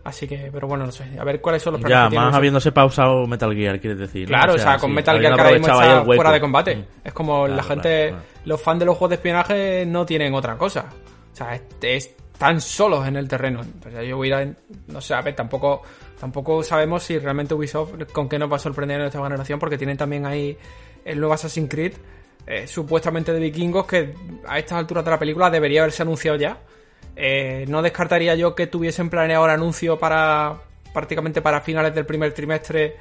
Así 0.02 0.26
que, 0.26 0.48
pero 0.50 0.66
bueno, 0.66 0.86
no 0.86 0.92
sé. 0.92 1.04
A 1.18 1.24
ver 1.24 1.42
cuáles 1.42 1.62
son 1.62 1.74
los 1.74 1.82
planes 1.82 2.04
Ya, 2.04 2.08
que 2.08 2.16
más 2.16 2.34
habiéndose 2.34 2.72
pausado 2.72 3.26
Metal 3.26 3.54
Gear, 3.54 3.78
quieres 3.78 3.98
decir. 3.98 4.22
¿no? 4.22 4.28
Claro, 4.34 4.54
o 4.54 4.58
sea, 4.58 4.78
con 4.78 4.90
sí, 4.90 4.96
Metal 4.96 5.20
Gear 5.20 5.32
ahora 5.32 5.50
mismo 5.52 5.66
está 5.68 6.04
fuera 6.04 6.32
de 6.32 6.40
combate. 6.40 6.76
Mm. 6.76 6.84
Es 7.04 7.12
como 7.12 7.46
la 7.46 7.62
gente, 7.62 8.08
claro, 8.08 8.22
claro. 8.24 8.40
los 8.46 8.62
fans 8.62 8.78
de 8.80 8.86
los 8.86 8.96
juegos 8.96 9.10
de 9.10 9.14
espionaje 9.16 9.84
no 9.86 10.06
tienen 10.06 10.32
otra 10.34 10.56
cosa. 10.56 10.86
O 11.32 11.36
sea, 11.36 11.54
es- 11.54 11.62
es- 11.82 12.14
están 12.32 12.62
solos 12.62 13.06
en 13.06 13.16
el 13.16 13.28
terreno. 13.28 13.60
O 13.60 13.90
sea, 13.90 14.02
yo 14.02 14.16
voy 14.16 14.32
a 14.32 14.42
ir 14.42 14.48
a- 14.48 14.54
no 14.90 15.00
sé, 15.02 15.12
a 15.12 15.20
ver, 15.20 15.36
tampoco, 15.36 15.82
tampoco 16.18 16.62
sabemos 16.62 17.02
si 17.02 17.18
realmente 17.18 17.52
Ubisoft 17.52 18.10
con 18.10 18.26
qué 18.26 18.38
nos 18.38 18.50
va 18.50 18.56
a 18.56 18.60
sorprender 18.60 18.98
en 19.02 19.06
esta 19.08 19.22
generación, 19.22 19.58
porque 19.58 19.76
tienen 19.76 19.98
también 19.98 20.24
ahí 20.24 20.56
el 21.04 21.18
nuevo 21.20 21.34
Assassin's 21.34 21.68
Creed, 21.68 21.92
eh, 22.50 22.66
supuestamente 22.66 23.32
de 23.32 23.38
vikingos, 23.40 23.86
que 23.86 24.12
a 24.46 24.58
estas 24.58 24.78
alturas 24.78 25.04
de 25.04 25.10
la 25.12 25.18
película 25.18 25.48
debería 25.50 25.82
haberse 25.82 26.02
anunciado 26.02 26.36
ya. 26.36 26.58
Eh, 27.16 27.64
no 27.68 27.80
descartaría 27.82 28.34
yo 28.34 28.54
que 28.54 28.66
tuviesen 28.66 29.08
planeado 29.10 29.44
el 29.44 29.50
anuncio 29.52 29.98
para 29.98 30.54
prácticamente 30.92 31.40
para 31.42 31.60
finales 31.60 31.94
del 31.94 32.04
primer 32.06 32.32
trimestre 32.32 32.96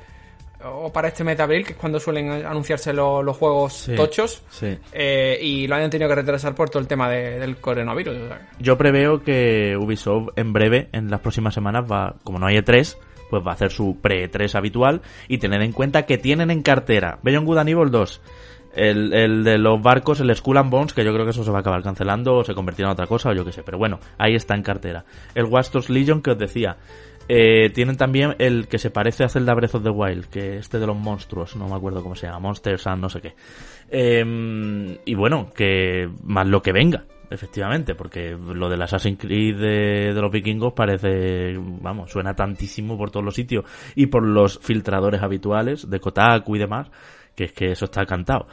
o 0.63 0.91
para 0.91 1.07
este 1.07 1.23
mes 1.23 1.37
de 1.37 1.43
abril, 1.43 1.65
que 1.65 1.71
es 1.71 1.77
cuando 1.77 1.99
suelen 2.01 2.29
anunciarse 2.45 2.91
lo- 2.91 3.23
los 3.23 3.37
juegos 3.37 3.73
Sí, 3.73 3.95
tochos, 3.95 4.43
sí. 4.49 4.77
eh, 4.91 5.39
y 5.41 5.67
lo 5.67 5.75
hayan 5.75 5.89
tenido 5.89 6.09
que 6.09 6.15
retrasar 6.15 6.53
por 6.53 6.69
todo 6.69 6.81
el 6.81 6.87
tema 6.87 7.09
de- 7.09 7.39
del 7.39 7.55
coronavirus. 7.57 8.17
Yo 8.59 8.77
preveo 8.77 9.23
que 9.23 9.77
Ubisoft 9.79 10.31
en 10.35 10.51
breve, 10.51 10.89
en 10.91 11.09
las 11.09 11.21
próximas 11.21 11.53
semanas, 11.53 11.89
va, 11.89 12.15
como 12.25 12.39
no 12.39 12.47
hay 12.47 12.57
E3, 12.57 12.97
pues 13.29 13.41
va 13.45 13.51
a 13.51 13.53
hacer 13.53 13.71
su 13.71 13.99
pre-E3 14.01 14.53
habitual 14.55 15.01
y 15.29 15.37
tener 15.37 15.61
en 15.61 15.71
cuenta 15.71 16.05
que 16.05 16.17
tienen 16.17 16.51
en 16.51 16.61
cartera 16.61 17.19
Beyond 17.23 17.45
Good 17.47 17.57
and 17.59 17.69
Evil 17.69 17.89
2, 17.91 18.21
el, 18.75 19.13
el 19.13 19.43
de 19.43 19.57
los 19.57 19.81
barcos, 19.81 20.19
el 20.19 20.35
Skull 20.35 20.57
and 20.57 20.69
Bones, 20.69 20.93
que 20.93 21.03
yo 21.03 21.13
creo 21.13 21.25
que 21.25 21.31
eso 21.31 21.43
se 21.43 21.51
va 21.51 21.57
a 21.57 21.61
acabar 21.61 21.81
cancelando 21.83 22.35
o 22.35 22.43
se 22.43 22.53
convertirá 22.53 22.87
en 22.89 22.93
otra 22.93 23.07
cosa 23.07 23.29
o 23.29 23.33
yo 23.33 23.45
qué 23.45 23.51
sé, 23.51 23.63
pero 23.63 23.77
bueno, 23.77 23.99
ahí 24.17 24.35
está 24.35 24.55
en 24.55 24.63
cartera. 24.63 25.05
El 25.35 25.49
Dogs 25.49 25.89
Legion 25.89 26.21
que 26.21 26.31
os 26.31 26.37
decía. 26.37 26.77
Eh, 27.31 27.69
tienen 27.75 27.95
también 27.95 28.35
el 28.39 28.67
que 28.67 28.79
se 28.79 28.89
parece 28.89 29.23
a 29.23 29.29
Zelda 29.29 29.53
Breath 29.53 29.75
of 29.75 29.83
the 29.83 29.91
Wild, 29.91 30.25
que 30.25 30.57
este 30.57 30.79
de 30.79 30.87
los 30.87 30.97
monstruos, 30.97 31.55
no 31.55 31.67
me 31.67 31.75
acuerdo 31.75 32.01
cómo 32.01 32.15
se 32.15 32.25
llama, 32.25 32.39
Monsters 32.39 32.87
and 32.87 33.03
no 33.03 33.07
sé 33.07 33.21
qué. 33.21 33.35
Eh, 33.91 34.97
y 35.05 35.13
bueno, 35.13 35.51
que 35.55 36.09
más 36.23 36.47
lo 36.47 36.63
que 36.63 36.71
venga, 36.71 37.05
efectivamente, 37.29 37.95
porque 37.95 38.35
lo 38.35 38.67
del 38.67 38.81
Assassin's 38.81 39.19
Creed 39.19 39.57
de, 39.57 40.13
de 40.13 40.21
los 40.21 40.31
vikingos 40.31 40.73
parece, 40.73 41.55
vamos, 41.57 42.11
suena 42.11 42.35
tantísimo 42.35 42.97
por 42.97 43.11
todos 43.11 43.23
los 43.23 43.35
sitios 43.35 43.65
y 43.95 44.07
por 44.07 44.25
los 44.25 44.57
filtradores 44.59 45.21
habituales 45.21 45.87
de 45.87 45.99
Kotaku 45.99 46.55
y 46.55 46.59
demás, 46.59 46.89
que 47.39 47.45
es 47.45 47.53
que 47.53 47.71
eso 47.71 47.85
está 47.85 48.05
cantado. 48.05 48.47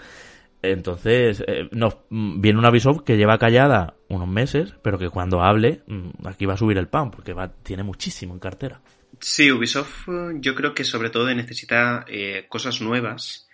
Entonces, 0.62 1.42
eh, 1.46 1.68
nos 1.72 1.98
mm, 2.08 2.40
viene 2.40 2.58
una 2.58 2.70
Ubisoft 2.70 3.02
que 3.02 3.16
lleva 3.16 3.38
callada 3.38 3.94
unos 4.08 4.28
meses, 4.28 4.74
pero 4.82 4.96
que 4.96 5.10
cuando 5.10 5.42
hable, 5.42 5.82
mm, 5.86 6.26
aquí 6.26 6.46
va 6.46 6.54
a 6.54 6.56
subir 6.56 6.78
el 6.78 6.86
pan, 6.86 7.10
porque 7.10 7.32
va, 7.32 7.48
tiene 7.48 7.82
muchísimo 7.82 8.32
en 8.32 8.40
cartera. 8.40 8.80
Sí, 9.20 9.50
Ubisoft 9.50 10.08
yo 10.34 10.54
creo 10.54 10.72
que 10.72 10.84
sobre 10.84 11.10
todo 11.10 11.34
necesita 11.34 12.04
eh, 12.08 12.46
cosas 12.48 12.80
nuevas 12.80 13.48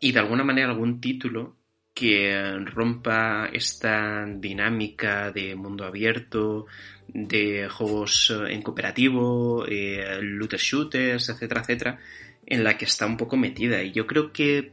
y 0.00 0.12
de 0.12 0.20
alguna 0.20 0.44
manera 0.44 0.70
algún 0.70 1.00
título 1.00 1.56
que 1.92 2.56
rompa 2.64 3.50
esta 3.52 4.24
dinámica 4.26 5.30
de 5.30 5.54
mundo 5.54 5.84
abierto, 5.84 6.66
de 7.08 7.68
juegos 7.68 8.30
eh, 8.30 8.54
en 8.54 8.62
cooperativo, 8.62 9.66
eh, 9.68 10.18
shooters, 10.56 11.28
etcétera, 11.28 11.60
etcétera, 11.60 11.98
en 12.46 12.64
la 12.64 12.76
que 12.76 12.84
está 12.84 13.06
un 13.06 13.16
poco 13.16 13.36
metida. 13.36 13.82
Y 13.82 13.92
yo 13.92 14.06
creo 14.06 14.32
que 14.32 14.72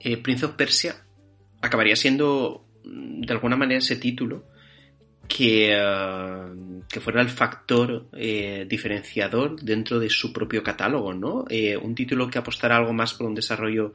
eh, 0.00 0.16
Prince 0.18 0.46
of 0.46 0.52
Persia 0.52 1.04
acabaría 1.60 1.96
siendo 1.96 2.66
mm, 2.84 3.22
de 3.22 3.32
alguna 3.32 3.56
manera 3.56 3.78
ese 3.78 3.96
título 3.96 4.44
que, 5.28 5.68
eh, 5.72 6.82
que 6.88 7.00
fuera 7.00 7.20
el 7.20 7.28
factor 7.28 8.08
eh, 8.14 8.66
diferenciador 8.68 9.60
dentro 9.60 10.00
de 10.00 10.08
su 10.08 10.32
propio 10.32 10.62
catálogo, 10.62 11.12
¿no? 11.12 11.44
Eh, 11.50 11.76
un 11.76 11.94
título 11.94 12.28
que 12.28 12.38
apostara 12.38 12.76
algo 12.76 12.92
más 12.92 13.14
por 13.14 13.26
un 13.26 13.34
desarrollo 13.34 13.92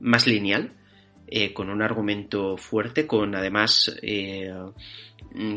más 0.00 0.26
lineal, 0.26 0.72
con 1.54 1.70
un 1.70 1.80
argumento 1.80 2.58
fuerte, 2.58 3.06
con 3.06 3.34
además 3.34 3.96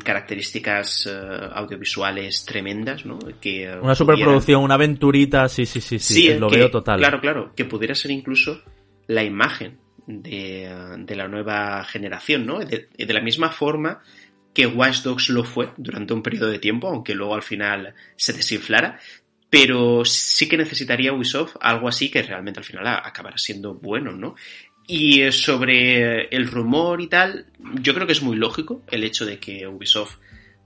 características 0.04 1.08
eh, 1.08 1.50
audiovisuales 1.54 2.46
tremendas, 2.46 3.06
¿no? 3.06 3.20
Que, 3.42 3.64
eh, 3.64 3.68
Una 3.70 3.80
pudieran- 3.80 3.96
superproducción, 3.96 4.64
una 4.64 4.76
aventurita, 4.76 5.48
sí, 5.50 5.66
sí, 5.66 5.82
sí, 5.82 6.00
sí, 6.00 6.14
Sí, 6.14 6.34
lo 6.40 6.50
que- 6.50 6.58
veo 6.58 6.72
total. 6.72 7.00
Claro, 7.00 7.20
claro, 7.22 7.54
que 7.56 7.66
pudiera 7.66 7.94
ser 7.96 8.12
incluso 8.12 8.62
la 9.08 9.24
imagen 9.24 9.78
de, 10.08 10.96
de 11.00 11.16
la 11.16 11.28
nueva 11.28 11.84
generación, 11.84 12.46
¿no? 12.46 12.60
De, 12.60 12.90
de 12.98 13.14
la 13.14 13.22
misma 13.22 13.50
forma 13.50 14.02
que 14.54 14.68
Watch 14.68 15.02
Dogs 15.02 15.30
lo 15.30 15.44
fue 15.44 15.72
durante 15.78 16.14
un 16.14 16.24
periodo 16.24 16.48
de 16.50 16.60
tiempo, 16.60 16.88
aunque 16.88 17.14
luego 17.14 17.36
al 17.36 17.44
final 17.44 17.94
se 18.16 18.32
desinflara, 18.34 19.00
pero 19.50 20.06
sí 20.06 20.48
que 20.48 20.58
necesitaría 20.58 21.12
Ubisoft 21.14 21.56
algo 21.60 21.88
así 21.88 22.10
que 22.10 22.22
realmente 22.24 22.60
al 22.60 22.66
final 22.66 22.88
acabará 22.88 23.38
siendo 23.38 23.74
bueno, 23.76 24.12
¿no? 24.14 24.36
Y 24.88 25.32
sobre 25.32 26.28
el 26.28 26.48
rumor 26.48 27.02
y 27.02 27.08
tal, 27.08 27.48
yo 27.82 27.94
creo 27.94 28.06
que 28.06 28.14
es 28.14 28.22
muy 28.22 28.36
lógico 28.36 28.84
el 28.92 29.04
hecho 29.04 29.26
de 29.26 29.40
que 29.40 29.66
Ubisoft 29.66 30.18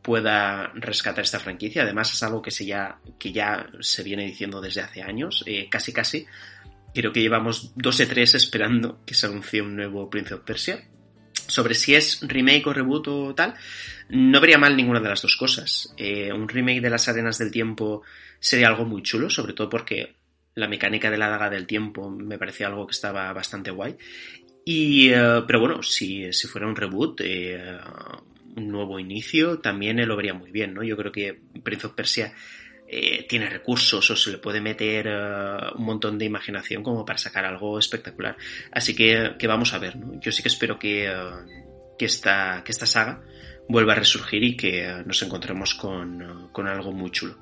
pueda 0.02 0.72
rescatar 0.76 1.24
esta 1.24 1.40
franquicia. 1.40 1.84
Además 1.84 2.14
es 2.14 2.24
algo 2.24 2.42
que, 2.42 2.52
se 2.52 2.66
ya, 2.66 3.00
que 3.18 3.32
ya 3.32 3.68
se 3.80 4.04
viene 4.04 4.26
diciendo 4.26 4.60
desde 4.60 4.82
hace 4.82 5.02
años, 5.02 5.44
eh, 5.46 5.68
casi 5.70 5.94
casi. 5.94 6.26
Creo 6.94 7.14
que 7.14 7.22
llevamos 7.22 7.72
dos 7.76 8.00
e 8.00 8.08
tres 8.08 8.34
esperando 8.36 9.06
que 9.06 9.14
se 9.14 9.28
anuncie 9.28 9.62
un 9.62 9.76
nuevo 9.76 10.10
Prince 10.10 10.34
of 10.34 10.42
Persia. 10.42 10.84
Sobre 11.48 11.74
si 11.74 11.96
es 11.96 12.20
remake 12.22 12.68
o 12.68 12.74
reboot 12.74 13.08
o 13.08 13.36
tal, 13.36 13.56
no 14.10 14.42
vería 14.42 14.58
mal 14.58 14.76
ninguna 14.76 15.00
de 15.00 15.10
las 15.10 15.22
dos 15.22 15.36
cosas. 15.36 15.94
Eh, 15.98 16.34
un 16.34 16.48
remake 16.48 16.82
de 16.82 16.90
las 16.90 17.08
Arenas 17.08 17.38
del 17.38 17.52
Tiempo 17.52 18.04
sería 18.40 18.68
algo 18.68 18.86
muy 18.86 19.02
chulo, 19.02 19.30
sobre 19.30 19.54
todo 19.54 19.70
porque 19.70 20.19
la 20.60 20.68
mecánica 20.68 21.10
de 21.10 21.18
la 21.18 21.30
daga 21.30 21.50
del 21.50 21.68
tiempo 21.68 22.10
me 22.10 22.38
parecía 22.38 22.68
algo 22.68 22.86
que 22.86 22.92
estaba 22.92 23.32
bastante 23.34 23.72
guay. 23.72 23.96
Y, 24.66 25.10
eh, 25.10 25.44
pero 25.48 25.60
bueno, 25.60 25.82
si, 25.82 26.32
si 26.34 26.48
fuera 26.48 26.68
un 26.68 26.76
reboot, 26.76 27.22
eh, 27.22 27.78
un 28.56 28.68
nuevo 28.68 29.00
inicio, 29.00 29.60
también 29.60 30.06
lo 30.08 30.16
vería 30.16 30.34
muy 30.34 30.52
bien, 30.52 30.74
¿no? 30.74 30.84
Yo 30.84 30.98
creo 30.98 31.12
que 31.12 31.40
Prince 31.64 31.88
of 31.88 31.94
Persia 31.94 32.34
eh, 32.88 33.26
tiene 33.28 33.50
recursos 33.50 34.10
o 34.10 34.16
se 34.16 34.32
le 34.32 34.40
puede 34.40 34.62
meter 34.62 35.08
eh, 35.08 35.58
un 35.76 35.86
montón 35.86 36.18
de 36.18 36.26
imaginación 36.26 36.84
como 36.84 37.06
para 37.06 37.18
sacar 37.18 37.46
algo 37.46 37.78
espectacular. 37.78 38.36
Así 38.72 38.96
que, 38.96 39.36
que 39.38 39.48
vamos 39.48 39.74
a 39.74 39.80
ver, 39.80 39.96
¿no? 39.96 40.20
Yo 40.20 40.32
sí 40.32 40.42
que 40.42 40.50
espero 40.50 40.80
que, 40.80 41.08
eh, 41.08 41.14
que, 41.98 42.06
esta, 42.06 42.64
que 42.66 42.72
esta 42.72 42.86
saga 42.86 43.22
vuelva 43.70 43.94
a 43.94 43.98
resurgir 43.98 44.44
y 44.44 44.58
que 44.58 44.84
eh, 44.84 45.04
nos 45.06 45.22
encontremos 45.22 45.76
con, 45.76 46.22
eh, 46.22 46.48
con 46.52 46.68
algo 46.68 46.92
muy 46.92 47.12
chulo. 47.12 47.38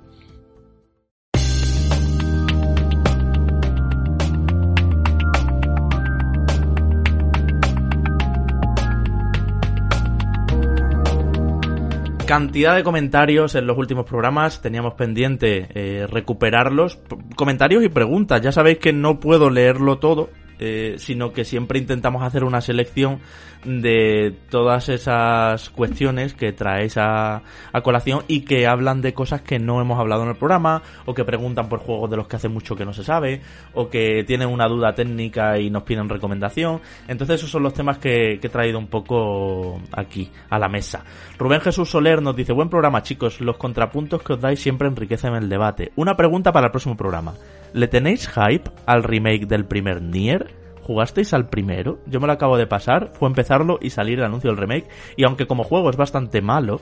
Cantidad 12.27 12.75
de 12.75 12.83
comentarios 12.83 13.55
en 13.55 13.65
los 13.67 13.77
últimos 13.77 14.05
programas, 14.05 14.61
teníamos 14.61 14.95
pendiente 14.95 15.69
eh, 15.73 16.07
recuperarlos. 16.07 16.99
Comentarios 17.37 17.85
y 17.85 17.87
preguntas, 17.87 18.41
ya 18.41 18.51
sabéis 18.51 18.79
que 18.79 18.91
no 18.91 19.21
puedo 19.21 19.49
leerlo 19.49 19.97
todo, 19.99 20.29
eh, 20.59 20.95
sino 20.97 21.33
que 21.33 21.45
siempre 21.45 21.79
intentamos 21.79 22.23
hacer 22.23 22.43
una 22.43 22.61
selección 22.61 23.19
de 23.65 24.33
todas 24.49 24.89
esas 24.89 25.69
cuestiones 25.71 26.33
que 26.33 26.53
traéis 26.53 26.97
a, 26.97 27.41
a 27.73 27.81
colación 27.81 28.23
y 28.27 28.41
que 28.41 28.67
hablan 28.67 29.01
de 29.01 29.13
cosas 29.13 29.41
que 29.41 29.59
no 29.59 29.81
hemos 29.81 29.99
hablado 29.99 30.23
en 30.23 30.29
el 30.29 30.35
programa, 30.35 30.81
o 31.05 31.13
que 31.13 31.25
preguntan 31.25 31.67
por 31.67 31.79
juegos 31.79 32.09
de 32.09 32.17
los 32.17 32.27
que 32.27 32.35
hace 32.35 32.49
mucho 32.49 32.75
que 32.75 32.85
no 32.85 32.93
se 32.93 33.03
sabe, 33.03 33.41
o 33.73 33.89
que 33.89 34.23
tienen 34.25 34.49
una 34.49 34.67
duda 34.67 34.93
técnica 34.93 35.59
y 35.59 35.69
nos 35.69 35.83
piden 35.83 36.09
recomendación. 36.09 36.81
Entonces 37.07 37.39
esos 37.39 37.49
son 37.49 37.63
los 37.63 37.73
temas 37.73 37.97
que, 37.97 38.39
que 38.39 38.47
he 38.47 38.49
traído 38.49 38.79
un 38.79 38.87
poco 38.87 39.81
aquí, 39.91 40.31
a 40.49 40.59
la 40.59 40.69
mesa. 40.69 41.03
Rubén 41.37 41.61
Jesús 41.61 41.89
Soler 41.89 42.21
nos 42.21 42.35
dice, 42.35 42.53
buen 42.53 42.69
programa 42.69 43.03
chicos, 43.03 43.41
los 43.41 43.57
contrapuntos 43.57 44.21
que 44.21 44.33
os 44.33 44.41
dais 44.41 44.59
siempre 44.59 44.87
enriquecen 44.87 45.33
el 45.35 45.49
debate. 45.49 45.91
Una 45.95 46.15
pregunta 46.15 46.51
para 46.51 46.67
el 46.67 46.71
próximo 46.71 46.95
programa. 46.95 47.33
¿Le 47.73 47.87
tenéis 47.87 48.27
hype 48.27 48.69
al 48.85 49.03
remake 49.03 49.45
del 49.45 49.65
primer 49.65 50.01
Nier? 50.01 50.47
¿Jugasteis 50.83 51.33
al 51.33 51.49
primero? 51.49 51.99
Yo 52.05 52.21
me 52.21 52.27
lo 52.27 52.33
acabo 52.33 52.57
de 52.57 52.65
pasar, 52.65 53.11
fue 53.11 53.27
empezarlo 53.27 53.77
y 53.81 53.89
salir 53.89 54.19
el 54.19 54.25
anuncio 54.25 54.49
del 54.49 54.57
remake. 54.57 54.87
Y 55.17 55.25
aunque 55.25 55.45
como 55.45 55.65
juego 55.65 55.89
es 55.89 55.97
bastante 55.97 56.41
malo, 56.41 56.79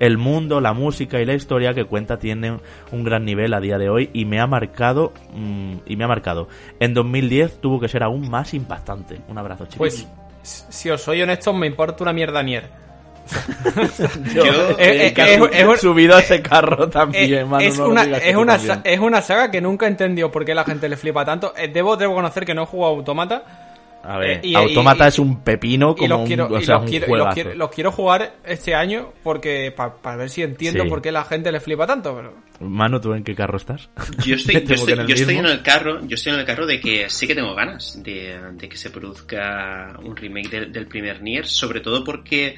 el 0.00 0.18
mundo, 0.18 0.60
la 0.60 0.72
música 0.72 1.20
y 1.20 1.24
la 1.24 1.34
historia 1.34 1.72
que 1.72 1.84
cuenta 1.84 2.18
tienen 2.18 2.60
un 2.90 3.04
gran 3.04 3.24
nivel 3.24 3.54
a 3.54 3.60
día 3.60 3.78
de 3.78 3.88
hoy 3.88 4.10
y 4.12 4.24
me 4.24 4.40
ha 4.40 4.48
marcado 4.48 5.12
mm, 5.32 5.76
y 5.86 5.96
me 5.96 6.02
ha 6.02 6.08
marcado. 6.08 6.48
En 6.80 6.94
2010 6.94 7.60
tuvo 7.60 7.78
que 7.78 7.88
ser 7.88 8.02
aún 8.02 8.28
más 8.28 8.54
impactante. 8.54 9.20
Un 9.28 9.38
abrazo, 9.38 9.66
chicos. 9.66 9.78
Pues, 9.78 10.08
si 10.42 10.90
os 10.90 11.00
soy 11.00 11.22
honesto, 11.22 11.52
me 11.52 11.68
importa 11.68 12.02
una 12.02 12.12
mierda 12.12 12.42
Nier. 12.42 12.83
Yo, 14.34 14.44
Eh, 14.78 15.06
eh, 15.08 15.14
es- 15.16 15.40
es 15.60 15.64
un- 15.66 15.76
subido 15.78 16.16
a 16.16 16.20
ese 16.20 16.42
carro 16.42 16.88
también, 16.88 17.32
Eh, 17.34 17.44
Manu, 17.44 17.64
es, 17.64 17.78
no 17.78 17.84
lo 17.86 17.90
una, 17.92 18.02
es, 18.18 18.36
una, 18.36 18.58
también. 18.58 18.80
es 18.84 18.98
una 19.00 19.22
saga 19.22 19.50
que 19.50 19.60
nunca 19.60 19.86
he 19.86 19.88
entendido 19.88 20.30
por 20.30 20.44
qué 20.44 20.54
la 20.54 20.64
gente 20.64 20.88
le 20.88 20.96
flipa 20.96 21.24
tanto. 21.24 21.52
Debo, 21.72 21.96
debo 21.96 22.14
conocer 22.14 22.44
que 22.44 22.54
no 22.54 22.62
he 22.62 22.66
jugado 22.66 22.94
Automata. 22.96 23.60
A 24.06 24.18
ver, 24.18 24.30
eh, 24.32 24.40
y- 24.42 24.54
Automata 24.54 25.06
y- 25.06 25.08
es 25.08 25.18
un 25.18 25.40
pepino 25.40 25.94
como 25.94 26.04
y 26.04 26.08
los 26.08 26.20
un, 26.20 26.26
quiero, 26.26 26.46
o 26.48 26.58
y 26.58 26.64
sea, 26.66 26.74
los 26.74 26.82
un 26.84 26.90
quiero, 26.90 27.06
y 27.06 27.08
los 27.08 27.18
juegazo. 27.20 27.34
quiero- 27.34 27.54
los 27.54 27.70
quiero 27.70 27.90
jugar 27.92 28.32
este 28.44 28.74
año 28.74 29.12
porque 29.22 29.72
para 29.74 30.16
ver 30.16 30.28
si 30.28 30.42
entiendo 30.42 30.82
Sí. 30.84 30.90
por 30.90 31.00
qué 31.00 31.10
la 31.10 31.24
gente 31.24 31.50
le 31.50 31.58
flipa 31.58 31.86
tanto. 31.86 32.14
Pero... 32.14 32.34
Manu, 32.60 33.00
¿tú 33.00 33.14
en 33.14 33.24
qué 33.24 33.34
carro 33.34 33.56
estás? 33.56 33.88
Yo 34.26 34.34
estoy, 34.36 34.62
yo 34.66 34.74
estoy, 34.74 34.92
en 34.92 35.00
el 35.00 35.06
yo 35.06 35.14
estoy 35.14 35.36
en 35.36 35.42
mismo. 35.42 35.48
el 35.56 35.62
carro, 35.62 36.00
yo 36.06 36.16
estoy 36.16 36.34
en 36.34 36.40
el 36.40 36.44
carro 36.44 36.66
de 36.66 36.78
que 36.80 37.08
sí 37.08 37.26
que 37.26 37.34
tengo 37.34 37.54
ganas 37.54 38.02
de, 38.02 38.38
de 38.52 38.68
que 38.68 38.76
se 38.76 38.90
produzca 38.90 39.96
un 40.04 40.14
remake 40.14 40.50
del, 40.50 40.70
del 40.72 40.86
primer 40.86 41.22
Nier, 41.22 41.46
sobre 41.46 41.80
todo 41.80 42.04
porque 42.04 42.56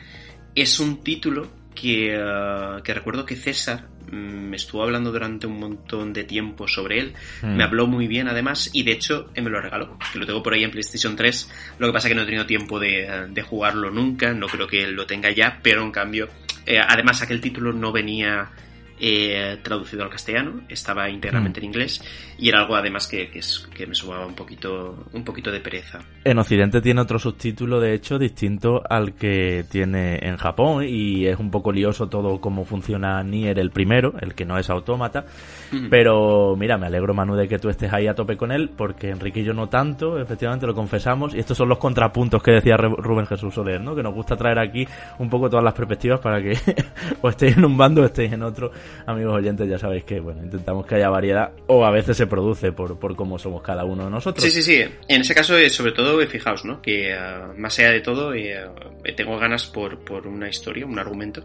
es 0.56 0.80
un 0.80 1.04
título 1.04 1.48
que, 1.74 2.14
eh, 2.14 2.82
que 2.82 2.94
recuerdo 2.94 3.24
que 3.26 3.36
César 3.36 3.86
mm, 4.10 4.16
me 4.16 4.56
estuvo 4.56 4.82
hablando 4.82 5.12
durante 5.12 5.46
un 5.46 5.58
montón 5.60 6.12
de 6.12 6.24
tiempo 6.24 6.66
sobre 6.66 6.98
él, 7.00 7.14
Mm. 7.42 7.56
me 7.56 7.64
habló 7.64 7.86
muy 7.86 8.06
bien 8.08 8.28
además 8.28 8.70
y 8.72 8.82
de 8.82 8.92
hecho 8.92 9.30
me 9.36 9.50
lo 9.50 9.60
regaló, 9.60 9.98
que 10.12 10.18
lo 10.18 10.26
tengo 10.26 10.42
por 10.42 10.54
ahí 10.54 10.64
en 10.64 10.70
PlayStation 10.70 11.14
3, 11.16 11.50
lo 11.78 11.86
que 11.88 11.92
pasa 11.92 12.08
que 12.08 12.14
no 12.14 12.22
he 12.22 12.24
tenido 12.24 12.46
tiempo 12.46 12.78
de, 12.80 13.26
de 13.30 13.42
jugarlo 13.42 13.90
nunca, 13.90 14.32
no 14.32 14.46
creo 14.46 14.66
que 14.66 14.86
lo 14.86 15.06
tenga 15.06 15.30
ya, 15.30 15.60
pero 15.62 15.82
en 15.82 15.90
cambio, 15.90 16.28
eh, 16.64 16.78
además 16.78 17.20
aquel 17.22 17.40
título 17.40 17.72
no 17.72 17.92
venía 17.92 18.50
eh, 18.98 19.58
traducido 19.62 20.02
al 20.04 20.10
castellano, 20.10 20.62
estaba 20.68 21.08
íntegramente 21.10 21.60
en 21.60 21.66
inglés 21.66 22.02
y 22.38 22.48
era 22.48 22.60
algo 22.60 22.76
además 22.76 23.06
que, 23.06 23.30
que, 23.30 23.40
es- 23.40 23.68
que 23.74 23.86
me 23.86 23.94
sumaba 23.94 24.26
un 24.26 24.34
poquito, 24.34 25.04
un 25.12 25.24
poquito 25.24 25.50
de 25.52 25.60
pereza. 25.60 26.00
En 26.24 26.38
Occidente 26.38 26.80
tiene 26.80 27.00
otro 27.00 27.18
subtítulo, 27.18 27.80
de 27.80 27.94
hecho, 27.94 28.18
distinto 28.18 28.82
al 28.88 29.14
que 29.14 29.64
tiene 29.70 30.18
en 30.22 30.36
Japón 30.36 30.84
y 30.88 31.26
es 31.26 31.38
un 31.38 31.50
poco 31.50 31.72
lioso 31.72 32.08
todo 32.08 32.40
cómo 32.40 32.64
funciona 32.64 33.22
Nier 33.22 33.58
el 33.58 33.70
primero, 33.70 34.14
el 34.20 34.34
que 34.34 34.44
no 34.44 34.58
es 34.58 34.70
autómata. 34.70 35.26
Mm. 35.72 35.88
Pero 35.88 36.54
mira, 36.56 36.78
me 36.78 36.86
alegro 36.86 37.14
Manu 37.14 37.34
de 37.34 37.48
que 37.48 37.58
tú 37.58 37.68
estés 37.68 37.92
ahí 37.92 38.06
a 38.06 38.14
tope 38.14 38.36
con 38.36 38.52
él, 38.52 38.70
porque 38.76 39.10
Enrique 39.10 39.40
y 39.40 39.44
yo 39.44 39.52
no 39.52 39.68
tanto, 39.68 40.18
efectivamente 40.18 40.66
lo 40.66 40.74
confesamos, 40.74 41.34
y 41.34 41.38
estos 41.38 41.56
son 41.56 41.68
los 41.68 41.78
contrapuntos 41.78 42.42
que 42.42 42.52
decía 42.52 42.76
Rubén 42.76 43.26
Jesús 43.26 43.54
Soler, 43.54 43.80
¿no? 43.80 43.94
Que 43.94 44.02
nos 44.02 44.14
gusta 44.14 44.36
traer 44.36 44.58
aquí 44.58 44.86
un 45.18 45.30
poco 45.30 45.48
todas 45.48 45.64
las 45.64 45.74
perspectivas 45.74 46.20
para 46.20 46.42
que 46.42 46.56
o 47.22 47.28
estéis 47.28 47.56
en 47.56 47.64
un 47.64 47.76
bando 47.76 48.02
o 48.02 48.04
estéis 48.04 48.32
en 48.32 48.42
otro. 48.42 48.70
Amigos 49.06 49.34
oyentes, 49.34 49.68
ya 49.68 49.78
sabéis 49.78 50.04
que, 50.04 50.20
bueno, 50.20 50.42
intentamos 50.42 50.86
que 50.86 50.96
haya 50.96 51.08
variedad, 51.08 51.52
o 51.66 51.84
a 51.84 51.90
veces 51.90 52.16
se 52.16 52.26
produce 52.26 52.72
por, 52.72 52.98
por 52.98 53.16
cómo 53.16 53.38
somos 53.38 53.62
cada 53.62 53.84
uno 53.84 54.04
de 54.04 54.10
nosotros. 54.10 54.44
Sí, 54.44 54.50
sí, 54.50 54.62
sí. 54.62 54.82
En 55.08 55.20
ese 55.20 55.34
caso, 55.34 55.56
eh, 55.56 55.70
sobre 55.70 55.92
todo, 55.92 56.20
eh, 56.20 56.26
fijaos, 56.26 56.64
¿no? 56.64 56.80
Que 56.82 57.12
eh, 57.12 57.16
más 57.56 57.78
allá 57.78 57.92
de 57.92 58.00
todo, 58.00 58.34
eh, 58.34 58.64
eh, 59.04 59.12
tengo 59.14 59.38
ganas 59.38 59.66
por, 59.66 59.98
por 60.04 60.26
una 60.26 60.48
historia, 60.48 60.86
un 60.86 60.98
argumento, 60.98 61.44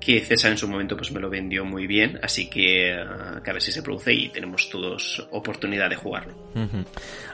que 0.00 0.20
César 0.20 0.52
en 0.52 0.58
su 0.58 0.68
momento 0.68 0.96
pues 0.96 1.10
me 1.12 1.20
lo 1.20 1.28
vendió 1.28 1.64
muy 1.64 1.86
bien, 1.86 2.18
así 2.22 2.48
que, 2.48 2.96
que 3.42 3.50
a 3.50 3.52
ver 3.52 3.62
si 3.62 3.72
se 3.72 3.82
produce 3.82 4.12
y 4.12 4.28
tenemos 4.28 4.68
todos 4.70 5.26
oportunidad 5.30 5.90
de 5.90 5.96
jugarlo. 5.96 6.34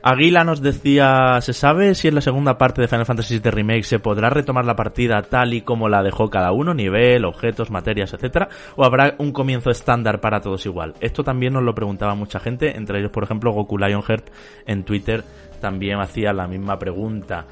Aguila 0.03 0.45
nos 0.45 0.63
decía, 0.63 1.41
¿se 1.41 1.53
sabe 1.53 1.95
si 1.95 2.09
en 2.09 2.15
la 2.15 2.21
segunda 2.21 2.59
parte 2.59 2.81
de 2.81 2.89
Final 2.89 3.07
Fantasy 3.07 3.39
VII 3.39 3.51
Remake 3.51 3.83
se 3.85 3.99
podrá 3.99 4.31
retomar 4.31 4.65
la 4.65 4.77
partida 4.77 5.23
tal 5.23 5.55
y 5.55 5.63
como 5.63 5.89
la 5.89 6.03
dejó 6.03 6.31
cada 6.31 6.53
uno, 6.53 6.75
nivel, 6.75 7.25
objetos, 7.25 7.71
materias, 7.71 8.15
etcétera, 8.15 8.49
o 8.77 8.85
habrá 8.85 9.15
un 9.19 9.33
comienzo 9.33 9.71
estándar 9.71 10.21
para 10.21 10.41
todos 10.41 10.65
igual? 10.67 10.95
Esto 11.01 11.23
también 11.25 11.53
nos 11.53 11.63
lo 11.63 11.75
preguntaba 11.75 12.15
mucha 12.15 12.41
gente, 12.41 12.77
entre 12.77 13.01
ellos, 13.01 13.11
por 13.11 13.25
ejemplo, 13.25 13.53
Goku 13.53 13.79
Lionheart 13.79 14.31
en 14.67 14.85
Twitter 14.85 15.25
también 15.61 16.01
hacía 16.01 16.33
la 16.33 16.47
misma 16.47 16.79
pregunta. 16.79 17.47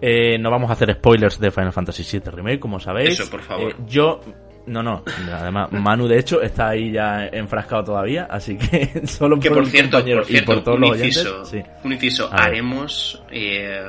Eh, 0.00 0.38
no 0.38 0.50
vamos 0.50 0.70
a 0.70 0.74
hacer 0.74 0.92
spoilers 0.92 1.38
de 1.40 1.50
Final 1.50 1.72
Fantasy 1.72 2.02
VII 2.18 2.30
Remake, 2.30 2.58
como 2.60 2.78
sabéis. 2.78 3.18
Eso, 3.18 3.30
por 3.30 3.42
favor. 3.42 3.72
Eh, 3.72 3.76
yo 3.86 4.20
no, 4.66 4.82
no. 4.82 5.04
Además, 5.32 5.70
Manu, 5.72 6.08
de 6.08 6.18
hecho, 6.18 6.42
está 6.42 6.70
ahí 6.70 6.90
ya 6.92 7.26
enfrascado 7.26 7.84
todavía, 7.84 8.26
así 8.28 8.56
que 8.58 9.02
solo 9.06 9.38
Que 9.38 9.50
por 9.50 9.66
cierto, 9.66 9.98
por 9.98 10.24
cierto, 10.24 10.32
y 10.32 10.40
por 10.42 10.64
todos 10.64 10.76
un 10.76 10.80
los 10.82 10.90
oyentes. 10.90 11.16
inciso, 11.18 11.44
sí. 11.44 11.62
un 11.84 11.92
inciso, 11.92 12.28
haremos 12.32 13.22
eh, 13.30 13.80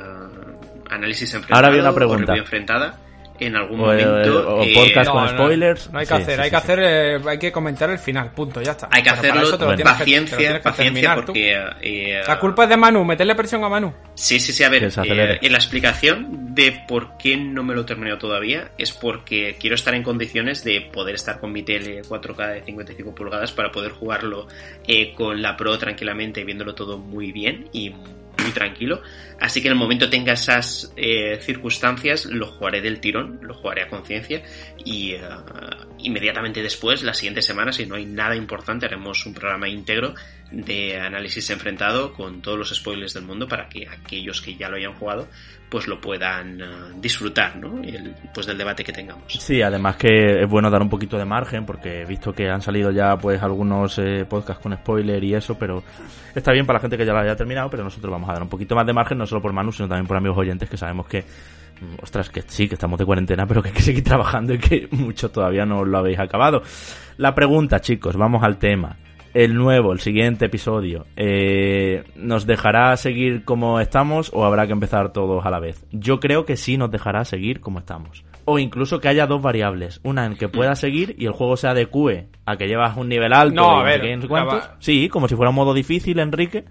análisis 0.90 1.34
enfrentado 1.34 1.56
Ahora 1.56 1.68
viene 1.70 1.82
una 1.82 1.90
o 1.90 1.94
pregunta. 1.94 2.26
review 2.32 2.42
enfrentada 2.44 2.96
en 3.40 3.56
algún 3.56 3.80
O, 3.80 3.92
eh, 3.92 4.04
momento. 4.04 4.56
o 4.56 4.62
eh, 4.62 4.72
podcast 4.74 5.10
con 5.10 5.28
spoilers. 5.28 5.90
No 5.92 5.98
hay 5.98 6.06
que 6.06 6.14
Sí, 6.16 6.22
hacer, 6.22 6.34
sí, 6.36 6.40
hay 6.40 6.48
sí, 6.48 6.50
que 6.54 6.56
sí. 6.60 6.62
hacer, 6.64 6.78
eh, 6.82 7.18
hay 7.28 7.38
que 7.38 7.52
comentar 7.52 7.90
el 7.90 7.98
final, 7.98 8.30
punto, 8.32 8.60
ya 8.62 8.72
está. 8.72 8.88
Hay 8.90 9.02
que 9.02 9.10
hacerlo 9.10 9.56
Bueno. 9.58 9.84
paciencia, 9.84 10.36
que 10.54 10.60
paciencia, 10.60 10.84
terminar 10.84 11.24
porque... 11.24 11.56
eh, 11.82 12.22
La 12.26 12.38
culpa 12.38 12.64
es 12.64 12.68
de 12.70 12.76
Manu, 12.76 13.04
meterle 13.04 13.34
presión 13.34 13.62
a 13.64 13.68
Manu. 13.68 13.92
Sí, 14.14 14.40
sí, 14.40 14.52
sí, 14.52 14.64
a 14.64 14.68
ver, 14.68 14.84
eh, 14.84 15.38
en 15.42 15.52
la 15.52 15.58
explicación 15.58 16.54
de 16.54 16.72
por 16.88 17.16
qué 17.18 17.36
no 17.36 17.62
me 17.62 17.74
lo 17.74 17.82
he 17.82 17.84
terminado 17.84 18.18
todavía 18.18 18.70
es 18.78 18.92
porque 18.92 19.56
quiero 19.60 19.74
estar 19.76 19.94
en 19.94 20.02
condiciones 20.02 20.64
de 20.64 20.80
poder 20.92 21.14
estar 21.14 21.38
con 21.40 21.52
mi 21.52 21.62
tele 21.62 22.02
4K 22.02 22.54
de 22.54 22.62
55 22.64 23.14
pulgadas 23.14 23.52
para 23.52 23.70
poder 23.70 23.92
jugarlo 23.92 24.48
eh, 24.86 25.14
con 25.14 25.40
la 25.42 25.56
Pro 25.56 25.78
tranquilamente, 25.78 26.44
viéndolo 26.44 26.74
todo 26.74 26.98
muy 26.98 27.32
bien 27.32 27.68
y 27.72 27.92
muy 28.42 28.52
tranquilo. 28.52 29.02
Así 29.40 29.60
que 29.60 29.68
en 29.68 29.72
el 29.72 29.78
momento 29.78 30.10
tenga 30.10 30.32
esas 30.32 30.92
eh, 30.96 31.38
circunstancias, 31.40 32.26
lo 32.26 32.46
jugaré 32.46 32.80
del 32.80 33.00
tirón, 33.00 33.38
lo 33.42 33.54
jugaré 33.54 33.82
a 33.82 33.88
conciencia 33.88 34.42
y 34.84 35.12
eh, 35.12 35.20
inmediatamente 35.98 36.62
después, 36.62 37.02
la 37.02 37.14
siguiente 37.14 37.42
semana, 37.42 37.72
si 37.72 37.86
no 37.86 37.94
hay 37.94 38.04
nada 38.06 38.34
importante, 38.34 38.86
haremos 38.86 39.24
un 39.26 39.34
programa 39.34 39.68
íntegro 39.68 40.14
de 40.50 40.98
análisis 40.98 41.50
enfrentado 41.50 42.12
con 42.12 42.40
todos 42.40 42.58
los 42.58 42.74
spoilers 42.74 43.14
del 43.14 43.24
mundo 43.24 43.46
para 43.46 43.68
que 43.68 43.86
aquellos 43.86 44.40
que 44.40 44.54
ya 44.56 44.68
lo 44.68 44.76
hayan 44.76 44.94
jugado 44.94 45.28
pues 45.68 45.86
lo 45.86 46.00
puedan 46.00 46.60
eh, 46.60 46.64
disfrutar, 46.96 47.56
¿no? 47.56 47.82
El, 47.82 48.14
pues 48.32 48.46
del 48.46 48.56
debate 48.56 48.82
que 48.82 48.92
tengamos. 48.92 49.24
Sí, 49.28 49.60
además 49.60 49.96
que 49.96 50.42
es 50.42 50.48
bueno 50.48 50.70
dar 50.70 50.82
un 50.82 50.88
poquito 50.88 51.18
de 51.18 51.24
margen 51.24 51.66
porque 51.66 52.02
he 52.02 52.04
visto 52.04 52.32
que 52.32 52.48
han 52.48 52.62
salido 52.62 52.90
ya 52.90 53.16
pues 53.16 53.42
algunos 53.42 53.98
eh, 53.98 54.24
podcasts 54.28 54.62
con 54.62 54.74
spoiler 54.74 55.22
y 55.22 55.34
eso, 55.34 55.58
pero 55.58 55.82
está 56.34 56.52
bien 56.52 56.66
para 56.66 56.78
la 56.78 56.80
gente 56.80 56.96
que 56.96 57.04
ya 57.04 57.12
lo 57.12 57.18
haya 57.18 57.36
terminado, 57.36 57.68
pero 57.68 57.84
nosotros 57.84 58.10
vamos 58.10 58.30
a 58.30 58.32
dar 58.32 58.42
un 58.42 58.48
poquito 58.48 58.74
más 58.74 58.86
de 58.86 58.92
margen, 58.92 59.18
no 59.18 59.26
solo 59.26 59.42
por 59.42 59.52
Manu, 59.52 59.72
sino 59.72 59.88
también 59.88 60.06
por 60.06 60.16
amigos 60.16 60.38
oyentes 60.38 60.70
que 60.70 60.76
sabemos 60.76 61.06
que, 61.06 61.20
mm, 61.20 62.02
ostras, 62.02 62.30
que 62.30 62.42
sí, 62.42 62.66
que 62.66 62.74
estamos 62.74 62.98
de 62.98 63.04
cuarentena, 63.04 63.46
pero 63.46 63.62
que 63.62 63.68
hay 63.68 63.74
que 63.74 63.82
seguir 63.82 64.04
trabajando 64.04 64.54
y 64.54 64.58
que 64.58 64.88
muchos 64.90 65.30
todavía 65.30 65.66
no 65.66 65.84
lo 65.84 65.98
habéis 65.98 66.18
acabado. 66.18 66.62
La 67.18 67.34
pregunta, 67.34 67.80
chicos, 67.80 68.16
vamos 68.16 68.42
al 68.42 68.56
tema. 68.56 68.96
El 69.38 69.54
nuevo, 69.54 69.92
el 69.92 70.00
siguiente 70.00 70.46
episodio, 70.46 71.06
eh, 71.14 72.02
¿nos 72.16 72.44
dejará 72.44 72.96
seguir 72.96 73.44
como 73.44 73.78
estamos 73.78 74.32
o 74.34 74.44
habrá 74.44 74.66
que 74.66 74.72
empezar 74.72 75.12
todos 75.12 75.46
a 75.46 75.50
la 75.50 75.60
vez? 75.60 75.86
Yo 75.92 76.18
creo 76.18 76.44
que 76.44 76.56
sí 76.56 76.76
nos 76.76 76.90
dejará 76.90 77.24
seguir 77.24 77.60
como 77.60 77.78
estamos. 77.78 78.24
O 78.46 78.58
incluso 78.58 78.98
que 78.98 79.06
haya 79.06 79.28
dos 79.28 79.40
variables. 79.40 80.00
Una 80.02 80.26
en 80.26 80.34
que 80.36 80.48
pueda 80.48 80.74
seguir 80.74 81.14
y 81.20 81.26
el 81.26 81.32
juego 81.34 81.56
se 81.56 81.68
adecue 81.68 82.26
a 82.46 82.56
que 82.56 82.66
llevas 82.66 82.96
un 82.96 83.08
nivel 83.08 83.32
alto 83.32 83.54
No, 83.54 83.78
a 83.78 83.84
ver, 83.84 84.00
sé 84.00 84.06
qué, 84.08 84.16
no 84.16 84.22
sé 84.22 84.26
la 84.28 84.28
cuántos. 84.44 84.70
va- 84.70 84.76
Sí, 84.80 85.08
como 85.08 85.28
si 85.28 85.36
fuera 85.36 85.50
un 85.50 85.54
modo 85.56 85.72
difícil, 85.72 86.18
Enrique. 86.18 86.64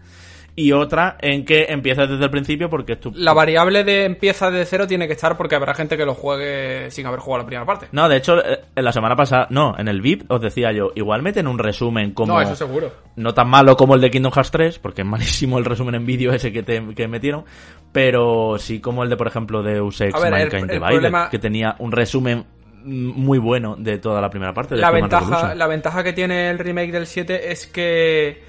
Y 0.60 0.72
otra 0.72 1.18
en 1.22 1.46
que 1.46 1.68
empiezas 1.70 2.10
desde 2.10 2.24
el 2.24 2.32
principio 2.32 2.68
porque 2.68 2.94
es 2.94 3.00
tu... 3.00 3.12
La 3.14 3.32
variable 3.34 3.84
de 3.84 4.06
empieza 4.06 4.50
de 4.50 4.66
cero 4.66 4.88
tiene 4.88 5.06
que 5.06 5.14
estar 5.14 5.38
porque 5.38 5.54
habrá 5.56 5.76
gente 5.76 5.96
que 5.98 6.04
lo 6.04 6.16
juegue 6.16 6.90
sin 6.90 7.06
haber 7.06 7.20
jugado 7.20 7.44
la 7.44 7.46
primera 7.46 7.64
parte. 7.66 7.88
No, 7.92 8.10
de 8.10 8.18
hecho, 8.18 8.44
eh, 8.44 8.62
en 8.76 8.84
la 8.84 8.92
semana 8.92 9.16
pasada, 9.16 9.46
no, 9.52 9.76
en 9.78 9.88
el 9.88 10.02
VIP 10.02 10.24
os 10.32 10.42
decía 10.42 10.72
yo, 10.72 10.92
igual 10.96 11.22
meten 11.22 11.46
un 11.48 11.60
resumen 11.60 12.12
como... 12.12 12.34
No, 12.34 12.42
eso 12.42 12.56
seguro. 12.56 12.92
no 13.18 13.36
tan 13.36 13.48
malo 13.50 13.78
como 13.78 13.94
el 13.94 14.02
de 14.02 14.10
Kingdom 14.10 14.32
Hearts 14.32 14.50
3, 14.50 14.80
porque 14.80 15.04
es 15.04 15.08
malísimo 15.08 15.60
el 15.60 15.66
resumen 15.66 15.94
en 15.94 16.08
vídeo 16.08 16.32
ese 16.34 16.52
que, 16.52 16.64
te, 16.64 16.84
que 16.96 17.08
metieron, 17.08 17.46
pero 17.92 18.58
sí 18.58 18.80
como 18.82 19.04
el 19.04 19.10
de, 19.12 19.18
por 19.18 19.28
ejemplo, 19.28 19.62
de 19.62 19.78
Ex 19.78 20.16
A 20.16 20.20
ver, 20.20 20.34
el- 20.34 20.40
Mankind 20.40 20.72
el 20.72 20.80
Divided, 20.80 20.94
problema- 21.02 21.30
que 21.30 21.38
tenía 21.40 21.76
un 21.78 21.92
resumen 21.92 22.46
muy 22.84 23.38
bueno 23.38 23.76
de 23.78 23.98
toda 24.00 24.22
la 24.22 24.30
primera 24.32 24.54
parte. 24.56 24.74
de 24.76 24.82
La 24.82 24.90
ventaja, 24.92 25.54
la 25.56 25.68
ventaja 25.68 26.04
que 26.04 26.14
tiene 26.14 26.50
el 26.50 26.58
remake 26.58 26.92
del 26.92 27.06
7 27.06 27.52
es 27.52 27.68
que 27.68 28.42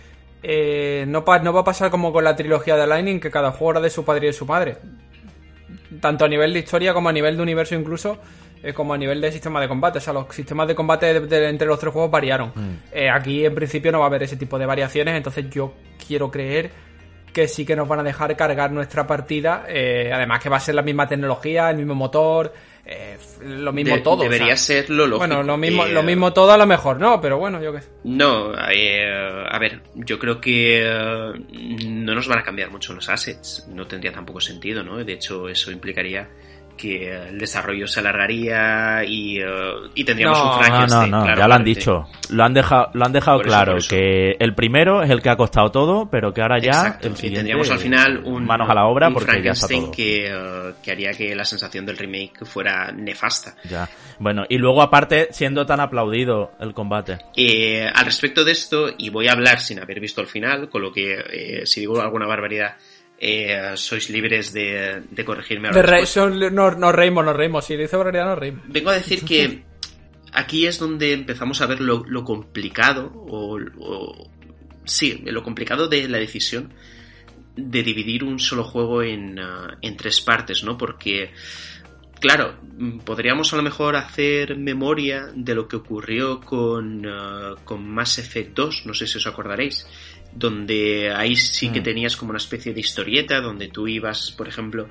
eh, 0.43 1.05
no, 1.09 1.25
pa- 1.25 1.39
no 1.41 1.53
va 1.53 1.61
a 1.61 1.65
pasar 1.65 1.91
como 1.91 2.13
con 2.13 2.25
la 2.25 2.37
trilogía 2.37 2.77
de 2.77 2.87
Lightning, 2.87 3.21
que 3.21 3.31
cada 3.31 3.51
juego 3.53 3.73
era 3.73 3.81
de 3.81 3.91
su 3.91 4.05
padre 4.05 4.25
y 4.25 4.29
de 4.29 4.33
su 4.33 4.47
madre. 4.47 4.77
Tanto 6.01 6.25
a 6.25 6.29
nivel 6.29 6.53
de 6.53 6.61
historia 6.61 6.93
como 6.95 7.09
a 7.09 7.13
nivel 7.13 7.37
de 7.37 7.43
universo 7.43 7.75
incluso, 7.75 8.19
eh, 8.63 8.73
como 8.73 8.95
a 8.95 8.99
nivel 8.99 9.21
de 9.21 9.33
sistema 9.33 9.61
de 9.61 9.69
combate. 9.69 9.99
O 9.99 10.01
sea, 10.01 10.13
los 10.13 10.27
sistemas 10.35 10.69
de 10.69 10.75
combate 10.75 11.07
de- 11.21 11.27
de- 11.27 11.49
entre 11.49 11.67
los 11.67 11.79
tres 11.79 11.93
juegos 11.93 12.11
variaron. 12.11 12.53
Eh, 12.93 13.09
aquí 13.11 13.45
en 13.45 13.55
principio 13.55 13.91
no 13.93 13.99
va 14.01 14.05
a 14.05 14.09
haber 14.09 14.23
ese 14.23 14.37
tipo 14.37 14.59
de 14.59 14.67
variaciones, 14.67 15.17
entonces 15.17 15.49
yo 15.51 15.75
quiero 16.07 16.31
creer 16.31 16.71
que 17.33 17.47
sí 17.49 17.65
que 17.67 17.77
nos 17.77 17.87
van 17.87 18.01
a 18.01 18.03
dejar 18.03 18.37
cargar 18.37 18.71
nuestra 18.73 19.07
partida. 19.07 19.65
eh, 19.69 20.11
además 20.13 20.41
que 20.43 20.49
va 20.49 20.57
a 20.57 20.61
ser 20.61 20.75
la 20.75 20.83
misma 20.83 21.07
tecnología, 21.07 21.71
el 21.71 21.77
mismo 21.77 21.95
motor, 21.95 22.53
eh, 22.91 23.19
lo 23.43 23.73
mismo 23.73 23.95
De- 23.97 24.01
todo. 24.01 24.21
o 24.21 24.23
Debería 24.23 24.57
sea, 24.57 24.83
ser 24.83 24.91
lo 24.91 25.07
lógico. 25.07 25.19
Bueno, 25.27 25.43
lo 25.43 25.57
mismo, 25.57 25.85
Eh, 25.87 25.93
lo 25.93 26.03
mismo 26.03 26.33
todo 26.33 26.51
a 26.53 26.57
lo 26.57 26.67
mejor 26.67 26.99
no, 26.99 27.21
pero 27.21 27.39
bueno, 27.39 27.63
yo 27.63 27.73
qué 27.73 27.83
sé. 27.83 27.89
No, 28.05 28.53
eh, 28.71 29.05
a 29.49 29.59
ver, 29.59 29.83
yo 29.95 30.19
creo 30.19 30.41
que 30.41 30.81
eh, 30.85 31.33
no 31.87 32.15
nos 32.15 32.27
van 32.29 32.39
a 32.39 32.43
cambiar 32.43 32.71
mucho 32.71 32.95
los 32.95 33.09
assets. 33.09 33.67
No 33.69 33.87
tendría 33.87 34.13
tampoco 34.13 34.41
sentido, 34.41 34.83
¿no? 34.83 34.97
De 35.05 35.13
hecho, 35.13 35.49
eso 35.49 35.71
implicaría 35.71 36.29
que 36.79 37.13
el 37.15 37.39
desarrollo 37.39 37.87
se 37.87 38.01
alargaría 38.01 39.05
y, 39.05 39.39
eh, 39.41 39.45
y 39.95 40.05
tendríamos 40.05 40.39
No, 40.39 40.45
un 40.45 40.51
No, 40.51 40.59
Frankenstein. 40.63 41.11
no, 41.11 41.19
no, 41.19 41.25
claro, 41.25 41.39
ya 41.41 41.49
lo 41.49 41.55
han 41.55 41.65
dicho. 41.65 42.09
Lo 42.31 42.45
han 42.45 42.55
dejado, 42.55 42.91
lo 42.95 43.05
han 43.05 43.13
dejado 43.13 43.39
Por 43.39 43.47
claro, 43.47 43.77
eso. 43.77 43.89
que 43.95 44.37
el 44.39 44.55
primero 44.55 45.03
es 45.03 45.11
el 45.11 45.21
que 45.21 45.29
ha 45.29 45.37
costado 45.37 45.71
todo, 45.71 46.09
pero 46.11 46.33
que 46.33 46.41
ahora 46.41 46.59
ya 46.59 46.71
Exacto, 46.71 47.09
el 47.09 47.13
y 47.13 47.17
siguiente, 47.17 47.39
tendríamos 47.41 47.71
al 47.71 47.79
final 47.79 48.23
un, 48.25 48.47
manos 48.47 48.71
a 48.71 48.75
la 48.75 48.87
obra 48.87 49.11
porque 49.11 49.43
ya 49.43 49.51
está 49.51 49.67
Frankenstein 49.67 49.83
todo. 49.83 49.91
que, 49.93 50.27
eh, 50.29 50.75
que 50.83 50.91
haría 50.93 51.11
que 51.13 51.35
la 51.35 51.45
sensación 51.45 51.85
del 51.85 51.99
remake 51.99 52.45
fuera 52.47 52.91
nefasta. 52.93 53.55
Ya. 53.69 53.89
Bueno, 54.19 54.45
y 54.49 54.57
luego 54.59 54.81
aparte 54.81 55.29
siendo 55.33 55.67
tan 55.67 55.81
aplaudido 55.81 56.53
el 56.61 56.73
combate. 56.73 57.19
Eh, 57.37 57.87
al 57.93 58.05
respecto 58.07 58.45
de 58.45 58.53
esto, 58.53 58.91
y 58.97 59.11
voy 59.11 59.29
a 59.29 59.33
hablar 59.33 59.61
sin 59.61 59.81
haber 59.81 60.01
visto 60.01 60.21
el 60.21 60.27
final, 60.29 60.69
con 60.69 60.83
lo 60.83 60.93
que 60.93 61.19
eh, 61.33 61.67
si 61.67 61.81
digo 61.81 62.01
alguna 62.01 62.27
barbaridad, 62.27 62.77
eh, 63.21 63.73
sois 63.75 64.09
libres 64.11 64.53
de, 64.53 65.03
de 65.11 65.25
corregirme 65.25 65.69
ahora 65.69 65.81
De 65.83 65.87
re- 65.87 66.07
son- 66.07 66.39
nos, 66.55 66.77
nos 66.79 66.95
reímos, 66.95 67.25
nos 67.25 67.37
reímos. 67.37 67.65
Si 67.65 67.77
dice 67.77 67.97
barbaridad, 67.97 68.27
nos 68.27 68.39
reímos. 68.39 68.63
Vengo 68.69 68.91
a 68.91 68.95
decir 68.95 69.25
que 69.25 69.65
aquí 70.33 70.67
es 70.67 70.79
donde 70.79 71.13
empezamos 71.13 71.61
a 71.61 71.67
ver 71.67 71.81
lo, 71.81 72.05
lo 72.07 72.23
complicado, 72.25 73.11
o, 73.15 73.59
o- 73.79 74.31
sí, 74.85 75.23
lo 75.27 75.43
complicado 75.43 75.89
de 75.89 76.09
la 76.09 76.19
decisión 76.19 76.73
de 77.57 77.83
dividir 77.83 78.23
un 78.23 78.39
solo 78.39 78.63
juego 78.63 79.03
en, 79.03 79.39
ah, 79.41 79.77
en 79.83 79.97
tres 79.97 80.21
partes, 80.21 80.63
¿no? 80.63 80.79
Porque, 80.79 81.33
claro, 82.21 82.55
podríamos 83.05 83.53
a 83.53 83.57
lo 83.57 83.63
mejor 83.65 83.97
hacer 83.97 84.57
memoria 84.57 85.27
de 85.35 85.55
lo 85.57 85.67
que 85.67 85.75
ocurrió 85.75 86.41
con, 86.41 87.05
ah, 87.07 87.57
con 87.65 87.85
Mass 87.91 88.19
Effect 88.19 88.55
2, 88.55 88.83
no 88.87 88.95
sé 88.95 89.09
si 89.09 89.19
os 89.19 89.27
acordaréis, 89.27 89.89
donde 90.33 91.13
ahí 91.15 91.35
sí 91.37 91.71
que 91.71 91.81
Mm. 91.81 91.85
tenías 91.85 92.17
como 92.17 92.31
una 92.31 92.39
especie 92.39 92.73
de 92.75 92.81
historieta 92.81 93.41
donde 93.41 93.69
tú 93.69 93.89
ibas, 93.89 94.31
por 94.33 94.49
ejemplo, 94.49 94.89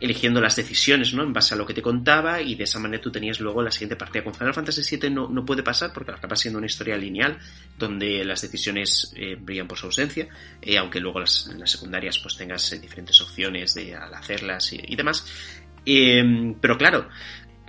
eligiendo 0.00 0.40
las 0.40 0.54
decisiones, 0.54 1.12
¿no? 1.12 1.24
En 1.24 1.32
base 1.32 1.54
a 1.54 1.56
lo 1.56 1.66
que 1.66 1.74
te 1.74 1.82
contaba 1.82 2.40
y 2.40 2.54
de 2.54 2.62
esa 2.64 2.78
manera 2.78 3.02
tú 3.02 3.10
tenías 3.10 3.40
luego 3.40 3.62
la 3.62 3.72
siguiente 3.72 3.96
partida. 3.96 4.22
Con 4.22 4.32
Final 4.32 4.54
Fantasy 4.54 4.96
VII 4.96 5.10
no, 5.10 5.28
no 5.28 5.44
puede 5.44 5.64
pasar 5.64 5.92
porque 5.92 6.12
acaba 6.12 6.36
siendo 6.36 6.58
una 6.58 6.66
historia 6.66 6.96
lineal 6.96 7.36
donde 7.76 8.24
las 8.24 8.40
decisiones 8.40 9.12
eh, 9.16 9.36
brillan 9.40 9.66
por 9.66 9.76
su 9.76 9.86
ausencia, 9.86 10.28
eh, 10.62 10.78
aunque 10.78 11.00
luego 11.00 11.18
las, 11.18 11.48
las 11.58 11.70
secundarias 11.72 12.16
pues 12.20 12.36
tengas 12.36 12.72
eh, 12.72 12.78
diferentes 12.78 13.20
opciones 13.20 13.74
de 13.74 13.96
al 13.96 14.14
hacerlas 14.14 14.72
y, 14.72 14.80
y 14.86 14.94
demás. 14.94 15.26
Eh, 15.84 16.54
pero 16.60 16.78
claro, 16.78 17.08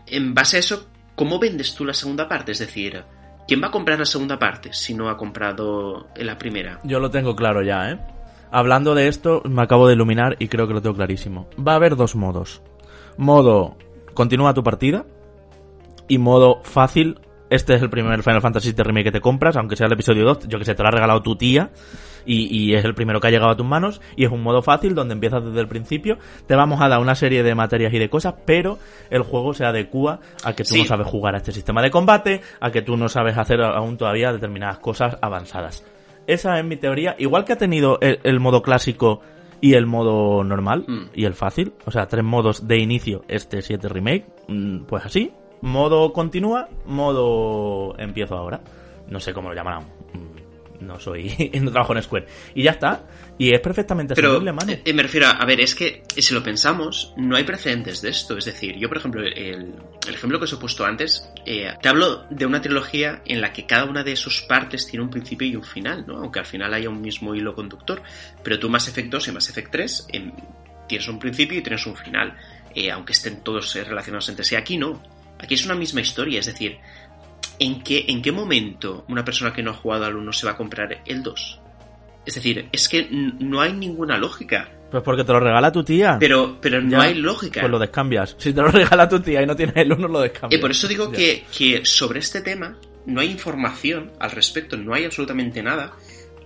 en 0.06 0.34
base 0.36 0.57
a 0.57 0.60
eso, 0.60 0.88
¿cómo 1.15 1.40
vendes 1.40 1.73
tú 1.73 1.84
la 1.84 1.95
segunda 1.95 2.27
parte? 2.27 2.52
Es 2.52 2.60
decir, 2.60 3.03
¿quién 3.50 3.64
va 3.64 3.68
a 3.70 3.72
comprar 3.72 3.98
la 3.98 4.06
segunda 4.06 4.38
parte 4.38 4.72
si 4.74 4.94
no 4.94 5.10
ha 5.10 5.18
comprado 5.18 6.08
la 6.16 6.38
primera? 6.38 6.80
Yo 6.84 7.00
lo 7.00 7.10
tengo 7.10 7.36
claro 7.36 7.64
ya, 7.64 7.90
¿eh? 7.90 8.00
Hablando 8.52 8.94
de 8.94 9.08
esto, 9.08 9.42
me 9.44 9.64
acabo 9.64 9.88
de 9.88 9.96
iluminar 9.96 10.36
y 10.38 10.50
creo 10.50 10.68
que 10.68 10.74
lo 10.76 10.84
tengo 10.84 10.96
clarísimo. 10.96 11.50
Va 11.60 11.72
a 11.72 11.76
haber 11.76 11.96
dos 11.96 12.16
modos. 12.16 12.62
Modo, 13.18 13.76
continúa 14.14 14.54
tu 14.54 14.64
partida. 14.64 15.06
Y 16.08 16.20
modo 16.20 16.62
fácil, 16.64 17.20
este 17.50 17.74
es 17.74 17.82
el 17.82 17.90
primer 17.90 18.22
Final 18.22 18.42
Fantasy 18.42 18.72
VII 18.72 18.84
Remake 18.84 19.06
que 19.06 19.12
te 19.14 19.22
compras, 19.22 19.58
aunque 19.58 19.76
sea 19.76 19.88
el 19.88 19.94
episodio 19.94 20.26
2, 20.26 20.48
yo 20.48 20.60
que 20.60 20.66
sé, 20.66 20.76
te 20.76 20.84
lo 20.84 20.90
ha 20.90 20.92
regalado 20.92 21.24
tu 21.24 21.36
tía. 21.36 21.72
Y, 22.26 22.48
y 22.56 22.76
es 22.76 22.84
el 22.86 22.94
primero 22.94 23.20
que 23.20 23.28
ha 23.28 23.32
llegado 23.32 23.52
a 23.52 23.56
tus 23.56 23.66
manos. 23.66 24.02
Y 24.16 24.26
es 24.26 24.32
un 24.32 24.41
modo 24.44 24.62
fácil 24.62 24.96
donde 24.96 25.14
empiezas 25.14 25.44
desde 25.46 25.60
el 25.60 25.68
principio. 25.68 26.18
Te 26.48 26.56
vamos 26.56 26.82
a 26.82 26.88
dar 26.88 27.00
una 27.00 27.16
serie 27.16 27.44
de 27.44 27.56
materias 27.56 27.94
y 27.94 28.00
de 28.00 28.10
cosas, 28.10 28.36
pero 28.46 28.78
el 29.10 29.22
juego 29.24 29.54
se 29.54 29.66
adecua 29.66 30.20
a 30.44 30.54
que 30.54 30.64
tú 30.64 30.70
Sí. 30.76 30.80
no 30.80 30.86
sabes 30.86 31.08
jugar 31.08 31.36
a 31.36 31.38
este 31.38 31.52
sistema 31.52 31.82
de 31.82 31.91
combate, 31.91 32.41
a 32.60 32.72
que 32.72 32.82
tú 32.82 32.98
no 32.98 33.10
sabes 33.10 33.38
hacer 33.38 33.62
aún 33.62 33.98
todavía 33.98 34.32
determinadas 34.32 34.80
cosas 34.80 35.18
avanzadas. 35.22 35.84
Esa 36.28 36.60
es 36.60 36.66
mi 36.66 36.76
teoría. 36.78 37.16
Igual 37.18 37.44
que 37.46 37.54
ha 37.54 37.58
tenido 37.58 37.98
el, 38.02 38.20
el 38.24 38.40
modo 38.40 38.62
clásico 38.62 39.22
y 39.62 39.74
el 39.74 39.86
modo 39.88 40.44
normal 40.44 40.86
Mm. 40.88 41.10
y 41.16 41.26
el 41.26 41.34
fácil, 41.34 41.74
o 41.86 41.91
sea, 41.91 42.06
tres 42.08 42.24
modos 42.24 42.68
de 42.68 42.78
inicio, 42.78 43.24
este 43.28 43.62
7 43.62 43.90
remake, 43.90 44.26
mm, 44.48 44.84
pues 44.86 45.06
así. 45.06 45.32
Modo 45.62 46.14
continúa, 46.14 46.70
modo 46.86 47.94
empiezo 47.98 48.36
ahora. 48.36 48.62
No 49.10 49.20
sé 49.20 49.34
cómo 49.34 49.50
lo 49.50 49.56
llamarán. 49.56 49.84
No 50.81 50.99
soy, 50.99 51.51
no 51.61 51.72
trabajo 51.72 51.95
en 51.95 52.03
Square. 52.03 52.26
Y 52.56 52.64
ya 52.64 52.72
está. 52.72 53.03
Y 53.38 53.53
es 53.53 53.60
perfectamente 53.61 54.15
Pero 54.15 54.41
mano. 54.41 54.72
eh, 54.84 54.93
me 54.93 55.03
refiero 55.03 55.27
a, 55.27 55.31
a 55.31 55.45
ver, 55.45 55.61
es 55.61 55.73
que 55.76 56.03
eh, 56.15 56.22
si 56.22 56.34
lo 56.34 56.43
pensamos, 56.43 57.14
no 57.18 57.35
hay 57.38 57.43
precedentes 57.43 58.01
de 58.01 58.10
esto. 58.10 58.38
Es 58.38 58.45
decir, 58.45 58.76
yo, 58.77 58.88
por 58.89 58.97
ejemplo, 58.97 59.22
el, 59.23 59.73
el 60.07 60.14
ejemplo 60.14 60.39
que 60.39 60.45
os 60.45 60.53
he 60.53 60.57
puesto 60.57 60.85
antes, 60.85 61.30
eh, 61.45 61.73
te 61.81 61.89
hablo 61.89 62.26
de 62.30 62.45
una 62.45 62.61
trilogía 62.61 63.22
en 63.26 63.39
la 63.41 63.53
que 63.53 63.65
cada 63.65 63.85
una 63.85 64.03
de 64.03 64.15
sus 64.15 64.41
partes 64.41 64.85
tiene 64.88 65.03
un 65.03 65.10
principio 65.10 65.47
y 65.47 65.56
un 65.56 65.64
final, 65.64 66.06
¿no? 66.07 66.18
Aunque 66.18 66.39
al 66.39 66.45
final 66.45 66.73
haya 66.73 66.89
un 66.89 67.01
mismo 67.01 67.34
hilo 67.35 67.53
conductor. 67.56 68.01
Pero 68.43 68.60
tú, 68.60 68.69
Mass 68.69 68.88
Effect 68.89 69.10
2 69.10 69.27
y 69.30 69.31
Mass 69.31 69.49
Effect 69.49 69.72
3, 69.72 70.07
em, 70.14 70.31
tienes 70.88 71.07
un 71.07 71.19
principio 71.19 71.57
y 71.57 71.61
tienes 71.61 71.85
un 71.85 71.95
final. 71.95 72.35
eh, 72.76 72.91
aunque 72.91 73.14
estén 73.14 73.41
todos 73.43 73.73
relacionados 73.73 74.30
entre 74.30 74.45
sí. 74.45 74.56
Aquí 74.56 74.77
no. 74.77 75.01
Aquí 75.39 75.56
es 75.56 75.65
una 75.65 75.73
misma 75.76 76.01
historia. 76.01 76.39
Es 76.39 76.45
decir, 76.45 76.77
¿en 77.60 77.84
qué, 77.84 78.06
¿en 78.07 78.22
qué 78.22 78.31
momento 78.31 79.06
una 79.10 79.23
persona 79.26 79.53
que 79.53 79.61
no 79.61 79.72
ha 79.72 79.76
jugado 79.76 80.06
al 80.06 80.15
1 80.15 80.34
se 80.34 80.45
va 80.45 80.53
a 80.53 80.57
comprar 80.57 81.02
el 81.06 81.22
2? 81.23 81.60
Es 82.26 82.36
decir, 82.36 82.68
es 82.72 82.88
que 82.90 83.07
no 83.11 83.61
hay 83.61 83.73
ninguna 83.73 84.18
lógica. 84.18 84.69
Pues 84.91 85.03
porque 85.03 85.23
te 85.23 85.31
lo 85.31 85.40
regala 85.40 85.72
tu 85.72 85.84
tía. 85.84 86.18
Pero, 86.19 86.57
pero 86.61 86.81
no 86.81 86.90
Ya, 86.91 87.02
hay 87.03 87.15
lógica. 87.15 87.61
Pues 87.61 87.72
lo 87.72 87.80
descambias. 87.80 88.36
Si 88.40 88.53
te 88.53 88.61
lo 88.61 88.68
regala 88.72 89.07
tu 89.07 89.19
tía 89.19 89.41
y 89.41 89.45
no 89.45 89.56
tienes 89.56 89.76
el 89.77 89.91
uno, 89.94 90.07
lo 90.07 90.19
descambias. 90.19 90.57
Eh, 90.57 90.61
por 90.61 90.72
eso 90.72 90.88
digo 90.88 91.11
que, 91.11 91.45
que 91.56 91.86
sobre 91.86 92.19
este 92.19 92.41
tema 92.41 92.77
no 93.06 93.22
hay 93.22 93.30
información 93.31 94.11
al 94.19 94.31
respecto, 94.31 94.77
no 94.77 94.94
hay 94.94 95.06
absolutamente 95.06 95.61
nada. 95.64 95.94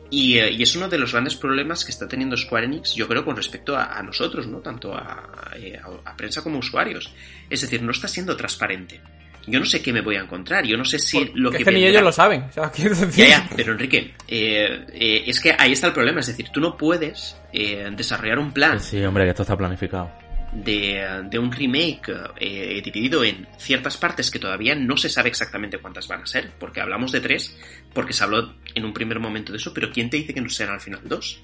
Y, 0.09 0.37
eh, 0.37 0.51
y 0.51 0.61
es 0.61 0.75
uno 0.75 0.87
de 0.89 0.99
los 0.99 1.11
grandes 1.11 1.35
problemas 1.35 1.83
que 1.83 1.91
está 1.91 2.07
teniendo 2.07 2.37
Square 2.37 2.67
Enix, 2.67 2.93
yo 2.93 3.07
creo, 3.07 3.25
con 3.25 3.35
respecto 3.35 3.75
a, 3.75 3.97
a 3.97 4.03
nosotros, 4.03 4.45
¿no? 4.47 4.59
Tanto 4.59 4.93
a, 4.93 5.51
eh, 5.57 5.77
a- 5.83 6.11
a 6.11 6.15
prensa 6.15 6.43
como 6.43 6.57
a 6.57 6.59
usuarios. 6.59 7.11
Es 7.49 7.61
decir, 7.61 7.81
no 7.81 7.91
está 7.91 8.07
siendo 8.07 8.35
transparente. 8.37 9.01
Yo 9.45 9.59
no 9.59 9.65
sé 9.65 9.81
qué 9.81 9.91
me 9.91 10.01
voy 10.01 10.15
a 10.15 10.21
encontrar, 10.21 10.65
yo 10.65 10.77
no 10.77 10.85
sé 10.85 10.97
si 10.99 11.17
Porque 11.17 11.31
lo 11.35 11.51
es 11.51 11.57
que 11.57 11.63
que 11.65 11.71
ni 11.71 11.83
ellos 11.85 12.01
lo 12.01 12.11
saben. 12.11 12.43
O 12.49 12.51
sea, 12.51 12.71
quiero 12.71 12.95
decir. 12.95 13.25
Ya, 13.25 13.29
ya, 13.29 13.49
pero 13.55 13.73
Enrique, 13.73 14.13
eh, 14.27 14.85
eh, 14.93 15.23
es 15.27 15.39
que 15.41 15.53
ahí 15.57 15.73
está 15.73 15.87
el 15.87 15.93
problema. 15.93 16.21
Es 16.21 16.27
decir, 16.27 16.47
tú 16.53 16.61
no 16.61 16.77
puedes 16.77 17.35
eh, 17.51 17.89
desarrollar 17.95 18.39
un 18.39 18.51
plan 18.53 18.79
Sí, 18.79 19.03
hombre, 19.03 19.25
que 19.25 19.31
esto 19.31 19.41
está 19.43 19.57
planificado. 19.57 20.09
de, 20.53 21.23
de 21.29 21.39
un 21.39 21.51
remake 21.51 22.13
eh, 22.39 22.81
dividido 22.85 23.23
en 23.23 23.47
ciertas 23.57 23.97
partes 23.97 24.29
que 24.31 24.39
todavía 24.39 24.75
no 24.75 24.95
se 24.97 25.09
sabe 25.09 25.27
exactamente 25.29 25.77
cuántas 25.79 26.07
van 26.07 26.21
a 26.21 26.25
ser, 26.27 26.51
porque 26.59 26.79
hablamos 26.79 27.11
de 27.11 27.19
tres, 27.21 27.57
porque 27.93 28.13
se 28.13 28.23
habló 28.23 28.53
en 28.75 28.85
un 28.85 28.93
primer 28.93 29.19
momento 29.19 29.51
de 29.51 29.57
eso, 29.57 29.73
pero 29.73 29.91
¿quién 29.91 30.09
te 30.09 30.17
dice 30.17 30.33
que 30.33 30.41
no 30.41 30.49
serán 30.49 30.75
al 30.75 30.81
final 30.81 31.01
dos? 31.03 31.41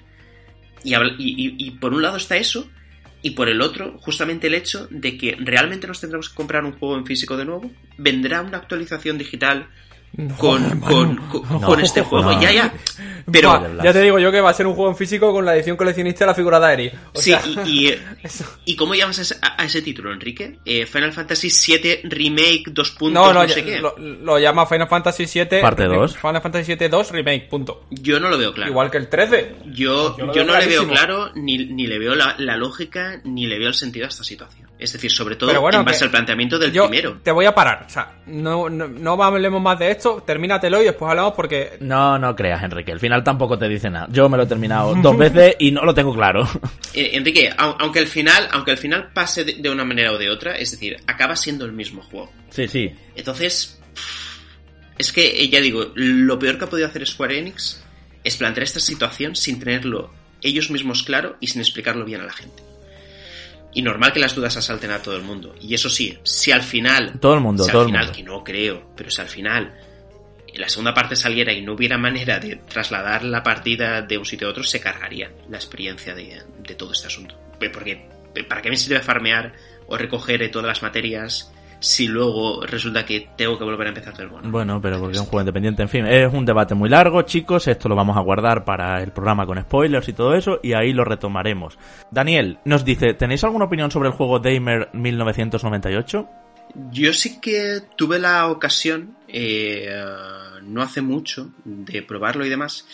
Y, 0.84 0.94
habla- 0.94 1.14
y, 1.18 1.28
y- 1.48 1.66
y 1.66 1.70
por 1.72 1.92
un 1.92 2.00
lado 2.02 2.16
está 2.16 2.36
eso, 2.36 2.70
y 3.22 3.30
por 3.30 3.48
el 3.48 3.60
otro, 3.60 3.98
justamente 4.00 4.46
el 4.46 4.54
hecho 4.54 4.86
de 4.90 5.18
que 5.18 5.36
realmente 5.38 5.86
nos 5.86 6.00
tendremos 6.00 6.28
que 6.30 6.34
comprar 6.34 6.64
un 6.64 6.72
juego 6.72 6.96
en 6.96 7.06
físico 7.06 7.36
de 7.36 7.44
nuevo, 7.44 7.70
vendrá 7.98 8.40
una 8.40 8.58
actualización 8.58 9.18
digital 9.18 9.68
No, 10.12 10.36
con, 10.36 10.80
con, 10.80 11.16
con- 11.28 11.42
no. 11.48 11.60
con 11.60 11.80
este 11.80 12.02
juego, 12.02 12.32
no. 12.32 12.42
ya, 12.42 12.50
ya. 12.52 12.74
Pero, 13.30 13.50
Va, 13.50 13.84
ya 13.84 13.92
te 13.92 14.00
digo 14.02 14.18
yo 14.18 14.32
que 14.32 14.40
va 14.40 14.50
a 14.50 14.54
ser 14.54 14.66
un 14.66 14.74
juego 14.74 14.90
en 14.90 14.96
físico 14.96 15.30
con 15.32 15.44
la 15.44 15.54
edición 15.54 15.76
coleccionista 15.76 16.24
de 16.24 16.30
la 16.30 16.34
figura 16.34 16.58
de 16.58 16.66
Aeri. 16.66 16.90
O 17.14 17.20
Sí, 17.20 17.30
sea, 17.30 17.42
y, 17.64 17.86
y, 17.86 18.00
eso- 18.24 18.44
¿y 18.64 18.74
cómo 18.74 18.94
llamas 18.96 19.20
a 19.20 19.22
ese, 19.22 19.36
a- 19.40 19.64
ese 19.64 19.82
título, 19.82 20.12
Enrique? 20.12 20.58
Eh, 20.64 20.84
Final 20.86 21.12
Fantasy 21.12 21.48
VII 21.48 22.00
Remake 22.04 22.64
2. 22.66 22.90
puntos, 22.92 23.12
No, 23.24 23.32
no, 23.32 23.42
no 23.44 23.48
sé 23.48 23.64
qué. 23.64 23.78
lo, 23.78 23.96
lo 23.98 24.38
llama 24.40 24.66
Final 24.66 24.88
Fantasy 24.88 25.26
VII. 25.26 25.60
Parte 25.60 25.84
Remake- 25.84 26.00
dos. 26.00 26.16
Final 26.16 26.42
Fantasy 26.42 26.74
VII 26.74 26.88
2 26.88 27.10
Remake, 27.12 27.46
punto. 27.48 27.84
Yo 27.90 28.18
no 28.18 28.28
lo 28.30 28.36
veo 28.36 28.52
claro. 28.52 28.70
Igual 28.70 28.90
que 28.90 28.98
el 28.98 29.08
13. 29.08 29.54
Yo, 29.66 30.16
Yo 30.18 30.32
yo 30.32 30.44
no 30.44 30.58
le 30.58 30.66
veo 30.66 30.82
clarísimo. 30.84 30.92
claro, 30.92 31.30
ni, 31.36 31.58
ni 31.66 31.86
le 31.86 31.98
veo 32.00 32.16
la, 32.16 32.34
la 32.38 32.56
lógica, 32.56 33.20
ni 33.24 33.46
le 33.46 33.58
veo 33.60 33.68
el 33.68 33.74
sentido 33.74 34.06
a 34.06 34.08
esta 34.08 34.24
situación. 34.24 34.68
Es 34.80 34.92
decir, 34.94 35.10
sobre 35.12 35.36
todo 35.36 35.50
Pero 35.50 35.60
bueno, 35.60 35.80
en 35.80 35.84
base 35.84 36.04
al 36.04 36.10
planteamiento 36.10 36.58
del 36.58 36.72
Yo 36.72 36.88
primero. 36.88 37.18
te 37.22 37.30
voy 37.30 37.44
a 37.44 37.54
parar. 37.54 37.84
O 37.86 37.90
sea, 37.90 38.14
no, 38.26 38.70
no, 38.70 38.88
no 38.88 39.22
hablemos 39.22 39.60
más 39.60 39.78
de 39.78 39.90
esto. 39.90 40.22
Termínatelo 40.26 40.80
y 40.80 40.86
después 40.86 41.10
hablamos 41.10 41.34
porque 41.34 41.76
No, 41.80 42.18
no 42.18 42.34
creas, 42.34 42.62
Enrique. 42.62 42.90
El 42.90 42.98
final 42.98 43.22
tampoco 43.22 43.58
te 43.58 43.68
dice 43.68 43.90
nada. 43.90 44.08
Yo 44.10 44.28
me 44.28 44.36
lo 44.38 44.44
he 44.44 44.46
terminado 44.46 44.94
dos 45.02 45.16
veces 45.18 45.56
y 45.58 45.70
no 45.70 45.82
lo 45.84 45.92
tengo 45.94 46.14
claro. 46.14 46.48
Eh, 46.92 47.10
Enrique, 47.12 47.50
au- 47.56 47.76
aunque 47.78 48.00
al 48.00 48.08
final, 48.08 48.48
aunque 48.50 48.72
al 48.72 48.78
final 48.78 49.10
pase 49.14 49.44
de, 49.44 49.54
de 49.54 49.70
una 49.70 49.84
manera 49.84 50.10
o 50.10 50.18
de 50.18 50.28
otra, 50.28 50.56
es 50.58 50.72
decir, 50.72 50.96
acaba 51.06 51.36
siendo 51.36 51.64
el 51.64 51.72
mismo 51.72 52.02
juego. 52.02 52.32
Sí, 52.50 52.66
sí. 52.66 52.90
Entonces, 53.14 53.80
es 54.98 55.12
que, 55.12 55.42
eh, 55.42 55.48
ya 55.48 55.60
digo, 55.60 55.92
lo 55.94 56.38
peor 56.38 56.58
que 56.58 56.64
ha 56.64 56.68
podido 56.68 56.88
hacer 56.88 57.06
Square 57.06 57.38
Enix 57.38 57.82
es 58.24 58.36
plantear 58.36 58.64
esta 58.64 58.80
situación 58.80 59.36
sin 59.36 59.60
tenerlo 59.60 60.12
ellos 60.42 60.70
mismos 60.70 61.02
claro 61.02 61.36
y 61.40 61.46
sin 61.46 61.60
explicarlo 61.60 62.04
bien 62.04 62.22
a 62.22 62.24
la 62.24 62.32
gente. 62.32 62.62
Y 63.72 63.82
normal 63.82 64.12
que 64.12 64.18
las 64.18 64.34
dudas 64.34 64.56
asalten 64.56 64.90
a 64.90 65.00
todo 65.00 65.16
el 65.16 65.22
mundo. 65.22 65.54
Y 65.60 65.74
eso 65.74 65.88
sí, 65.88 66.18
si 66.24 66.50
al 66.50 66.62
final... 66.62 67.18
Todo 67.20 67.34
el 67.34 67.40
mundo, 67.40 67.64
si 67.64 67.70
todo 67.70 67.82
al 67.82 67.86
el 67.86 67.92
final, 67.92 68.04
mundo. 68.06 68.16
que 68.16 68.22
no 68.24 68.44
creo, 68.44 68.90
pero 68.96 69.10
si 69.10 69.20
al 69.20 69.28
final 69.28 69.74
la 70.54 70.68
segunda 70.68 70.92
parte 70.92 71.16
saliera 71.16 71.52
y 71.52 71.62
no 71.62 71.74
hubiera 71.74 71.96
manera 71.96 72.38
de 72.38 72.56
trasladar 72.56 73.24
la 73.24 73.42
partida 73.42 74.02
de 74.02 74.18
un 74.18 74.24
sitio 74.24 74.48
a 74.48 74.50
otro, 74.50 74.64
se 74.64 74.80
cargaría 74.80 75.30
la 75.48 75.56
experiencia 75.56 76.14
de, 76.14 76.42
de 76.58 76.74
todo 76.74 76.92
este 76.92 77.06
asunto. 77.06 77.38
Porque, 77.72 78.08
¿para 78.48 78.60
qué 78.62 78.70
me 78.70 78.76
sirve 78.76 79.00
farmear 79.00 79.52
o 79.86 79.96
recoger 79.96 80.50
todas 80.50 80.66
las 80.66 80.82
materias 80.82 81.52
si 81.80 82.06
luego 82.06 82.64
resulta 82.64 83.04
que 83.04 83.28
tengo 83.36 83.58
que 83.58 83.64
volver 83.64 83.86
a 83.86 83.90
empezar 83.90 84.16
del 84.16 84.28
bono? 84.28 84.50
Bueno, 84.50 84.80
pero 84.80 85.00
porque 85.00 85.14
es 85.14 85.20
un 85.20 85.26
juego 85.26 85.40
independiente, 85.40 85.82
en 85.82 85.88
fin, 85.88 86.06
es 86.06 86.32
un 86.32 86.44
debate 86.44 86.74
muy 86.74 86.88
largo, 86.88 87.22
chicos, 87.22 87.66
esto 87.66 87.88
lo 87.88 87.96
vamos 87.96 88.16
a 88.16 88.20
guardar 88.20 88.64
para 88.64 89.02
el 89.02 89.12
programa 89.12 89.46
con 89.46 89.60
spoilers 89.60 90.08
y 90.08 90.12
todo 90.12 90.34
eso, 90.34 90.60
y 90.62 90.74
ahí 90.74 90.92
lo 90.92 91.04
retomaremos. 91.04 91.78
Daniel 92.10 92.58
nos 92.64 92.84
dice, 92.84 93.14
¿tenéis 93.14 93.42
alguna 93.44 93.64
opinión 93.64 93.90
sobre 93.90 94.10
el 94.10 94.14
juego 94.14 94.38
Damer 94.38 94.90
1998? 94.92 96.28
Yo 96.92 97.12
sí 97.12 97.40
que 97.40 97.80
tuve 97.96 98.18
la 98.18 98.48
ocasión, 98.48 99.16
eh, 99.26 99.88
no 100.62 100.82
hace 100.82 101.00
mucho, 101.00 101.50
de 101.64 102.02
probarlo 102.02 102.46
y 102.46 102.48
demás. 102.48 102.86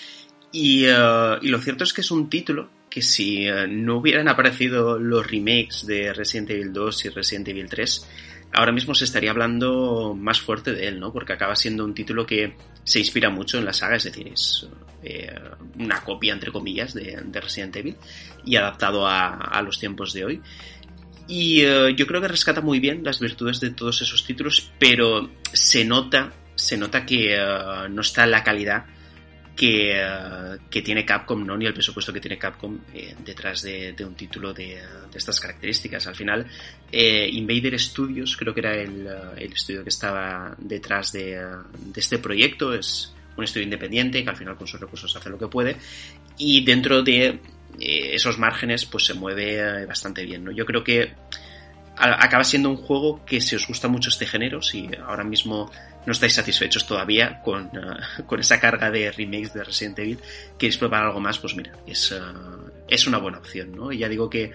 Y, 0.53 0.87
eh, 0.87 0.95
y 1.43 1.49
lo 1.49 1.59
cierto 1.59 1.85
es 1.85 1.93
que 1.93 2.01
es 2.01 2.11
un 2.11 2.31
título 2.31 2.71
que 2.97 3.03
si 3.03 3.47
eh, 3.47 3.67
no 3.69 3.99
hubieran 3.99 4.27
aparecido 4.27 4.99
los 4.99 5.31
remakes 5.31 5.87
de 5.87 6.15
Resident 6.15 6.49
Evil 6.49 6.73
2 6.73 7.05
y 7.05 7.09
Resident 7.11 7.49
Evil 7.49 7.69
3, 7.69 8.09
ahora 8.57 8.73
mismo 8.73 8.95
se 8.95 9.05
estaría 9.05 9.31
hablando 9.31 10.17
más 10.19 10.41
fuerte 10.41 10.73
de 10.73 10.89
él, 10.89 10.99
¿no? 10.99 11.13
Porque 11.13 11.35
acaba 11.35 11.55
siendo 11.55 11.85
un 11.85 11.95
título 11.95 12.27
que 12.27 12.57
se 12.83 12.99
inspira 12.99 13.29
mucho 13.29 13.59
en 13.59 13.67
la 13.67 13.73
saga, 13.75 13.97
es 13.97 14.05
decir, 14.05 14.29
es 14.29 14.67
eh, 15.03 15.31
una 15.79 16.03
copia, 16.03 16.33
entre 16.33 16.51
comillas, 16.51 16.95
de, 16.95 17.21
de 17.23 17.41
Resident 17.41 17.77
Evil 17.77 17.97
y 18.47 18.57
adaptado 18.57 19.07
a, 19.07 19.35
a 19.35 19.61
los 19.63 19.79
tiempos 19.79 20.15
de 20.15 20.25
hoy. 20.25 20.43
Y 21.29 21.61
eh, 21.63 21.95
yo 21.95 22.07
creo 22.07 22.21
que 22.23 22.29
rescata 22.29 22.63
muy 22.63 22.81
bien 22.81 23.05
las 23.05 23.21
virtudes 23.21 23.61
de 23.61 23.71
todos 23.71 24.01
esos 24.01 24.25
títulos, 24.25 24.73
pero 24.79 25.29
se 25.53 25.85
nota, 25.85 26.33
se 26.55 26.79
nota 26.79 27.05
que 27.05 27.35
eh, 27.35 27.89
no 27.91 28.01
está 28.01 28.27
la 28.27 28.43
calidad 28.43 28.87
que, 29.57 29.93
eh, 29.99 30.59
que 30.71 30.83
tiene 30.83 31.05
Capcom, 31.05 31.45
¿no? 31.45 31.57
Ni 31.57 31.65
el 31.65 31.73
presupuesto 31.73 32.13
que 32.13 32.21
tiene 32.21 32.39
Capcom 32.39 32.79
eh, 32.93 33.15
detrás 33.25 33.63
de, 33.63 33.95
un 34.01 34.15
título 34.15 34.53
de, 34.53 34.79
estas 35.15 35.41
características. 35.41 36.07
Al 36.07 36.15
final, 36.15 36.47
eh, 36.93 37.29
Invader 37.33 37.81
Studios, 37.81 38.37
creo 38.37 38.53
que 38.53 38.61
era 38.61 38.75
el, 38.75 39.09
estudio 39.39 39.83
que 39.83 39.89
estaba 39.89 40.55
detrás 40.59 41.13
de, 41.13 41.41
este 41.97 42.19
proyecto, 42.19 42.75
es 42.75 43.15
un 43.37 43.45
estudio 43.45 43.65
independiente 43.65 44.23
que 44.23 44.31
al 44.31 44.37
final 44.37 44.57
con 44.57 44.67
sus 44.67 44.81
recursos 44.81 45.15
hace 45.17 45.29
lo 45.29 45.39
que 45.39 45.49
puede 45.49 45.77
y 46.39 46.65
dentro 46.65 47.03
de 47.03 47.39
esos 47.79 48.39
márgenes 48.39 48.87
pues 48.87 49.05
se 49.05 49.13
mueve 49.13 49.85
bastante 49.85 50.25
bien, 50.25 50.45
¿no? 50.45 50.53
Yo 50.53 50.65
creo 50.65 50.83
que 50.83 51.13
acaba 51.97 52.45
siendo 52.45 52.71
un 52.71 52.77
juego 52.77 53.25
que 53.25 53.41
si 53.41 53.57
os 53.57 53.67
gusta 53.67 53.89
mucho 53.89 54.09
este 54.09 54.27
género, 54.27 54.63
si 54.63 54.89
ahora 55.07 55.25
mismo 55.25 55.71
no 56.07 56.13
estáis 56.13 56.35
satisfechos 56.35 56.87
todavía 56.87 57.41
con, 57.43 57.67
eh, 57.67 58.23
con 58.27 58.41
esa 58.41 58.61
carga 58.61 58.91
de 58.91 59.11
remakes 59.11 59.53
de 59.53 59.65
Resident 59.65 59.99
Evil, 59.99 60.19
queréis 60.57 60.79
probar 60.79 61.05
algo 61.05 61.21
más, 61.21 61.39
pues 61.39 61.55
mira, 61.57 61.73
es, 61.87 62.13
eh, 62.13 62.19
es 62.89 63.07
una 63.07 63.19
buena 63.19 63.39
opción, 63.39 63.73
¿no? 63.73 63.93
Y 63.93 63.99
ya 63.99 64.09
digo 64.09 64.31
que 64.31 64.53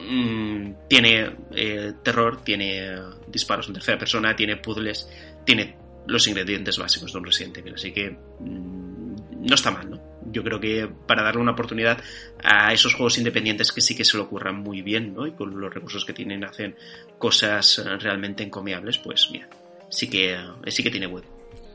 mm, 0.00 0.72
tiene 0.88 1.36
eh, 1.54 1.92
terror, 2.02 2.42
tiene 2.42 2.98
disparos 3.28 3.68
en 3.68 3.74
tercera 3.74 3.98
persona, 3.98 4.34
tiene 4.34 4.56
puzzles, 4.56 5.08
tiene 5.44 5.76
los 6.06 6.26
ingredientes 6.26 6.78
básicos 6.78 7.12
de 7.12 7.18
un 7.18 7.24
Resident 7.24 7.58
Evil, 7.58 7.74
así 7.74 7.92
que 7.92 8.10
mm, 8.10 8.98
no 9.46 9.54
está 9.54 9.70
mal, 9.70 9.88
¿no? 9.88 10.00
Yo 10.30 10.42
creo 10.42 10.60
que 10.60 10.88
para 11.06 11.22
darle 11.22 11.40
una 11.40 11.52
oportunidad 11.52 12.02
a 12.42 12.72
esos 12.72 12.94
juegos 12.94 13.18
independientes 13.18 13.72
que 13.72 13.80
sí 13.80 13.96
que 13.96 14.04
se 14.04 14.16
lo 14.16 14.24
ocurran 14.24 14.56
muy 14.56 14.82
bien, 14.82 15.14
¿no? 15.14 15.26
Y 15.26 15.32
con 15.32 15.58
los 15.58 15.72
recursos 15.72 16.04
que 16.04 16.12
tienen 16.12 16.44
hacen 16.44 16.76
cosas 17.18 17.78
eh, 17.78 17.96
realmente 17.98 18.42
encomiables, 18.42 18.98
pues 18.98 19.28
mira, 19.30 19.48
sí 19.88 20.08
que, 20.08 20.34
eh, 20.34 20.70
sí 20.70 20.82
que 20.82 20.90
tiene 20.90 21.06
web. 21.06 21.24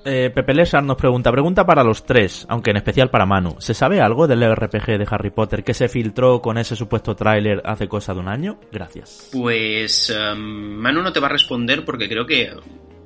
Eh, 0.06 0.32
Pepe 0.34 0.54
Lesar 0.54 0.84
nos 0.84 0.98
pregunta, 0.98 1.32
pregunta 1.32 1.66
para 1.66 1.84
los 1.84 2.06
tres, 2.06 2.46
aunque 2.50 2.72
en 2.72 2.78
especial 2.78 3.10
para 3.10 3.26
Manu. 3.26 3.56
¿Se 3.60 3.74
sabe 3.74 4.02
algo 4.02 4.28
del 4.28 4.44
RPG 4.44 4.98
de 4.98 5.08
Harry 5.10 5.30
Potter 5.30 5.64
que 5.64 5.74
se 5.74 5.88
filtró 5.88 6.42
con 6.42 6.58
ese 6.58 6.76
supuesto 6.76 7.16
tráiler 7.16 7.62
hace 7.64 7.88
cosa 7.88 8.14
de 8.14 8.20
un 8.20 8.28
año? 8.28 8.60
Gracias. 8.72 9.30
Pues 9.32 10.14
eh, 10.14 10.36
Manu 10.36 11.02
no 11.02 11.14
te 11.14 11.22
va 11.22 11.28
a 11.28 11.32
responder 11.32 11.86
porque 11.86 12.10
creo 12.10 12.26
que 12.26 12.52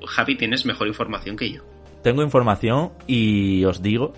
Javi 0.06 0.36
tienes 0.36 0.66
mejor 0.66 0.88
información 0.88 1.36
que 1.36 1.52
yo. 1.52 1.62
Tengo 2.02 2.22
información 2.22 2.92
y 3.06 3.64
os 3.64 3.80
digo 3.80 4.12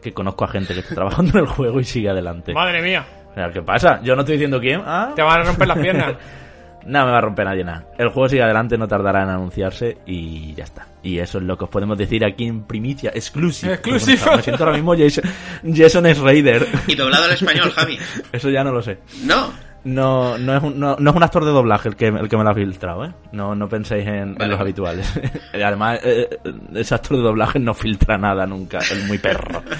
que 0.00 0.12
conozco 0.12 0.44
a 0.44 0.48
gente 0.48 0.74
que 0.74 0.80
está 0.80 0.94
trabajando 0.94 1.32
en 1.38 1.44
el 1.44 1.46
juego 1.46 1.80
y 1.80 1.84
sigue 1.84 2.08
adelante. 2.08 2.54
Madre 2.54 2.82
mía, 2.82 3.04
¿Qué 3.52 3.62
pasa? 3.62 4.00
Yo 4.02 4.14
no 4.14 4.20
estoy 4.20 4.34
diciendo 4.34 4.60
quién. 4.60 4.82
Ah, 4.84 5.12
te 5.16 5.22
van 5.22 5.40
a 5.40 5.44
romper 5.44 5.66
las 5.66 5.78
piernas. 5.78 6.14
Nada 6.86 7.06
me 7.06 7.12
va 7.12 7.18
a 7.18 7.20
romper 7.20 7.46
nadie 7.46 7.64
nada. 7.64 7.84
El 7.98 8.08
juego 8.08 8.28
sigue 8.28 8.42
adelante, 8.42 8.76
no 8.76 8.88
tardará 8.88 9.22
en 9.22 9.30
anunciarse 9.30 9.98
y 10.06 10.54
ya 10.54 10.64
está. 10.64 10.86
Y 11.02 11.18
eso 11.18 11.38
es 11.38 11.44
lo 11.44 11.56
que 11.56 11.64
os 11.64 11.70
podemos 11.70 11.98
decir 11.98 12.24
aquí 12.24 12.46
en 12.46 12.64
primicia, 12.64 13.10
exclusive. 13.14 13.74
Exclusive. 13.74 14.36
Me 14.36 14.42
siento 14.42 14.64
ahora 14.64 14.76
mismo 14.76 14.94
Jason, 14.96 15.24
Jason 15.74 16.06
es 16.06 16.18
Raider. 16.18 16.66
Y 16.86 16.94
doblado 16.94 17.24
al 17.24 17.32
español, 17.32 17.70
Javi. 17.74 17.98
Eso 18.32 18.50
ya 18.50 18.64
no 18.64 18.72
lo 18.72 18.82
sé. 18.82 18.98
No. 19.24 19.52
No, 19.84 20.38
no 20.38 20.56
es 20.56 20.62
un, 20.62 20.78
no, 20.78 20.96
no 20.96 21.10
es 21.10 21.16
un 21.16 21.22
actor 21.24 21.44
de 21.44 21.50
doblaje 21.50 21.88
el 21.88 21.96
que, 21.96 22.06
el 22.06 22.28
que 22.28 22.36
me 22.36 22.44
lo 22.44 22.50
ha 22.50 22.54
filtrado, 22.54 23.04
¿eh? 23.04 23.12
No, 23.32 23.56
no 23.56 23.68
penséis 23.68 24.06
en, 24.06 24.36
los 24.38 24.60
habituales. 24.60 25.12
Además, 25.52 25.98
eh, 26.04 26.38
ese 26.74 26.94
actor 26.94 27.16
de 27.16 27.24
doblaje 27.24 27.58
no 27.58 27.74
filtra 27.74 28.16
nada 28.16 28.46
nunca, 28.46 28.78
es 28.78 29.04
muy 29.08 29.18
perro. 29.18 29.60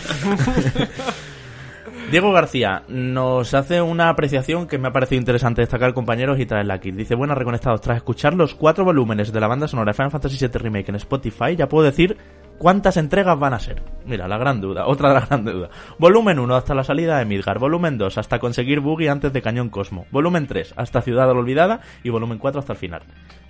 Diego 2.12 2.30
García 2.30 2.82
nos 2.89 3.55
hace 3.55 3.80
una 3.80 4.10
apreciación 4.10 4.66
que 4.66 4.76
me 4.76 4.89
ha 4.89 4.93
parecido 4.93 5.18
interesante 5.18 5.62
destacar, 5.62 5.94
compañeros, 5.94 6.39
y 6.39 6.44
traerla 6.44 6.74
aquí. 6.74 6.90
Dice, 6.90 7.14
buenas 7.14 7.39
reconectados, 7.39 7.80
tras 7.80 7.97
escuchar 7.97 8.34
los 8.34 8.55
cuatro 8.55 8.84
volúmenes 8.84 9.32
de 9.32 9.40
la 9.40 9.47
banda 9.48 9.66
sonora 9.66 9.93
de 9.93 9.94
Final 9.94 10.10
Fantasy 10.10 10.36
VII 10.39 10.59
Remake 10.59 10.90
en 10.90 10.97
Spotify, 10.97 11.56
ya 11.56 11.70
puedo 11.70 11.86
decir 11.86 12.18
cuántas 12.59 12.98
entregas 12.98 13.39
van 13.39 13.55
a 13.55 13.59
ser. 13.59 13.82
Mira, 14.05 14.28
la 14.28 14.36
gran 14.36 14.60
duda, 14.60 14.86
otra 14.89 15.09
de 15.09 15.14
las 15.14 15.28
grandes 15.30 15.55
dudas. 15.55 15.70
Volumen 15.98 16.39
1 16.39 16.55
hasta 16.55 16.74
la 16.74 16.84
salida 16.84 17.16
de 17.16 17.24
Midgar, 17.24 17.59
volumen 17.59 17.97
2 17.97 18.18
hasta 18.18 18.39
conseguir 18.39 18.80
Boogie 18.80 19.09
antes 19.09 19.32
de 19.32 19.40
Cañón 19.40 19.70
Cosmo, 19.70 20.05
volumen 20.10 20.47
3 20.47 20.74
hasta 20.76 21.01
Ciudad 21.01 21.30
Olvidada 21.30 21.80
y 22.02 22.10
volumen 22.10 22.36
4 22.36 22.59
hasta 22.59 22.74
el 22.74 22.78
final. 22.78 23.05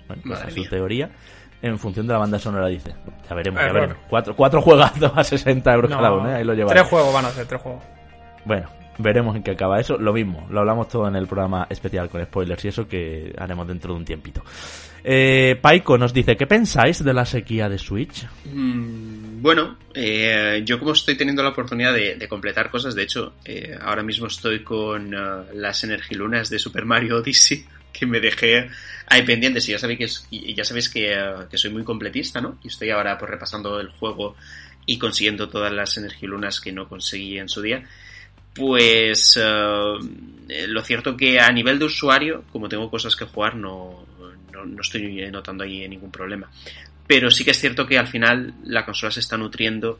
Bueno, 0.07 0.23
pues 0.25 0.39
Madre 0.39 0.47
es 0.47 0.53
su 0.53 0.61
mía. 0.61 0.69
teoría. 0.69 1.09
En 1.61 1.77
función 1.77 2.07
de 2.07 2.13
la 2.13 2.19
banda 2.19 2.39
sonora, 2.39 2.67
dice. 2.67 2.95
Ya 3.29 3.35
veremos, 3.35 3.61
ya 3.61 3.73
veremos. 3.73 3.97
Cuatro, 4.09 4.33
cuatro 4.37 4.61
juegazos 4.61 5.11
a 5.13 5.21
60 5.21 5.73
euros 5.73 5.89
No, 5.91 5.97
cada 5.97 6.13
uno, 6.13 6.29
¿eh? 6.29 6.35
ahí 6.35 6.43
lo 6.45 6.53
llevaré. 6.53 6.79
Tres 6.79 6.89
juegos 6.89 7.13
van 7.13 7.25
a 7.25 7.29
ser, 7.29 7.45
tres 7.45 7.61
juegos. 7.61 7.83
Bueno, 8.45 8.69
veremos 8.97 9.35
en 9.35 9.43
qué 9.43 9.51
acaba 9.51 9.79
eso. 9.79 9.97
Lo 9.97 10.13
mismo, 10.13 10.47
lo 10.49 10.59
hablamos 10.59 10.87
todo 10.87 11.07
en 11.07 11.15
el 11.15 11.27
programa 11.27 11.67
especial 11.69 12.09
con 12.09 12.23
spoilers 12.23 12.65
y 12.65 12.67
eso 12.67 12.87
que 12.87 13.33
haremos 13.37 13.67
dentro 13.67 13.93
de 13.93 13.99
un 13.99 14.05
tiempito. 14.05 14.43
Eh, 15.03 15.57
Paiko 15.61 15.97
nos 15.97 16.13
dice, 16.13 16.37
¿qué 16.37 16.47
pensáis 16.47 17.03
de 17.03 17.13
la 17.13 17.25
sequía 17.25 17.67
de 17.67 17.77
Switch? 17.77 18.25
Mm, 18.45 19.41
Bueno, 19.41 19.77
eh, 19.93 20.61
yo 20.65 20.79
como 20.79 20.93
estoy 20.93 21.15
teniendo 21.15 21.43
la 21.43 21.49
oportunidad 21.49 21.93
de, 21.93 22.27
completar 22.29 22.71
cosas, 22.71 22.95
de 22.95 23.03
hecho, 23.03 23.33
eh, 23.43 23.77
ahora 23.81 24.01
mismo 24.01 24.27
estoy 24.27 24.63
con 24.63 25.13
eh, 25.13 25.17
las 25.55 25.83
energilunas 25.83 26.49
de 26.49 26.59
Super 26.59 26.85
Mario 26.85 27.17
Odyssey, 27.17 27.65
que 27.91 28.05
me 28.05 28.21
dejé 28.21 28.69
ahí 29.07 29.23
pendientes 29.23 29.67
y 29.67 29.73
ya 29.73 29.79
sabéis 29.79 30.25
que, 30.31 30.53
ya 30.53 30.63
sabéis 30.63 30.91
eh, 30.95 31.15
que 31.49 31.57
soy 31.57 31.71
muy 31.71 31.83
completista, 31.83 32.39
¿no? 32.39 32.57
Y 32.63 32.69
estoy 32.69 32.89
ahora 32.89 33.17
pues 33.17 33.29
repasando 33.29 33.79
el 33.79 33.89
juego 33.89 34.35
y 34.85 34.97
consiguiendo 34.97 35.49
todas 35.49 35.71
las 35.71 35.97
energilunas 35.97 36.59
que 36.59 36.71
no 36.71 36.87
conseguí 36.87 37.37
en 37.37 37.49
su 37.49 37.61
día. 37.61 37.83
Pues 38.53 39.39
eh, 39.41 40.67
lo 40.67 40.81
cierto 40.83 41.17
que 41.17 41.39
a 41.39 41.51
nivel 41.51 41.79
de 41.79 41.85
usuario, 41.85 42.43
como 42.51 42.69
tengo 42.69 42.89
cosas 42.89 43.15
que 43.15 43.25
jugar, 43.25 43.55
no, 43.55 44.05
no, 44.51 44.65
no 44.65 44.81
estoy 44.81 45.31
notando 45.31 45.63
ahí 45.63 45.87
ningún 45.87 46.11
problema. 46.11 46.49
Pero 47.07 47.31
sí 47.31 47.43
que 47.43 47.51
es 47.51 47.59
cierto 47.59 47.85
que 47.87 47.97
al 47.97 48.07
final 48.07 48.53
la 48.65 48.85
consola 48.85 49.11
se 49.11 49.21
está 49.21 49.37
nutriendo, 49.37 49.99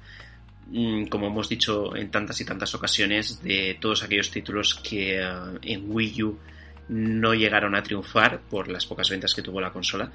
mm, 0.67 1.05
como 1.05 1.27
hemos 1.27 1.49
dicho 1.49 1.95
en 1.95 2.11
tantas 2.11 2.39
y 2.41 2.45
tantas 2.45 2.73
ocasiones, 2.75 3.41
de 3.41 3.77
todos 3.79 4.03
aquellos 4.03 4.29
títulos 4.29 4.75
que 4.75 5.19
eh, 5.19 5.27
en 5.63 5.85
Wii 5.87 6.23
U 6.23 6.39
no 6.89 7.33
llegaron 7.33 7.75
a 7.75 7.81
triunfar 7.81 8.41
por 8.41 8.67
las 8.67 8.85
pocas 8.85 9.09
ventas 9.09 9.33
que 9.33 9.41
tuvo 9.41 9.59
la 9.59 9.71
consola. 9.71 10.11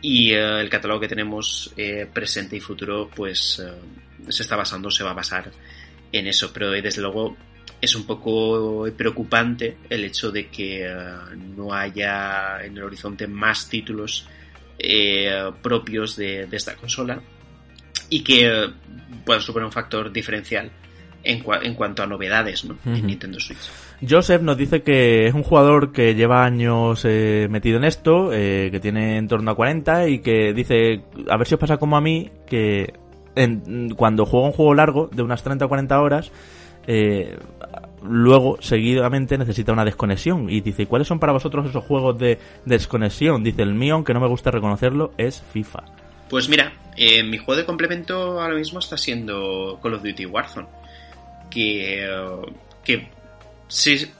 Y 0.00 0.32
eh, 0.32 0.60
el 0.60 0.70
catálogo 0.70 1.00
que 1.00 1.08
tenemos 1.08 1.74
presente 2.12 2.56
y 2.56 2.60
futuro, 2.60 3.10
pues 3.12 3.60
se 4.28 4.42
está 4.42 4.54
basando, 4.54 4.90
se 4.90 5.02
va 5.02 5.10
a 5.10 5.14
basar 5.14 5.50
en 6.12 6.26
eso. 6.28 6.52
Pero 6.52 6.70
desde 6.70 7.00
luego 7.00 7.36
es 7.80 7.94
un 7.94 8.04
poco 8.06 8.86
preocupante 8.96 9.76
el 9.90 10.04
hecho 10.04 10.30
de 10.32 10.48
que 10.48 10.86
eh, 10.86 10.94
no 11.56 11.72
haya 11.74 12.64
en 12.64 12.76
el 12.76 12.82
horizonte 12.82 13.26
más 13.26 13.68
títulos 13.68 14.26
eh, 14.78 15.50
propios 15.62 16.16
de, 16.16 16.46
de 16.46 16.56
esta 16.56 16.74
consola 16.76 17.20
y 18.10 18.22
que 18.22 18.46
eh, 18.48 18.66
puedan 19.24 19.42
suponer 19.42 19.66
un 19.66 19.72
factor 19.72 20.10
diferencial 20.12 20.70
en, 21.22 21.42
cua- 21.42 21.60
en 21.62 21.74
cuanto 21.74 22.02
a 22.02 22.06
novedades 22.06 22.64
en 22.64 23.06
Nintendo 23.06 23.38
Switch. 23.40 23.58
Joseph 24.06 24.42
nos 24.42 24.56
dice 24.58 24.82
que 24.82 25.26
es 25.26 25.32
un 25.34 25.42
jugador 25.42 25.92
que 25.92 26.14
lleva 26.14 26.44
años 26.44 27.02
eh, 27.04 27.46
metido 27.50 27.78
en 27.78 27.84
esto, 27.84 28.30
eh, 28.32 28.68
que 28.70 28.80
tiene 28.80 29.16
en 29.16 29.28
torno 29.28 29.50
a 29.50 29.54
40 29.54 30.08
y 30.08 30.18
que 30.18 30.52
dice, 30.52 31.02
a 31.30 31.36
ver 31.38 31.46
si 31.46 31.54
os 31.54 31.60
pasa 31.60 31.76
como 31.78 31.96
a 31.96 32.00
mí, 32.02 32.30
que 32.46 32.92
en- 33.36 33.90
cuando 33.94 34.26
juega 34.26 34.46
un 34.46 34.52
juego 34.52 34.74
largo, 34.74 35.08
de 35.14 35.22
unas 35.22 35.42
30 35.42 35.64
o 35.64 35.68
40 35.68 36.00
horas, 36.00 36.30
eh, 36.86 37.38
luego, 38.02 38.58
seguidamente, 38.60 39.38
necesita 39.38 39.72
una 39.72 39.84
desconexión. 39.84 40.50
Y 40.50 40.60
dice, 40.60 40.86
¿cuáles 40.86 41.08
son 41.08 41.18
para 41.18 41.32
vosotros 41.32 41.66
esos 41.66 41.84
juegos 41.84 42.18
de 42.18 42.38
desconexión? 42.64 43.42
Dice, 43.42 43.62
el 43.62 43.74
mío, 43.74 43.94
aunque 43.94 44.14
no 44.14 44.20
me 44.20 44.28
gusta 44.28 44.50
reconocerlo, 44.50 45.12
es 45.16 45.42
FIFA. 45.52 45.84
Pues 46.28 46.48
mira, 46.48 46.72
eh, 46.96 47.22
mi 47.22 47.38
juego 47.38 47.56
de 47.56 47.66
complemento 47.66 48.40
ahora 48.40 48.54
mismo 48.54 48.78
está 48.78 48.96
siendo 48.96 49.78
Call 49.82 49.94
of 49.94 50.02
Duty 50.02 50.26
Warzone. 50.26 50.68
Que. 51.50 52.04
eh, 52.04 52.42
que 52.84 53.08
sí. 53.68 54.10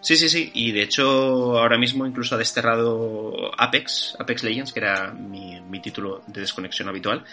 Sí, 0.00 0.16
sí, 0.16 0.28
sí. 0.28 0.50
Y 0.52 0.72
de 0.72 0.82
hecho, 0.82 1.58
ahora 1.58 1.78
mismo 1.78 2.06
incluso 2.06 2.34
ha 2.34 2.38
desterrado 2.38 3.50
Apex, 3.56 4.16
Apex 4.18 4.44
Legends, 4.44 4.72
que 4.72 4.80
era 4.80 5.12
mi, 5.12 5.58
mi 5.62 5.80
título 5.80 6.20
de 6.26 6.42
desconexión 6.42 6.90
habitual, 6.90 7.24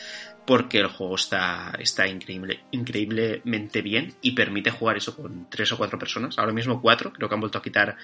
porque 0.45 0.79
el 0.79 0.87
juego 0.87 1.15
está, 1.15 1.73
está 1.79 2.07
increíble, 2.07 2.61
increíblemente 2.71 3.81
bien 3.81 4.15
y 4.21 4.31
permite 4.31 4.71
jugar 4.71 4.97
eso 4.97 5.15
con 5.15 5.49
tres 5.49 5.71
o 5.71 5.77
cuatro 5.77 5.99
personas. 5.99 6.37
Ahora 6.37 6.53
mismo 6.53 6.81
cuatro, 6.81 7.13
creo 7.13 7.29
que 7.29 7.35
han 7.35 7.41
vuelto 7.41 7.57
a 7.57 7.61
quitar 7.61 7.95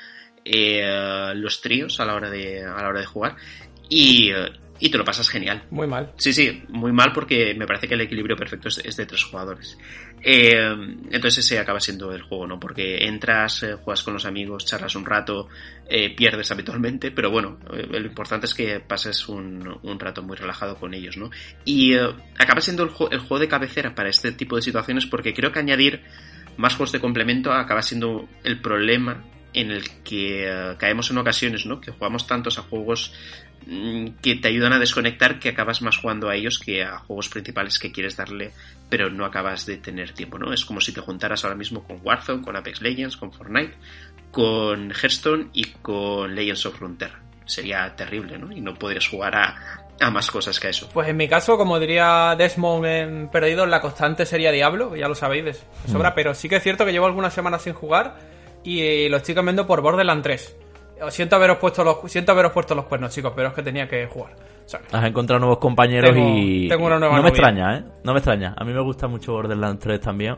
eh, 0.45 1.34
los 1.35 1.61
tríos 1.61 1.99
a 1.99 2.05
la 2.05 2.15
hora 2.15 2.30
de, 2.30 2.64
a 2.64 2.81
la 2.81 2.88
hora 2.88 2.99
de 2.99 3.05
jugar. 3.05 3.35
Y, 3.89 4.31
y 4.80 4.90
te 4.90 4.98
lo 4.98 5.04
pasas 5.04 5.30
genial. 5.30 5.64
Muy 5.72 5.88
mal. 5.88 6.12
Sí, 6.18 6.34
sí, 6.34 6.64
muy 6.70 6.91
mal 6.91 7.12
porque 7.14 7.54
me 7.56 7.66
parece 7.66 7.88
que 7.88 7.95
el 7.95 8.02
equilibrio 8.02 8.36
perfecto 8.36 8.68
es, 8.68 8.95
de 8.95 9.06
tres 9.06 9.24
jugadores. 9.24 9.78
Eh, 10.22 10.52
entonces 11.12 11.40
ese 11.40 11.60
acaba 11.60 11.80
siendo 11.80 12.12
el 12.12 12.22
juego, 12.22 12.48
¿no? 12.48 12.60
Porque 12.60 13.06
entras, 13.06 13.64
eh, 13.64 13.74
juegas 13.76 14.04
con 14.04 14.14
los 14.14 14.26
amigos, 14.26 14.66
charlas 14.66 14.95
un 14.95 15.06
rato, 15.06 15.48
eh, 15.90 16.16
pierdes 16.16 16.52
habitualmente, 16.52 17.12
pero 17.12 17.32
bueno, 17.32 17.60
lo 17.70 17.99
importante 17.99 18.45
es 18.45 18.54
que 18.54 18.80
pases 18.80 19.28
un, 19.28 19.80
un 19.82 19.99
rato 19.99 20.22
muy 20.22 20.36
relajado 20.36 20.76
con 20.76 20.94
ellos, 20.94 21.18
¿no? 21.18 21.30
Y 21.66 21.95
acaba 22.38 22.62
siendo 22.62 22.84
el, 22.84 22.90
el 23.12 23.20
juego 23.20 23.40
de 23.40 23.48
cabecera 23.48 23.95
para 23.95 24.10
este 24.10 24.32
tipo 24.32 24.56
de 24.56 24.62
situaciones 24.62 25.06
porque 25.06 25.34
creo 25.34 25.52
que 25.52 25.60
añadir 25.60 26.02
más 26.58 26.76
juegos 26.76 26.91
de 26.91 26.99
complemento 26.99 27.52
acaba 27.52 27.82
siendo 27.82 28.28
el 28.44 28.60
problema 28.60 29.24
en 29.54 29.72
el 29.72 30.04
que 30.04 30.76
caemos 30.78 31.10
en 31.10 31.18
ocasiones, 31.18 31.66
¿no? 31.66 31.82
Que 31.82 31.91
jugamos 31.91 32.28
tantos 32.28 32.60
a 32.60 32.64
juegos 32.64 33.14
que 34.22 34.36
te 34.36 34.48
ayudan 34.48 34.74
a 34.74 34.80
desconectar 34.80 35.40
que 35.40 35.50
acabas 35.50 35.82
más 35.82 35.98
jugando 35.98 36.30
a 36.30 36.36
ellos 36.36 36.58
que 36.60 36.84
a 36.84 37.00
juegos 37.00 37.28
principales 37.30 37.80
que 37.80 37.92
quieres 37.92 38.16
darle 38.16 38.52
pero 38.90 39.10
no 39.10 39.26
acabas 39.26 39.66
de 39.66 39.76
tener 39.78 40.14
tiempo, 40.14 40.40
¿no? 40.40 40.54
Es 40.54 40.64
como 40.64 40.80
si 40.80 40.94
te 40.94 41.02
juntaras 41.02 41.44
ahora 41.44 41.58
mismo 41.58 41.84
con 41.84 42.00
Warzone, 42.02 42.42
con 42.42 42.56
Apex 42.56 42.82
Legends, 42.82 43.18
con 43.18 43.34
Fortnite, 43.34 43.74
con 44.32 44.92
Hearthstone 44.92 45.50
y 45.54 45.66
con 45.82 46.34
Legends 46.34 46.66
of 46.66 46.78
Frontera. 46.78 47.20
Sería 47.46 47.94
terrible, 47.96 48.38
¿no? 48.38 48.52
Y 48.52 48.62
no 48.62 48.74
podrías 48.76 49.08
jugar 49.08 49.36
a, 49.36 49.84
a 50.00 50.12
más 50.12 50.32
cosas 50.32 50.60
que 50.60 50.70
eso. 50.70 50.90
Pues 50.94 51.08
en 51.10 51.18
mi 51.18 51.28
caso, 51.28 51.58
como 51.58 51.80
diría 51.80 52.36
Desmond 52.38 52.86
en 52.86 53.30
Perdidos, 53.30 53.68
la 53.68 53.82
constante 53.82 54.26
sería 54.26 54.52
Diablo, 54.52 54.96
ya 54.96 55.08
lo 55.10 55.16
sabéis 55.16 55.44
de 55.46 55.52
Mm. 55.52 55.92
sobra, 55.92 56.14
pero 56.16 56.34
sí 56.34 56.48
que 56.48 56.58
es 56.58 56.64
cierto 56.64 56.86
que 56.86 56.92
llevo 56.94 57.06
algunas 57.08 57.34
semanas 57.34 57.62
sin 57.64 57.74
jugar 57.74 58.18
y 58.64 58.82
eh, 58.82 59.08
lo 59.10 59.18
estoy 59.18 59.36
cambiando 59.36 59.66
por 59.68 59.82
Borderlands 59.82 60.24
3. 60.24 60.56
Siento 61.10 61.36
haberos 61.36 61.57
puesto 61.57 61.84
los 61.84 61.98
siento 62.11 62.32
haberos 62.32 62.52
puesto 62.52 62.74
los 62.76 62.86
cuernos, 62.86 63.14
chicos, 63.14 63.34
pero 63.36 63.49
es 63.49 63.53
que 63.53 63.61
tenía 63.64 63.88
que 63.88 64.06
jugar. 64.07 64.34
O 64.65 64.69
sea, 64.69 64.82
Has 64.91 65.06
encontrado 65.06 65.40
nuevos 65.40 65.60
compañeros 65.60 66.11
Tengo- 66.11 66.38
y... 66.38 66.68
tengo 66.68 66.88
una 66.88 66.99
nueva 66.99 67.15
No 67.15 67.24
me 67.24 67.30
extraña, 67.30 67.78
¿eh? 67.78 67.84
No 68.03 68.11
me 68.11 68.19
extraña. 68.19 68.53
A 68.57 68.65
mí 68.65 68.74
me 68.74 68.82
gusta 68.82 69.07
mucho 69.07 69.32
Borderlands 69.32 69.80
3 69.82 70.02
también, 70.02 70.36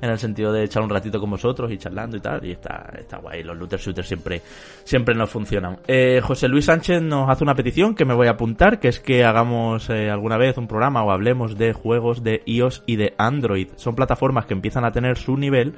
en 0.00 0.08
el 0.10 0.18
sentido 0.18 0.50
de 0.50 0.64
echar 0.64 0.82
un 0.82 0.88
ratito 0.88 1.20
con 1.20 1.28
vosotros 1.28 1.70
y 1.70 1.76
charlando 1.76 2.16
y 2.16 2.20
tal, 2.20 2.42
y 2.46 2.52
está, 2.52 2.90
está 2.98 3.18
guay. 3.18 3.42
Los 3.42 3.54
looter 3.58 3.78
shooters 3.78 4.08
siempre, 4.08 4.40
siempre 4.82 5.14
nos 5.14 5.28
funcionan. 5.28 5.78
Eh, 5.86 6.22
José 6.22 6.48
Luis 6.48 6.64
Sánchez 6.64 7.02
nos 7.02 7.28
hace 7.28 7.44
una 7.44 7.54
petición 7.54 7.94
que 7.94 8.06
me 8.06 8.14
voy 8.14 8.28
a 8.28 8.30
apuntar, 8.30 8.80
que 8.80 8.88
es 8.88 8.98
que 8.98 9.24
hagamos 9.24 9.90
eh, 9.90 10.08
alguna 10.10 10.38
vez 10.38 10.56
un 10.56 10.68
programa 10.68 11.04
o 11.04 11.10
hablemos 11.10 11.58
de 11.58 11.74
juegos 11.74 12.22
de 12.22 12.40
iOS 12.46 12.82
y 12.86 12.96
de 12.96 13.12
Android. 13.18 13.68
Son 13.76 13.94
plataformas 13.94 14.46
que 14.46 14.54
empiezan 14.54 14.86
a 14.86 14.92
tener 14.92 15.18
su 15.18 15.36
nivel 15.36 15.74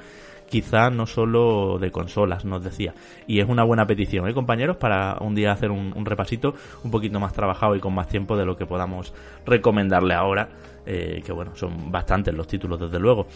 quizá 0.49 0.89
no 0.89 1.05
solo 1.05 1.77
de 1.79 1.91
consolas, 1.91 2.43
nos 2.43 2.63
decía. 2.63 2.93
Y 3.27 3.39
es 3.39 3.47
una 3.47 3.63
buena 3.63 3.85
petición, 3.85 4.27
¿eh, 4.27 4.33
compañeros? 4.33 4.77
Para 4.77 5.17
un 5.21 5.35
día 5.35 5.51
hacer 5.51 5.71
un, 5.71 5.93
un 5.95 6.05
repasito 6.05 6.53
un 6.83 6.91
poquito 6.91 7.19
más 7.19 7.33
trabajado 7.33 7.75
y 7.75 7.79
con 7.79 7.93
más 7.93 8.07
tiempo 8.07 8.35
de 8.35 8.45
lo 8.45 8.57
que 8.57 8.65
podamos 8.65 9.13
recomendarle 9.45 10.13
ahora. 10.13 10.49
eh, 10.91 11.21
que 11.23 11.31
bueno, 11.31 11.51
son 11.55 11.91
bastantes 11.91 12.33
los 12.33 12.47
títulos 12.47 12.79
desde 12.79 12.99
luego. 12.99 13.27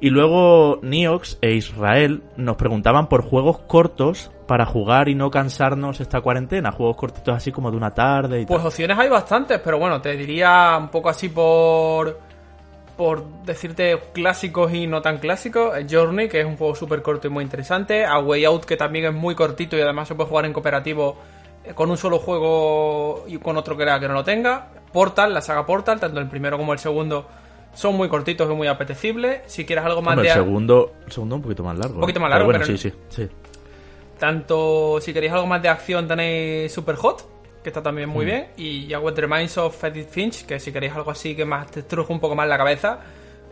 Y 0.00 0.08
luego 0.08 0.78
Niox 0.82 1.36
e 1.42 1.52
Israel 1.52 2.22
nos 2.38 2.56
preguntaban 2.56 3.06
por 3.08 3.22
juegos 3.22 3.58
cortos 3.66 4.30
para 4.46 4.64
jugar 4.64 5.10
y 5.10 5.14
no 5.14 5.30
cansarnos 5.30 6.00
esta 6.00 6.22
cuarentena. 6.22 6.72
Juegos 6.72 6.96
cortitos 6.96 7.34
así 7.36 7.52
como 7.52 7.70
de 7.70 7.76
una 7.76 7.90
tarde 7.90 8.40
y 8.40 8.46
Pues 8.46 8.60
tal. 8.60 8.68
opciones 8.68 8.98
hay 8.98 9.10
bastantes, 9.10 9.60
pero 9.62 9.78
bueno, 9.78 10.00
te 10.00 10.16
diría 10.16 10.78
un 10.80 10.88
poco 10.88 11.10
así 11.10 11.28
por. 11.28 12.18
Por 12.96 13.24
decirte 13.44 13.98
clásicos 14.12 14.72
y 14.72 14.86
no 14.86 15.00
tan 15.02 15.18
clásicos. 15.18 15.76
eh, 15.76 15.86
Journey, 15.90 16.28
que 16.28 16.40
es 16.40 16.46
un 16.46 16.56
juego 16.56 16.74
súper 16.74 17.02
corto 17.02 17.26
y 17.26 17.30
muy 17.30 17.42
interesante. 17.42 18.04
A 18.04 18.18
Way 18.18 18.44
Out, 18.44 18.64
que 18.64 18.76
también 18.76 19.06
es 19.06 19.12
muy 19.14 19.34
cortito 19.34 19.76
y 19.76 19.80
además 19.80 20.08
se 20.08 20.14
puede 20.14 20.28
jugar 20.28 20.44
en 20.44 20.52
cooperativo 20.52 21.16
eh, 21.64 21.72
con 21.74 21.90
un 21.90 21.96
solo 21.96 22.18
juego 22.18 23.24
y 23.28 23.38
con 23.38 23.56
otro 23.56 23.76
que, 23.76 23.84
la- 23.84 23.98
que 23.98 24.08
no 24.08 24.14
lo 24.14 24.24
tenga. 24.24 24.68
Portal, 24.92 25.32
la 25.32 25.40
saga 25.40 25.64
Portal, 25.64 25.98
tanto 25.98 26.20
el 26.20 26.28
primero 26.28 26.58
como 26.58 26.72
el 26.74 26.78
segundo 26.78 27.26
son 27.74 27.94
muy 27.96 28.08
cortitos 28.10 28.50
y 28.50 28.54
muy 28.54 28.68
apetecibles. 28.68 29.40
Si 29.46 29.64
quieres 29.64 29.84
algo 29.86 30.02
más 30.02 30.12
Hombre, 30.12 30.28
el 30.28 30.34
de. 30.36 30.44
segundo, 30.44 30.92
el 31.06 31.12
segundo 31.12 31.36
un 31.36 31.42
poquito 31.42 31.62
más 31.64 31.78
largo. 31.78 31.94
Un 31.94 32.00
poquito 32.02 32.18
¿eh? 32.18 32.22
más 32.22 32.30
largo, 32.30 32.46
Pero 32.48 32.58
bueno, 32.58 32.66
pero- 32.66 32.78
sí, 32.78 32.90
sí, 32.90 32.96
sí. 33.08 33.28
Tanto 34.18 34.98
si 35.00 35.12
queréis 35.12 35.32
algo 35.32 35.46
más 35.46 35.62
de 35.62 35.68
acción 35.68 36.06
tenéis 36.06 36.72
Super 36.72 36.94
Hot, 36.96 37.26
que 37.62 37.68
está 37.70 37.82
también 37.82 38.08
Mm. 38.08 38.12
muy 38.12 38.24
bien, 38.24 38.46
y 38.56 38.86
ya 38.86 38.98
What 39.00 39.16
Remains 39.18 39.56
of 39.58 39.82
Edith 39.84 40.08
Finch, 40.08 40.44
que 40.46 40.58
si 40.60 40.72
queréis 40.72 40.92
algo 40.94 41.10
así 41.10 41.34
que 41.36 41.44
más 41.44 41.70
te 41.70 41.82
truje 41.82 42.12
un 42.12 42.20
poco 42.20 42.34
más 42.34 42.48
la 42.48 42.58
cabeza, 42.58 43.00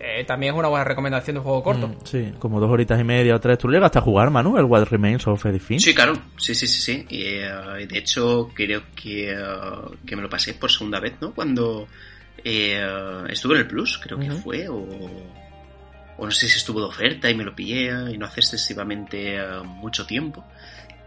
eh, 0.02 0.24
también 0.24 0.54
es 0.54 0.58
una 0.58 0.68
buena 0.68 0.82
recomendación 0.84 1.34
de 1.34 1.38
un 1.40 1.44
juego 1.44 1.62
corto. 1.62 1.88
Mm, 1.88 1.96
sí, 2.04 2.32
como 2.38 2.58
dos 2.58 2.70
horitas 2.70 2.98
y 2.98 3.04
media 3.04 3.34
o 3.36 3.40
tres. 3.40 3.58
¿Tú 3.58 3.68
llegaste 3.68 3.98
a 3.98 4.02
jugar, 4.02 4.30
Manu, 4.30 4.56
el 4.56 4.64
What 4.64 4.84
Remains 4.88 5.26
of 5.26 5.44
Edith 5.44 5.62
Finch? 5.62 5.82
Sí, 5.82 5.94
claro, 5.94 6.14
sí, 6.38 6.54
sí, 6.54 6.66
sí, 6.66 6.80
sí. 6.80 7.06
Y, 7.10 7.22
eh, 7.24 7.86
de 7.86 7.98
hecho, 7.98 8.48
creo 8.54 8.82
que, 8.96 9.30
eh, 9.32 9.36
que 10.06 10.16
me 10.16 10.22
lo 10.22 10.28
pasé 10.30 10.54
por 10.54 10.70
segunda 10.70 11.00
vez, 11.00 11.14
¿no? 11.20 11.32
Cuando 11.34 11.86
eh, 12.42 12.82
estuve 13.28 13.54
en 13.56 13.60
el 13.60 13.66
Plus, 13.66 13.98
creo 13.98 14.18
que 14.18 14.30
fue, 14.30 14.66
o, 14.68 14.78
o 16.16 16.24
no 16.24 16.30
sé 16.30 16.48
si 16.48 16.56
estuvo 16.58 16.80
de 16.80 16.86
oferta 16.86 17.28
y 17.30 17.34
me 17.34 17.44
lo 17.44 17.54
pillé 17.54 17.90
y 18.12 18.16
no 18.18 18.24
hace 18.26 18.40
excesivamente 18.40 19.38
mucho 19.64 20.06
tiempo. 20.06 20.44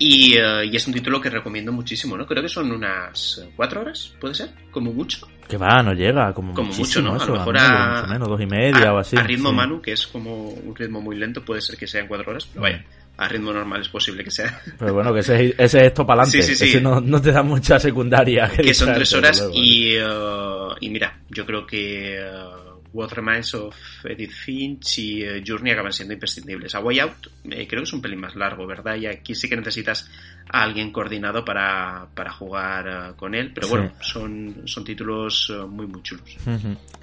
Y, 0.05 0.33
eh, 0.37 0.65
y 0.69 0.75
es 0.75 0.85
un 0.85 0.93
título 0.93 1.21
que 1.21 1.29
recomiendo 1.29 1.71
muchísimo, 1.71 2.17
¿no? 2.17 2.25
Creo 2.27 2.43
que 2.43 2.49
son 2.49 2.69
unas 2.71 3.39
eh, 3.41 3.49
cuatro 3.55 3.81
horas, 3.81 4.13
¿puede 4.19 4.33
ser? 4.35 4.49
Como 4.69 4.91
mucho. 4.91 5.25
Que 5.47 5.55
va, 5.55 5.81
no 5.81 5.93
llega, 5.93 6.33
como, 6.33 6.53
Como 6.53 6.73
mucho, 6.73 7.01
¿no? 7.01 7.13
A 7.15 7.25
lo 7.25 7.33
mejor 7.33 7.57
a- 7.57 7.95
mucho 8.01 8.07
menos, 8.11 8.27
dos 8.27 8.41
y 8.41 8.45
media 8.45 8.89
a, 8.89 8.93
o 8.93 8.97
así. 8.97 9.15
a 9.15 9.23
ritmo 9.23 9.49
sí. 9.51 9.55
Manu, 9.55 9.81
que 9.81 9.93
es 9.93 10.05
como 10.07 10.49
un 10.49 10.75
ritmo 10.75 10.99
muy 10.99 11.15
lento, 11.15 11.43
puede 11.45 11.61
ser 11.61 11.77
que 11.77 11.87
sea 11.87 12.01
en 12.01 12.07
cuatro 12.07 12.31
horas, 12.31 12.45
pero 12.51 12.63
vaya, 12.63 12.83
a 13.15 13.27
ritmo 13.29 13.53
normal 13.53 13.81
es 13.81 13.87
posible 13.87 14.25
que 14.25 14.31
sea. 14.31 14.59
Pero 14.77 14.93
bueno, 14.93 15.13
que 15.13 15.21
ese, 15.21 15.49
ese 15.49 15.63
es 15.63 15.73
esto 15.75 16.05
para 16.05 16.23
adelante. 16.23 16.41
Sí, 16.47 16.55
sí, 16.55 16.67
sí. 16.73 16.81
No, 16.81 16.99
no 16.99 17.21
te 17.21 17.31
da 17.31 17.41
mucha 17.43 17.79
secundaria. 17.79 18.49
que 18.49 18.73
son 18.73 18.93
tres 18.93 19.13
horas 19.13 19.37
luego. 19.39 19.53
y, 19.55 19.93
eh, 19.95 20.75
y 20.81 20.89
mira, 20.89 21.17
yo 21.29 21.45
creo 21.45 21.65
que 21.65 22.17
eh, 22.19 22.31
What 22.93 23.09
Remains 23.13 23.53
of 23.55 23.75
Edith 24.05 24.31
Finch 24.31 24.99
y 24.99 25.23
eh, 25.23 25.43
Journey 25.45 25.71
acaban 25.73 25.91
siendo 25.91 26.13
imprescindibles. 26.13 26.75
A 26.75 26.79
Way 26.79 26.99
Out 26.99 27.27
eh, 27.45 27.67
creo 27.67 27.81
que 27.81 27.83
es 27.83 27.93
un 27.93 28.01
pelín 28.01 28.19
más 28.19 28.35
largo, 28.35 28.67
¿verdad? 28.67 28.95
Y 28.95 29.07
aquí 29.07 29.33
sí 29.35 29.49
que 29.49 29.55
necesitas 29.57 30.09
a 30.51 30.61
alguien 30.63 30.91
coordinado 30.91 31.43
para, 31.43 32.07
para 32.13 32.31
jugar 32.31 32.87
eh, 32.87 33.13
con 33.15 33.33
él, 33.35 33.51
pero 33.53 33.67
Sí. 33.67 33.73
bueno, 33.73 33.91
son, 33.99 34.61
son 34.65 34.83
títulos 34.83 35.51
muy, 35.69 35.87
muy 35.87 36.01
chulos. 36.03 36.37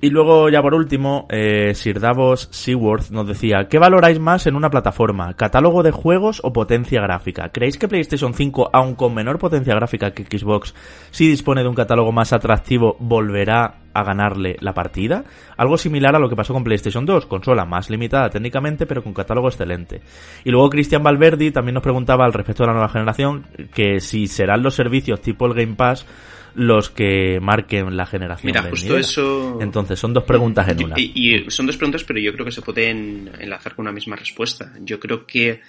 Y 0.01 0.11
luego, 0.11 0.49
ya 0.49 0.62
por 0.62 0.75
último, 0.75 1.27
eh, 1.31 1.75
Sir 1.75 1.99
Davos 2.01 2.49
Seaworth 2.53 3.11
nos 3.11 3.27
decía, 3.27 3.67
¿qué 3.69 3.79
valoráis 3.79 4.19
más 4.19 4.47
en 4.47 4.55
una 4.55 4.71
plataforma? 4.71 5.35
¿Catálogo 5.35 5.83
de 5.83 5.91
juegos 5.91 6.41
o 6.45 6.53
potencia 6.53 7.01
gráfica? 7.03 7.51
¿Creéis 7.51 7.77
que 7.79 7.89
PlayStation 7.89 8.33
5, 8.33 8.71
aun 8.73 8.95
con 8.95 9.15
menor 9.15 9.39
potencia 9.39 9.75
gráfica 9.75 10.12
que 10.12 10.25
Xbox, 10.25 10.75
si 11.11 11.27
dispone 11.29 11.62
de 11.62 11.69
un 11.69 11.75
catálogo 11.75 12.12
más 12.12 12.33
atractivo, 12.33 12.97
volverá 13.01 13.81
a 13.93 14.03
ganarle 14.03 14.57
la 14.61 14.75
partida? 14.75 15.25
Algo 15.57 15.77
similar 15.77 16.15
a 16.15 16.19
lo 16.19 16.29
que 16.29 16.37
pasó 16.37 16.53
con 16.53 16.65
PlayStation 16.65 17.05
2, 17.05 17.27
consola 17.27 17.65
más 17.65 17.91
limitada 17.91 18.31
técnicamente, 18.31 18.87
pero 18.87 19.03
con 19.03 19.15
catálogo 19.15 19.49
excelente. 19.49 20.01
Y 20.45 20.51
luego 20.51 20.71
Cristian 20.71 21.03
Valverdi 21.03 21.51
también 21.51 21.75
nos 21.75 21.83
preguntaba 21.83 22.25
al 22.25 22.33
respecto 22.33 22.62
de 22.62 22.69
la 22.69 22.75
nueva 22.75 22.89
generación, 22.89 23.47
que 23.75 24.01
si 24.01 24.27
serán 24.27 24.62
los 24.62 24.75
servicios 24.75 25.21
tipo 25.21 25.47
el 25.47 25.55
Game 25.55 25.75
Pass 25.75 26.07
los 26.55 26.91
que 26.91 27.39
marquen 27.41 27.97
la 27.97 28.07
generación 28.07 28.53
Mira, 28.53 28.69
justo 28.69 28.99
eso... 28.99 29.59
Entonces, 29.61 29.99
son 29.99 30.12
dos 30.12 30.25
preguntas 30.25 30.69
en 30.69 30.85
una. 30.85 30.95
Y, 30.99 31.12
y 31.15 31.51
son 31.51 31.67
dos 31.67 31.77
preguntas, 31.77 32.05
pero 32.05 32.19
yo 32.21 32.33
creo 32.33 32.45
que 32.45 32.53
se 32.53 32.62
pueden 32.62 33.31
enlazar 33.39 33.75
con 33.75 33.85
una 33.85 33.93
misma 33.93 34.17
respuesta. 34.17 34.73
Yo 34.81 34.99
creo 34.99 35.27
que 35.27 35.61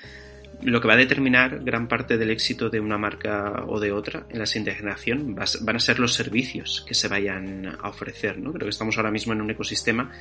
lo 0.63 0.79
que 0.79 0.87
va 0.87 0.93
a 0.93 0.97
determinar 0.97 1.63
gran 1.63 1.87
parte 1.87 2.17
del 2.17 2.29
éxito 2.29 2.69
de 2.69 2.79
una 2.79 2.97
marca 2.97 3.63
o 3.67 3.79
de 3.79 3.91
otra 3.91 4.25
en 4.29 4.39
la 4.39 4.45
siguiente 4.45 4.75
generación 4.75 5.35
van 5.35 5.75
a 5.75 5.79
ser 5.79 5.99
los 5.99 6.13
servicios 6.13 6.83
que 6.87 6.93
se 6.93 7.07
vayan 7.07 7.77
a 7.81 7.89
ofrecer. 7.89 8.37
¿no? 8.37 8.51
Creo 8.51 8.65
que 8.65 8.69
estamos 8.69 8.97
ahora 8.97 9.11
mismo 9.11 9.33
en 9.33 9.41
un 9.41 9.49
ecosistema 9.49 10.11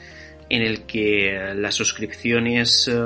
en 0.48 0.62
el 0.62 0.82
que 0.82 1.52
las 1.54 1.74
suscripciones 1.74 2.88
eh, 2.92 2.96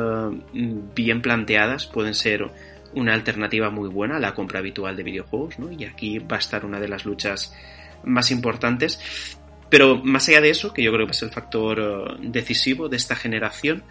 bien 0.94 1.23
planteadas 1.23 1.86
pueden 1.86 2.15
ser 2.15 2.51
una 2.94 3.15
alternativa 3.15 3.70
muy 3.70 3.89
buena 3.89 4.16
a 4.16 4.20
la 4.20 4.35
compra 4.35 4.61
habitual 4.61 4.97
de 4.97 5.02
videojuegos, 5.02 5.59
¿no? 5.59 5.70
Y 5.73 5.85
aquí 5.85 6.20
va 6.20 6.36
a 6.36 6.39
estar 6.39 6.65
una 6.65 6.78
de 6.78 6.89
las 6.89 7.05
luchas 7.05 7.52
más 8.05 8.31
importantes. 8.31 9.01
Pero 9.69 9.97
más 10.05 10.28
allá 10.28 10.40
de 10.40 10.51
eso, 10.51 10.73
que 10.73 10.82
yo 10.82 10.93
creo 10.93 11.06
que 11.06 11.12
es 11.12 11.23
el 11.23 11.31
factor 11.31 11.81
eh, 11.81 12.16
decisivo 12.20 12.89
de 12.89 12.97
esta 12.97 13.16
generación, 13.16 13.82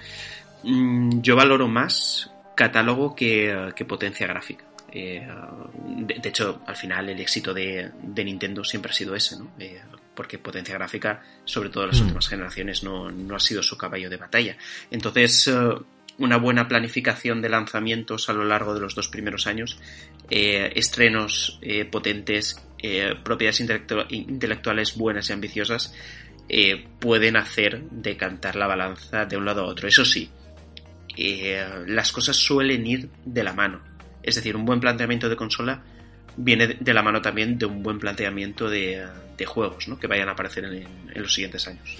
mm, 0.63 1.19
yo 1.21 1.35
valoro 1.35 1.67
más 1.67 2.32
catálogo 2.55 3.15
que, 3.15 3.71
que 3.75 3.85
potencia 3.85 4.27
gráfica. 4.27 4.65
Eh, 4.95 5.27
de, 6.05 6.15
de 6.21 6.29
hecho, 6.29 6.61
al 6.67 6.75
final 6.75 7.09
el 7.09 7.19
éxito 7.19 7.51
de, 7.53 7.89
de 8.01 8.23
Nintendo 8.23 8.63
siempre 8.63 8.91
ha 8.91 8.93
sido 8.93 9.15
ese, 9.15 9.37
¿no? 9.39 9.51
Eh, 9.57 9.81
porque 10.13 10.37
potencia 10.37 10.75
gráfica, 10.75 11.23
sobre 11.45 11.69
todo 11.69 11.85
en 11.85 11.89
las 11.89 11.99
Mm. 11.99 12.03
últimas 12.03 12.27
generaciones, 12.27 12.83
no, 12.83 13.09
no 13.09 13.35
ha 13.35 13.39
sido 13.39 13.63
su 13.63 13.75
caballo 13.75 14.09
de 14.09 14.17
batalla. 14.17 14.55
Entonces, 14.91 15.47
eh, 15.47 15.53
una 16.19 16.37
buena 16.37 16.67
planificación 16.67 17.41
de 17.41 17.49
lanzamientos 17.49 18.29
a 18.29 18.33
lo 18.33 18.45
largo 18.45 18.75
de 18.75 18.81
los 18.81 18.93
dos 18.93 19.07
primeros 19.07 19.47
años, 19.47 19.79
estrenos 20.29 21.59
potentes, 21.91 22.63
propiedades 23.23 23.61
intelectu- 23.61 24.05
intelectuales 24.09 24.95
buenas 24.95 25.29
y 25.29 25.33
ambiciosas, 25.33 25.95
pueden 26.99 27.35
hacer 27.35 27.81
decantar 27.89 28.55
la 28.55 28.67
balanza 28.67 29.25
de 29.25 29.37
un 29.37 29.45
lado 29.45 29.61
a 29.63 29.65
otro. 29.65 29.87
Eso 29.87 30.05
sí, 30.05 30.29
eh, 31.17 31.63
las 31.87 32.11
cosas 32.11 32.35
suelen 32.35 32.85
ir 32.87 33.09
de 33.25 33.43
la 33.43 33.53
mano. 33.53 33.79
Es 34.21 34.35
decir, 34.35 34.55
un 34.55 34.65
buen 34.65 34.79
planteamiento 34.79 35.29
de 35.29 35.35
consola 35.35 35.83
viene 36.37 36.67
de- 36.67 36.93
la 36.93 37.03
mano 37.03 37.21
también 37.21 37.57
de 37.57 37.65
un 37.65 37.83
buen 37.83 37.99
planteamiento 37.99 38.69
de, 38.69 39.05
juegos 39.45 39.89
¿no? 39.89 39.99
que 39.99 40.07
vayan 40.07 40.29
a 40.29 40.31
aparecer 40.31 40.63
en, 40.63 40.87
los 41.21 41.33
siguientes 41.33 41.67
años. 41.67 41.97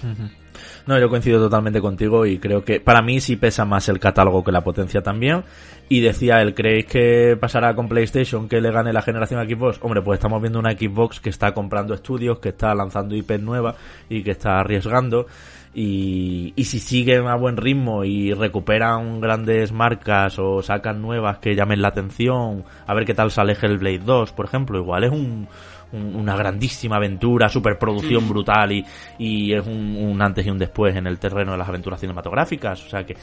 No, 0.86 0.98
yo 0.98 1.10
coincido 1.10 1.38
totalmente 1.38 1.78
contigo 1.78 2.24
y 2.24 2.38
creo 2.38 2.64
que 2.64 2.80
para 2.80 3.02
mí 3.02 3.20
sí 3.20 3.36
pesa 3.36 3.66
más 3.66 3.86
el 3.90 3.98
catálogo 3.98 4.42
que 4.42 4.50
la 4.50 4.62
potencia 4.62 5.02
también. 5.02 5.44
Y 5.90 6.00
decía 6.00 6.40
él, 6.40 6.54
¿creéis 6.54 6.86
que 6.86 7.36
pasará 7.38 7.74
con 7.74 7.86
PlayStation 7.86 8.48
que 8.48 8.62
le 8.62 8.70
gane 8.70 8.94
la 8.94 9.02
generación 9.02 9.46
Xbox? 9.46 9.78
Hombre, 9.82 10.00
pues 10.00 10.18
estamos 10.18 10.40
viendo 10.40 10.58
una 10.58 10.72
Xbox 10.72 11.20
que 11.20 11.28
está 11.28 11.52
comprando 11.52 11.92
estudios, 11.92 12.38
que 12.38 12.48
está 12.48 12.74
lanzando 12.74 13.14
IP 13.14 13.32
nuevas 13.40 13.76
y 14.08 14.22
que 14.22 14.30
está 14.30 14.60
arriesgando. 14.60 15.26
Y, 15.76 16.52
y 16.54 16.64
si 16.64 16.78
siguen 16.78 17.26
a 17.26 17.34
buen 17.36 17.56
ritmo 17.56 18.04
y 18.04 18.32
recuperan 18.32 19.20
grandes 19.20 19.72
marcas 19.72 20.38
o 20.38 20.62
sacan 20.62 21.02
nuevas 21.02 21.38
que 21.38 21.56
llamen 21.56 21.82
la 21.82 21.88
atención, 21.88 22.64
a 22.86 22.94
ver 22.94 23.04
qué 23.04 23.14
tal 23.14 23.30
sale 23.32 23.56
Hellblade 23.60 23.98
2, 23.98 24.32
por 24.32 24.46
ejemplo, 24.46 24.78
igual 24.78 25.02
es 25.04 25.10
un, 25.10 25.48
un- 25.92 26.14
una 26.14 26.36
grandísima 26.36 26.96
aventura, 26.96 27.48
superproducción 27.48 28.28
brutal 28.28 28.70
y, 28.70 28.84
y 29.18 29.52
es 29.52 29.66
un, 29.66 29.96
un 29.96 30.22
antes 30.22 30.46
y 30.46 30.50
un 30.50 30.58
después 30.58 30.94
en 30.94 31.08
el 31.08 31.18
terreno 31.18 31.52
de 31.52 31.58
las 31.58 31.68
aventuras 31.68 31.98
cinematográficas. 32.00 32.84
O 32.86 32.88
sea 32.88 33.04
que 33.04 33.16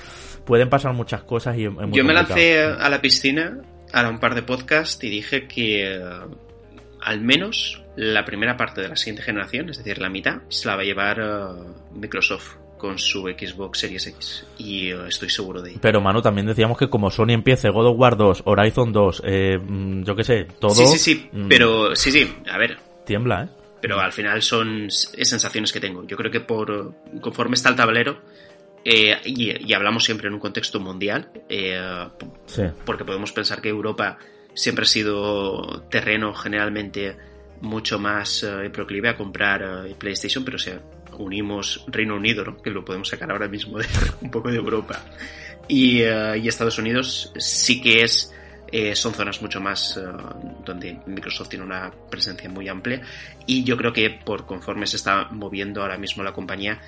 pueden 0.45 0.67
pasar 0.69 0.93
muchas 0.93 1.23
cosas 1.23 1.57
y 1.57 1.63
es, 1.65 1.71
muy 1.71 1.83
Yo 1.91 2.03
me 2.03 2.13
complicado. 2.13 2.27
lancé 2.29 2.63
a 2.63 2.89
la 2.89 2.99
piscina 3.01 3.57
a 3.93 4.09
un 4.09 4.19
par 4.19 4.35
de 4.35 4.43
podcasts 4.43 5.01
y 5.05 5.09
dije 5.09 5.47
que 5.47 5.95
eh, 5.95 5.99
al 7.01 7.21
menos 7.21 7.83
la 7.95 8.23
primera 8.25 8.55
parte 8.57 8.81
de 8.81 8.87
la 8.89 8.95
siguiente 8.95 9.21
generación, 9.23 9.69
es 9.69 9.77
decir, 9.77 9.99
la 9.99 10.09
mitad, 10.09 10.41
se 10.49 10.67
la 10.67 10.75
va 10.75 10.81
a 10.81 10.85
llevar 10.85 11.19
eh, 11.19 11.73
Microsoft 11.93 12.55
con 12.77 12.97
su 12.97 13.21
Xbox 13.23 13.79
Series 13.79 14.07
X. 14.07 14.45
Y 14.57 14.89
eh, 14.91 15.07
estoy 15.07 15.29
seguro 15.29 15.61
de 15.61 15.71
ello. 15.71 15.79
Pero 15.81 16.01
Manu, 16.01 16.21
también 16.21 16.47
decíamos 16.47 16.77
que 16.77 16.89
como 16.89 17.11
Sony 17.11 17.29
empiece 17.31 17.69
God 17.69 17.87
of 17.87 17.99
War 17.99 18.17
2, 18.17 18.43
Horizon 18.45 18.91
2, 18.91 19.21
eh, 19.25 19.57
mm, 19.59 20.03
yo 20.03 20.15
qué 20.15 20.23
sé, 20.23 20.47
todo 20.59 20.71
Sí, 20.73 20.85
sí, 20.87 20.97
sí, 20.97 21.29
mm, 21.31 21.47
pero 21.47 21.95
sí, 21.95 22.11
sí, 22.11 22.33
a 22.49 22.57
ver, 22.57 22.77
tiembla, 23.05 23.43
¿eh? 23.43 23.47
pero 23.81 23.99
al 23.99 24.11
final 24.11 24.41
son 24.41 24.89
sensaciones 24.89 25.71
que 25.71 25.79
tengo. 25.79 26.05
Yo 26.07 26.17
creo 26.17 26.31
que 26.31 26.39
por 26.41 26.93
conforme 27.21 27.55
está 27.55 27.69
el 27.69 27.75
tablero, 27.75 28.19
eh, 28.83 29.15
y, 29.25 29.67
y 29.67 29.73
hablamos 29.73 30.03
siempre 30.03 30.27
en 30.27 30.33
un 30.33 30.39
contexto 30.39 30.79
mundial, 30.79 31.29
eh, 31.49 31.79
Sí. 32.47 32.63
porque 32.83 33.05
podemos 33.05 33.31
pensar 33.31 33.61
que 33.61 33.69
Europa 33.69 34.17
siempre 34.53 34.83
ha 34.83 34.87
sido 34.87 35.83
terreno 35.89 36.33
generalmente 36.33 37.15
mucho 37.61 37.99
más 37.99 38.43
eh, 38.43 38.69
proclive 38.71 39.09
a 39.09 39.17
comprar 39.17 39.85
eh, 39.87 39.95
PlayStation, 39.97 40.43
pero 40.43 40.57
si 40.57 40.71
unimos 41.17 41.85
Reino 41.87 42.15
Unido, 42.15 42.57
que 42.61 42.69
lo 42.69 42.83
podemos 42.83 43.09
sacar 43.09 43.31
ahora 43.31 43.47
mismo 43.47 43.77
de 43.77 43.87
un 44.21 44.31
poco 44.31 44.49
de 44.49 44.57
Europa, 44.57 45.03
y, 45.67 46.01
eh, 46.01 46.37
y 46.37 46.47
Estados 46.47 46.77
Unidos, 46.77 47.31
sí 47.37 47.81
que 47.81 48.03
es 48.03 48.33
eh, 48.71 48.95
son 48.95 49.13
zonas 49.13 49.41
mucho 49.41 49.59
más 49.59 49.97
eh, 49.97 50.01
donde 50.65 50.99
Microsoft 51.05 51.49
tiene 51.49 51.65
una 51.65 51.91
presencia 52.09 52.49
muy 52.49 52.69
amplia. 52.69 53.01
Y 53.45 53.63
yo 53.63 53.75
creo 53.75 53.91
que 53.91 54.09
por 54.09 54.45
conforme 54.45 54.87
se 54.87 54.95
está 54.95 55.27
moviendo 55.29 55.81
ahora 55.81 55.97
mismo 55.97 56.23
la 56.23 56.33
compañía 56.33 56.79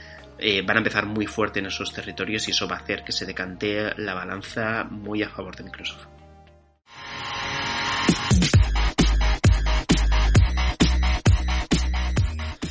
van 0.66 0.76
a 0.76 0.80
empezar 0.80 1.06
muy 1.06 1.26
fuerte 1.26 1.60
en 1.60 1.68
esos 1.68 1.94
territorios 1.94 2.50
y 2.50 2.52
eso 2.52 2.68
va 2.68 2.76
a 2.76 2.80
hacer 2.80 3.06
que 3.06 3.14
se 3.14 3.26
decante 3.26 3.94
la 3.96 4.14
balanza 4.14 4.84
muy 4.84 5.24
a 5.24 5.30
favor 5.30 5.56
de 5.56 5.64
Microsoft. 5.64 6.23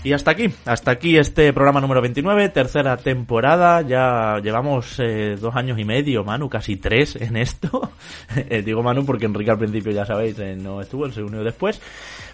Y 0.05 0.13
hasta 0.13 0.33
aquí, 0.33 0.53
hasta 0.65 0.91
aquí 0.91 1.17
este 1.17 1.53
programa 1.53 1.81
número 1.81 2.01
29, 2.01 2.49
tercera 2.49 2.97
temporada. 2.97 3.83
Ya 3.83 4.41
llevamos 4.43 4.99
eh, 4.99 5.37
dos 5.41 5.55
años 5.55 5.79
y 5.79 5.85
medio, 5.85 6.25
Manu, 6.25 6.49
casi 6.49 6.77
tres 6.77 7.15
en 7.17 7.37
esto. 7.37 7.91
Eh, 8.35 8.63
digo 8.63 8.83
Manu 8.83 9.05
porque 9.05 9.27
Enrique 9.27 9.51
al 9.51 9.59
principio, 9.59 9.93
ya 9.93 10.07
sabéis, 10.07 10.39
eh, 10.39 10.57
no 10.57 10.81
estuvo, 10.81 11.05
él 11.05 11.13
se 11.13 11.23
unió 11.23 11.45
después. 11.45 11.81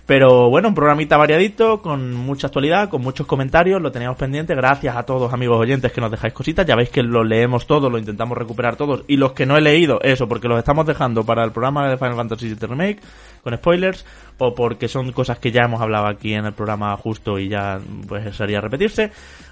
Pero 0.06 0.48
bueno, 0.48 0.68
un 0.68 0.74
programita 0.74 1.18
variadito, 1.18 1.82
con 1.82 2.14
mucha 2.14 2.46
actualidad, 2.46 2.88
con 2.88 3.02
muchos 3.02 3.26
comentarios, 3.26 3.82
lo 3.82 3.92
teníamos 3.92 4.16
pendiente. 4.16 4.54
Gracias 4.54 4.96
a 4.96 5.02
todos 5.02 5.32
amigos 5.34 5.58
oyentes 5.58 5.92
que 5.92 6.00
nos 6.00 6.10
dejáis 6.10 6.32
cositas. 6.32 6.64
Ya 6.64 6.76
veis 6.76 6.88
que 6.88 7.02
lo 7.02 7.24
leemos 7.24 7.66
todos, 7.66 7.92
lo 7.92 7.98
intentamos 7.98 8.38
recuperar 8.38 8.76
todos. 8.76 9.04
Y 9.06 9.18
los 9.18 9.32
que 9.32 9.44
no 9.44 9.58
he 9.58 9.60
leído, 9.60 10.00
eso, 10.00 10.26
porque 10.26 10.48
los 10.48 10.58
estamos 10.58 10.86
dejando 10.86 11.24
para 11.24 11.44
el 11.44 11.52
programa 11.52 11.90
de 11.90 11.98
Final 11.98 12.16
Fantasy 12.16 12.48
VII 12.54 12.68
Remake, 12.68 13.00
con 13.48 13.56
spoilers, 13.56 14.04
o 14.38 14.54
porque 14.54 14.88
son 14.88 15.12
cosas 15.12 15.38
que 15.38 15.50
ya 15.50 15.62
hemos 15.62 15.80
hablado 15.80 16.06
aquí 16.06 16.34
en 16.34 16.44
el 16.44 16.52
programa 16.52 16.96
justo 16.96 17.38
y 17.38 17.48
ya 17.48 17.80
pues 18.06 18.36
sería 18.36 18.60
repetirse. 18.60 19.10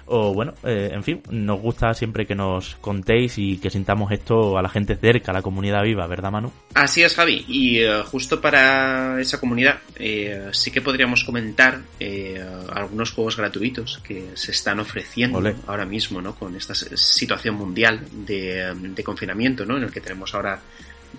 O 0.09 0.33
bueno, 0.33 0.53
eh, 0.63 0.91
en 0.93 1.03
fin, 1.03 1.21
nos 1.29 1.59
gusta 1.59 1.93
siempre 1.93 2.25
que 2.25 2.33
nos 2.33 2.75
contéis 2.75 3.37
y 3.37 3.57
que 3.57 3.69
sintamos 3.69 4.09
esto 4.13 4.57
a 4.57 4.61
la 4.61 4.69
gente 4.69 4.95
cerca, 4.95 5.31
a 5.31 5.33
la 5.33 5.41
comunidad 5.41 5.83
viva, 5.83 6.07
¿verdad 6.07 6.31
Manu? 6.31 6.51
Así 6.73 7.03
es, 7.03 7.13
Javi. 7.13 7.43
Y 7.49 7.79
eh, 7.79 8.03
justo 8.03 8.39
para 8.39 9.19
esa 9.19 9.37
comunidad, 9.39 9.79
eh, 9.97 10.47
sí 10.53 10.71
que 10.71 10.81
podríamos 10.81 11.25
comentar 11.25 11.81
eh, 11.99 12.41
algunos 12.71 13.11
juegos 13.11 13.35
gratuitos 13.35 13.99
que 14.01 14.29
se 14.35 14.51
están 14.51 14.79
ofreciendo 14.79 15.41
ahora 15.65 15.85
mismo, 15.85 16.21
¿no? 16.21 16.35
Con 16.35 16.55
esta 16.55 16.73
situación 16.73 17.55
mundial 17.55 17.99
de, 18.25 18.73
de 18.75 19.03
confinamiento, 19.03 19.65
¿no? 19.65 19.75
En 19.75 19.83
el 19.83 19.91
que 19.91 19.99
tenemos 19.99 20.33
ahora, 20.33 20.61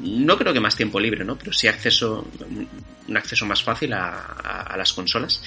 no 0.00 0.36
creo 0.38 0.52
que 0.52 0.60
más 0.60 0.76
tiempo 0.76 1.00
libre, 1.00 1.24
¿no? 1.24 1.36
Pero 1.36 1.52
sí 1.52 1.66
acceso, 1.68 2.26
un 3.08 3.16
acceso 3.16 3.46
más 3.46 3.62
fácil 3.62 3.92
a, 3.92 4.16
a- 4.18 4.76
las 4.76 4.92
consolas. 4.92 5.42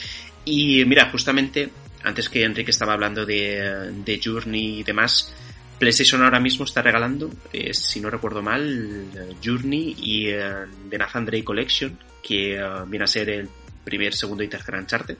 Y 0.46 0.84
mira, 0.86 1.10
justamente, 1.12 1.70
antes 2.04 2.30
que 2.30 2.44
Enrique 2.44 2.72
estaba 2.72 2.94
hablando 2.94 3.26
de, 3.26 3.92
de 4.04 4.22
Journey 4.24 4.80
y 4.80 4.84
demás, 4.84 5.34
PlayStation 5.80 6.22
ahora 6.24 6.40
mismo 6.40 6.66
está 6.66 6.82
regalando, 6.82 7.30
eh, 7.54 7.74
si 7.74 8.00
no 8.02 8.10
recuerdo 8.10 8.42
mal, 8.42 9.06
Journey 9.44 9.96
y 10.00 10.28
eh, 10.30 10.66
The 10.90 10.98
Nathan 10.98 11.26
Drake 11.26 11.44
Collection, 11.44 11.98
que 12.22 12.56
eh, 12.56 12.64
viene 12.88 13.06
a 13.06 13.08
ser 13.08 13.30
el 13.30 13.50
primer, 13.84 14.14
segundo 14.14 14.44
y 14.44 14.48
tercer 14.48 14.76
Uncharted, 14.76 15.18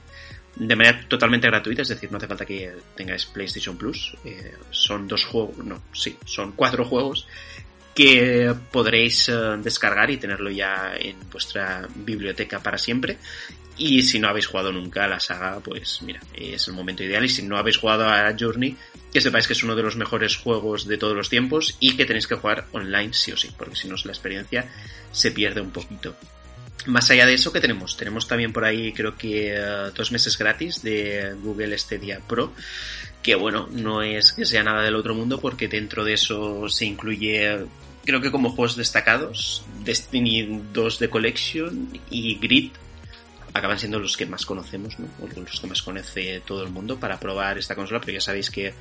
de 0.54 0.76
manera 0.76 1.00
totalmente 1.08 1.46
gratuita, 1.48 1.82
es 1.82 1.88
decir, 1.88 2.12
no 2.12 2.18
hace 2.18 2.26
falta 2.28 2.44
que 2.44 2.70
tengáis 2.94 3.24
PlayStation 3.26 3.76
Plus. 3.76 4.14
eh, 4.24 4.52
son 4.70 5.08
dos 5.08 5.24
juegos, 5.24 5.56
no, 5.64 5.82
sí, 5.92 6.16
son 6.26 6.52
cuatro 6.52 6.84
juegos 6.84 7.26
que 7.94 8.54
podréis 8.70 9.28
eh, 9.28 9.32
descargar 9.58 10.10
y 10.10 10.16
tenerlo 10.16 10.50
ya 10.50 10.94
en 10.98 11.16
vuestra 11.30 11.86
biblioteca 11.94 12.60
para 12.60 12.78
siempre. 12.78 13.18
Y 13.76 14.02
si 14.02 14.18
no 14.18 14.28
habéis 14.28 14.46
jugado 14.46 14.70
nunca 14.70 15.04
a 15.04 15.08
la 15.08 15.18
saga, 15.18 15.58
pues 15.60 16.02
mira, 16.02 16.20
es 16.34 16.68
el 16.68 16.74
momento 16.74 17.02
ideal. 17.02 17.24
Y 17.24 17.28
si 17.28 17.42
no 17.42 17.56
habéis 17.56 17.78
jugado 17.78 18.04
a 18.06 18.34
Journey, 18.38 18.76
que 19.12 19.20
sepáis 19.20 19.46
que 19.46 19.54
es 19.54 19.62
uno 19.62 19.74
de 19.74 19.82
los 19.82 19.96
mejores 19.96 20.36
juegos 20.36 20.86
de 20.86 20.98
todos 20.98 21.16
los 21.16 21.28
tiempos 21.28 21.76
y 21.80 21.96
que 21.96 22.04
tenéis 22.04 22.26
que 22.26 22.34
jugar 22.34 22.66
online 22.72 23.12
sí 23.12 23.32
o 23.32 23.36
sí, 23.36 23.50
porque 23.56 23.76
si 23.76 23.88
no 23.88 23.96
la 24.04 24.12
experiencia 24.12 24.70
se 25.10 25.30
pierde 25.30 25.60
un 25.60 25.70
poquito. 25.70 26.14
Más 26.86 27.10
allá 27.10 27.26
de 27.26 27.34
eso, 27.34 27.52
¿qué 27.52 27.60
tenemos? 27.60 27.96
Tenemos 27.96 28.26
también 28.26 28.52
por 28.52 28.64
ahí, 28.64 28.92
creo 28.92 29.16
que 29.16 29.54
eh, 29.54 29.90
dos 29.94 30.10
meses 30.10 30.36
gratis 30.36 30.82
de 30.82 31.34
Google 31.40 31.78
Stadia 31.78 32.20
Pro, 32.20 32.52
que 33.22 33.36
bueno, 33.36 33.68
no 33.70 34.02
es 34.02 34.32
que 34.32 34.44
sea 34.44 34.64
nada 34.64 34.82
del 34.82 34.96
otro 34.96 35.14
mundo, 35.14 35.40
porque 35.40 35.68
dentro 35.68 36.04
de 36.04 36.14
eso 36.14 36.68
se 36.68 36.84
incluye, 36.84 37.66
creo 38.04 38.20
que 38.20 38.32
como 38.32 38.50
juegos 38.50 38.76
destacados, 38.76 39.64
Destiny 39.84 40.62
2 40.72 40.98
de 40.98 41.08
Collection 41.08 42.00
y 42.10 42.34
Grid, 42.40 42.72
acaban 43.54 43.78
siendo 43.78 44.00
los 44.00 44.16
que 44.16 44.26
más 44.26 44.44
conocemos, 44.44 44.98
¿no? 44.98 45.08
Los 45.36 45.60
que 45.60 45.66
más 45.66 45.82
conoce 45.82 46.42
todo 46.44 46.64
el 46.64 46.70
mundo 46.70 46.98
para 46.98 47.20
probar 47.20 47.58
esta 47.58 47.76
consola, 47.76 48.00
pero 48.00 48.14
ya 48.14 48.20
sabéis 48.20 48.50
que 48.50 48.74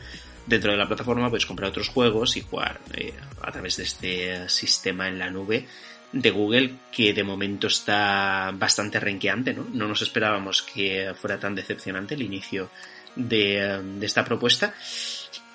dentro 0.48 0.72
de 0.72 0.78
la 0.78 0.88
plataforma 0.88 1.30
podéis 1.30 1.46
comprar 1.46 1.70
otros 1.70 1.90
juegos 1.90 2.36
y 2.38 2.42
jugar 2.42 2.80
eh, 2.96 3.14
a 3.42 3.52
través 3.52 3.78
de 3.78 3.84
este 3.84 4.50
sistema 4.50 5.08
en 5.08 5.20
la 5.20 5.30
nube 5.30 5.68
de 6.12 6.32
Google 6.32 6.74
que 6.92 7.14
de 7.14 7.24
momento 7.24 7.68
está 7.68 8.52
bastante 8.54 9.00
renqueante, 9.00 9.54
¿no? 9.54 9.66
No 9.74 9.88
nos 9.88 10.02
esperábamos 10.02 10.62
que 10.62 11.14
fuera 11.20 11.40
tan 11.40 11.56
decepcionante 11.56 12.16
el 12.16 12.22
inicio 12.22 12.70
de, 13.16 13.82
de 13.98 14.06
esta 14.06 14.24
propuesta. 14.26 14.74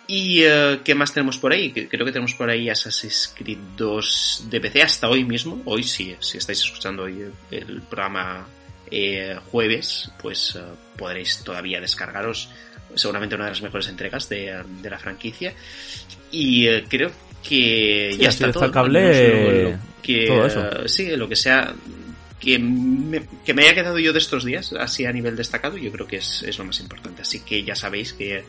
¿Y 0.08 0.42
eh, 0.44 0.80
qué 0.84 0.94
más 0.94 1.12
tenemos 1.12 1.36
por 1.38 1.52
ahí? 1.52 1.72
Creo 1.72 2.04
que 2.06 2.12
tenemos 2.12 2.34
por 2.34 2.48
ahí 2.48 2.68
Assassin's 2.70 3.34
Creed 3.36 3.58
2 3.76 4.46
de 4.48 4.60
PC 4.60 4.82
hasta 4.82 5.08
hoy 5.08 5.24
mismo. 5.24 5.60
Hoy 5.64 5.82
sí, 5.82 6.14
si 6.20 6.38
estáis 6.38 6.60
escuchando 6.60 7.02
hoy 7.02 7.24
el 7.50 7.82
programa 7.82 8.46
eh, 8.90 9.36
jueves, 9.50 10.10
pues 10.22 10.54
eh, 10.56 10.62
podréis 10.96 11.42
todavía 11.42 11.80
descargaros 11.80 12.48
seguramente 12.94 13.34
una 13.34 13.44
de 13.46 13.50
las 13.50 13.62
mejores 13.62 13.88
entregas 13.88 14.28
de, 14.28 14.62
de 14.80 14.90
la 14.90 14.98
franquicia. 14.98 15.52
Y 16.30 16.68
eh, 16.68 16.84
creo 16.88 17.10
que 17.42 18.10
Sí, 18.12 18.18
ya 18.22 18.28
está 18.28 18.52
todo. 18.52 18.62
destacable, 18.62 19.76
que, 20.06 20.26
todo 20.26 20.46
eso. 20.46 20.88
sí, 20.88 21.16
lo 21.16 21.28
que 21.28 21.36
sea 21.36 21.74
que 22.38 22.58
me, 22.58 23.22
que 23.44 23.54
me 23.54 23.62
haya 23.62 23.74
quedado 23.74 23.98
yo 23.98 24.12
de 24.12 24.18
estos 24.18 24.44
días, 24.44 24.72
así 24.74 25.06
a 25.06 25.12
nivel 25.12 25.36
destacado, 25.36 25.78
yo 25.78 25.90
creo 25.90 26.06
que 26.06 26.16
es, 26.16 26.42
es 26.42 26.58
lo 26.58 26.64
más 26.64 26.78
importante. 26.80 27.22
Así 27.22 27.40
que 27.40 27.64
ya 27.64 27.74
sabéis 27.74 28.12
que 28.12 28.44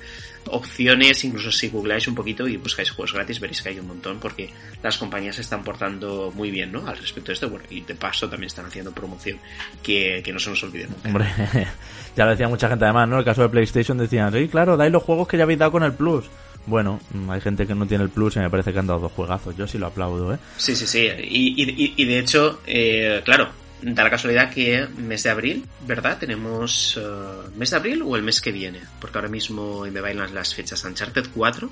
opciones, 0.47 1.23
incluso 1.23 1.51
si 1.51 1.69
googleáis 1.69 2.07
un 2.07 2.15
poquito 2.15 2.47
y 2.47 2.57
buscáis 2.57 2.91
juegos 2.91 3.13
gratis, 3.13 3.39
veréis 3.39 3.61
que 3.61 3.69
hay 3.69 3.79
un 3.79 3.87
montón, 3.87 4.19
porque 4.19 4.49
las 4.83 4.97
compañías 4.97 5.35
se 5.35 5.41
están 5.41 5.63
portando 5.63 6.31
muy 6.35 6.51
bien, 6.51 6.71
¿no? 6.71 6.85
Al 6.85 6.97
respecto 6.97 7.27
de 7.27 7.33
esto, 7.33 7.49
bueno, 7.49 7.65
y 7.69 7.81
de 7.81 7.95
paso 7.95 8.29
también 8.29 8.47
están 8.47 8.65
haciendo 8.65 8.91
promoción, 8.91 9.39
que, 9.81 10.21
que 10.23 10.33
no 10.33 10.39
se 10.39 10.49
nos 10.49 10.63
olvide 10.63 10.87
nunca. 10.87 11.07
Hombre, 11.07 11.27
ya 12.15 12.25
lo 12.25 12.31
decía 12.31 12.47
mucha 12.49 12.67
gente 12.67 12.83
además, 12.85 13.07
¿no? 13.07 13.19
El 13.19 13.25
caso 13.25 13.41
de 13.41 13.49
PlayStation 13.49 13.97
decían, 13.97 14.33
sí, 14.33 14.47
claro, 14.49 14.75
dais 14.75 14.91
los 14.91 15.03
juegos 15.03 15.27
que 15.27 15.37
ya 15.37 15.43
habéis 15.43 15.59
dado 15.59 15.71
con 15.71 15.83
el 15.83 15.93
Plus. 15.93 16.25
Bueno, 16.67 16.99
hay 17.29 17.41
gente 17.41 17.65
que 17.65 17.73
no 17.73 17.87
tiene 17.87 18.03
el 18.03 18.09
Plus 18.11 18.35
y 18.35 18.39
me 18.39 18.49
parece 18.49 18.71
que 18.73 18.79
han 18.79 18.87
dado 18.87 18.99
dos 18.99 19.11
juegazos. 19.13 19.55
Yo 19.57 19.65
sí 19.67 19.77
lo 19.77 19.87
aplaudo, 19.87 20.33
¿eh? 20.33 20.37
Sí, 20.57 20.75
sí, 20.75 20.85
sí. 20.85 20.99
Y, 21.23 21.63
y- 21.63 21.83
y- 21.85 21.93
y 21.97 22.05
de 22.05 22.19
hecho, 22.19 22.61
eh, 22.67 23.21
claro, 23.25 23.49
da 23.81 24.03
la 24.03 24.09
casualidad 24.09 24.51
que 24.53 24.85
mes 24.97 25.23
de 25.23 25.29
abril, 25.29 25.65
¿verdad? 25.87 26.17
Tenemos 26.19 26.99
eh, 27.01 27.49
mes 27.55 27.71
de 27.71 27.77
abril 27.77 28.01
o 28.05 28.15
el 28.15 28.21
mes 28.23 28.41
que 28.41 28.51
viene, 28.51 28.81
porque 28.99 29.17
ahora 29.17 29.29
mismo 29.29 29.85
me 29.89 30.01
bailan 30.01 30.35
las 30.35 30.53
fechas 30.53 30.83
Uncharted 30.83 31.27
4, 31.33 31.69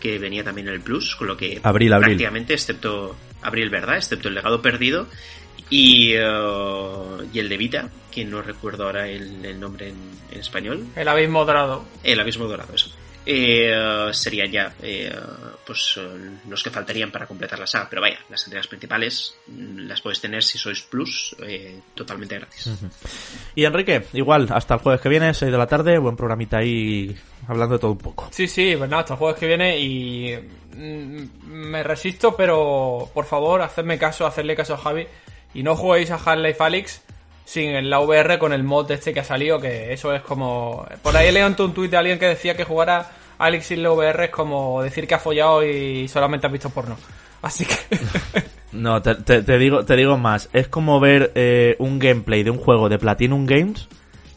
que 0.00 0.18
venía 0.18 0.42
también 0.44 0.66
en 0.68 0.74
el 0.74 0.80
Plus, 0.80 1.14
con 1.16 1.28
lo 1.28 1.36
que 1.36 1.60
Abril, 1.62 1.92
abril. 1.92 2.08
prácticamente, 2.10 2.54
excepto 2.54 3.16
abril, 3.42 3.70
¿verdad? 3.70 3.96
Excepto 3.98 4.28
el 4.28 4.34
legado 4.34 4.60
perdido 4.60 5.06
y, 5.70 6.12
eh, 6.14 6.22
y 7.32 7.38
el 7.38 7.48
de 7.48 7.56
Vita, 7.56 7.88
que 8.10 8.24
no 8.24 8.42
recuerdo 8.42 8.84
ahora 8.84 9.08
el, 9.08 9.44
el 9.44 9.60
nombre 9.60 9.90
en, 9.90 9.96
en 10.32 10.40
español. 10.40 10.84
El 10.96 11.08
abismo 11.08 11.44
dorado. 11.44 11.84
El 12.02 12.18
abismo 12.20 12.46
dorado, 12.46 12.74
eso. 12.74 12.90
Eh, 13.26 14.10
serían 14.12 14.50
ya 14.50 14.74
eh, 14.82 15.14
pues 15.66 15.98
eh, 15.98 16.30
los 16.48 16.62
que 16.62 16.70
faltarían 16.70 17.10
para 17.10 17.26
completar 17.26 17.58
la 17.58 17.66
saga. 17.66 17.88
Pero 17.88 18.02
vaya, 18.02 18.18
las 18.28 18.44
entregas 18.44 18.66
principales 18.66 19.36
mm, 19.46 19.78
las 19.86 20.00
podéis 20.00 20.20
tener 20.20 20.42
si 20.42 20.58
sois 20.58 20.82
plus 20.82 21.34
eh, 21.42 21.80
totalmente 21.94 22.36
gratis. 22.36 22.70
Y 23.54 23.64
Enrique, 23.64 24.06
igual, 24.12 24.48
hasta 24.50 24.74
el 24.74 24.80
jueves 24.80 25.00
que 25.00 25.08
viene, 25.08 25.32
6 25.32 25.50
de 25.50 25.58
la 25.58 25.66
tarde, 25.66 25.98
buen 25.98 26.16
programita 26.16 26.58
ahí 26.58 27.16
hablando 27.48 27.76
de 27.76 27.80
todo 27.80 27.92
un 27.92 27.98
poco. 27.98 28.28
Sí, 28.30 28.46
sí, 28.46 28.74
pues 28.76 28.90
nada, 28.90 29.02
hasta 29.02 29.14
el 29.14 29.18
jueves 29.18 29.38
que 29.38 29.46
viene 29.46 29.78
y 29.78 30.36
mm, 30.76 31.46
me 31.46 31.82
resisto, 31.82 32.36
pero 32.36 33.10
por 33.14 33.24
favor, 33.24 33.62
hacedme 33.62 33.98
caso, 33.98 34.26
hacedle 34.26 34.54
caso 34.54 34.74
a 34.74 34.78
Javi 34.78 35.06
y 35.54 35.62
no 35.62 35.76
juguéis 35.76 36.10
a 36.10 36.16
Half-Life 36.16 36.62
Alyx 36.62 37.02
sin 37.44 37.90
la 37.90 38.00
VR 38.00 38.38
con 38.38 38.52
el 38.52 38.62
mod 38.64 38.90
este 38.90 39.12
que 39.12 39.20
ha 39.20 39.24
salido, 39.24 39.60
que 39.60 39.92
eso 39.92 40.14
es 40.14 40.22
como... 40.22 40.86
Por 41.02 41.16
ahí 41.16 41.30
leí 41.32 41.42
un 41.42 41.54
tuit 41.54 41.90
de 41.90 41.96
alguien 41.96 42.18
que 42.18 42.26
decía 42.26 42.56
que 42.56 42.64
jugar 42.64 42.90
a 42.90 43.10
Alyx 43.38 43.66
sin 43.66 43.82
la 43.82 43.90
VR 43.92 44.24
es 44.24 44.30
como 44.30 44.82
decir 44.82 45.06
que 45.06 45.14
ha 45.14 45.18
follado 45.18 45.64
y 45.64 46.08
solamente 46.08 46.46
has 46.46 46.52
visto 46.52 46.70
porno. 46.70 46.96
Así 47.42 47.64
que... 47.66 47.74
No, 48.72 49.00
te, 49.02 49.14
te- 49.14 49.42
te 49.42 49.56
digo, 49.56 49.84
te 49.84 49.94
digo 49.94 50.16
más. 50.18 50.48
Es 50.52 50.66
como 50.66 50.98
ver 50.98 51.30
eh, 51.36 51.76
un 51.78 52.00
gameplay 52.00 52.42
de 52.42 52.50
un 52.50 52.58
juego 52.58 52.88
de 52.88 52.98
Platinum 52.98 53.46
Games 53.46 53.86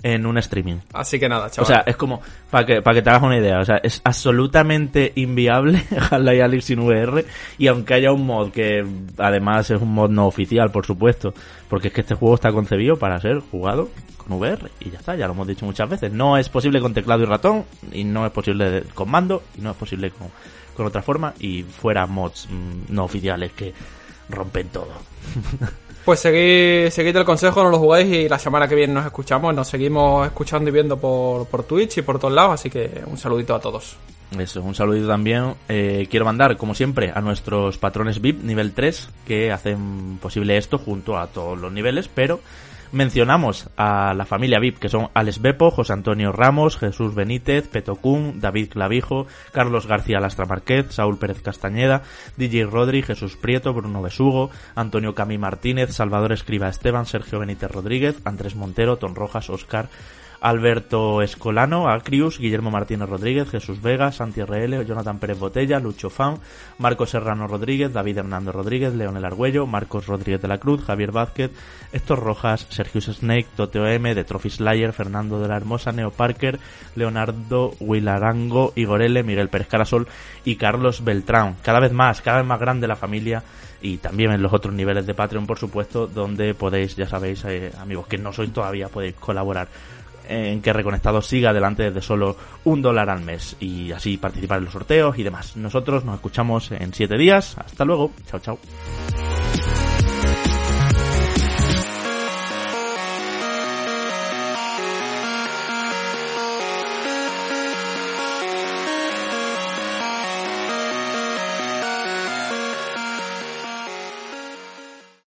en 0.03 0.25
un 0.25 0.37
streaming. 0.37 0.77
Así 0.93 1.19
que 1.19 1.27
nada, 1.27 1.47
O 1.47 1.49
chaval. 1.49 1.67
sea, 1.67 1.83
es 1.85 1.95
como, 1.95 2.21
para 2.51 2.65
que, 2.65 2.81
para 2.81 2.95
que 2.95 3.01
te 3.01 3.09
hagas 3.09 3.23
una 3.23 3.37
idea, 3.37 3.59
o 3.59 3.65
sea, 3.65 3.77
es 3.83 4.01
absolutamente 4.03 5.11
inviable 5.15 5.83
Half-Life 6.11 6.43
Alyx 6.43 6.65
sin 6.65 6.79
VR 6.79 7.25
y 7.57 7.67
aunque 7.67 7.93
haya 7.95 8.11
un 8.11 8.25
mod 8.25 8.51
que 8.51 8.85
además 9.17 9.69
es 9.71 9.81
un 9.81 9.93
mod 9.93 10.09
no 10.09 10.27
oficial, 10.27 10.71
por 10.71 10.85
supuesto, 10.85 11.33
porque 11.69 11.87
es 11.89 11.93
que 11.93 12.01
este 12.01 12.15
juego 12.15 12.35
está 12.35 12.51
concebido 12.51 12.97
para 12.97 13.19
ser 13.19 13.39
jugado 13.39 13.89
con 14.17 14.37
VR 14.37 14.69
y 14.79 14.91
ya 14.91 14.99
está, 14.99 15.15
ya 15.15 15.27
lo 15.27 15.33
hemos 15.33 15.47
dicho 15.47 15.65
muchas 15.65 15.89
veces. 15.89 16.11
No 16.11 16.37
es 16.37 16.49
posible 16.49 16.79
con 16.79 16.93
teclado 16.93 17.23
y 17.23 17.25
ratón 17.25 17.65
y 17.91 18.03
no 18.03 18.25
es 18.25 18.31
posible 18.31 18.83
con 18.93 19.09
mando 19.09 19.43
y 19.57 19.61
no 19.61 19.71
es 19.71 19.77
posible 19.77 20.11
con, 20.11 20.27
con 20.75 20.85
otra 20.85 21.01
forma 21.01 21.33
y 21.39 21.63
fuera 21.63 22.05
mods 22.05 22.47
mm, 22.49 22.93
no 22.93 23.03
oficiales 23.05 23.51
que 23.53 23.73
rompen 24.29 24.69
todo. 24.69 24.89
Pues 26.07 26.21
seguid, 26.21 26.89
seguid 26.89 27.17
el 27.17 27.25
consejo, 27.25 27.61
no 27.61 27.69
lo 27.69 27.79
jugáis 27.79 28.07
y 28.07 28.29
la 28.29 28.39
semana 28.39 28.65
que 28.65 28.75
viene 28.75 28.93
nos 28.93 29.05
escuchamos. 29.05 29.53
Nos 29.53 29.67
seguimos 29.67 30.25
escuchando 30.25 30.69
y 30.69 30.71
viendo 30.71 30.95
por, 30.97 31.47
por 31.47 31.63
Twitch 31.63 31.97
y 31.97 32.01
por 32.01 32.17
todos 32.17 32.33
lados, 32.33 32.53
así 32.53 32.69
que 32.69 33.03
un 33.05 33.17
saludito 33.17 33.53
a 33.53 33.59
todos. 33.59 33.97
Eso, 34.39 34.61
un 34.61 34.73
saludito 34.73 35.09
también. 35.09 35.55
Eh, 35.67 36.07
quiero 36.09 36.23
mandar, 36.23 36.55
como 36.55 36.73
siempre, 36.75 37.11
a 37.13 37.19
nuestros 37.19 37.77
patrones 37.77 38.21
VIP 38.21 38.41
nivel 38.41 38.71
3 38.71 39.09
que 39.27 39.51
hacen 39.51 40.17
posible 40.21 40.55
esto 40.55 40.77
junto 40.77 41.17
a 41.17 41.27
todos 41.27 41.59
los 41.59 41.73
niveles, 41.73 42.07
pero 42.07 42.39
mencionamos 42.91 43.69
a 43.77 44.13
la 44.13 44.25
familia 44.25 44.59
VIP 44.59 44.79
que 44.79 44.89
son 44.89 45.09
Alex 45.13 45.41
Bepo, 45.41 45.71
José 45.71 45.93
Antonio 45.93 46.31
Ramos, 46.31 46.77
Jesús 46.77 47.15
Benítez, 47.15 47.67
Petocún, 47.67 48.39
David 48.39 48.69
Clavijo, 48.69 49.27
Carlos 49.51 49.87
García 49.87 50.19
Lastra 50.19 50.45
Marquez, 50.45 50.91
Saúl 50.91 51.17
Pérez 51.17 51.41
Castañeda, 51.41 52.03
DJ 52.37 52.65
Rodri, 52.65 53.03
Jesús 53.03 53.35
Prieto, 53.35 53.73
Bruno 53.73 54.01
Besugo, 54.01 54.49
Antonio 54.75 55.15
Cami 55.15 55.37
Martínez, 55.37 55.93
Salvador 55.93 56.31
Escriba 56.31 56.69
Esteban, 56.69 57.05
Sergio 57.05 57.39
Benítez 57.39 57.71
Rodríguez, 57.71 58.17
Andrés 58.25 58.55
Montero, 58.55 58.97
Ton 58.97 59.15
Rojas, 59.15 59.49
Oscar 59.49 59.89
Alberto 60.41 61.21
Escolano, 61.21 61.89
Acrius, 61.89 62.39
Guillermo 62.39 62.71
Martínez 62.71 63.09
Rodríguez, 63.09 63.49
Jesús 63.49 63.81
Vega, 63.81 64.11
Santi 64.11 64.41
RL, 64.41 64.85
Jonathan 64.85 65.19
Pérez 65.19 65.39
Botella, 65.39 65.79
Lucho 65.79 66.09
Fan, 66.09 66.39
Marcos 66.77 67.11
Serrano 67.11 67.47
Rodríguez, 67.47 67.91
David 67.93 68.19
Hernando 68.19 68.51
Rodríguez, 68.51 68.93
Leonel 68.93 69.25
Argüello, 69.25 69.65
Marcos 69.65 70.07
Rodríguez 70.07 70.41
de 70.41 70.47
la 70.47 70.59
Cruz, 70.59 70.83
Javier 70.83 71.11
Vázquez, 71.11 71.51
Héctor 71.91 72.19
Rojas, 72.19 72.67
Sergio 72.69 73.01
Snake, 73.01 73.47
Toteo 73.55 73.87
M, 73.87 74.13
de 74.13 74.23
Trophy 74.23 74.49
Slayer, 74.49 74.93
Fernando 74.93 75.39
de 75.39 75.47
la 75.47 75.57
Hermosa, 75.57 75.91
Neo 75.91 76.11
Parker, 76.11 76.59
Leonardo 76.95 77.73
Wilarango, 77.79 78.73
Igor 78.75 79.01
L, 79.01 79.23
Miguel 79.23 79.49
Pérez 79.49 79.67
Carasol 79.67 80.07
y 80.45 80.55
Carlos 80.55 81.03
Beltrán. 81.03 81.55
Cada 81.61 81.79
vez 81.79 81.91
más, 81.91 82.21
cada 82.21 82.37
vez 82.37 82.47
más 82.47 82.59
grande 82.59 82.87
la 82.87 82.95
familia 82.95 83.43
y 83.81 83.97
también 83.97 84.31
en 84.31 84.41
los 84.41 84.53
otros 84.53 84.73
niveles 84.73 85.05
de 85.05 85.13
Patreon, 85.13 85.45
por 85.45 85.59
supuesto, 85.59 86.07
donde 86.07 86.53
podéis, 86.53 86.95
ya 86.95 87.07
sabéis, 87.07 87.43
eh, 87.45 87.71
amigos 87.79 88.07
que 88.07 88.17
no 88.17 88.33
sois 88.33 88.51
todavía, 88.51 88.89
podéis 88.89 89.15
colaborar 89.15 89.67
en 90.27 90.61
que 90.61 90.73
Reconectado 90.73 91.21
siga 91.21 91.49
adelante 91.49 91.83
desde 91.83 92.01
solo 92.01 92.35
un 92.65 92.81
dólar 92.81 93.09
al 93.09 93.21
mes 93.21 93.55
y 93.59 93.91
así 93.91 94.17
participar 94.17 94.59
en 94.59 94.65
los 94.65 94.73
sorteos 94.73 95.17
y 95.17 95.23
demás. 95.23 95.57
Nosotros 95.57 96.05
nos 96.05 96.15
escuchamos 96.15 96.71
en 96.71 96.93
siete 96.93 97.17
días. 97.17 97.57
Hasta 97.57 97.85
luego. 97.85 98.11
Chao, 98.25 98.39
chao. 98.39 98.59